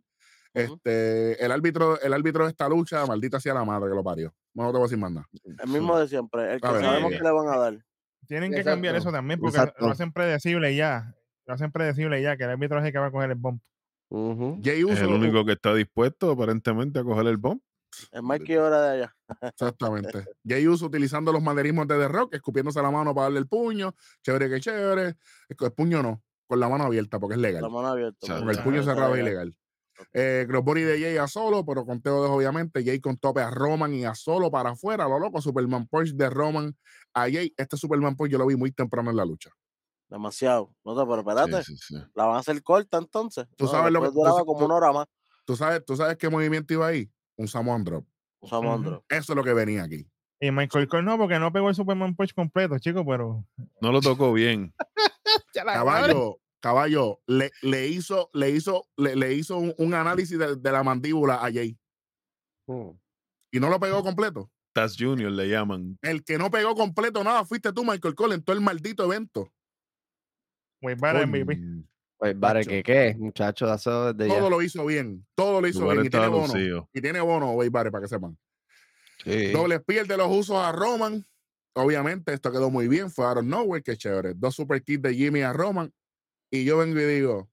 Este, 0.55 1.45
el 1.45 1.51
árbitro, 1.51 2.01
el 2.01 2.13
árbitro 2.13 2.45
de 2.45 2.51
esta 2.51 2.69
lucha, 2.69 3.05
maldita 3.07 3.41
sea 3.41 3.55
la 3.55 3.65
madre 3.65 3.91
que 3.91 3.97
lo 3.97 4.05
parió. 4.05 4.33
No 4.55 4.67
te 4.67 4.73
voy 4.73 4.83
a 4.83 4.85
decir 4.85 4.99
más 4.99 5.11
nada. 5.11 5.29
El 5.45 5.69
mismo 5.69 5.99
de 5.99 6.07
siempre. 6.07 6.55
El 6.55 6.61
que 6.61 6.67
A 6.67 6.81
sabemos 6.81 7.13
eh, 7.13 7.19
que 7.19 7.25
le 7.25 7.31
van 7.31 7.49
a 7.49 7.57
dar. 7.57 7.85
Tienen 8.27 8.53
que 8.53 8.63
cambiar 8.63 8.95
eso 8.95 9.11
también 9.11 9.41
porque 9.41 9.57
exacto. 9.57 9.85
lo 9.85 9.93
hacen 9.93 10.13
predecible 10.13 10.75
ya. 10.75 11.15
Lo 11.47 11.55
hacen 11.55 11.73
predecible 11.73 12.23
ya, 12.23 12.37
que 12.37 12.45
el 12.45 12.51
árbitro 12.51 12.79
es 12.79 12.85
el 12.87 12.93
que 12.93 12.99
va 12.99 13.07
a 13.07 13.11
coger 13.11 13.31
el 13.31 13.37
bump. 13.37 13.63
Ujú. 14.09 14.61
Jay 14.63 14.79
Es 14.79 14.85
Uso, 14.85 15.05
el 15.05 15.13
único 15.13 15.45
que 15.45 15.53
está 15.53 15.75
dispuesto 15.75 16.31
aparentemente 16.31 17.01
a 17.01 17.05
coger 17.05 17.27
el 17.27 17.37
bomb. 17.37 17.61
Es 18.13 18.23
Mikey 18.23 18.57
hora 18.57 18.83
de 18.83 18.97
allá. 18.97 19.17
Exactamente. 19.43 20.25
Jay 20.47 20.67
Uso 20.67 20.87
utilizando 20.87 21.33
los 21.33 21.43
maderismos 21.43 21.87
de 21.87 21.99
The 21.99 22.09
Rock, 22.09 22.35
escupiéndose 22.35 22.81
la 22.81 22.91
mano 22.91 23.15
para 23.15 23.25
darle 23.25 23.41
el 23.41 23.47
puño. 23.47 23.95
Chévere 24.23 24.49
que 24.49 24.61
chévere. 24.61 25.17
El 25.49 25.73
puño 25.73 26.03
no, 26.03 26.23
con 26.47 26.61
la 26.61 26.69
mano 26.69 26.85
abierta, 26.85 27.19
porque 27.19 27.35
es 27.35 27.41
legal. 27.41 27.63
La 27.63 27.69
mano 27.69 27.89
abierta. 27.89 28.27
Con 28.27 28.49
el 28.49 28.59
puño 28.63 28.83
cerrado 28.83 29.15
es 29.15 29.25
legal. 29.25 29.49
ilegal. 29.49 29.64
Eh, 30.13 30.45
crossbody 30.49 30.83
de 30.83 31.01
Jay 31.01 31.17
a 31.17 31.27
solo, 31.29 31.65
pero 31.65 31.85
con 31.87 32.01
Teo 32.03 32.23
obviamente. 32.33 32.85
Jay 32.85 33.01
con 33.01 33.17
tope 33.17 33.41
a 33.41 33.51
Roman 33.51 33.95
y 33.95 34.05
a 34.05 34.15
solo 34.15 34.51
para 34.51 34.71
afuera. 34.71 35.09
Lo 35.09 35.19
loco, 35.19 35.41
Superman 35.41 35.87
Punch 35.87 36.13
de 36.15 36.31
Roman 36.31 36.77
a 37.15 37.23
Jay. 37.23 37.53
Este 37.57 37.77
Superman 37.77 38.17
Punch 38.17 38.31
yo 38.33 38.39
lo 38.39 38.47
vi 38.47 38.57
muy 38.57 38.73
temprano 38.73 39.11
en 39.11 39.17
la 39.17 39.25
lucha. 39.25 39.51
Demasiado. 40.09 40.75
No 40.85 40.95
sé, 40.95 41.03
pero 41.09 41.19
espérate. 41.21 41.65
sí, 41.65 41.77
sí. 41.77 41.95
La 42.15 42.27
van 42.27 42.37
a 42.37 42.39
hacer 42.41 42.63
corta 42.63 42.99
entonces. 42.99 43.47
Tú 43.57 43.65
No, 43.65 43.71
sabes 43.71 43.93
lo 43.93 44.01
que- 44.03 44.09
tú 44.09 44.15
duraba 44.15 44.39
sa- 44.39 44.45
como 44.45 44.59
tú- 44.61 44.65
una 44.67 44.75
hora 44.75 44.93
más. 44.93 45.07
¿Tú 45.45 45.57
sabes, 45.57 45.85
¿Tú 45.85 45.97
sabes 45.97 46.17
qué 46.17 46.29
movimiento 46.29 46.73
iba 46.75 46.87
ahí? 46.87 47.11
Un 47.37 47.49
Samoan 47.49 47.85
Drop. 47.85 48.05
Usamos 48.41 48.67
Ujú. 48.67 48.75
Andro. 48.75 49.05
Eso 49.09 49.33
es 49.33 49.37
lo 49.37 49.43
que 49.45 49.53
venía 49.55 49.85
aquí. 49.85 50.07
Y 50.41 50.51
Michael 50.51 50.89
Cole 50.89 51.03
no, 51.05 51.17
porque 51.17 51.39
no 51.39 51.53
pegó 51.53 51.69
el 51.71 51.75
Superman 51.75 52.15
Punch 52.15 52.35
completo, 52.35 52.79
chicos, 52.79 53.05
pero. 53.07 53.45
No 53.81 53.93
lo 53.93 54.01
tocó 54.01 54.33
bien. 54.33 54.75
Caballo, 55.55 56.39
caballo, 56.65 57.21
le, 57.27 57.53
le 57.61 57.89
hizo, 57.89 58.31
le 58.33 58.49
hizo, 58.49 58.89
le, 58.97 59.15
le 59.15 59.35
hizo 59.35 59.59
un, 59.59 59.75
un 59.77 59.93
análisis 59.93 60.39
de, 60.39 60.57
de 60.57 60.73
la 60.73 60.83
mandíbula 60.83 61.35
a 61.35 61.53
Jay. 61.53 61.77
Mm. 62.67 62.89
Y 63.53 63.61
no 63.61 63.69
lo 63.69 63.79
pegó 63.79 64.03
completo. 64.03 64.51
Taz 64.73 64.97
Junior 64.99 65.31
le 65.31 65.47
llaman. 65.47 65.99
El 66.01 66.25
que 66.25 66.39
no 66.39 66.51
pegó 66.51 66.75
completo 66.75 67.23
nada 67.23 67.45
fuiste 67.45 67.71
tú, 67.71 67.85
Michael 67.85 68.15
Cole, 68.15 68.37
en 68.37 68.43
todo 68.43 68.57
el 68.57 68.63
maldito 68.63 69.05
evento. 69.05 69.53
Muy 70.81 70.97
para 70.97 71.27
MVP. 71.27 71.61
Pues, 72.17 72.41
vale, 72.41 72.61
Macho. 72.61 72.71
¿qué 72.71 72.83
qué? 72.83 73.15
Muchacho, 73.19 73.73
eso 73.73 74.15
desde 74.15 74.33
ya. 74.33 74.39
Todo 74.39 74.49
lo 74.49 74.63
hizo 74.63 74.87
bien. 74.87 75.27
Todo 75.35 75.61
lo 75.61 75.69
hizo 75.69 75.81
Lugar 75.81 75.97
bien. 75.99 76.07
Y 76.07 76.11
tiene 76.11 76.29
bono. 76.29 76.47
lucido. 76.47 76.89
Y 76.95 77.01
tiene 77.03 77.21
bono, 77.21 77.57
Barre, 77.71 77.91
para 77.91 78.03
que 78.03 78.09
sepan. 78.09 78.39
Sí. 79.23 79.53
Doble 79.53 79.77
spear 79.81 80.07
de 80.07 80.17
los 80.17 80.31
usos 80.31 80.57
a 80.57 80.73
Roman. 80.73 81.27
Obviamente, 81.75 82.33
esto 82.33 82.51
quedó 82.51 82.71
muy 82.71 82.89
bien. 82.89 83.11
Fue 83.11 83.27
of 83.27 83.45
nowhere, 83.45 83.83
qué 83.83 83.99
chévere. 83.99 84.33
Dos 84.35 84.55
super 84.55 84.83
kits 84.83 85.03
de 85.03 85.15
Jimmy 85.15 85.43
a 85.43 85.53
Roman. 85.53 85.93
Y 86.55 86.65
yo 86.65 86.79
vengo 86.79 87.01
y 87.01 87.05
digo, 87.05 87.49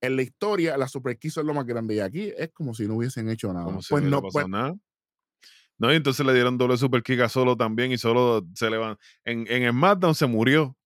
en 0.00 0.14
la 0.14 0.22
historia, 0.22 0.76
la 0.76 0.86
super 0.86 1.18
kits 1.18 1.34
son 1.34 1.46
lo 1.48 1.54
más 1.54 1.66
grande. 1.66 1.96
Y 1.96 2.00
aquí 2.00 2.32
es 2.36 2.50
como 2.52 2.72
si 2.72 2.86
no 2.86 2.94
hubiesen 2.94 3.28
hecho 3.28 3.52
nada. 3.52 3.64
Como 3.64 3.80
pues 3.88 4.04
no 4.04 4.22
pues, 4.22 4.46
nada. 4.48 4.74
No, 5.76 5.92
y 5.92 5.96
entonces 5.96 6.24
le 6.24 6.32
dieron 6.34 6.56
doble 6.56 6.76
super 6.76 7.02
kick 7.02 7.20
a 7.20 7.28
Solo 7.28 7.56
también 7.56 7.90
y 7.92 7.98
Solo 7.98 8.44
se 8.54 8.70
levantó. 8.70 9.00
En, 9.24 9.40
en 9.50 9.62
el 9.64 9.70
SmackDown 9.72 10.14
se 10.14 10.26
murió. 10.26 10.76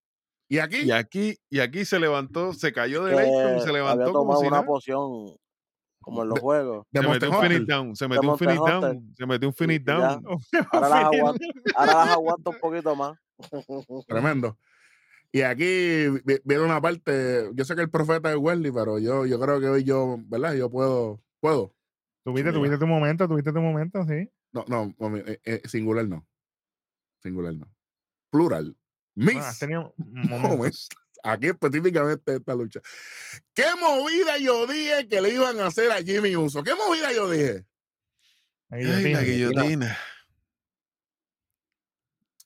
y 0.48 0.58
aquí, 0.60 0.78
Y 0.82 0.90
aquí, 0.92 1.36
y 1.50 1.60
aquí 1.60 1.84
se 1.84 1.98
levantó, 2.00 2.52
se 2.54 2.72
cayó 2.72 3.04
de 3.04 3.16
ley, 3.16 3.30
se 3.30 3.68
había 3.68 3.72
levantó 3.72 4.12
como 4.12 4.36
si 4.36 4.46
una 4.46 4.56
nada. 4.58 4.66
poción 4.66 5.36
como 6.00 6.22
en 6.22 6.28
los 6.30 6.34
De- 6.36 6.40
juegos. 6.40 6.86
de 6.90 7.00
Se 7.00 7.08
metió 7.08 7.30
un 7.30 7.40
finite 7.42 7.64
down, 7.72 7.96
se 7.96 8.08
metió 8.08 8.22
un 8.22 8.30
Hunter. 8.30 8.56
down, 8.56 9.14
se 9.16 9.26
metió 9.26 9.48
un 9.48 9.54
finite 9.54 9.84
ya. 9.86 9.94
down. 10.16 10.24
Ahora 10.72 10.88
las, 10.88 11.04
aguanto, 11.04 11.44
ahora 11.76 11.94
las 11.94 12.08
aguanto 12.08 12.50
un 12.50 12.58
poquito 12.58 12.96
más. 12.96 13.18
Tremendo. 14.06 14.58
Y 15.34 15.40
aquí 15.42 16.08
vi- 16.24 16.40
viene 16.44 16.62
una 16.62 16.80
parte, 16.80 17.50
yo 17.54 17.64
sé 17.64 17.74
que 17.74 17.80
el 17.82 17.90
profeta 17.90 18.30
es 18.30 18.36
Welly, 18.36 18.70
pero 18.70 18.98
yo, 18.98 19.24
yo 19.24 19.40
creo 19.40 19.60
que 19.60 19.68
hoy 19.68 19.82
yo, 19.82 20.18
¿verdad? 20.26 20.54
Yo 20.54 20.70
puedo, 20.70 21.22
puedo. 21.40 21.74
Tuviste, 22.22 22.52
tuviste 22.52 22.76
tu 22.78 22.86
momento, 22.86 23.26
tuviste 23.26 23.50
tu 23.52 23.60
momento, 23.60 24.04
sí. 24.04 24.30
No, 24.52 24.64
no, 24.68 25.16
eh, 25.16 25.40
eh, 25.44 25.62
singular 25.66 26.06
no. 26.06 26.26
Singular 27.22 27.54
no. 27.54 27.66
Plural. 28.30 28.76
Mis 29.14 29.26
Bueno, 29.34 29.40
has 29.40 29.58
tenido 29.58 29.94
momentos. 29.96 30.50
momentos. 30.50 30.88
Aquí 31.24 31.46
específicamente 31.46 32.34
esta 32.36 32.54
lucha. 32.54 32.80
¿Qué 33.54 33.64
movida 33.80 34.36
yo 34.38 34.66
dije 34.66 35.08
que 35.08 35.20
le 35.20 35.30
iban 35.30 35.58
a 35.60 35.66
hacer 35.68 35.90
a 35.92 36.02
Jimmy 36.02 36.36
Uso? 36.36 36.62
¿Qué 36.62 36.74
movida 36.74 37.12
yo 37.12 37.30
dije? 37.30 37.64
Ay, 38.68 38.84
la 39.12 39.22
guillotina. 39.22 39.96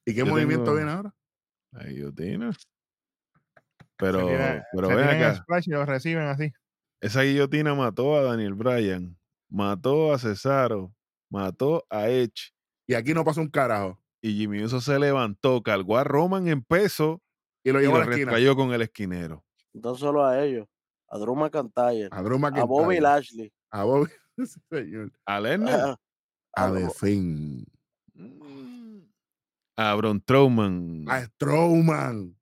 ¿Y 0.05 0.13
qué 0.13 0.19
Yo 0.21 0.27
movimiento 0.27 0.65
tengo- 0.65 0.77
viene 0.77 0.91
ahora? 0.93 1.15
La 1.73 1.85
guillotina. 1.85 2.51
Se 3.99 4.05
Pero, 4.05 4.27
tira- 4.29 4.67
pero 4.73 4.89
se 4.89 4.95
ven 4.95 5.09
acá. 5.09 5.35
splash 5.37 5.69
y 5.69 5.71
lo 5.71 5.85
reciben 5.87 6.25
así. 6.29 6.53
Esa 7.01 7.23
guillotina 7.23 7.75
mató 7.75 8.15
a 8.17 8.23
Daniel 8.23 8.55
Bryan, 8.55 9.17
mató 9.49 10.13
a 10.13 10.19
Cesaro, 10.19 10.95
mató 11.31 11.85
a 11.91 12.09
Edge. 12.09 12.53
Y 12.87 12.95
aquí 12.95 13.15
no 13.15 13.25
pasa 13.25 13.41
un 13.41 13.49
carajo. 13.49 13.99
Y 14.23 14.35
Jimmy 14.37 14.63
Uso 14.63 14.81
se 14.81 14.99
levantó, 14.99 15.63
cargó 15.63 15.97
a 15.99 16.05
Roman 16.05 16.49
en 16.49 16.63
peso 16.63 17.23
Y 17.65 17.71
lo 17.73 17.81
llevó 17.81 17.97
lo 17.99 18.03
a 18.03 18.07
la 18.07 18.11
esquina. 18.17 18.55
con 18.55 18.73
el 18.73 18.83
esquinero. 18.83 19.45
No 19.73 19.95
solo 19.95 20.25
a 20.25 20.43
ellos, 20.43 20.67
a 21.09 21.19
Drew 21.19 21.35
McIntyre, 21.37 22.09
A 22.11 22.23
Drew 22.23 22.37
a 22.37 22.65
Bobby 22.65 22.97
McIntyre. 22.97 23.01
Lashley, 23.01 23.53
A 23.71 23.85
Bobby. 23.85 24.11
A 25.27 25.41
Lerner, 25.41 25.97
a, 26.55 26.73
The 26.73 26.91
Finn. 26.91 27.65
a 29.77 29.95
Braun 29.95 30.21
Strowman, 30.21 31.05
A 31.09 31.23
Strowman. 31.27 32.36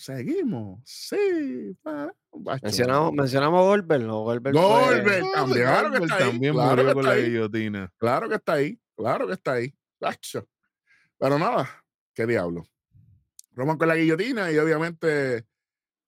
Seguimos. 0.00 0.80
Sí. 0.84 1.76
para-. 1.82 2.14
Mencionamos, 2.62 3.12
mencionamos 3.12 3.60
a 3.60 3.62
Goldberg. 3.64 4.02
¿no? 4.04 4.20
Goldberg 4.22 4.54
fue- 4.56 4.62
Goldberg 4.62 5.24
también. 5.34 5.62
Claro 5.66 5.90
que 5.92 5.98
está 5.98 6.16
ahí. 6.16 6.30
también 6.30 6.52
Claro 6.54 6.70
murió 6.70 6.86
que 6.86 6.92
con 6.94 7.00
está 7.04 7.14
la 7.14 7.20
ahí. 7.22 7.30
guillotina. 7.30 7.92
Claro 7.98 8.28
que 8.28 8.34
está 8.36 8.52
ahí. 8.54 8.80
Claro 8.96 9.26
que 9.26 9.32
está 9.34 9.52
ahí. 9.52 9.74
Bacho. 10.00 10.48
Pero 11.18 11.38
nada. 11.38 11.68
¿Qué 12.14 12.26
diablo? 12.26 12.64
Roman 13.52 13.76
con 13.76 13.88
la 13.88 13.96
guillotina 13.96 14.50
y 14.50 14.56
obviamente 14.58 15.44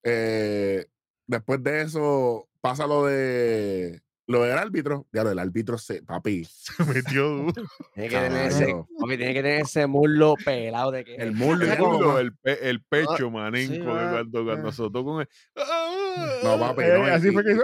eh, 0.02 0.86
después 1.26 1.62
de 1.62 1.82
eso 1.82 2.48
pasa 2.62 2.86
lo 2.86 3.04
de 3.04 4.00
lo 4.26 4.42
del 4.42 4.58
árbitro. 4.58 5.06
Ya 5.12 5.22
lo 5.24 5.30
del 5.30 5.38
árbitro 5.38 5.78
se, 5.78 6.02
papi. 6.02 6.44
Se 6.50 6.84
metió 6.84 7.28
duro. 7.28 7.52
Tiene 7.94 8.08
que, 8.08 8.16
tener 8.16 8.46
ese, 8.48 8.66
papi, 8.98 9.16
tiene 9.16 9.34
que 9.34 9.42
tener 9.42 9.60
ese 9.62 9.86
muslo 9.86 10.34
pelado 10.44 10.90
de 10.90 11.04
que. 11.04 11.14
El 11.16 11.32
muslo 11.32 11.64
el 11.72 11.78
muslo. 11.78 12.18
el, 12.18 12.36
pe- 12.36 12.68
el 12.68 12.82
pecho, 12.82 13.30
manín, 13.30 13.68
sí, 13.68 13.78
porque 13.78 13.92
va, 14.04 14.10
cuando, 14.12 14.44
cuando 14.44 14.68
azotó 14.68 15.04
con 15.04 15.20
el... 15.22 15.28
¡Ah! 15.56 16.01
No, 16.42 16.58
papi, 16.58 16.82
Eh, 16.82 16.88
no, 16.98 17.06
y- 17.06 17.10
así 17.10 17.30
fue 17.30 17.44
que 17.44 17.52
hizo. 17.52 17.62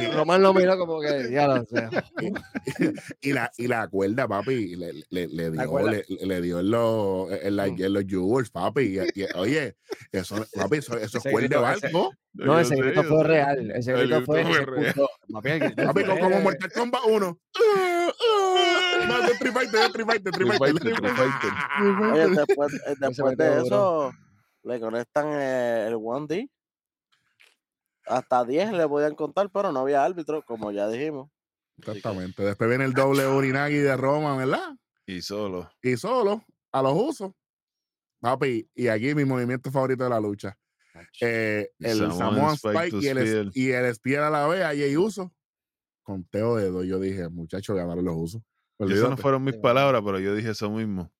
Y- 0.00 0.06
Román 0.14 0.42
lo 0.42 0.52
miró 0.54 0.76
como 0.78 1.00
que, 1.00 1.30
ya 1.30 1.46
lo 1.48 1.64
sé. 1.64 1.88
y 3.20 3.32
la, 3.32 3.50
y 3.56 3.66
la 3.68 3.88
cuerda, 3.88 4.28
papi, 4.28 4.76
le, 4.76 4.92
le, 5.10 5.26
le 5.28 5.50
dio, 5.50 5.78
le, 5.88 6.04
le 6.08 6.40
dio 6.42 6.60
en 6.60 6.70
los, 6.70 7.30
en, 7.32 7.56
la- 7.56 7.66
en 7.66 7.92
los 7.92 8.04
jewels, 8.06 8.50
papi. 8.50 8.98
Y, 9.14 9.20
y- 9.22 9.26
oye, 9.36 9.76
eso, 10.12 10.36
papi, 10.54 10.76
eso, 10.78 10.96
eso 10.98 11.18
es 11.18 11.24
cuerda 11.30 11.48
de 11.48 11.56
barco. 11.56 12.12
No, 12.34 12.46
Yo 12.46 12.58
ese 12.60 12.76
grito 12.76 13.02
fue 13.04 13.24
real. 13.24 13.70
Ese 13.72 13.92
El 13.92 14.08
grito 14.08 14.16
grito 14.20 14.26
fue. 14.26 14.42
real. 14.64 14.94
Papi, 15.32 15.48
el 15.50 15.74
Papi, 15.74 16.04
como, 16.04 16.40
Mortal 16.40 16.72
Kombat 16.72 17.02
1. 17.06 17.38
No, 19.08 19.20
de 19.26 19.32
Street 19.32 19.52
Fighter, 19.52 19.72
de 19.72 19.86
Street 19.86 20.06
Fighter, 20.06 20.32
Street 20.92 21.14
Fighter. 21.14 22.12
Oye, 22.12 22.28
después, 22.36 22.72
eh, 22.86 22.94
después 23.00 23.36
de 23.36 23.62
eso, 23.62 24.12
le 24.64 24.80
conectan 24.80 25.26
eh, 25.32 25.86
el 25.88 25.94
1D. 25.96 26.48
Hasta 28.06 28.44
10 28.44 28.72
le 28.72 28.88
podían 28.88 29.14
contar, 29.14 29.50
pero 29.50 29.72
no 29.72 29.80
había 29.80 30.04
árbitro, 30.04 30.42
como 30.42 30.72
ya 30.72 30.88
dijimos. 30.88 31.30
Exactamente. 31.78 32.42
Después 32.42 32.68
viene 32.68 32.84
el 32.84 32.92
doble 32.92 33.26
Urinagi 33.26 33.76
de 33.76 33.96
Roma, 33.96 34.36
¿verdad? 34.36 34.76
Y 35.06 35.22
solo. 35.22 35.70
Y 35.82 35.96
solo, 35.96 36.44
a 36.72 36.82
los 36.82 36.94
usos. 36.94 37.32
Papi, 38.20 38.68
y 38.74 38.88
aquí 38.88 39.14
mi 39.14 39.24
movimiento 39.24 39.70
favorito 39.70 40.04
de 40.04 40.10
la 40.10 40.20
lucha. 40.20 40.56
Eh, 41.20 41.70
el 41.78 42.12
Samoan 42.12 42.54
Spike 42.54 42.96
y, 43.00 43.06
el, 43.08 43.50
y 43.54 43.70
el 43.70 43.94
Spear 43.94 44.24
a 44.24 44.30
la 44.30 44.46
vez, 44.46 44.62
a 44.62 44.68
Jay 44.68 44.96
Uso. 44.96 45.34
Conteo 46.02 46.56
de 46.56 46.70
dos. 46.70 46.86
Yo 46.86 47.00
dije, 47.00 47.28
muchachos, 47.28 47.74
ganaron 47.76 48.04
los 48.04 48.16
usos. 48.16 48.42
Esas 48.78 49.10
no 49.10 49.16
fueron 49.16 49.44
mis 49.44 49.56
palabras, 49.56 50.02
pero 50.04 50.18
yo 50.18 50.34
dije 50.34 50.50
eso 50.50 50.70
mismo. 50.70 51.12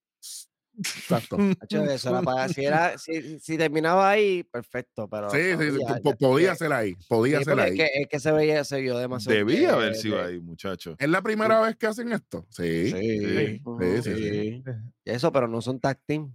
Exacto. 0.77 1.37
Si, 2.55 2.65
era, 2.65 2.97
si, 2.97 3.39
si 3.39 3.57
terminaba 3.57 4.09
ahí, 4.09 4.43
perfecto. 4.43 5.07
Pero 5.07 5.29
Sí, 5.29 5.37
sí, 5.37 5.71
sí, 5.71 5.77
ya- 5.87 5.95
po- 6.01 6.09
ya- 6.11 6.15
podía 6.17 6.47
ya- 6.47 6.55
ser 6.55 6.73
ahí. 6.73 6.95
Podía 7.07 7.37
sí, 7.39 7.43
ser 7.45 7.59
ahí. 7.59 7.71
Es 7.71 7.75
que, 7.77 8.01
es 8.01 8.07
que 8.09 8.19
se 8.19 8.31
veía, 8.31 8.63
se 8.63 8.81
vio 8.81 8.97
demasiado. 8.97 9.37
Debía 9.37 9.59
de- 9.69 9.73
haber 9.73 9.95
sido 9.95 10.17
de- 10.17 10.23
ahí, 10.23 10.39
muchacho. 10.39 10.95
¿Es 10.97 11.09
la 11.09 11.21
primera 11.21 11.61
vez 11.61 11.75
que 11.75 11.87
hacen 11.87 12.11
esto? 12.11 12.45
Sí. 12.49 12.91
Sí, 12.91 13.19
Sí. 13.19 13.61
Sí, 13.79 14.01
sí, 14.01 14.15
sí. 14.15 14.63
sí. 14.65 14.71
Eso, 15.05 15.31
pero 15.31 15.47
no 15.47 15.61
son 15.61 15.79
tag 15.79 15.99
team. 16.05 16.33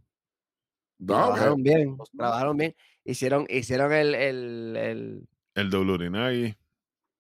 No, 1.01 1.15
trabajaron 1.15 1.63
bien, 1.63 1.97
no. 1.97 2.05
trabajaron 2.17 2.57
bien. 2.57 2.75
Hicieron, 3.05 3.47
hicieron 3.49 3.93
el, 3.93 4.15
el, 4.15 4.77
el 4.77 5.29
El 5.55 5.71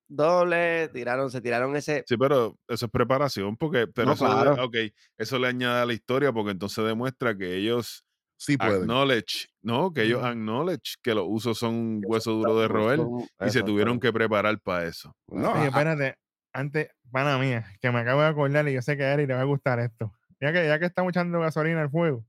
doble 0.08 0.88
tiraron, 0.88 1.30
se 1.30 1.40
tiraron 1.40 1.76
ese. 1.76 2.04
Sí, 2.06 2.16
pero 2.16 2.58
eso 2.66 2.86
es 2.86 2.92
preparación, 2.92 3.56
porque, 3.56 3.86
pero 3.86 4.08
No, 4.08 4.12
eso, 4.14 4.24
claro. 4.26 4.64
ok, 4.64 4.76
eso 5.18 5.38
le 5.38 5.48
añade 5.48 5.82
a 5.82 5.86
la 5.86 5.92
historia, 5.92 6.32
porque 6.32 6.50
entonces 6.52 6.84
demuestra 6.84 7.36
que 7.36 7.56
ellos 7.56 8.04
sí 8.36 8.56
pueden. 8.56 8.82
acknowledge, 8.82 9.48
¿no? 9.62 9.92
Que 9.92 10.02
ellos 10.04 10.24
acknowledge 10.24 10.96
que 11.02 11.14
los 11.14 11.24
usos 11.28 11.58
son 11.58 11.74
un 11.74 12.02
hueso 12.06 12.32
duro 12.32 12.58
de 12.58 12.68
roer 12.68 13.00
y 13.46 13.50
se 13.50 13.62
tuvieron 13.62 14.00
que 14.00 14.12
preparar 14.12 14.58
para 14.60 14.86
eso. 14.86 15.14
No, 15.28 15.52
Oye, 15.52 15.66
espérate, 15.66 16.16
antes, 16.52 16.88
pana 17.10 17.38
mía, 17.38 17.66
que 17.80 17.90
me 17.90 18.00
acabo 18.00 18.22
de 18.22 18.28
acordar 18.28 18.68
y 18.68 18.72
yo 18.74 18.82
sé 18.82 18.96
que 18.96 19.04
a 19.04 19.12
Eri 19.14 19.26
le 19.26 19.34
va 19.34 19.40
a 19.42 19.44
gustar 19.44 19.78
esto. 19.80 20.12
Ya 20.40 20.52
que, 20.52 20.66
ya 20.66 20.78
que 20.78 20.86
estamos 20.86 21.10
echando 21.10 21.40
gasolina 21.40 21.82
al 21.82 21.90
fuego. 21.90 22.24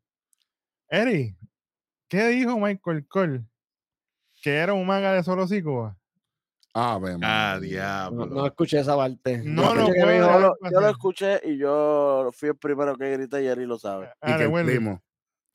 Eri, 0.89 1.35
¿qué 2.07 2.27
dijo 2.29 2.59
Michael 2.59 3.07
Cole? 3.07 3.43
Que 4.41 4.55
era 4.55 4.73
un 4.73 4.87
maga 4.87 5.13
de 5.13 5.23
solo 5.23 5.45
psicoa. 5.45 5.98
Ave 6.73 7.17
Ah. 7.23 7.53
No, 7.55 7.61
diablo. 7.61 8.25
no 8.27 8.45
escuché 8.45 8.79
esa 8.79 8.95
parte. 8.95 9.39
No, 9.43 9.73
no 9.73 9.87
puedo 9.87 10.11
dijo, 10.11 10.31
Yo 10.31 10.39
lo, 10.39 10.55
pasar. 10.59 10.73
yo 10.73 10.81
lo 10.81 10.89
escuché 10.89 11.41
y 11.43 11.57
yo 11.57 12.29
fui 12.33 12.49
el 12.49 12.57
primero 12.57 12.95
que 12.95 13.11
grité 13.11 13.43
y 13.43 13.47
Eri 13.47 13.65
lo 13.65 13.77
sabe. 13.79 14.05
Y 14.07 14.09
Ah, 14.31 14.37
que 14.37 14.47
de 14.47 14.59
el 14.59 14.65
primo. 14.65 15.01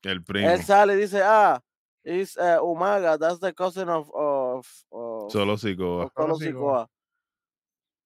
El 0.03 0.23
primo. 0.23 0.49
Él 0.49 0.61
sale 0.63 0.93
y 0.93 0.97
dice, 0.97 1.21
ah, 1.23 1.61
is 2.03 2.37
uh, 2.37 2.61
Umaga, 2.63 3.17
that's 3.17 3.39
the 3.39 3.53
cousin 3.53 3.89
of, 3.89 4.09
of, 4.13 4.67
of, 4.91 5.31
Solo 5.31 5.57
Sikoa. 5.57 6.11
Solo 6.15 6.35
Sikoa. 6.35 6.87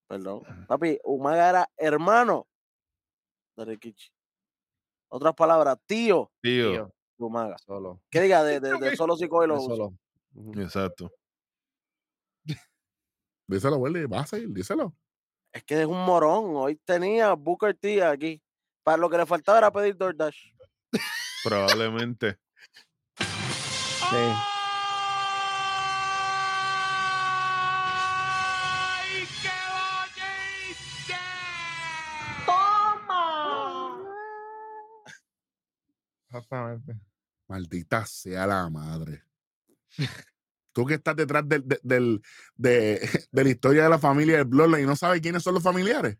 Perdón. 0.08 0.42
Papi, 0.66 0.98
Umaga 1.04 1.48
era 1.50 1.70
hermano 1.76 2.46
de 3.56 3.64
Rikichi. 3.64 4.08
Otras 5.08 5.34
palabras, 5.34 5.76
tío 5.86 6.30
Tío. 6.40 6.90
Umaga. 7.18 7.56
solo. 7.58 8.00
Que 8.08 8.20
diga, 8.22 8.42
de, 8.44 8.60
de, 8.60 8.78
de 8.78 8.96
Solo 8.96 9.16
Sikoa 9.16 9.44
y 9.44 9.48
los. 9.48 9.68
Exacto. 10.56 11.12
Díselo, 13.50 13.78
Welly. 13.78 14.06
Vas 14.06 14.22
a 14.22 14.36
seguir, 14.36 14.50
díselo. 14.52 14.94
Es 15.52 15.64
que 15.64 15.80
es 15.80 15.86
un 15.86 16.04
morón. 16.04 16.54
Hoy 16.54 16.76
tenía 16.76 17.32
Booker 17.34 17.76
T 17.76 18.02
aquí. 18.04 18.40
Para 18.84 18.96
lo 18.96 19.10
que 19.10 19.18
le 19.18 19.26
faltaba 19.26 19.58
era 19.58 19.72
pedir 19.72 19.96
DoorDash. 19.96 20.54
Probablemente. 21.42 22.38
Sí. 23.18 23.26
¡Ay, 28.96 29.26
qué 29.42 29.50
bonito! 29.74 31.14
¡Toma! 32.46 33.98
Exactamente. 36.28 37.00
Maldita 37.48 38.06
sea 38.06 38.46
la 38.46 38.70
madre. 38.70 39.24
Tú 40.72 40.86
que 40.86 40.94
estás 40.94 41.16
detrás 41.16 41.48
del, 41.48 41.66
de, 41.66 41.80
del- 41.82 42.22
de, 42.56 43.00
de 43.32 43.44
la 43.44 43.50
historia 43.50 43.82
de 43.84 43.88
la 43.90 43.98
familia 43.98 44.36
del 44.36 44.44
Bloodline 44.46 44.84
y 44.84 44.86
no 44.86 44.96
sabes 44.96 45.20
quiénes 45.20 45.42
son 45.42 45.54
los 45.54 45.62
familiares. 45.62 46.16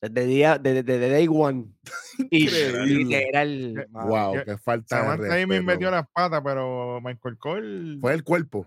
Desde 0.00 0.26
día, 0.26 0.58
desde, 0.58 0.82
desde 0.82 1.08
day 1.08 1.26
one. 1.30 1.66
Y 2.30 2.48
literal. 2.48 3.86
mano. 3.90 4.08
Wow, 4.08 4.34
yo- 4.36 4.44
qué 4.44 4.58
falta 4.58 4.98
Samantha 5.00 5.34
ahí 5.34 5.46
me 5.46 5.60
metió 5.62 5.90
las 5.90 6.06
patas, 6.12 6.42
pero 6.44 7.00
Michael 7.02 7.38
Cole. 7.38 7.98
Fue 8.00 8.12
el 8.14 8.22
cuerpo. 8.24 8.66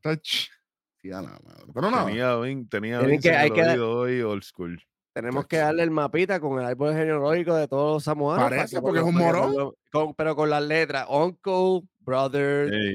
touch. 0.00 0.48
Sí, 1.02 1.10
a 1.12 1.20
la 1.22 1.38
madre. 1.44 1.64
Pero 1.74 1.90
no. 1.90 2.06
Tenía, 2.06 2.34
Vin- 2.36 2.68
tenía 2.68 3.00
que- 3.20 3.30
hay 3.30 3.50
que 3.50 3.62
dar- 3.62 3.78
hoy 3.78 4.22
old 4.22 4.42
school. 4.42 4.80
Tenemos 5.12 5.46
que 5.46 5.58
darle 5.58 5.82
el 5.84 5.90
mapita 5.92 6.40
con 6.40 6.58
el 6.58 6.64
árbol 6.66 6.92
genealógico 6.92 7.54
de 7.54 7.68
todos 7.68 7.94
los 7.94 8.04
samoanos. 8.04 8.44
Parece, 8.50 8.76
que 8.76 8.82
porque 8.82 9.00
por 9.00 9.08
es 9.08 9.14
un 9.14 9.20
morón. 9.20 9.72
con- 9.92 10.14
pero 10.14 10.34
con 10.34 10.50
las 10.50 10.62
letras. 10.62 11.06
Uncle, 11.08 11.82
brother. 12.00 12.72
Ey, 12.72 12.94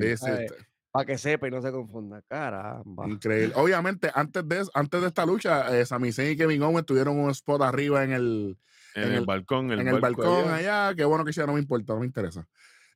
Para 0.92 1.06
que 1.06 1.18
sepa 1.18 1.48
y 1.48 1.52
no 1.52 1.62
se 1.62 1.72
confunda. 1.72 2.22
Caramba. 2.28 3.08
increíble. 3.08 3.54
Obviamente, 3.56 4.10
antes 4.14 4.48
de, 4.48 4.60
eso- 4.62 4.72
antes 4.74 5.00
de 5.02 5.08
esta 5.08 5.26
lucha, 5.26 5.78
eh, 5.80 5.86
Sami 5.86 6.12
Zayn 6.12 6.32
y 6.32 6.38
Kevin 6.38 6.64
Owens 6.64 6.86
tuvieron 6.86 7.20
un 7.20 7.30
spot 7.30 7.62
arriba 7.62 8.04
en 8.04 8.12
el, 8.14 8.58
en, 8.96 9.04
en 9.04 9.10
el, 9.12 9.18
el- 9.20 9.26
balcón. 9.26 9.72
en 9.72 9.88
el 9.88 10.00
balcón 10.00 10.50
allá. 10.52 10.88
allá. 10.88 10.96
Qué 10.96 11.06
bueno 11.06 11.24
que 11.26 11.32
ya 11.32 11.46
no 11.46 11.54
me 11.54 11.60
importa, 11.60 11.94
no 11.94 12.00
me 12.00 12.06
interesa. 12.08 12.48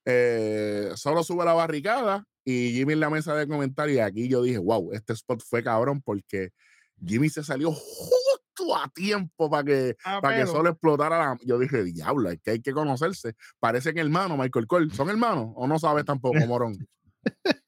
Eh, 0.05 0.91
solo 0.95 1.23
sube 1.23 1.45
la 1.45 1.53
barricada 1.53 2.25
y 2.43 2.71
Jimmy 2.73 2.93
en 2.93 2.99
la 2.99 3.09
mesa 3.09 3.35
de 3.35 3.47
comentarios. 3.47 3.97
Y 3.97 4.01
aquí 4.01 4.27
yo 4.27 4.41
dije, 4.41 4.57
wow, 4.57 4.91
este 4.93 5.13
spot 5.13 5.41
fue 5.47 5.63
cabrón 5.63 6.01
porque 6.01 6.49
Jimmy 7.05 7.29
se 7.29 7.43
salió 7.43 7.71
justo 7.71 8.75
a 8.75 8.89
tiempo 8.89 9.49
para 9.49 9.63
que, 9.63 9.95
Ah, 10.03 10.19
para 10.21 10.37
que 10.37 10.47
solo 10.47 10.69
explotara 10.71 11.17
la. 11.19 11.37
Yo 11.45 11.57
dije, 11.59 11.83
diablo, 11.83 12.29
es 12.31 12.39
que 12.41 12.51
hay 12.51 12.59
que 12.61 12.71
conocerse. 12.73 13.35
Parecen 13.59 13.97
hermanos, 13.97 14.37
Michael 14.37 14.67
Cole. 14.67 14.89
¿Son 14.93 15.09
hermanos? 15.09 15.51
¿O 15.55 15.67
no 15.67 15.79
sabes 15.79 16.05
tampoco, 16.05 16.39
morón? 16.47 16.75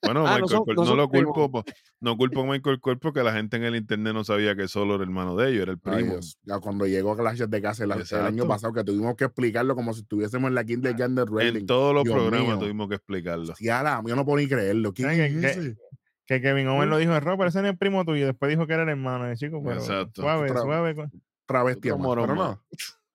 Bueno, 0.04 0.28
Ah, 0.28 0.38
no 0.40 0.46
Michael 0.46 0.50
son- 0.50 0.66
Cole, 0.66 0.76
no 0.76 0.86
no, 0.86 0.96
lo 0.96 1.10
culpo, 1.10 1.52
po- 1.52 1.64
no 2.00 2.16
culpo 2.18 2.42
a 2.42 2.46
Michael 2.46 2.80
Cole 2.80 2.98
porque 2.98 3.24
la 3.24 3.34
gente 3.34 3.58
en 3.58 3.64
el 3.64 3.76
internet 3.76 4.14
no 4.14 4.24
sabía 4.24 4.56
que 4.56 4.68
solo 4.68 4.96
era 4.96 5.04
hermano 5.04 5.36
de 5.36 5.50
ellos, 5.50 5.64
era 5.64 5.72
el 5.74 5.80
Ay, 5.86 5.96
primo. 5.96 6.12
Dios. 6.14 6.38
Ya 6.44 6.60
cuando 6.60 6.86
llegó 6.86 7.16
Clash 7.18 7.40
de 7.42 7.62
casa 7.62 7.84
el, 7.86 7.92
el 7.92 8.22
año 8.26 8.48
pasado, 8.48 8.74
que 8.74 8.84
tuvimos 8.84 9.16
que 9.16 9.26
explicarlo 9.26 9.76
como 9.76 9.94
si 9.94 10.02
estuviésemos 10.02 10.48
en 10.50 10.56
la 10.56 10.64
Kindergarten 10.64 11.18
en 11.18 11.26
Wrestling. 11.34 11.66
todos 11.66 11.94
los 11.96 12.04
Dios 12.04 12.16
programas 12.16 12.48
mío. 12.48 12.60
tuvimos 12.60 12.90
que 12.90 12.96
explicarlo. 12.96 13.54
Ya 13.60 13.82
la, 13.82 14.04
yo 14.06 14.16
no 14.16 14.26
puedo 14.26 14.38
ni 14.38 14.48
creerlo. 14.48 14.94
¿Quién 14.94 15.10
¿Sabes 15.10 15.32
es 15.34 15.42
qué- 15.42 15.48
ese? 15.62 15.78
Que 16.28 16.42
Kevin 16.42 16.68
Owens 16.68 16.90
lo 16.90 16.98
dijo 16.98 17.16
en 17.16 17.22
Raw, 17.22 17.38
pero 17.38 17.50
ese 17.50 17.62
no 17.62 17.68
es 17.68 17.74
el 17.74 17.78
primo 17.78 18.04
tuyo. 18.04 18.26
Después 18.26 18.50
dijo 18.50 18.66
que 18.68 18.74
era 18.74 18.84
el 18.84 18.90
hermano 18.90 19.26
de 19.26 19.36
chico, 19.38 19.62
pero 19.64 19.80
Exacto. 19.80 20.22
suave, 20.24 20.50
Otra- 20.50 20.62
suave. 20.64 20.96
travesti 21.46 21.90
pero 21.90 22.36
no. 22.36 22.64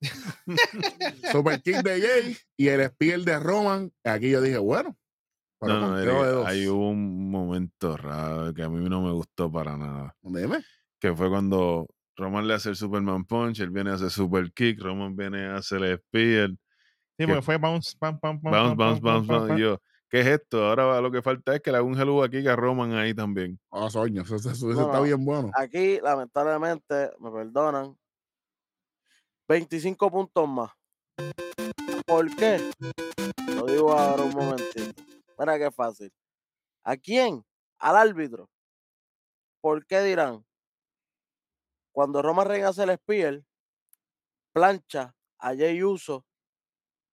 Super 1.32 1.60
King 1.62 1.82
de 1.82 2.00
Jay 2.00 2.36
y 2.56 2.68
el 2.68 2.86
Spear 2.88 3.20
de 3.20 3.38
Roman. 3.38 3.92
Aquí 4.04 4.30
yo 4.30 4.40
dije, 4.40 4.58
bueno. 4.58 4.96
Pero 5.61 5.78
No, 5.78 5.89
no, 5.89 5.99
Eric, 5.99 6.70
hubo 6.70 6.89
un 6.89 7.31
momento 7.31 7.97
raro 7.97 8.55
que 8.55 8.62
a 8.62 8.69
mí 8.70 8.89
no 8.89 9.03
me 9.03 9.12
gustó 9.12 9.53
para 9.53 9.77
nada. 9.77 10.16
Dime. 10.23 10.65
Que 10.99 11.15
fue 11.15 11.28
cuando 11.28 11.87
Roman 12.16 12.49
le 12.49 12.55
hace 12.55 12.70
el 12.70 12.77
Superman 12.77 13.24
Punch, 13.24 13.61
él 13.61 13.70
viene 13.70 13.91
a 13.91 13.95
hacer 13.95 14.11
Super 14.11 14.53
Kick, 14.53 14.81
Roman 14.81 15.15
viene 15.15 15.47
a 15.47 15.57
hacer 15.57 15.82
el 15.85 15.99
Spear, 15.99 16.51
Sí, 17.19 17.27
porque 17.27 17.43
fue 17.43 17.59
bounce, 17.59 17.95
pam, 17.99 18.19
pam, 18.19 18.41
pam. 18.41 18.51
bounce, 18.53 18.74
bounce, 18.77 19.01
bounce, 19.03 19.28
pam, 19.28 19.39
bounce. 19.49 19.55
Y 19.55 19.61
yo, 19.61 19.78
¿qué 20.09 20.20
es 20.20 20.27
esto? 20.27 20.65
Ahora 20.66 20.99
lo 21.03 21.11
que 21.11 21.20
falta 21.20 21.55
es 21.55 21.61
que 21.61 21.70
le 21.70 21.77
haga 21.77 21.87
un 21.87 21.99
hello 21.99 22.23
aquí 22.23 22.47
a 22.49 22.57
Roman 22.57 22.95
ahí 22.95 23.12
también. 23.12 23.61
Ah, 23.70 23.91
soño, 23.91 24.23
eso, 24.23 24.37
eso- 24.37 24.51
eso 24.51 24.66
No, 24.69 24.87
está 24.87 25.01
bien 25.03 25.23
bueno. 25.23 25.51
Aquí, 25.55 26.01
lamentablemente, 26.01 27.11
me 27.20 27.31
perdonan. 27.31 27.95
25 29.49 30.11
puntos 30.11 30.49
más. 30.49 30.70
¿Por 32.07 32.35
qué? 32.37 32.70
Lo 33.55 33.66
digo 33.66 33.93
ahora 33.93 34.23
un 34.23 34.35
momentito. 34.35 35.03
Mira 35.40 35.58
qué 35.58 35.70
fácil. 35.70 36.12
¿A 36.84 36.98
quién? 36.98 37.42
Al 37.78 37.96
árbitro. 37.96 38.50
¿Por 39.62 39.86
qué 39.86 40.02
dirán? 40.02 40.44
Cuando 41.92 42.20
Roma 42.20 42.44
Reigns 42.44 42.68
hace 42.68 42.82
el 42.82 42.98
spear, 42.98 43.42
plancha 44.52 45.14
a 45.38 45.48
Jay 45.56 45.82
Uso, 45.82 46.26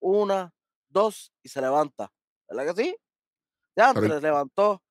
una, 0.01 0.53
dos, 0.89 1.31
y 1.41 1.47
se 1.47 1.61
levanta. 1.61 2.11
¿Verdad 2.49 2.75
que 2.75 2.83
sí? 2.83 2.97
Ya 3.77 3.91
antes 3.91 4.21
levantó. 4.21 4.83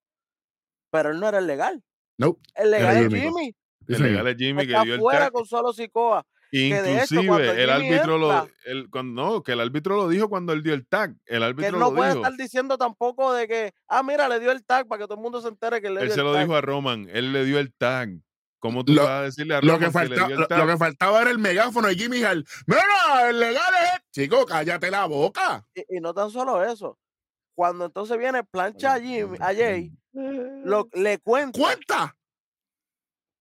pero 0.91 1.11
él 1.11 1.21
no 1.21 1.29
era 1.29 1.39
el 1.39 1.47
legal. 1.47 1.85
Nope. 2.17 2.41
El 2.55 2.73
Era 2.73 2.95
legal 2.95 3.15
es 3.15 3.23
Jimmy. 3.23 3.57
El 3.87 4.03
legal 4.03 4.29
es 4.29 4.37
Jimmy 4.39 4.67
que 4.67 4.73
Está 4.73 4.83
dio 4.85 4.95
el 4.95 5.01
fuera 5.01 5.21
tag. 5.27 5.33
con 5.33 5.45
solo 5.45 5.75
Sikoa. 5.75 6.27
De 6.71 7.03
hecho, 7.03 7.15
Inclusive, 7.21 7.63
el 7.63 7.71
árbitro 7.71 8.19
lo, 8.19 8.49
el, 8.65 8.89
cuando, 8.91 9.23
no, 9.23 9.43
que 9.43 9.53
el 9.53 9.61
árbitro 9.61 9.97
lo 9.97 10.09
dijo 10.09 10.29
cuando 10.29 10.53
él 10.53 10.63
dio 10.63 10.75
el 10.75 10.87
tag. 10.87 11.15
El 11.27 11.39
Que 11.41 11.45
árbitro 11.45 11.67
él 11.67 11.73
no 11.73 11.91
lo 11.91 11.95
puede 11.95 12.11
dijo. 12.11 12.23
estar 12.25 12.37
diciendo 12.39 12.79
tampoco 12.79 13.33
de 13.33 13.49
que, 13.49 13.75
ah, 13.89 14.03
mira, 14.03 14.29
le 14.29 14.41
dio 14.41 14.51
el 14.53 14.65
tag 14.65 14.87
para 14.89 15.01
que 15.01 15.05
todo 15.07 15.17
el 15.17 15.23
mundo 15.23 15.41
se 15.41 15.49
entere 15.49 15.81
que 15.83 15.91
le 15.91 16.01
Él 16.01 16.07
dio 16.07 16.15
se 16.15 16.21
el 16.21 16.27
lo 16.27 16.33
tag. 16.33 16.43
dijo 16.43 16.57
a 16.57 16.61
Roman. 16.61 17.09
Él 17.13 17.33
le 17.33 17.45
dio 17.45 17.59
el 17.59 17.73
tag. 17.75 18.11
¿Cómo 18.59 18.85
tú 18.85 18.95
Lo- 18.95 19.03
vas 19.05 19.11
a 19.11 19.23
decirle 19.23 19.55
a 19.55 19.61
Lo 19.61 19.73
Roman 19.75 19.81
que, 19.81 19.87
que, 19.87 19.93
falta, 19.93 20.15
le 20.15 20.27
dio 20.27 20.35
el 20.35 20.41
lo, 20.41 20.47
tag? 20.49 20.59
lo 20.59 20.67
que 20.67 20.77
faltaba 20.79 21.23
era 21.23 21.31
el 21.31 21.39
megáfono 21.39 21.89
de 21.89 21.95
Jimmy 21.95 22.23
Hall. 22.25 22.45
Mira, 22.67 23.29
el 23.31 23.39
legal 23.39 23.73
es. 23.95 24.01
Chico, 24.13 24.45
cállate 24.47 24.91
la 24.91 25.05
boca. 25.07 25.67
Y, 25.75 25.97
y 25.99 26.01
no 26.01 26.15
tan 26.15 26.31
solo 26.31 26.65
eso. 26.65 26.99
Cuando 27.55 27.85
entonces 27.87 28.19
viene 28.19 28.45
plancha 28.45 28.95
a 28.95 29.01
Jimmy, 29.01 29.37
a 29.41 29.55
Jay, 29.55 29.91
lo, 30.13 30.89
le 30.95 31.19
cuenta. 31.19 31.59
¡Cuenta! 31.59 32.17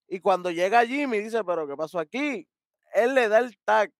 Y 0.08 0.20
cuando 0.20 0.52
llega 0.52 0.86
Jimmy, 0.86 1.20
dice, 1.20 1.44
pero 1.44 1.68
¿qué 1.68 1.76
pasó 1.76 2.00
aquí? 2.00 2.48
Él 2.96 3.14
le 3.14 3.28
da 3.28 3.40
el 3.40 3.56
tag 3.66 3.92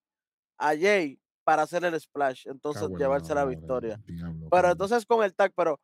a 0.58 0.70
Jay 0.76 1.20
para 1.44 1.64
hacer 1.64 1.84
el 1.86 2.00
splash, 2.00 2.48
entonces 2.48 2.90
llevarse 2.98 3.36
la 3.36 3.46
victoria. 3.46 4.00
diablo, 4.08 4.48
Pero 4.50 4.72
entonces 4.72 5.06
con 5.06 5.24
el 5.24 5.36
tag, 5.36 5.52
pero 5.56 5.80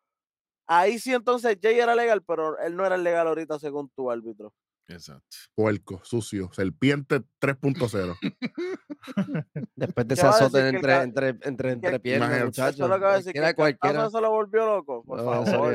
ahí 0.66 0.98
sí 0.98 1.14
entonces 1.14 1.58
Jay 1.62 1.78
era 1.80 1.94
legal, 1.96 2.24
pero 2.24 2.58
él 2.60 2.76
no 2.76 2.86
era 2.86 2.96
el 2.96 3.04
legal 3.04 3.28
ahorita 3.28 3.60
según 3.60 3.90
tu 3.96 4.10
árbitro. 4.10 4.54
Exacto. 4.88 5.38
Puerco, 5.54 6.02
sucio, 6.04 6.50
serpiente 6.54 7.22
3.0. 7.40 8.18
Después 9.76 10.08
de 10.08 10.16
¿Qué 10.16 10.20
ese 10.22 10.28
azote 10.28 10.52
que 10.60 10.68
el 10.70 10.76
entre, 10.76 10.96
entre, 11.02 11.30
entre, 11.44 11.72
entre 11.72 11.92
que- 11.92 12.00
piernas, 12.00 12.46
muchachos. 12.46 12.76
Eso 12.76 12.84
es 12.86 12.90
lo 12.90 12.96
que 12.98 13.04
va 13.06 13.14
a 13.14 13.18
decir, 13.18 13.34
que 13.34 13.40
Cualquiera, 13.40 13.50
el 13.50 13.56
cualquiera. 13.56 13.94
cantazo 13.96 14.18
se 14.18 14.22
lo 14.22 14.32
volvió 14.32 14.66
loco, 14.66 15.04
por 15.04 15.18
No, 15.18 15.46
favor. 15.46 15.74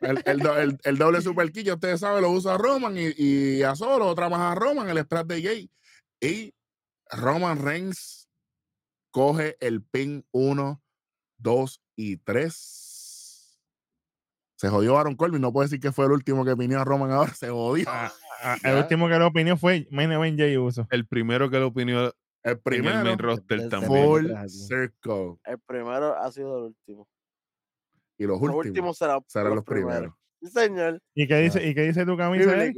El, 0.00 0.22
el, 0.26 0.38
do- 0.38 0.56
el- 0.56 0.78
el 0.84 0.96
doble 0.98 1.20
super 1.20 1.50
kick, 1.50 1.72
ustedes 1.74 2.00
saben, 2.00 2.22
lo 2.22 2.30
usa 2.30 2.56
Roman 2.56 2.96
y, 2.96 3.10
y 3.16 3.62
a 3.64 3.74
solo, 3.74 4.06
otra 4.06 4.28
más 4.28 4.40
a 4.40 4.54
Roman, 4.54 4.88
el 4.88 4.98
splash 5.02 5.26
de 5.26 5.42
Jay. 5.42 5.70
Y 6.20 6.54
Roman 7.10 7.62
Reigns 7.62 8.28
coge 9.10 9.56
el 9.60 9.82
pin 9.82 10.26
1, 10.32 10.82
2 11.38 11.82
y 11.96 12.16
3. 12.18 13.60
Se 14.56 14.68
jodió 14.68 14.98
Aaron 14.98 15.14
Corbin, 15.14 15.40
no 15.40 15.52
puede 15.52 15.66
decir 15.66 15.80
que 15.80 15.92
fue 15.92 16.06
el 16.06 16.12
último 16.12 16.44
que 16.44 16.54
vino 16.54 16.80
a 16.80 16.84
Roman 16.84 17.12
ahora, 17.12 17.32
se 17.34 17.48
jodió. 17.48 17.86
Ah, 17.88 18.12
ah, 18.42 18.56
el 18.64 18.76
último 18.76 19.08
que 19.08 19.18
lo 19.18 19.28
opinó 19.28 19.56
fue 19.56 19.86
Main 19.90 20.10
Event 20.12 20.38
Jay 20.38 20.56
Uso. 20.56 20.86
El 20.90 21.06
primero 21.06 21.48
que 21.48 21.58
lo 21.58 21.68
opinió 21.68 22.06
El 22.06 22.12
en 22.42 22.50
el 22.50 22.58
primero, 22.60 23.04
main 23.04 23.18
roster 23.18 23.68
también. 23.68 24.04
Full 24.04 24.24
23 24.24 24.36
años. 24.38 24.66
Circle. 24.66 25.36
El 25.44 25.58
primero 25.60 26.16
ha 26.16 26.32
sido 26.32 26.58
el 26.58 26.64
último. 26.64 27.08
Y 28.16 28.24
los 28.24 28.40
Los 28.40 28.42
últimos 28.42 28.66
últimos 28.66 28.98
serán, 28.98 29.20
serán 29.28 29.54
los 29.54 29.64
primeros. 29.64 30.12
Sí, 30.42 30.48
señor. 30.50 31.00
¿Y 31.14 31.28
qué 31.28 31.36
dice, 31.36 31.68
¿y 31.68 31.74
qué 31.74 31.82
dice 31.82 32.04
tu 32.04 32.16
camisa? 32.16 32.56
Eric? 32.56 32.76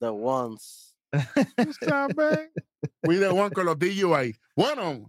The 0.00 0.10
ones. 0.10 0.94
We 3.02 3.18
the 3.18 3.30
one 3.30 3.50
con 3.50 3.64
los 3.66 3.78
DUI. 3.78 4.36
Bueno, 4.54 5.06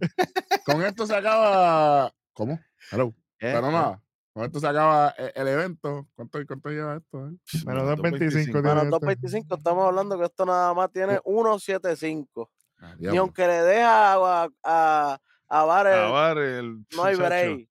con 0.64 0.82
esto 0.82 1.06
se 1.06 1.14
acaba. 1.14 2.12
¿Cómo? 2.32 2.58
Hello. 2.90 3.12
¿Qué? 3.38 3.52
Pero 3.52 3.70
nada, 3.70 4.02
con 4.32 4.44
esto 4.44 4.60
se 4.60 4.66
acaba 4.66 5.14
e- 5.18 5.32
el 5.34 5.48
evento. 5.48 6.08
¿Cuánto, 6.14 6.38
cuánto 6.46 6.70
lleva 6.70 6.96
esto? 6.96 7.28
eh? 7.28 7.32
Menos 7.66 7.84
Minuto 7.84 8.02
2.25. 8.02 8.18
25. 8.18 8.62
Bueno, 8.62 8.82
Esto- 8.82 9.00
2.25, 9.00 9.56
estamos 9.58 9.84
hablando 9.86 10.18
que 10.18 10.24
esto 10.24 10.46
nada 10.46 10.74
más 10.74 10.90
tiene 10.92 11.18
1.75. 11.20 12.48
Ah, 12.80 12.94
Y 12.96 13.02
diablo. 13.02 13.20
aunque 13.22 13.46
le 13.46 13.62
deja 13.62 14.12
a, 14.14 14.48
a, 14.64 15.18
a 15.48 15.64
Barrett, 15.64 15.94
Abar, 16.04 16.38
el 16.38 16.86
no 16.96 17.04
hay 17.04 17.16
break. 17.16 17.68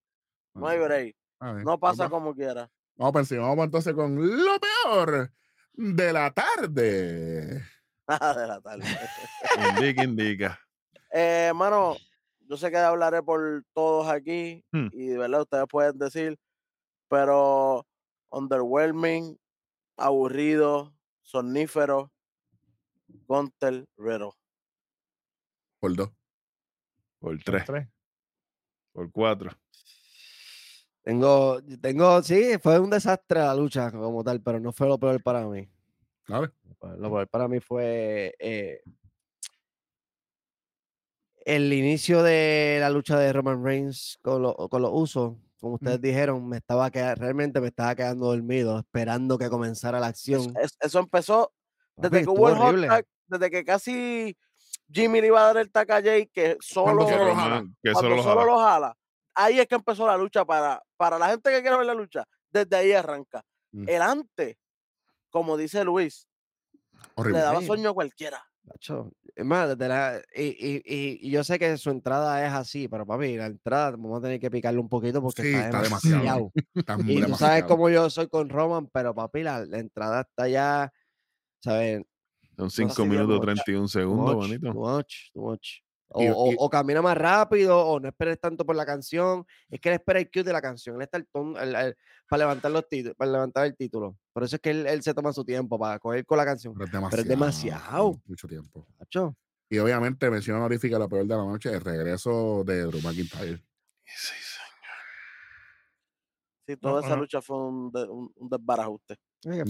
No 0.53 0.67
hay 0.67 0.79
break. 0.79 1.15
A 1.39 1.51
ver, 1.53 1.65
No 1.65 1.79
pasa 1.79 2.09
como 2.09 2.35
quiera. 2.35 2.69
vamos 2.95 3.13
para 3.13 3.21
encima. 3.23 3.47
Vamos 3.47 3.65
entonces 3.65 3.93
con 3.93 4.15
lo 4.15 4.59
peor 4.59 5.31
de 5.81 6.11
la 6.13 6.29
tarde. 6.31 7.63
Nada 8.07 8.41
de 8.41 8.47
la 8.47 8.61
tarde. 8.61 8.83
Indica, 9.77 10.03
indica. 10.03 10.59
Eh, 11.13 11.51
mano, 11.55 11.95
yo 12.41 12.57
sé 12.57 12.69
que 12.69 12.77
hablaré 12.77 13.23
por 13.23 13.63
todos 13.73 14.07
aquí 14.09 14.63
Hmm. 14.73 14.87
y 14.91 15.07
de 15.07 15.17
verdad 15.17 15.41
ustedes 15.41 15.65
pueden 15.69 15.97
decir, 15.97 16.37
pero 17.07 17.85
underwhelming, 18.29 19.37
aburrido, 19.97 20.93
sonífero, 21.21 22.11
Gunter 23.27 23.85
Riddle. 23.97 24.31
Por 25.79 25.95
dos. 25.95 26.09
Por 27.19 27.41
tres, 27.43 27.65
Tres. 27.65 27.87
por 28.91 29.11
cuatro. 29.11 29.51
Tengo, 31.03 31.59
tengo, 31.81 32.21
sí, 32.21 32.57
fue 32.61 32.77
un 32.79 32.89
desastre 32.89 33.39
la 33.39 33.55
lucha 33.55 33.91
como 33.91 34.23
tal, 34.23 34.41
pero 34.41 34.59
no 34.59 34.71
fue 34.71 34.87
lo 34.87 34.99
peor 34.99 35.21
para 35.23 35.45
mí. 35.47 35.67
Lo 36.27 37.09
peor 37.09 37.27
para 37.27 37.47
mí 37.47 37.59
fue 37.59 38.35
eh, 38.37 38.81
el 41.45 41.71
inicio 41.73 42.21
de 42.21 42.77
la 42.79 42.89
lucha 42.89 43.17
de 43.17 43.33
Roman 43.33 43.63
Reigns 43.63 44.19
con, 44.21 44.41
lo- 44.41 44.55
con 44.69 44.81
los 44.81 44.91
usos. 44.93 45.33
Como 45.59 45.75
ustedes 45.75 45.99
dijeron, 45.99 46.47
me 46.47 46.57
estaba 46.57 46.89
queda- 46.91 47.15
realmente 47.15 47.59
me 47.59 47.67
estaba 47.67 47.95
quedando 47.95 48.27
dormido, 48.27 48.79
esperando 48.79 49.37
que 49.37 49.49
comenzara 49.49 49.99
la 49.99 50.07
acción. 50.07 50.53
es- 50.61 50.77
eso 50.79 50.99
empezó 50.99 51.51
Papi, 51.95 52.09
desde 52.09 52.23
que 52.25 52.29
hubo 52.29 52.49
el 52.49 52.55
hot 52.55 52.87
tag, 52.87 53.05
desde 53.27 53.49
que 53.51 53.63
casi 53.65 54.37
Jimmy 54.91 55.21
le 55.21 55.27
iba 55.27 55.41
a 55.41 55.45
dar 55.53 55.57
el 55.57 55.71
tag 55.71 55.91
a 55.91 56.01
Jay, 56.01 56.27
que 56.27 56.55
solo, 56.61 56.93
lo 56.93 57.07
jala. 57.35 57.65
que 57.83 57.93
solo 57.93 58.15
lo 58.15 58.23
solo 58.23 58.39
jala. 58.41 58.45
lo 58.51 58.59
jala. 58.59 58.97
Ahí 59.35 59.59
es 59.59 59.67
que 59.67 59.75
empezó 59.75 60.05
la 60.07 60.17
lucha 60.17 60.45
para, 60.45 60.81
para 60.99 61.17
la 61.17 61.29
gente 61.29 61.49
que 61.49 61.61
quiere 61.61 61.77
ver 61.77 61.85
la 61.85 61.93
lucha. 61.93 62.25
Desde 62.51 62.75
ahí 62.75 62.91
arranca. 62.91 63.41
Mm. 63.71 63.87
El 63.87 64.01
antes, 64.01 64.57
como 65.29 65.55
dice 65.55 65.83
Luis, 65.85 66.27
Horrible. 67.15 67.39
le 67.39 67.43
daba 67.45 67.61
sueño 67.61 67.91
a 67.91 67.93
cualquiera. 67.93 68.43
Es 69.35 69.45
más, 69.45 69.69
desde 69.69 69.87
la- 69.87 70.21
y, 70.35 70.43
y- 70.43 70.83
y- 71.25 71.31
yo 71.31 71.43
sé 71.45 71.57
que 71.57 71.77
su 71.77 71.89
entrada 71.89 72.45
es 72.45 72.51
así, 72.53 72.87
pero 72.89 73.05
papi, 73.05 73.37
la 73.37 73.45
entrada 73.45 73.91
vamos 73.91 74.19
a 74.19 74.21
tener 74.23 74.39
que 74.41 74.51
picarle 74.51 74.79
un 74.79 74.89
poquito 74.89 75.21
porque 75.21 75.41
Sí, 75.43 75.47
está, 75.53 75.65
está 75.67 75.81
demasiado. 75.83 76.19
demasiado. 76.21 76.51
Está 76.75 76.93
Y 76.93 76.97
tú 76.97 77.03
sabes 77.05 77.21
demasiado. 77.21 77.67
cómo 77.67 77.89
yo 77.89 78.09
soy 78.09 78.27
con 78.27 78.49
Roman, 78.49 78.87
pero 78.87 79.15
papi, 79.15 79.41
la, 79.43 79.65
la 79.65 79.79
entrada 79.79 80.21
está 80.21 80.47
ya, 80.49 80.91
¿sabes? 81.63 82.03
Son 82.57 82.69
5 82.69 82.93
sí, 82.93 83.01
minutos 83.03 83.29
mucho. 83.37 83.41
31 83.41 83.81
Too 83.85 83.87
segundos, 83.87 84.35
bonito. 84.35 84.73
much, 84.73 85.13
much. 85.33 85.67
O, 86.11 86.23
Y- 86.23 86.27
o- 86.27 86.51
y- 86.51 86.55
o 86.57 86.69
camina 86.69 87.01
más 87.01 87.15
rápido, 87.17 87.77
o 87.85 87.99
no 87.99 88.07
esperes 88.07 88.39
tanto 88.39 88.65
por 88.65 88.75
la 88.75 88.85
canción. 88.85 89.45
Es 89.69 89.79
que 89.79 89.89
él 89.89 89.95
espera 89.95 90.19
el 90.19 90.29
cue 90.31 90.43
de 90.43 90.51
la 90.51 90.61
canción. 90.61 90.95
Él 90.95 91.03
está 91.03 91.17
el 91.17 91.27
ton- 91.27 91.55
el- 91.57 91.75
el- 91.75 91.95
para 92.27 92.39
levantar 92.41 92.71
los 92.71 92.87
títulos, 92.89 93.15
para 93.15 93.31
levantar 93.31 93.65
el 93.67 93.75
título. 93.75 94.17
Por 94.33 94.43
eso 94.43 94.55
es 94.55 94.61
que 94.61 94.71
él, 94.71 94.87
él 94.87 95.03
se 95.03 95.13
toma 95.13 95.31
su 95.33 95.45
tiempo 95.45 95.77
para 95.77 95.99
coger 95.99 96.25
con 96.25 96.37
la 96.37 96.45
canción. 96.45 96.73
Pero 96.73 96.85
es 96.85 96.91
demasiado. 96.91 97.11
pero 97.11 97.21
es 97.21 97.27
demasiado. 97.29 98.21
Mucho 98.25 98.47
tiempo. 98.47 98.87
Y 99.69 99.77
obviamente 99.77 100.29
menciona 100.31 100.59
honorífica 100.59 100.97
la 100.97 101.07
peor 101.07 101.23
de 101.27 101.35
la 101.35 101.43
noche, 101.45 101.69
el 101.71 101.81
regreso 101.81 102.63
de 102.65 102.81
Drew 102.85 103.01
McIntyre. 103.01 103.57
Sí, 104.03 104.33
señor. 104.33 104.69
Sí, 106.67 106.77
toda 106.77 106.93
No, 106.93 106.99
esa 107.05 107.15
no. 107.15 107.21
lucha 107.21 107.41
fue 107.41 107.57
un, 107.57 107.91
de- 107.91 108.07
un, 108.07 108.31
un 108.35 108.49
desbarajuste. 108.49 109.15
es 109.43 109.63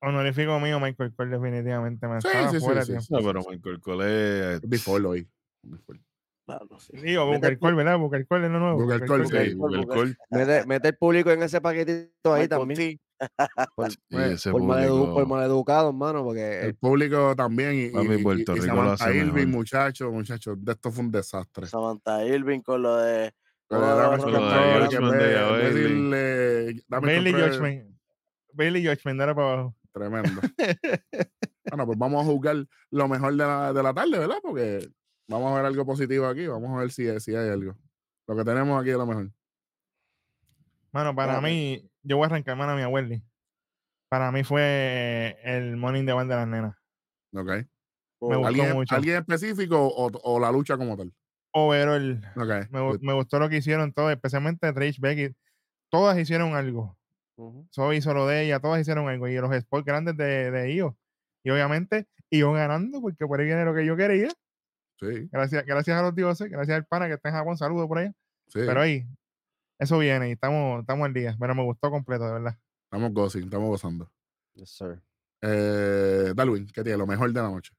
Honorífico 0.00 0.60
mío, 0.60 0.78
Michael 0.80 1.12
Cole, 1.14 1.38
definitivamente. 1.38 2.06
Me 2.06 2.20
Sí, 2.20 2.28
estaba 2.28 2.50
sí, 2.50 2.58
sí, 2.60 2.64
fuera 2.64 2.82
sí, 2.84 2.94
sí. 3.00 3.06
No, 3.12 3.18
pero 3.18 3.40
Michael 3.48 3.80
Cole 3.80 4.54
es- 4.54 4.60
Before 4.62 5.04
hoy. 5.06 5.28
Before. 5.62 6.00
Claro, 6.46 6.78
sí. 6.78 6.96
Digo, 6.96 7.26
Mete 7.26 7.36
Booker 7.38 7.52
el 7.52 7.58
Cole, 7.58 7.76
¿verdad? 7.76 7.98
Booker 7.98 8.26
Cole 8.26 8.46
es 8.46 8.52
lo 8.52 8.58
nuevo. 8.60 8.78
Booker 8.78 9.06
Cole, 9.06 9.24
Cole. 9.24 9.44
sí. 9.44 9.50
Sí, 9.50 9.54
Booker 9.56 9.78
Booker. 9.80 9.96
Cole. 9.98 10.16
Mete, 10.30 10.66
mete 10.66 10.88
el 10.88 10.96
público 10.96 11.30
en 11.30 11.42
ese 11.42 11.60
paquetito 11.60 12.32
ahí 12.32 12.42
Michael 12.42 12.48
también. 12.48 12.78
T. 12.78 13.00
Por, 13.74 13.90
Sí, 13.90 13.98
ese 14.10 14.52
por, 14.52 14.62
maledu- 14.62 15.12
por 15.12 15.26
maleducado, 15.26 15.88
hermano, 15.88 16.22
porque 16.22 16.60
El 16.60 16.76
público 16.76 17.34
también. 17.36 17.74
Y, 17.74 17.78
y- 17.86 18.14
y- 18.14 18.22
Puerto 18.22 18.52
y 18.52 18.60
Rico 18.60 18.66
lo 18.76 18.96
Samantha 18.96 19.12
Irving, 19.12 19.48
muchachos, 19.48 20.12
muchachos. 20.12 20.56
De 20.64 20.72
esto 20.72 20.92
fue 20.92 21.04
un 21.04 21.10
desastre. 21.10 21.66
Samantha 21.66 22.24
Irving 22.24 22.60
con 22.60 22.82
lo 22.82 22.96
de. 22.96 23.32
Bailey. 23.68 23.88
dame 26.88 27.06
Bailey 27.06 27.32
control, 27.32 27.50
Judgment. 27.52 27.98
Bailey 28.52 28.86
Judgment, 28.86 29.18
dale 29.18 29.34
para 29.34 29.52
abajo. 29.52 29.74
Tremendo. 29.92 30.40
bueno, 31.70 31.86
pues 31.86 31.98
vamos 31.98 32.22
a 32.22 32.26
jugar 32.26 32.56
lo 32.90 33.08
mejor 33.08 33.32
de 33.32 33.38
la, 33.38 33.72
de 33.72 33.82
la 33.82 33.94
tarde, 33.94 34.18
¿verdad? 34.18 34.38
Porque 34.42 34.88
vamos 35.28 35.52
a 35.52 35.56
ver 35.56 35.64
algo 35.66 35.84
positivo 35.86 36.26
aquí. 36.26 36.46
Vamos 36.46 36.70
a 36.76 36.80
ver 36.80 36.90
si, 36.90 37.20
si 37.20 37.34
hay 37.34 37.48
algo. 37.50 37.76
Lo 38.26 38.36
que 38.36 38.44
tenemos 38.44 38.80
aquí 38.80 38.90
es 38.90 38.96
lo 38.96 39.06
mejor. 39.06 39.30
Mano, 40.92 41.14
para 41.14 41.34
Dale. 41.34 41.48
mí, 41.48 41.90
yo 42.02 42.16
voy 42.16 42.24
a 42.24 42.26
arrancar, 42.26 42.56
mano, 42.56 42.72
a 42.72 42.76
mi 42.76 42.84
Welly. 42.84 43.22
Para 44.08 44.32
mí 44.32 44.42
fue 44.42 45.38
el 45.42 45.76
Morning 45.76 46.04
de 46.04 46.12
Band 46.12 46.30
de 46.30 46.36
las 46.36 46.48
nenas. 46.48 46.74
¿Ok? 47.34 47.46
Me 48.20 48.36
gustó 48.36 48.46
¿Alguien, 48.46 48.72
mucho. 48.74 48.94
¿Alguien 48.94 49.16
específico 49.18 49.78
o, 49.86 50.10
o 50.22 50.40
la 50.40 50.50
lucha 50.50 50.76
como 50.76 50.96
tal? 50.96 51.12
Overall, 51.52 52.20
Ok. 52.36 52.70
me, 52.70 52.80
good. 52.80 53.00
me 53.00 53.12
gustó 53.14 53.38
lo 53.38 53.48
que 53.48 53.56
hicieron 53.58 53.92
todos, 53.92 54.10
especialmente 54.12 54.72
Trish 54.72 55.00
Becky. 55.00 55.34
Todas 55.90 56.18
hicieron 56.18 56.54
algo. 56.54 56.97
Ujú. 57.38 57.68
Zoe 57.72 57.96
hizo 57.96 58.12
lo 58.12 58.26
de 58.26 58.44
ella, 58.44 58.60
todas 58.60 58.80
hicieron 58.80 59.08
algo. 59.08 59.28
Y 59.28 59.36
los 59.36 59.54
spots 59.54 59.84
grandes 59.84 60.16
de, 60.16 60.50
de 60.50 60.72
ellos. 60.72 60.94
Y 61.44 61.50
obviamente, 61.50 62.06
iban 62.30 62.54
ganando 62.54 63.00
porque 63.00 63.26
por 63.26 63.40
ahí 63.40 63.46
viene 63.46 63.64
lo 63.64 63.74
que 63.74 63.86
yo 63.86 63.96
quería. 63.96 64.28
Sí, 65.00 65.28
Gracias, 65.30 65.64
gracias 65.64 65.96
a 65.96 66.02
los 66.02 66.14
dioses, 66.14 66.50
gracias 66.50 66.76
al 66.76 66.84
pana 66.84 67.06
que 67.06 67.14
está 67.14 67.28
en 67.28 67.36
Japón, 67.36 67.56
saludos 67.56 67.86
por 67.86 67.98
allá. 67.98 68.12
sí. 68.48 68.58
Pero 68.66 68.80
ahí, 68.80 69.06
eso 69.78 69.96
viene 69.98 70.28
y 70.28 70.32
estamos, 70.32 70.80
estamos 70.80 71.06
al 71.06 71.14
día. 71.14 71.36
Pero 71.38 71.54
me 71.54 71.62
gustó 71.62 71.90
completo, 71.90 72.26
de 72.26 72.32
verdad. 72.32 72.58
Estamos 72.84 73.12
gozando, 73.12 73.46
estamos 73.46 73.68
gozando. 73.68 74.12
Yes, 74.54 74.70
sir. 74.70 75.00
Eh, 75.40 76.32
Darwin, 76.34 76.66
¿qué 76.66 76.82
tiene? 76.82 76.98
Lo 76.98 77.06
mejor 77.06 77.32
de 77.32 77.40
la 77.40 77.48
noche. 77.48 77.72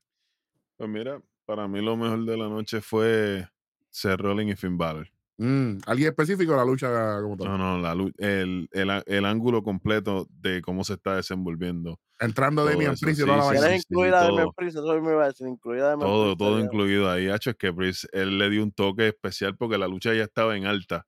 Pues 0.77 0.89
mira, 0.89 1.21
para 1.45 1.67
mí 1.67 1.81
lo 1.81 1.97
mejor 1.97 2.23
de 2.23 2.37
la 2.37 2.47
noche 2.47 2.79
fue 2.79 3.45
Seth 3.89 4.21
Rollins 4.21 4.53
y 4.53 4.55
Finn 4.55 4.77
Balor. 4.77 5.09
Mm, 5.39 5.77
¿Alguien 5.85 6.09
específico 6.09 6.53
o 6.53 6.57
la 6.57 6.65
lucha 6.65 7.21
como 7.21 7.37
tal? 7.37 7.47
No, 7.47 7.57
no, 7.57 7.77
la 7.79 7.93
el, 8.17 8.67
el, 8.71 9.03
el 9.05 9.25
ángulo 9.25 9.63
completo 9.63 10.27
de 10.29 10.61
cómo 10.61 10.83
se 10.83 10.93
está 10.93 11.15
desenvolviendo. 11.15 11.99
Entrando 12.19 12.63
Todo 12.63 12.71
Damian 12.71 12.93
eso, 12.93 13.05
Priest 13.05 13.19
y 13.19 13.23
sí, 13.23 13.25
toda 13.25 13.37
la 13.37 13.43
vaina. 13.45 13.61
¿Quieres 13.61 13.79
sí, 13.79 13.85
sí, 13.87 13.93
incluir 13.93 14.13
a 14.13 14.17
todo. 14.19 14.25
Damian 14.25 14.51
Priest? 14.53 14.77
Eso 14.77 15.01
me 15.01 15.11
iba 15.11 15.23
a 15.23 15.27
decir, 15.27 15.47
incluir 15.47 15.81
a 15.81 15.87
Damian 15.87 16.09
Todo, 16.09 16.35
todo 16.35 16.59
incluido 16.59 17.09
ahí. 17.09 17.29
Hacho, 17.29 17.51
es 17.51 17.55
que 17.55 17.71
Priest, 17.73 18.05
él 18.11 18.37
le 18.37 18.49
dio 18.49 18.63
un 18.63 18.71
toque 18.73 19.07
especial 19.07 19.55
porque 19.57 19.77
la 19.77 19.87
lucha 19.87 20.13
ya 20.13 20.23
estaba 20.23 20.57
en 20.57 20.65
alta. 20.65 21.05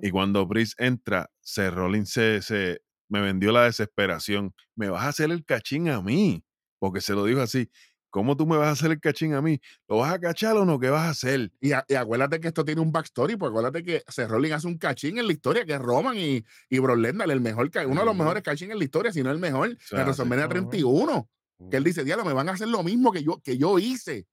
Y 0.00 0.10
cuando 0.10 0.48
Priest 0.48 0.80
entra, 0.80 1.30
Seth 1.40 1.74
Rollins 1.74 2.10
se, 2.10 2.42
se- 2.42 2.80
me 3.08 3.20
vendió 3.20 3.52
la 3.52 3.64
desesperación. 3.64 4.54
Me 4.76 4.88
vas 4.90 5.04
a 5.04 5.08
hacer 5.08 5.30
el 5.30 5.44
cachín 5.44 5.88
a 5.90 6.00
mí. 6.02 6.44
Porque 6.78 7.00
se 7.00 7.14
lo 7.14 7.24
dijo 7.24 7.40
así. 7.40 7.70
¿Cómo 8.10 8.36
tú 8.36 8.46
me 8.46 8.56
vas 8.56 8.68
a 8.68 8.70
hacer 8.72 8.90
el 8.90 9.00
cachín 9.00 9.34
a 9.34 9.42
mí? 9.42 9.60
¿Lo 9.86 9.98
vas 9.98 10.12
a 10.14 10.18
cachar 10.18 10.56
o 10.56 10.64
no? 10.64 10.78
¿Qué 10.78 10.88
vas 10.90 11.02
a 11.06 11.10
hacer? 11.10 11.50
Y, 11.60 11.72
a- 11.72 11.84
y 11.88 11.94
acuérdate 11.94 12.40
que 12.40 12.48
esto 12.48 12.64
tiene 12.64 12.80
un 12.80 12.90
backstory, 12.90 13.36
porque 13.36 13.50
acuérdate 13.58 13.82
que 13.84 14.02
Seth 14.08 14.28
Rollins 14.30 14.54
hace 14.54 14.66
un 14.66 14.78
cachín 14.78 15.18
en 15.18 15.26
la 15.26 15.32
historia, 15.32 15.64
que 15.66 15.74
es 15.74 15.78
Roman 15.80 16.16
y, 16.16 16.42
y 16.70 16.78
Brock 16.78 16.96
Lesnar, 16.98 17.30
el 17.30 17.40
mejor, 17.40 17.70
uno 17.86 18.00
de 18.00 18.06
los 18.06 18.16
mejores 18.16 18.42
cachín 18.42 18.70
en 18.70 18.78
la 18.78 18.84
historia, 18.84 19.12
si 19.12 19.22
no 19.22 19.30
el 19.30 19.38
mejor, 19.38 19.76
sea, 19.80 20.00
en. 20.00 20.04
WrestleMania 20.06 20.46
Ujú. 20.46 20.52
31. 20.70 21.28
Que 21.70 21.76
él 21.76 21.84
dice, 21.84 22.04
diablo, 22.04 22.24
me 22.24 22.32
van 22.32 22.48
a 22.48 22.52
hacer 22.52 22.68
lo 22.68 22.82
mismo 22.82 23.12
que 23.12 23.22
yo, 23.22 23.40
que 23.42 23.58
yo 23.58 23.78
hice. 23.78 24.26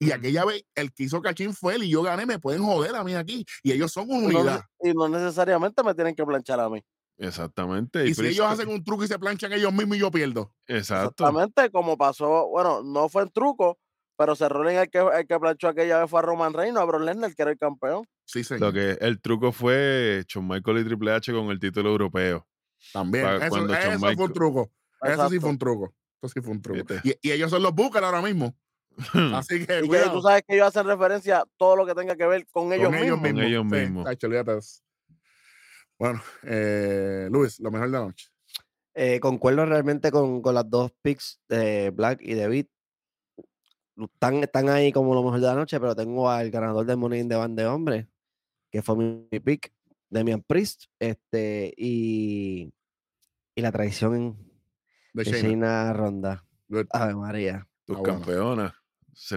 Y 0.00 0.10
Ujú. 0.10 0.14
aquella 0.14 0.44
vez, 0.44 0.64
el 0.74 0.92
que 0.92 1.04
hizo 1.04 1.22
cachín 1.22 1.54
fue 1.54 1.76
él 1.76 1.84
y 1.84 1.90
yo 1.90 2.02
gané, 2.02 2.26
me 2.26 2.38
pueden 2.40 2.62
joder 2.64 2.96
a 2.96 3.04
mí 3.04 3.14
aquí. 3.14 3.44
Y 3.62 3.72
ellos 3.72 3.92
son 3.92 4.10
una 4.10 4.26
unidad. 4.28 4.62
y 4.80 4.92
no 4.94 5.08
necesariamente 5.08 5.82
me 5.84 5.94
tienen 5.94 6.14
que 6.14 6.24
planchar 6.24 6.60
a 6.60 6.68
mí. 6.70 6.82
Exactamente. 7.18 8.06
Y 8.06 8.14
si 8.14 8.26
ellos 8.26 8.46
hacen 8.46 8.68
un 8.68 8.82
truco 8.82 9.04
y 9.04 9.08
se 9.08 9.18
planchan 9.18 9.52
ellos 9.52 9.72
mismos 9.72 9.96
y 9.96 10.00
yo 10.00 10.10
pierdo. 10.10 10.54
Exacto. 10.66 11.24
Exactamente 11.24 11.70
como 11.70 11.96
pasó, 11.96 12.48
bueno, 12.48 12.82
no 12.82 13.08
fue 13.08 13.22
en 13.22 13.30
truco, 13.30 13.78
pero 14.16 14.34
se 14.34 14.48
Rollins 14.48 14.80
el 14.82 14.90
que, 14.90 14.98
el 14.98 15.26
que 15.26 15.38
planchó 15.38 15.68
aquella 15.68 16.00
vez 16.00 16.10
fue 16.10 16.20
a 16.20 16.22
Roman 16.22 16.52
Reigns, 16.52 16.74
no 16.74 16.80
a 16.80 16.84
Brock 16.84 17.02
Lesnar, 17.02 17.34
que 17.34 17.42
era 17.42 17.50
el 17.50 17.58
campeón. 17.58 18.04
Sí, 18.24 18.44
señor. 18.44 18.60
Lo 18.60 18.72
que 18.72 18.98
el 19.00 19.20
truco 19.20 19.52
fue 19.52 20.24
Shawn 20.28 20.46
Michael 20.48 20.78
y 20.78 20.84
Triple 20.84 21.12
H 21.12 21.32
con 21.32 21.50
el 21.50 21.58
título 21.60 21.90
europeo. 21.90 22.46
También. 22.92 23.26
Eso, 23.26 23.48
fue 23.48 23.60
un 23.60 24.32
truco. 24.32 24.70
Eso 25.02 25.28
sí 25.28 25.38
fue 25.38 25.50
un 25.50 25.58
truco. 25.58 25.94
Eso 26.20 26.32
sí 26.32 26.40
fue 26.40 26.52
un 26.52 26.62
truco. 26.62 26.94
Y, 27.04 27.16
y 27.20 27.30
ellos 27.32 27.50
son 27.50 27.62
los 27.62 27.74
Booker 27.74 28.02
ahora 28.04 28.22
mismo. 28.22 28.56
Así 29.34 29.64
que 29.64 29.80
Y 29.84 29.88
que 29.88 29.98
tú 30.12 30.20
sabes 30.20 30.42
que 30.46 30.54
ellos 30.54 30.68
hacen 30.68 30.86
referencia 30.86 31.38
a 31.38 31.44
todo 31.56 31.76
lo 31.76 31.86
que 31.86 31.94
tenga 31.94 32.14
que 32.14 32.26
ver 32.26 32.46
con 32.50 32.72
ellos 32.72 32.86
con 32.86 32.94
ellos 32.94 33.20
mismos. 33.20 33.22
mismos. 33.22 33.44
ellos 33.44 33.66
Sí, 33.70 33.76
mismos. 33.76 34.04
tacho, 34.04 34.26
olvídate 34.26 34.52
de 34.52 34.58
eso. 34.58 34.82
Bueno, 36.02 36.20
eh, 36.42 37.28
Luis, 37.30 37.60
lo 37.60 37.70
mejor 37.70 37.86
de 37.86 37.92
la 37.92 38.04
noche. 38.06 38.26
Eh, 38.92 39.20
concuerdo 39.20 39.64
realmente 39.66 40.10
con, 40.10 40.42
con 40.42 40.52
las 40.52 40.68
dos 40.68 40.90
picks 41.00 41.40
de 41.48 41.90
Black 41.90 42.18
y 42.22 42.34
de 42.34 42.48
Beat. 42.48 42.66
Están, 43.96 44.42
están 44.42 44.68
ahí 44.68 44.90
como 44.90 45.14
lo 45.14 45.22
mejor 45.22 45.38
de 45.38 45.46
la 45.46 45.54
noche, 45.54 45.78
pero 45.78 45.94
tengo 45.94 46.28
al 46.28 46.50
ganador 46.50 46.86
del 46.86 46.96
Money 46.96 47.28
the 47.28 47.36
Bank 47.36 47.52
de 47.52 47.66
hombre, 47.66 48.08
que 48.68 48.82
fue 48.82 48.96
mi, 48.96 49.28
mi 49.30 49.38
pick, 49.38 49.72
Damian 50.10 50.42
Priest, 50.42 50.86
este, 50.98 51.72
y, 51.76 52.74
y 53.54 53.62
la 53.62 53.70
traición 53.70 54.36
De 55.14 55.22
de 55.22 55.30
Shayna. 55.30 55.48
Shayna 55.48 55.92
Ronda. 55.92 56.44
Good. 56.66 56.86
Ave 56.90 57.14
María. 57.14 57.68
Tus 57.86 57.96
Ah, 57.98 58.18
bueno. 58.26 58.72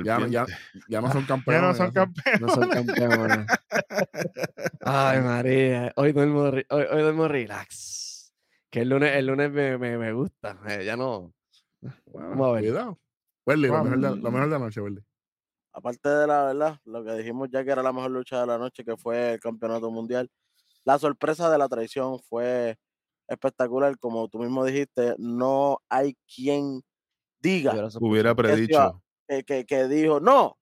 Ya, 0.04 0.20
no- 0.20 0.28
ya, 0.28 0.46
ya 0.88 1.02
no 1.02 1.12
son 1.12 1.22
Ya 1.28 1.28
campeones. 1.28 1.62
no 1.62 1.74
son 1.76 1.88
ya 1.88 1.94
campeones. 1.94 2.42
No 2.42 2.50
son 2.50 2.70
campeones. 2.70 3.48
Ay, 4.82 5.22
María. 5.22 5.94
Hoy 5.96 6.12
duermo, 6.12 6.42
hoy, 6.44 6.66
hoy 6.70 7.02
duermo 7.02 7.28
relax. 7.28 8.34
Que 8.70 8.82
el 8.82 8.90
lunes, 8.90 9.16
el 9.16 9.26
lunes 9.28 9.52
me, 9.52 9.78
me, 9.78 9.98
me 9.98 10.14
gusta. 10.14 10.60
eh, 10.68 10.84
ya 10.86 10.96
no. 10.96 11.34
Vamos 12.08 12.48
a 12.48 12.52
ver. 12.54 12.62
Cuidado. 12.64 13.00
Welly, 13.46 13.68
lo, 13.68 13.84
mejor 13.84 14.00
de, 14.00 14.10
lo 14.16 14.32
mejor 14.32 14.50
de 14.50 14.54
la 14.54 14.60
noche, 14.60 14.82
Welly. 14.82 15.04
Aparte 15.72 16.10
de 16.10 16.26
la 16.28 16.44
verdad, 16.46 16.80
lo 16.86 17.04
que 17.04 17.12
dijimos 17.14 17.50
ya 17.52 17.64
que 17.64 17.72
era 17.72 17.84
la 17.84 17.92
mejor 17.94 18.10
lucha 18.12 18.40
de 18.42 18.48
la 18.48 18.58
noche, 18.58 18.84
que 18.84 18.96
fue 18.98 19.34
el 19.34 19.40
campeonato 19.40 19.92
mundial, 19.92 20.30
la 20.84 20.98
sorpresa 20.98 21.50
de 21.52 21.58
la 21.58 21.68
traición 21.68 22.20
fue 22.20 22.78
espectacular. 23.28 23.98
Como 24.00 24.28
tú 24.30 24.40
mismo 24.40 24.64
dijiste, 24.66 25.16
no 25.18 25.80
hay 25.90 26.16
quien 26.34 26.82
diga 27.40 27.74
Hubiera 28.00 28.34
predicho. 28.34 29.02
Que, 29.28 29.44
que- 29.44 29.66
que 29.66 29.88
dijo, 29.88 30.20
no, 30.20 30.58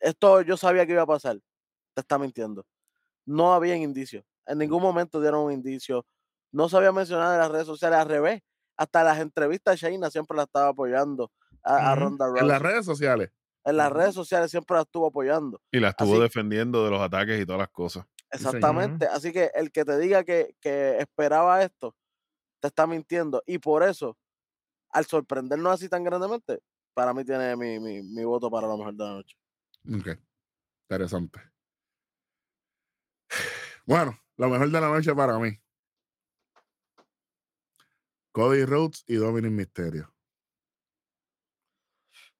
esto 0.00 0.42
yo 0.42 0.56
sabía 0.56 0.86
que 0.86 0.92
iba 0.92 1.02
a 1.02 1.06
pasar. 1.06 1.38
Te 1.94 2.00
está 2.00 2.18
mintiendo. 2.18 2.64
No 3.26 3.52
había 3.54 3.76
indicios. 3.76 4.24
En 4.46 4.58
ningún 4.58 4.82
momento 4.82 5.20
dieron 5.20 5.40
un 5.44 5.52
indicio. 5.52 6.04
No 6.52 6.68
se 6.68 6.76
había 6.76 6.92
mencionado 6.92 7.32
en 7.34 7.38
las 7.38 7.50
redes 7.50 7.66
sociales 7.66 7.98
al 7.98 8.08
revés. 8.08 8.40
Hasta 8.76 9.04
las 9.04 9.18
entrevistas, 9.20 9.78
Shayna 9.78 10.10
siempre 10.10 10.36
la 10.36 10.44
estaba 10.44 10.68
apoyando 10.68 11.30
a. 11.62 11.94
Ronda 11.94 12.26
En 12.36 12.48
las 12.48 12.60
Rousey. 12.60 12.72
redes 12.72 12.84
sociales. 12.86 13.30
En 13.64 13.76
las 13.76 13.92
redes 13.92 14.14
sociales 14.14 14.50
siempre 14.50 14.74
la 14.74 14.82
estuvo 14.82 15.06
apoyando. 15.06 15.60
Y 15.70 15.78
la 15.78 15.90
estuvo 15.90 16.14
Así- 16.14 16.22
defendiendo 16.22 16.84
de 16.84 16.90
los 16.90 17.00
ataques 17.00 17.40
y 17.40 17.46
todas 17.46 17.60
las 17.60 17.68
cosas. 17.70 18.04
Exactamente. 18.30 19.06
Así 19.06 19.32
que 19.32 19.50
el 19.54 19.70
que 19.70 19.84
te 19.84 19.98
diga 19.98 20.24
que, 20.24 20.56
que 20.60 20.98
esperaba 20.98 21.62
esto, 21.62 21.94
te 22.60 22.68
está 22.68 22.86
mintiendo. 22.86 23.42
Y 23.46 23.58
por 23.58 23.82
eso, 23.84 24.16
al 24.90 25.04
sorprendernos 25.06 25.74
así 25.74 25.88
tan 25.88 26.02
grandemente, 26.02 26.60
para 26.94 27.14
mí 27.14 27.24
tiene 27.24 27.56
mi, 27.56 27.78
mi, 27.80 28.02
mi 28.02 28.24
voto 28.24 28.50
para 28.50 28.66
lo 28.66 28.76
mejor 28.76 28.94
de 28.94 29.04
la 29.04 29.10
noche. 29.10 29.36
Ok. 29.88 30.18
Interesante. 30.88 31.40
Bueno, 33.86 34.18
lo 34.36 34.48
mejor 34.48 34.70
de 34.70 34.80
la 34.80 34.88
noche 34.88 35.14
para 35.14 35.38
mí. 35.38 35.58
Cody 38.32 38.64
Rhodes 38.64 39.04
y 39.06 39.16
Dominic 39.16 39.52
Mysterio. 39.52 40.14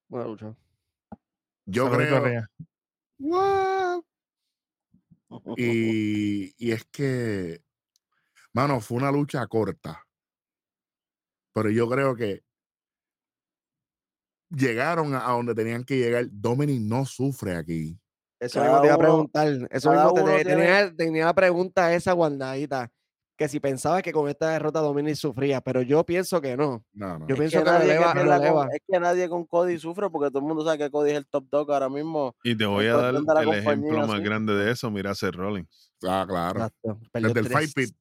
Buena 0.09 0.27
lucha. 0.27 0.57
Yo 1.67 1.91
creo. 1.91 2.17
arriba. 2.17 2.49
Y, 5.57 6.55
y 6.57 6.73
es 6.73 6.85
que, 6.87 7.65
mano, 8.53 8.81
fue 8.81 8.99
una 8.99 9.11
lucha 9.11 9.47
corta. 9.47 10.07
Pero 11.55 11.71
yo 11.71 11.89
creo 11.89 12.15
que 12.15 12.45
llegaron 14.55 15.15
a, 15.15 15.29
a 15.29 15.33
donde 15.33 15.55
tenían 15.55 15.85
que 15.85 15.97
llegar. 15.99 16.27
Dominic 16.31 16.81
no 16.81 17.05
sufre 17.07 17.57
aquí. 17.57 17.99
Eso 18.41 18.59
Cada 18.61 18.67
mismo 18.71 18.81
te 18.83 18.87
iba 18.89 18.95
a 18.95 18.99
preguntar. 18.99 19.69
Eso 19.71 19.91
mismo 19.93 20.13
te, 20.15 20.23
tiene- 20.23 20.45
tenía, 20.45 20.95
tenía 20.97 21.25
la 21.27 21.35
pregunta 21.35 21.93
esa 21.95 22.13
guardadita. 22.13 22.91
Que 23.35 23.49
si 23.49 23.59
pensabas 23.61 24.03
que 24.03 24.13
con 24.13 24.29
esta 24.29 24.51
derrota 24.51 24.81
Dominic 24.81 25.15
sufría, 25.15 25.61
pero 25.63 25.81
yo 25.83 26.05
pienso 26.05 26.41
que 26.41 26.57
no. 26.57 26.85
No, 26.93 27.19
no. 27.19 27.27
Yo 27.27 27.35
Es 27.35 27.41
pienso 27.41 27.59
que, 27.59 27.65
que, 27.65 27.71
nadie 27.71 27.87
que 27.87 27.93
eleva, 27.95 28.13
pierda 28.13 28.53
con- 28.53 28.69
es 28.73 28.81
que 28.87 29.01
nadie 29.01 29.29
con 29.29 29.47
Cody 29.47 29.79
sufre 29.79 30.11
porque 30.11 30.29
todo 30.31 30.41
el 30.41 30.45
mundo 30.45 30.65
sabe 30.65 30.79
que 30.79 30.91
Cody 30.91 31.11
es 31.13 31.17
el 31.17 31.27
top 31.27 31.49
dog 31.51 31.73
ahora 31.73 31.89
mismo. 31.89 32.37
Y 32.45 32.55
te 32.57 32.67
voy 32.67 32.87
a 32.87 32.97
dar 32.97 33.15
el 33.15 33.49
ejemplo 33.55 34.07
más 34.07 34.19
sí. 34.19 34.23
grande 34.23 34.55
de 34.55 34.71
eso. 34.71 34.91
Mira 34.91 35.13
a 35.13 35.15
Seth 35.15 35.35
Rollins. 35.35 35.93
Ah, 36.07 36.25
claro. 36.29 36.69
Desde 37.15 37.41
el. 37.41 37.49
Fight 37.49 37.73
Pit. 37.75 37.97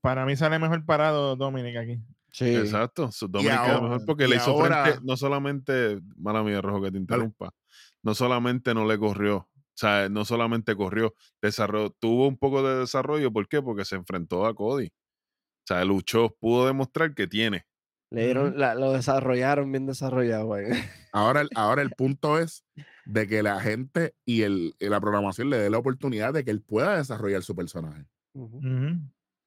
Para 0.00 0.24
mí 0.24 0.36
sale 0.36 0.58
mejor 0.58 0.84
parado 0.84 1.36
Dominic 1.36 1.76
aquí. 1.76 1.98
Sí. 2.34 2.52
Exacto. 2.56 3.12
Su 3.12 3.28
Dominic 3.28 3.52
queda 3.52 3.74
ahora- 3.76 3.88
mejor 3.88 4.06
porque 4.06 4.26
le 4.26 4.36
hizo 4.36 4.50
ahora- 4.50 4.84
frente, 4.86 5.00
no 5.04 5.16
solamente, 5.16 6.00
mala 6.16 6.42
mía, 6.42 6.60
Rojo, 6.60 6.82
que 6.82 6.90
te 6.90 6.98
interrumpa, 6.98 7.54
no 8.02 8.12
solamente 8.12 8.74
no 8.74 8.84
le 8.86 8.98
corrió, 8.98 9.36
o 9.36 9.48
sea, 9.76 10.08
no 10.08 10.24
solamente 10.24 10.74
corrió, 10.74 11.14
desarrolló, 11.40 11.90
tuvo 11.90 12.26
un 12.26 12.36
poco 12.36 12.66
de 12.68 12.80
desarrollo, 12.80 13.32
¿por 13.32 13.46
qué? 13.46 13.62
Porque 13.62 13.84
se 13.84 13.94
enfrentó 13.94 14.46
a 14.46 14.54
Cody. 14.54 14.86
O 14.88 15.66
sea, 15.68 15.84
luchó, 15.84 16.36
pudo 16.40 16.66
demostrar 16.66 17.14
que 17.14 17.28
tiene. 17.28 17.66
Le 18.10 18.24
dieron, 18.24 18.58
la- 18.58 18.74
lo 18.74 18.92
desarrollaron 18.92 19.70
bien 19.70 19.86
desarrollado, 19.86 20.46
güey. 20.46 20.66
Ahora, 21.12 21.40
el- 21.42 21.50
ahora 21.54 21.82
el 21.82 21.90
punto 21.90 22.40
es 22.40 22.64
de 23.04 23.28
que 23.28 23.44
la 23.44 23.60
gente 23.60 24.16
y, 24.24 24.42
el, 24.42 24.74
y 24.80 24.88
la 24.88 25.00
programación 25.00 25.50
le 25.50 25.58
dé 25.58 25.70
la 25.70 25.78
oportunidad 25.78 26.32
de 26.34 26.44
que 26.44 26.50
él 26.50 26.62
pueda 26.62 26.96
desarrollar 26.96 27.44
su 27.44 27.54
personaje. 27.54 28.06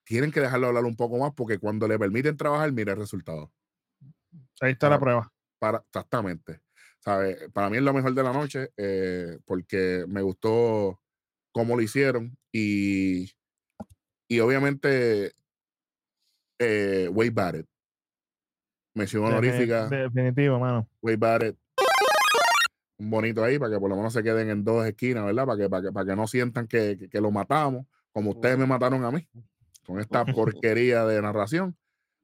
Tienen 0.08 0.32
que 0.32 0.40
dejarlo 0.40 0.68
hablar 0.68 0.86
un 0.86 0.96
poco 0.96 1.18
más 1.18 1.34
porque 1.36 1.60
cuando 1.60 1.86
le 1.86 2.00
permiten 2.00 2.38
trabajar, 2.38 2.72
mira 2.72 2.94
el 2.94 3.00
resultado. 3.00 3.52
Ahí 4.62 4.72
está 4.72 4.90
la 4.90 4.98
prueba. 5.00 5.34
Para, 5.60 5.80
exactamente. 5.86 6.62
¿Sabe? 7.00 7.50
Para 7.52 7.70
mí 7.70 7.76
es 7.76 7.84
lo 7.84 7.94
mejor 7.94 8.14
de 8.14 8.24
la 8.24 8.32
noche 8.32 8.70
eh, 8.78 9.38
porque 9.44 10.06
me 10.08 10.22
gustó 10.22 11.02
cómo 11.52 11.76
lo 11.76 11.82
hicieron 11.82 12.38
y, 12.54 13.30
y 14.30 14.40
obviamente 14.40 15.34
eh, 16.60 17.10
Wade 17.12 17.30
Barrett. 17.32 17.68
Mención 18.96 19.26
honorífica, 19.26 19.90
Definitivo, 19.90 20.58
mano. 20.58 20.88
Wade 21.02 21.18
Barrett. 21.18 21.58
Un 22.98 23.10
bonito 23.10 23.44
ahí 23.44 23.60
para 23.60 23.74
que 23.74 23.80
por 23.80 23.90
lo 23.90 23.96
menos 23.98 24.14
se 24.14 24.24
queden 24.24 24.50
en 24.50 24.64
dos 24.64 24.86
esquinas, 24.88 25.26
¿verdad? 25.26 25.46
Para 25.46 25.58
que, 25.60 25.70
para 25.70 25.84
que, 25.84 25.92
para 25.92 26.06
que 26.06 26.16
no 26.16 26.28
sientan 26.28 26.66
que, 26.66 26.98
que- 26.98 27.10
que 27.10 27.22
lo 27.22 27.30
matamos, 27.30 27.86
como 28.12 28.32
ustedes 28.32 28.58
me 28.58 28.66
mataron 28.66 29.04
a 29.06 29.12
mí, 29.12 29.28
con 29.88 30.00
esta 30.00 30.26
porquería 30.26 31.06
de 31.06 31.22
narración. 31.22 31.78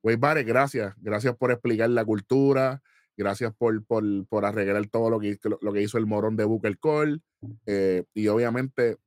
Wade 0.04 0.18
Barrett, 0.18 0.48
gracias. 0.48 0.94
Gracias 0.98 1.36
por 1.38 1.52
explicar 1.52 1.90
la 1.90 2.04
cultura. 2.06 2.82
Gracias 3.16 3.54
por, 3.56 3.84
por, 3.86 4.04
por 4.28 4.44
arreglar 4.46 4.86
todo 4.88 5.10
lo 5.10 5.20
que, 5.20 5.38
lo, 5.44 5.58
lo 5.62 5.72
que 5.72 5.82
hizo 5.82 5.98
el 5.98 6.06
morón 6.06 6.36
de 6.36 6.44
Booker 6.46 6.78
Cole. 6.78 7.20
eh, 7.66 8.04
y 8.14 8.28
obviamente, 8.28 8.98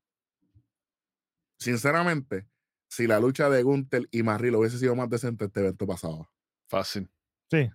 sinceramente, 1.59 2.47
si 2.89 3.07
la 3.07 3.21
lucha 3.21 3.51
de 3.51 3.63
Gunther 3.63 4.09
y 4.11 4.23
Marrilo 4.23 4.61
hubiese 4.61 4.79
sido 4.79 4.95
más 4.95 5.11
decente, 5.11 5.47
este 5.47 5.61
evento 5.61 5.87
pasaba. 5.87 6.31
Fácil. 6.69 7.11
Sí. 7.51 7.71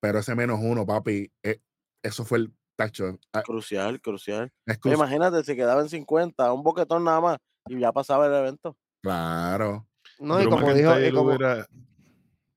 Pero 0.00 0.18
ese 0.20 0.34
menos 0.34 0.60
uno, 0.62 0.86
papi, 0.86 1.32
eh, 1.42 1.60
eso 2.02 2.24
fue 2.24 2.38
el 2.38 2.54
tacho. 2.76 3.18
ah, 3.32 3.42
Crucial, 3.42 4.00
crucial. 4.00 4.52
cru- 4.66 4.94
Imagínate 4.94 5.42
si 5.44 5.56
quedaba 5.56 5.80
en 5.80 5.88
50, 5.88 6.52
un 6.52 6.62
boquetón 6.62 7.04
nada 7.04 7.20
más, 7.20 7.38
y 7.66 7.80
ya 7.80 7.90
pasaba 7.92 8.26
el 8.26 8.34
evento. 8.34 8.76
Claro. 9.02 9.88
No, 10.18 10.40
y 10.42 10.46
como 10.48 10.72
dijo, 10.74 10.98
y 11.00 11.12
como, 11.12 11.28
hubiera- 11.30 11.66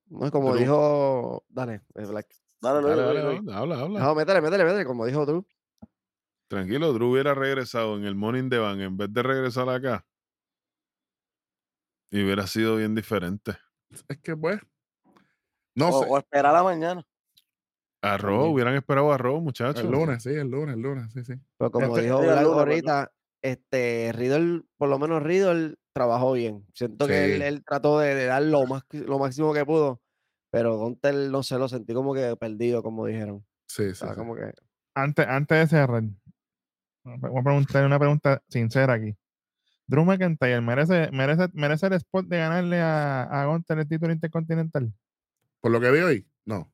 no, 0.08 0.28
y 0.28 0.32
como 0.32 0.54
Drew- 0.56 0.60
dijo, 0.60 1.46
dale, 1.50 1.82
eh, 1.96 2.06
Black. 2.06 2.28
Dale, 2.62 2.88
Dale, 2.88 3.02
dale, 3.02 3.24
Luis. 3.24 3.46
dale, 3.46 3.58
habla, 3.58 3.80
habla. 3.80 4.00
No, 4.00 4.16
métele, 4.16 4.42
métele, 4.42 4.64
métele, 4.66 4.86
como 4.86 5.06
dijo 5.06 5.26
Drew. 5.26 5.46
Tranquilo, 6.48 6.94
Drew 6.94 7.12
hubiera 7.12 7.34
regresado 7.34 7.98
en 7.98 8.06
el 8.06 8.16
Morning 8.16 8.50
Bank 8.50 8.80
en 8.82 8.98
vez 8.98 9.12
de 9.14 9.24
regresar 9.24 9.70
acá. 9.70 10.06
Y 12.12 12.24
hubiera 12.24 12.46
sido 12.48 12.76
bien 12.76 12.94
diferente. 12.94 13.58
Es 14.10 14.20
que, 14.20 14.36
pues. 14.36 14.60
No 15.76 15.90
o, 15.90 16.04
sé. 16.04 16.10
o 16.10 16.18
esperar 16.18 16.48
a 16.48 16.54
la 16.58 16.64
mañana. 16.64 17.06
A 18.04 18.18
También. 18.18 18.42
hubieran 18.52 18.76
esperado 18.76 19.12
a 19.14 19.18
Raw, 19.18 19.40
muchachos. 19.40 19.84
El 19.84 19.92
lunes, 19.92 20.22
sí, 20.24 20.30
el 20.32 20.50
lunes, 20.50 20.76
el 20.76 20.82
lunes, 20.82 21.12
sí, 21.14 21.24
sí. 21.24 21.34
Pero 21.58 21.72
como 21.72 21.88
Este- 21.96 22.02
dijo 22.04 22.20
Black 22.20 22.42
lunes, 22.42 22.58
ahorita, 22.58 23.12
este, 23.42 24.12
Riddle, 24.14 24.64
por 24.78 24.90
lo 24.90 25.00
menos 25.00 25.22
Riddle 25.24 25.78
trabajó 25.94 26.34
bien. 26.34 26.66
Siento 26.74 27.08
que 27.08 27.36
él, 27.36 27.42
él 27.42 27.64
trató 27.66 28.00
de, 28.00 28.16
de 28.16 28.26
dar 28.26 28.44
lo, 28.44 28.66
más, 28.66 28.84
lo 28.92 29.20
máximo 29.20 29.54
que 29.54 29.66
pudo, 29.66 30.02
pero 30.52 30.78
Gunter, 30.78 31.14
no 31.14 31.44
sé, 31.44 31.58
lo 31.58 31.68
sentí 31.68 31.94
como 31.94 32.14
que 32.14 32.36
perdido, 32.36 32.84
como 32.84 33.06
dijeron. 33.06 33.46
Sí, 33.68 33.94
sí. 33.96 34.06
Como 34.16 34.36
que... 34.36 34.54
Antes, 34.96 35.26
antes 35.28 35.60
de 35.60 35.68
cerrar, 35.68 36.04
voy 37.04 37.40
a 37.40 37.44
preguntar 37.44 37.86
una 37.86 38.00
pregunta 38.00 38.42
sincera 38.50 38.94
aquí. 38.94 39.16
Drew 39.88 40.06
McIntyre 40.06 40.62
merece, 40.62 41.10
merece, 41.12 41.48
merece 41.54 41.88
el 41.88 41.94
spot 41.94 42.26
de 42.28 42.38
ganarle 42.38 42.80
a, 42.80 43.24
a 43.24 43.46
Gunter 43.46 43.80
el 43.80 43.88
título 43.88 44.14
intercontinental. 44.14 44.94
Por 45.60 45.72
lo 45.72 45.80
que 45.80 45.92
vi 45.92 46.00
hoy, 46.00 46.28
no. 46.46 46.72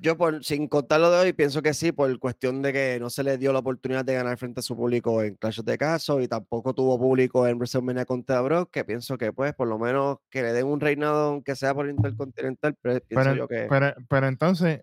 Yo, 0.00 0.16
por, 0.16 0.44
sin 0.44 0.68
contar 0.68 1.00
lo 1.00 1.10
de 1.10 1.18
hoy, 1.18 1.32
pienso 1.32 1.62
que 1.62 1.74
sí, 1.74 1.92
por 1.92 2.18
cuestión 2.18 2.62
de 2.62 2.72
que 2.72 2.98
no 3.00 3.10
se 3.10 3.22
le 3.22 3.38
dio 3.38 3.52
la 3.52 3.60
oportunidad 3.60 4.04
de 4.04 4.14
ganar 4.14 4.38
frente 4.38 4.60
a 4.60 4.62
su 4.62 4.76
público 4.76 5.22
en 5.22 5.34
Clash 5.36 5.60
of 5.60 5.66
the 5.66 5.78
Castle 5.78 6.22
y 6.22 6.28
tampoco 6.28 6.74
tuvo 6.74 6.98
público 6.98 7.46
en 7.46 7.56
WrestleMania 7.56 8.04
contra 8.04 8.40
Brock, 8.40 8.70
que 8.70 8.84
pienso 8.84 9.16
que, 9.16 9.32
pues, 9.32 9.54
por 9.54 9.68
lo 9.68 9.78
menos 9.78 10.18
que 10.30 10.42
le 10.42 10.52
den 10.52 10.66
un 10.66 10.80
reinado, 10.80 11.30
aunque 11.30 11.56
sea 11.56 11.74
por 11.74 11.88
Intercontinental, 11.88 12.76
pero 12.80 13.00
pienso 13.00 13.24
Pero, 13.30 13.36
yo 13.36 13.48
que... 13.48 13.66
pero, 13.68 13.94
pero 14.08 14.26
entonces, 14.28 14.82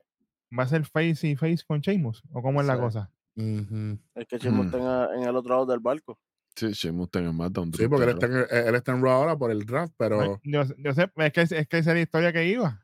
¿va 0.58 0.64
a 0.64 0.68
ser 0.68 0.86
face 0.86 1.28
y 1.28 1.36
face 1.36 1.64
con 1.68 1.82
Sheamus? 1.82 2.24
¿O 2.32 2.42
cómo 2.42 2.62
es 2.62 2.68
la 2.68 2.80
cosa? 2.80 3.12
Es 3.36 4.28
que 4.28 4.40
Chimo 4.40 4.64
Mm. 4.64 4.66
está 4.68 4.78
en, 5.16 5.24
el 5.24 5.36
otro 5.36 5.54
lado 5.54 5.66
del 5.66 5.80
barco. 5.80 6.20
Sí, 6.56 6.72
Sheamus 6.72 7.06
está 7.08 7.20
en 7.20 7.26
el 7.26 7.32
SmackDown. 7.32 7.74
Sí, 7.74 7.88
porque 7.88 8.04
él 8.04 8.10
está 8.12 8.26
en 8.28 8.68
él 8.68 8.76
está 8.76 8.92
en 8.92 9.02
Raw 9.02 9.12
ahora 9.12 9.36
por 9.36 9.50
el 9.50 9.66
draft, 9.66 9.94
pero. 9.98 10.22
Ay, 10.22 10.30
Yo, 10.44 10.64
yo 10.78 10.94
sé, 10.94 11.10
es 11.16 11.34
que, 11.34 11.42
es 11.42 11.68
que 11.68 11.78
esa 11.80 11.92
era 11.92 11.94
la 11.96 12.02
historia 12.02 12.32
que 12.32 12.46
iba. 12.46 12.83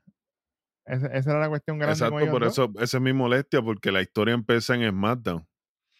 Esa, 0.89 1.07
esa 1.07 1.31
era 1.31 1.39
la 1.41 1.49
cuestión 1.49 1.77
grande. 1.77 1.97
con 1.99 2.05
Exacto, 2.07 2.19
ellos 2.19 2.31
por 2.31 2.43
dos. 2.43 2.51
eso 2.53 2.73
esa 2.83 2.97
es 2.97 3.03
mi 3.03 3.13
molestia, 3.13 3.61
porque 3.61 3.91
la 3.91 4.01
historia 4.01 4.33
empieza 4.33 4.75
en 4.75 4.89
SmackDown. 4.89 5.47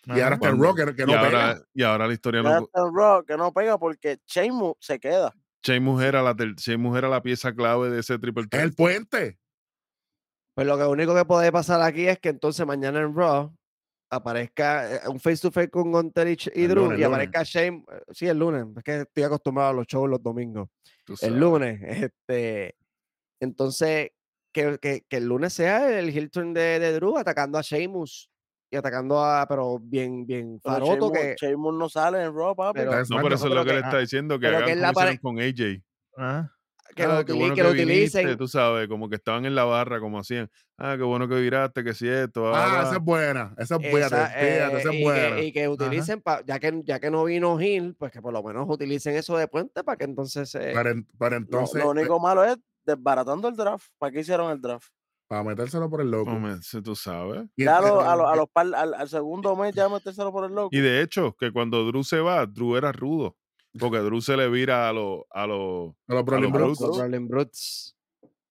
y 0.05 0.11
ahora 0.11 0.25
Ajá. 0.27 0.35
está 0.35 0.49
el 0.49 0.59
Raw 0.59 0.75
que, 0.75 0.95
que 0.95 1.03
y, 1.03 1.05
no 1.05 1.13
ahora, 1.17 1.29
pega. 1.55 1.65
y 1.73 1.83
ahora 1.83 2.07
la 2.07 2.13
historia 2.13 2.41
no. 2.41 2.57
está 2.59 2.81
Raw, 2.93 3.23
que 3.25 3.37
no 3.37 3.53
pega 3.53 3.77
porque 3.77 4.19
Sheamus 4.25 4.73
se 4.79 4.99
queda. 4.99 5.33
Sheamus 5.63 6.01
era, 6.03 6.21
la, 6.21 6.35
ter- 6.35 6.55
Sheamus 6.55 6.97
era 6.97 7.09
la 7.09 7.21
pieza 7.21 7.53
clave 7.53 7.89
de 7.89 7.99
ese 7.99 8.17
triple 8.17 8.43
Es 8.43 8.49
threat. 8.49 8.65
el 8.65 8.73
puente. 8.73 9.39
Pues 10.55 10.67
lo 10.67 10.77
que 10.77 10.83
único 10.85 11.15
que 11.15 11.25
puede 11.25 11.51
pasar 11.51 11.81
aquí 11.81 12.07
es 12.07 12.19
que 12.19 12.29
entonces 12.29 12.65
mañana 12.65 12.99
en 12.99 13.15
Raw 13.15 13.53
aparezca 14.11 14.95
eh, 14.95 15.01
un 15.07 15.19
face 15.19 15.37
to 15.41 15.51
face 15.51 15.69
con 15.69 15.91
Gunter 15.91 16.27
y, 16.27 16.35
Drew 16.67 16.85
lunes, 16.85 16.99
y 16.99 17.03
aparezca 17.03 17.43
Shane, 17.43 17.85
eh, 17.91 18.01
sí, 18.11 18.27
el 18.27 18.39
lunes, 18.39 18.65
es 18.75 18.83
que 18.83 19.01
estoy 19.01 19.23
acostumbrado 19.23 19.69
a 19.69 19.73
los 19.73 19.85
shows 19.85 20.09
los 20.09 20.21
domingos. 20.23 20.67
El 21.21 21.39
lunes, 21.39 21.79
este, 22.11 22.75
entonces 23.39 24.11
que, 24.51 24.77
que, 24.81 25.03
que 25.07 25.17
el 25.17 25.25
lunes 25.25 25.53
sea 25.53 25.97
el 25.99 26.09
Hilton 26.09 26.53
de, 26.53 26.79
de 26.79 26.93
Drew 26.93 27.17
atacando 27.17 27.57
a 27.57 27.61
Sheamus 27.61 28.29
y 28.71 28.75
atacando 28.77 29.23
a, 29.23 29.47
pero 29.47 29.79
bien, 29.79 30.25
bien 30.25 30.59
Pero 30.63 30.73
faroto 30.75 30.93
Sheamus, 30.93 31.11
que, 31.19 31.35
Sheamus 31.39 31.73
no 31.75 31.89
sale 31.89 32.23
en 32.23 32.33
papi. 32.55 32.79
Pero- 32.79 32.93
en 32.93 33.03
No, 33.09 33.17
pero 33.23 33.35
eso 33.35 33.47
es 33.47 33.53
lo 33.53 33.63
que 33.63 33.69
que- 33.69 33.73
le 33.75 33.79
está 33.81 33.97
diciendo, 33.99 34.39
que 34.39 34.47
hagan 34.47 34.63
como 34.79 34.87
apare- 34.87 35.19
con 35.19 35.39
AJ. 35.39 35.81
Ajá. 36.17 36.53
que, 36.95 37.03
Ah, 37.03 37.19
lo, 37.19 37.25
qué 37.25 37.33
bueno 37.33 37.53
que 37.55 37.63
lo 37.63 37.71
viniste, 37.71 38.17
utilicen. 38.19 38.37
tú 38.37 38.47
sabes, 38.47 38.87
como 38.87 39.07
que 39.09 39.15
estaban 39.15 39.45
en 39.45 39.53
la 39.55 39.63
barra, 39.63 39.99
como 39.99 40.19
hacían. 40.19 40.49
Ah, 40.77 40.95
qué 40.97 41.03
bueno 41.03 41.27
que 41.29 41.35
viraste, 41.35 41.83
que 41.83 41.93
si 41.93 42.07
esto. 42.09 42.53
Ah, 42.53 42.63
ah, 42.65 42.81
esa 42.81 42.89
va". 42.91 42.97
es 42.97 43.03
buena. 43.03 43.53
Esa 43.57 43.75
es 43.75 43.91
buena. 43.91 44.05
Esa, 44.07 44.25
esa 44.25 44.39
eh, 44.41 44.77
es 44.79 44.93
y, 44.93 45.03
buena. 45.03 45.35
que, 45.35 45.43
y 45.45 45.51
que 45.53 45.67
utilicen, 45.69 46.19
pa- 46.21 46.43
ya, 46.45 46.59
que, 46.59 46.81
ya 46.83 46.99
que 46.99 47.11
no 47.11 47.23
vino 47.23 47.57
Gil, 47.59 47.95
pues 47.97 48.11
que 48.11 48.21
por 48.21 48.33
lo 48.33 48.41
menos 48.43 48.65
utilicen 48.67 49.15
eso 49.15 49.37
de 49.37 49.47
puente 49.47 49.83
para 49.83 49.97
que 49.97 50.05
entonces 50.05 50.49
se... 50.49 50.59
Pero, 50.59 50.89
en- 50.89 51.07
Lo- 51.19 51.27
entonces, 51.37 51.81
lo 51.83 51.91
único 51.91 52.19
malo 52.19 52.43
es 52.43 52.57
desbaratando 52.85 53.47
el 53.47 53.55
draft. 53.55 53.87
¿Para 53.97 54.11
qué 54.11 54.19
hicieron 54.21 54.51
el 54.51 54.61
draft? 54.61 54.87
para 55.27 55.43
metérselo 55.43 55.87
por 55.91 56.01
el 56.01 56.09
loco. 56.09 56.31
Si 56.63 56.81
tú 56.81 56.95
sabes. 56.95 57.47
Ya 57.55 57.77
a, 57.77 57.79
entonces- 57.81 57.91
lo- 57.93 58.01
a, 58.01 58.15
lo- 58.15 58.27
a 58.29 58.35
los 58.35 58.49
par- 58.49 58.73
al, 58.73 58.95
al 58.95 59.07
segundo 59.07 59.55
mes 59.55 59.75
ya 59.75 59.87
metérselo 59.87 60.31
por 60.31 60.43
el 60.45 60.55
loco. 60.55 60.69
Y 60.71 60.79
de 60.79 61.03
hecho, 61.03 61.35
que 61.39 61.51
cuando 61.51 61.85
Drew 61.85 62.03
se 62.03 62.19
va, 62.19 62.43
Drew 62.47 62.75
era 62.75 62.91
rudo. 62.91 63.37
Porque 63.79 63.99
Drew 63.99 64.21
se 64.21 64.35
le 64.35 64.49
vira 64.49 64.89
a 64.89 64.93
los. 64.93 65.21
A 65.29 65.45
los 65.45 65.93
a 66.07 66.15
los 66.15 66.25
los 66.25 67.27
Brutes. 67.27 67.95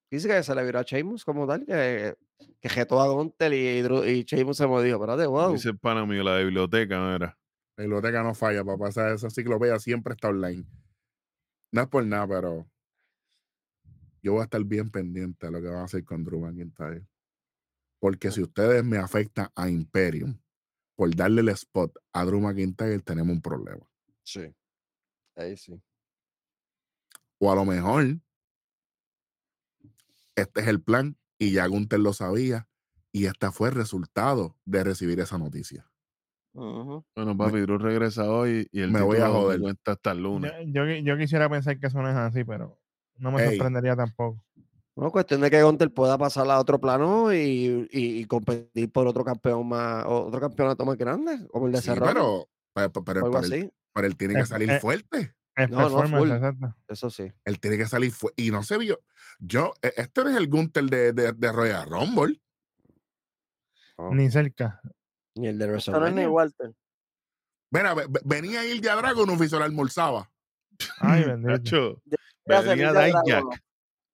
Dice 0.08 0.28
que 0.28 0.40
se 0.44 0.54
le 0.54 0.64
viró 0.64 0.78
a 0.78 0.82
Sheamus 0.82 1.24
como 1.24 1.48
tal, 1.48 1.66
que, 1.66 2.14
que 2.60 2.68
jetó 2.68 3.00
a 3.00 3.08
Gunter 3.08 3.52
y, 3.52 3.82
Drew- 3.82 4.06
y 4.08 4.22
Sheamus 4.22 4.56
se 4.56 4.68
me 4.68 4.80
dijo, 4.82 4.96
espérate, 4.96 5.26
wow. 5.26 5.52
Dice 5.52 5.70
el 5.70 5.78
pana 5.80 6.06
mío, 6.06 6.22
la 6.22 6.36
de 6.36 6.44
biblioteca, 6.44 6.96
¿no 6.98 7.12
era? 7.12 7.36
La 7.76 7.82
biblioteca 7.84 8.22
no 8.22 8.34
falla, 8.34 8.64
papá. 8.64 8.88
Esa, 8.88 9.12
esa 9.12 9.26
enciclopedia 9.26 9.80
siempre 9.80 10.14
está 10.14 10.28
online. 10.28 10.64
No 11.72 11.82
es 11.82 11.88
por 11.88 12.06
nada, 12.06 12.26
pero 12.28 12.66
yo 14.22 14.32
voy 14.32 14.40
a 14.40 14.44
estar 14.44 14.62
bien 14.64 14.90
pendiente 14.90 15.46
de 15.46 15.52
lo 15.52 15.60
que 15.60 15.68
van 15.68 15.78
a 15.78 15.84
hacer 15.84 16.04
con 16.04 16.24
Drew 16.24 16.40
McIntyre. 16.40 17.06
Porque 18.00 18.30
si 18.30 18.42
ustedes 18.42 18.84
me 18.84 18.98
afectan 18.98 19.48
a 19.56 19.68
Imperium 19.68 20.38
por 20.96 21.14
darle 21.14 21.40
el 21.42 21.48
spot 21.50 21.96
a 22.12 22.24
Drew 22.24 22.40
McIntyre, 22.40 23.00
tenemos 23.00 23.34
un 23.34 23.42
problema. 23.42 23.88
Sí. 24.22 24.54
Ahí 25.36 25.56
sí. 25.56 25.80
O 27.38 27.52
a 27.52 27.54
lo 27.54 27.64
mejor 27.64 28.18
este 30.36 30.60
es 30.60 30.68
el 30.68 30.82
plan 30.82 31.16
y 31.38 31.52
ya 31.52 31.66
Gunther 31.66 32.00
lo 32.00 32.12
sabía 32.12 32.68
y 33.12 33.26
este 33.26 33.50
fue 33.50 33.68
el 33.70 33.74
resultado 33.74 34.56
de 34.64 34.84
recibir 34.84 35.18
esa 35.20 35.38
noticia. 35.38 35.90
Ujú. 36.52 37.04
Bueno, 37.14 37.36
papi, 37.36 37.60
Drew 37.60 37.78
regresa 37.78 38.30
hoy 38.30 38.68
y 38.72 38.80
el 38.80 38.90
me 38.90 39.02
voy 39.02 39.18
a 39.18 39.28
joder. 39.28 39.60
cuenta 39.60 39.92
hasta 39.92 40.12
el 40.12 40.18
Yo, 40.18 40.22
lunes. 40.24 40.52
yo, 40.66 40.82
qui- 40.84 41.02
yo 41.04 41.16
quisiera 41.16 41.48
pensar 41.48 41.78
que 41.78 41.86
eso 41.86 42.00
no 42.02 42.08
es 42.08 42.16
así, 42.16 42.44
pero 42.44 42.77
no 43.18 43.30
me 43.32 43.42
Ey. 43.44 43.50
sorprendería 43.50 43.94
tampoco. 43.96 44.42
Bueno, 44.94 45.12
cuestión 45.12 45.40
de 45.40 45.50
que 45.50 45.62
Gunter 45.62 45.92
pueda 45.92 46.18
pasar 46.18 46.50
a 46.50 46.58
otro 46.58 46.80
plano 46.80 47.32
y, 47.32 47.88
y- 47.92 48.18
y 48.20 48.24
competir 48.24 48.90
por 48.90 49.06
otro 49.06 49.24
campeón 49.24 49.68
más, 49.68 50.04
o- 50.06 50.26
otro 50.26 50.40
campeonato 50.40 50.84
más 50.84 50.96
grande, 50.96 51.46
como 51.48 51.66
el 51.66 51.72
de 51.72 51.82
Sí, 51.82 51.90
pero, 51.98 52.48
pero, 52.74 53.26
él, 53.28 53.36
así. 53.36 53.72
pero 53.92 54.06
él 54.08 54.16
tiene 54.16 54.34
que 54.34 54.40
Eh, 54.40 54.46
salir 54.46 54.70
eh, 54.70 54.80
fuerte. 54.80 55.34
Es 55.54 55.70
No, 55.70 55.88
no, 55.88 56.02
full. 56.18 56.30
exacto. 56.30 56.74
Eso 56.88 57.10
sí. 57.10 57.32
Él 57.44 57.60
tiene 57.60 57.76
que 57.76 57.86
salir 57.86 58.10
fuerte. 58.12 58.42
Y 58.42 58.50
no 58.50 58.62
se 58.64 58.76
vio. 58.78 59.00
Yo, 59.40 59.72
e- 59.82 59.92
este 59.96 60.24
no 60.24 60.30
es 60.30 60.36
el 60.36 60.48
Gunther 60.48 60.84
de, 60.84 61.12
de, 61.12 61.32
de 61.32 61.52
Royal 61.52 61.88
Rumble. 61.88 62.40
No, 63.98 64.14
Ni 64.14 64.30
cerca. 64.30 64.80
Ni 65.34 65.48
el 65.48 65.58
de 65.58 65.76
Esto 65.76 65.92
no 65.92 66.06
es 66.06 66.14
ni 66.14 66.22
WrestleMania. 66.26 66.30
Walter. 66.30 66.74
Mira, 67.70 67.94
ve- 67.94 68.06
ve- 68.08 68.20
venía 68.24 68.64
Ilja 68.64 68.96
Dragon, 68.96 69.28
un 69.28 69.36
oficial 69.36 69.62
almorzaba. 69.62 70.30
Ay, 71.00 71.24
bendito. 71.24 72.02
El 72.48 72.78
Dijak. 72.78 73.62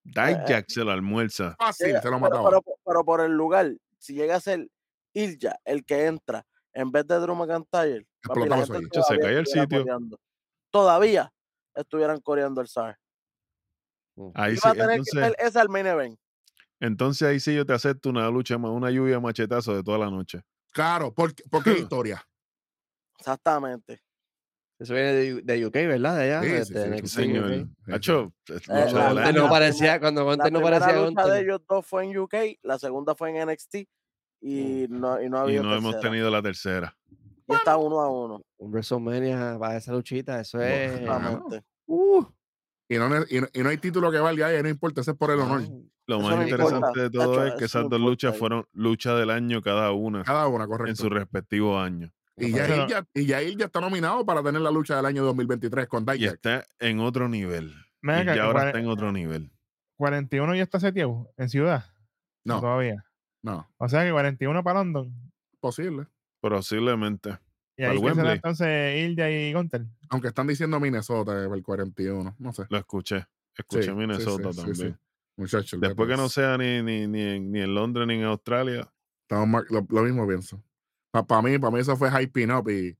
Dijak 0.04 0.64
se 0.68 0.84
lo 0.84 0.90
almuerza. 0.90 1.54
Fácil, 1.58 1.86
Llega- 1.88 2.02
se 2.02 2.10
lo 2.10 2.20
pero, 2.20 2.20
mataba. 2.20 2.50
pero, 2.50 2.62
pero 2.84 3.04
por 3.04 3.20
el 3.20 3.32
lugar, 3.32 3.72
si 3.98 4.14
llega 4.14 4.36
a 4.36 4.40
ser 4.40 4.68
Ilja 5.14 5.58
el 5.64 5.84
que 5.84 6.06
entra 6.06 6.44
en 6.72 6.90
vez 6.90 7.06
de 7.06 7.18
Drew 7.20 7.34
McIntyre, 7.36 8.04
ahí. 8.28 8.56
Se 8.56 8.90
todavía 8.92 9.20
cae 9.20 9.38
el 9.38 9.46
sitio. 9.46 9.78
coreando. 9.80 10.20
Todavía 10.70 11.32
estuvieran 11.74 12.20
coreando 12.20 12.60
el 12.60 12.66
SAR. 12.68 12.98
Ahí 14.34 14.56
sí, 14.56 14.60
Iba 14.64 14.70
a 14.70 14.74
tener 14.74 14.88
que 14.88 14.94
entonces, 14.96 15.24
ser 15.24 15.36
ese 15.38 15.58
al 15.60 15.68
main 15.68 15.86
event. 15.86 16.18
entonces 16.80 17.26
ahí 17.28 17.40
sí 17.40 17.54
yo 17.54 17.64
te 17.66 17.72
acepto 17.72 18.10
una 18.10 18.28
lucha 18.30 18.58
más, 18.58 18.70
una 18.72 18.90
lluvia 18.90 19.14
de 19.14 19.20
machetazos 19.20 19.76
de 19.76 19.82
toda 19.82 19.98
la 19.98 20.10
noche. 20.10 20.40
Claro, 20.72 21.12
porque, 21.14 21.42
porque 21.50 21.70
historia. 21.78 22.24
Exactamente. 23.18 24.02
Eso 24.78 24.92
viene 24.94 25.12
de, 25.12 25.42
de 25.42 25.66
UK, 25.66 25.72
¿verdad? 25.74 26.16
De 26.16 26.22
allá. 26.34 26.42
Sí, 26.42 26.48
de- 26.48 26.64
sí, 26.64 26.74
de 26.74 26.98
sí, 26.98 27.06
Señor. 27.08 27.68
Nacho, 27.86 28.32
es 28.48 28.68
Eh, 28.68 28.92
la- 28.92 29.12
la- 29.14 29.32
no 29.32 29.44
la 29.44 29.48
parecía, 29.50 30.00
cuando 30.00 30.22
La 30.22 30.30
Gunter 30.30 30.52
no 30.52 30.58
primera 30.60 30.80
parecía 30.80 31.02
lucha 31.06 31.26
de 31.28 31.40
ellos 31.42 31.60
dos 31.68 31.86
fue 31.86 32.04
en 32.04 32.18
UK, 32.18 32.34
la 32.62 32.78
segunda 32.78 33.14
fue 33.14 33.30
en 33.30 33.36
NXT 33.48 33.86
y 34.40 34.86
no, 34.90 35.22
y 35.22 35.28
no 35.30 35.38
ha 35.38 35.50
Y 35.52 35.60
no 35.60 35.74
hemos 35.74 36.00
tenido 36.00 36.28
la 36.30 36.42
tercera. 36.42 36.96
Y 37.46 37.54
está 37.54 37.76
uno 37.76 38.00
a 38.00 38.10
uno. 38.10 38.42
Un 38.58 38.70
WrestleMania 38.72 39.56
para 39.60 39.76
esa 39.76 39.92
luchita, 39.92 40.40
eso 40.40 40.60
es. 40.60 41.02
Uh, 41.86 42.24
Y 42.88 42.96
no, 42.98 43.06
y, 43.28 43.40
no, 43.40 43.46
y 43.52 43.62
no 43.62 43.68
hay 43.68 43.78
título 43.78 44.10
que 44.10 44.18
valga 44.18 44.48
ahí, 44.48 44.62
no 44.62 44.68
importa, 44.68 45.00
ese 45.02 45.12
es 45.12 45.16
por 45.16 45.30
el 45.30 45.40
honor. 45.40 45.62
no. 45.62 45.82
Lo 46.06 46.20
más 46.20 46.36
no 46.36 46.42
interesante 46.42 46.74
importa. 46.86 47.02
de 47.02 47.10
todo 47.10 47.36
Nacho, 47.38 47.46
es 47.46 47.54
que 47.58 47.64
esas 47.64 47.88
dos 47.88 47.98
luchas 47.98 48.34
ahí. 48.34 48.38
fueron 48.38 48.66
lucha 48.72 49.14
del 49.14 49.30
año 49.30 49.62
cada 49.62 49.90
una 49.92 50.22
Cada 50.22 50.46
una, 50.48 50.64
en 50.64 50.70
correcto. 50.70 51.02
su 51.02 51.08
respectivo 51.08 51.78
año. 51.78 52.10
Y 52.36 52.50
Yair 52.52 52.86
ya, 52.88 53.06
y 53.14 53.26
Yair 53.26 53.56
ya 53.56 53.66
está 53.66 53.80
nominado 53.80 54.26
para 54.26 54.42
tener 54.42 54.60
la 54.60 54.70
lucha 54.70 54.96
del 54.96 55.06
año 55.06 55.22
2023 55.24 55.86
con 55.86 56.02
Y 56.08 56.12
Dijak. 56.18 56.34
está 56.34 56.66
en 56.80 56.98
otro 57.00 57.28
nivel. 57.28 57.72
Y 58.02 58.06
ya 58.06 58.44
ahora 58.44 58.60
cuare- 58.60 58.66
está 58.68 58.78
en 58.80 58.88
otro 58.88 59.12
nivel. 59.12 59.50
41 59.96 60.54
ya 60.56 60.62
está 60.64 60.80
seteado 60.80 61.30
en 61.36 61.48
ciudad. 61.48 61.84
No, 62.44 62.60
Todavía. 62.60 63.04
no, 63.42 63.70
O 63.78 63.88
sea 63.88 64.04
que 64.04 64.10
41 64.10 64.62
para 64.64 64.80
London. 64.80 65.14
posible. 65.60 66.06
Posiblemente. 66.40 67.38
Y 67.76 67.84
ahí 67.84 67.98
será 68.14 68.32
entonces 68.34 69.00
Ilya 69.08 69.30
y 69.30 69.52
Gunter. 69.52 69.86
Aunque 70.10 70.28
están 70.28 70.46
diciendo 70.46 70.78
Minnesota 70.78 71.42
el 71.44 71.62
41, 71.62 72.34
no 72.38 72.52
sé. 72.52 72.64
Lo 72.68 72.78
escuché. 72.78 73.26
Escuché 73.56 73.84
Sí, 73.84 73.92
Minnesota 73.92 74.52
sí, 74.52 74.58
sí, 74.60 74.64
también. 74.66 74.92
sí. 74.92 74.98
Muchachos, 75.36 75.80
Después 75.80 76.08
que 76.08 76.16
no 76.16 76.28
sea 76.28 76.56
ni, 76.58 76.82
ni, 76.82 77.06
ni, 77.08 77.20
en, 77.22 77.50
ni 77.50 77.60
en 77.60 77.74
Londres 77.74 78.06
ni 78.06 78.14
en 78.14 78.24
Australia. 78.24 78.92
Estamos 79.22 79.64
lo, 79.70 79.84
lo 79.88 80.02
mismo 80.02 80.26
pienso. 80.28 80.62
Para 81.22 81.42
mí, 81.42 81.58
para 81.58 81.70
mí 81.70 81.78
eso 81.80 81.96
fue 81.96 82.10
hyping 82.10 82.50
up 82.50 82.68
y 82.68 82.96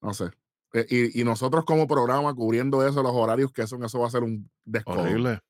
no 0.00 0.14
sé. 0.14 0.30
Eh, 0.74 0.86
Y, 0.88 1.20
y 1.20 1.24
nosotros 1.24 1.64
como 1.64 1.86
programa 1.86 2.34
cubriendo 2.34 2.86
eso, 2.86 3.02
los 3.02 3.12
horarios 3.12 3.52
que 3.52 3.66
son, 3.66 3.84
eso 3.84 3.98
va 4.00 4.06
a 4.06 4.10
ser 4.10 4.22
un. 4.22 4.50
Horrible. 4.84 5.40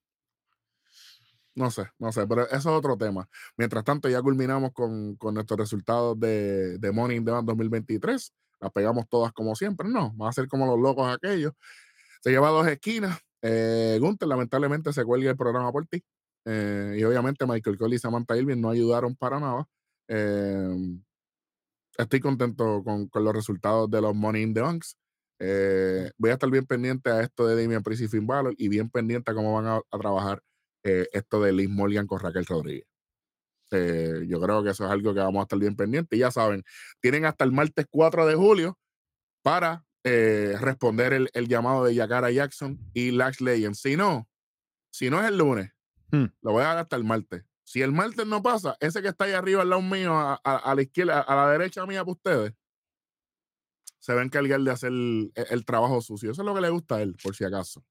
No 1.55 1.70
sé, 1.70 1.85
no 1.98 2.10
sé, 2.12 2.27
pero 2.27 2.44
eso 2.47 2.56
es 2.56 2.66
otro 2.66 2.97
tema. 2.97 3.28
Mientras 3.59 3.85
tanto, 3.85 4.09
ya 4.09 4.23
culminamos 4.23 4.73
con, 4.73 5.16
con 5.16 5.35
nuestros 5.35 5.59
resultados 5.60 6.19
de, 6.19 6.78
de 6.78 6.93
Money 6.93 7.19
in 7.19 7.24
Bank 7.27 7.44
2023. 7.44 8.32
Las 8.60 8.73
pegamos 8.73 9.06
todas 9.09 9.32
como 9.32 9.55
siempre. 9.55 9.86
No, 9.89 10.16
va 10.16 10.31
a 10.31 10.32
ser 10.32 10.48
como 10.48 10.66
los 10.66 10.78
locos 10.81 11.06
aquellos. 11.14 11.52
Se 12.23 12.31
lleva 12.31 12.48
dos 12.48 12.66
esquinas. 12.69 13.19
Eh, 13.43 13.98
Gunther, 14.01 14.28
lamentablemente, 14.28 14.93
se 14.94 15.05
cuelga 15.05 15.31
el 15.31 15.36
programa 15.36 15.70
por 15.73 15.86
ti. 15.86 16.02
Eh, 16.47 16.97
y 16.98 17.05
obviamente 17.05 17.47
Michael 17.47 17.77
Cole 17.77 17.97
y 17.97 17.98
Samantha 17.98 18.36
Irving 18.36 18.60
no 18.60 18.70
ayudaron 18.70 19.14
para 19.14 19.39
nada. 19.39 19.66
Eh, 20.09 20.74
estoy 21.97 22.20
contento 22.20 22.82
con, 22.85 23.09
con 23.09 23.24
los 23.24 23.35
resultados 23.35 23.90
de 23.90 24.01
los 24.01 24.14
Money 24.14 24.43
in 24.43 24.55
the 24.55 24.60
Banks. 24.60 24.97
Eh, 25.39 26.10
voy 26.19 26.31
a 26.31 26.35
estar 26.35 26.51
bien 26.51 26.66
pendiente 26.66 27.10
a 27.10 27.20
esto 27.23 27.47
de 27.47 27.60
Damian 27.60 27.82
Priest 27.82 28.02
y 28.02 28.09
Finn 28.09 28.27
Balor 28.27 28.55
y 28.56 28.69
bien 28.69 28.90
pendiente 28.90 29.31
a 29.31 29.35
cómo 29.35 29.55
van 29.55 29.66
a, 29.66 29.77
a 29.77 29.98
trabajar 29.98 30.40
eh, 30.85 31.09
esto 31.12 31.40
de 31.43 31.52
Liz 31.52 31.69
Morgan 31.69 32.06
con 32.06 32.20
Raquel 32.20 32.47
Rodríguez. 32.47 32.86
Eh, 33.70 34.24
yo 34.28 34.40
creo 34.40 34.62
que 34.62 34.70
eso 34.70 34.85
es 34.85 34.90
algo 34.90 35.14
que 35.14 35.20
vamos 35.20 35.40
a 35.40 35.43
estar 35.43 35.59
bien 35.59 35.74
pendientes. 35.74 36.16
Y 36.16 36.20
ya 36.20 36.31
saben, 36.31 36.62
tienen 37.01 37.24
hasta 37.24 37.44
el 37.44 37.52
martes 37.52 37.86
4 37.90 38.27
de 38.27 38.35
julio 38.35 38.78
para 39.43 39.85
responder 40.05 41.12
el, 41.12 41.31
el 41.32 41.47
llamado 41.47 41.85
de 41.85 41.94
Yakara 41.94 42.31
Jackson 42.32 42.78
y 42.93 43.12
Lash 43.12 43.40
Legend. 43.40 43.74
Si 43.77 43.97
no, 43.97 44.28
si 44.90 45.10
no 45.10 45.20
es 45.20 45.28
el 45.28 45.39
lunes, 45.39 45.70
Hmm. 46.12 46.27
lo 46.43 46.52
voy 46.52 46.62
a 46.62 46.66
dar 46.66 46.78
hasta 46.78 46.97
el 46.97 47.05
martes. 47.05 47.43
Si 47.64 47.80
el 47.82 47.93
martes 47.93 48.26
no 48.26 48.43
pasa, 48.43 48.76
ese 48.80 49.01
que 49.02 49.09
está 49.09 49.24
ahí 49.24 49.32
arriba 49.32 49.62
al 49.62 49.70
lado 49.70 49.82
mío, 49.82 50.14
a, 50.14 50.40
a- 50.43 50.56
a 50.56 50.74
la 50.74 50.82
izquierda, 50.82 51.20
a 51.20 51.34
la 51.36 51.51
derecha 51.52 51.86
mía 51.86 52.01
para 52.05 52.12
ustedes, 52.12 52.52
se 53.98 54.14
va 54.14 54.20
a 54.20 54.24
encargar 54.24 54.60
de 54.60 54.70
hacer 54.70 54.90
el, 54.90 55.32
el 55.34 55.64
trabajo 55.64 56.01
sucio. 56.01 56.32
Eso 56.32 56.43
es 56.43 56.47
lo 56.47 56.55
que 56.55 56.60
le 56.60 56.70
gusta 56.70 56.97
a 56.97 57.02
él, 57.02 57.16
por 57.22 57.36
si 57.36 57.44
acaso. 57.44 57.84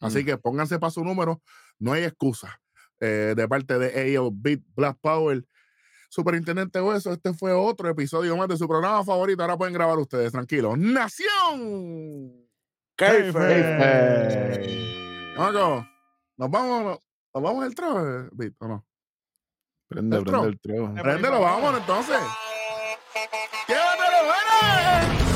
Así 0.00 0.22
Mm. 0.22 0.26
que 0.26 0.38
pónganse 0.38 0.78
para 0.78 0.90
su 0.90 1.02
número, 1.02 1.40
no 1.78 1.92
hay 1.92 2.04
excusa. 2.04 2.60
Eh, 3.00 3.34
de 3.36 3.48
parte 3.48 3.78
de 3.78 4.16
AO 4.16 4.30
Beat 4.32 4.60
Black 4.76 4.98
Power, 5.00 5.44
Superintendente 6.10 6.80
Hueso, 6.80 7.12
este 7.12 7.32
fue 7.32 7.52
otro 7.52 7.88
episodio 7.88 8.36
más 8.36 8.48
de 8.48 8.56
su 8.56 8.66
programa 8.68 9.04
favorito. 9.04 9.42
Ahora 9.42 9.56
pueden 9.56 9.74
grabar 9.74 9.98
ustedes, 9.98 10.32
tranquilos. 10.32 10.76
¡Nación! 10.78 12.46
Vamos, 15.36 15.86
nos 16.36 16.50
vamos, 16.50 16.98
nos 17.34 17.42
vamos 17.42 17.66
el 17.66 17.74
trabajo, 17.74 18.28
Beat, 18.32 18.54
¿o 18.58 18.68
no? 18.68 18.86
Prende, 19.88 20.18
El 20.18 20.24
prende 20.24 20.48
el 20.48 20.60
tro. 20.60 20.94
Préndelo, 21.02 21.40
vámonos 21.40 21.80
entonces. 21.80 22.20
¡Llévatelo, 23.66 24.18
bueno! 24.26 25.27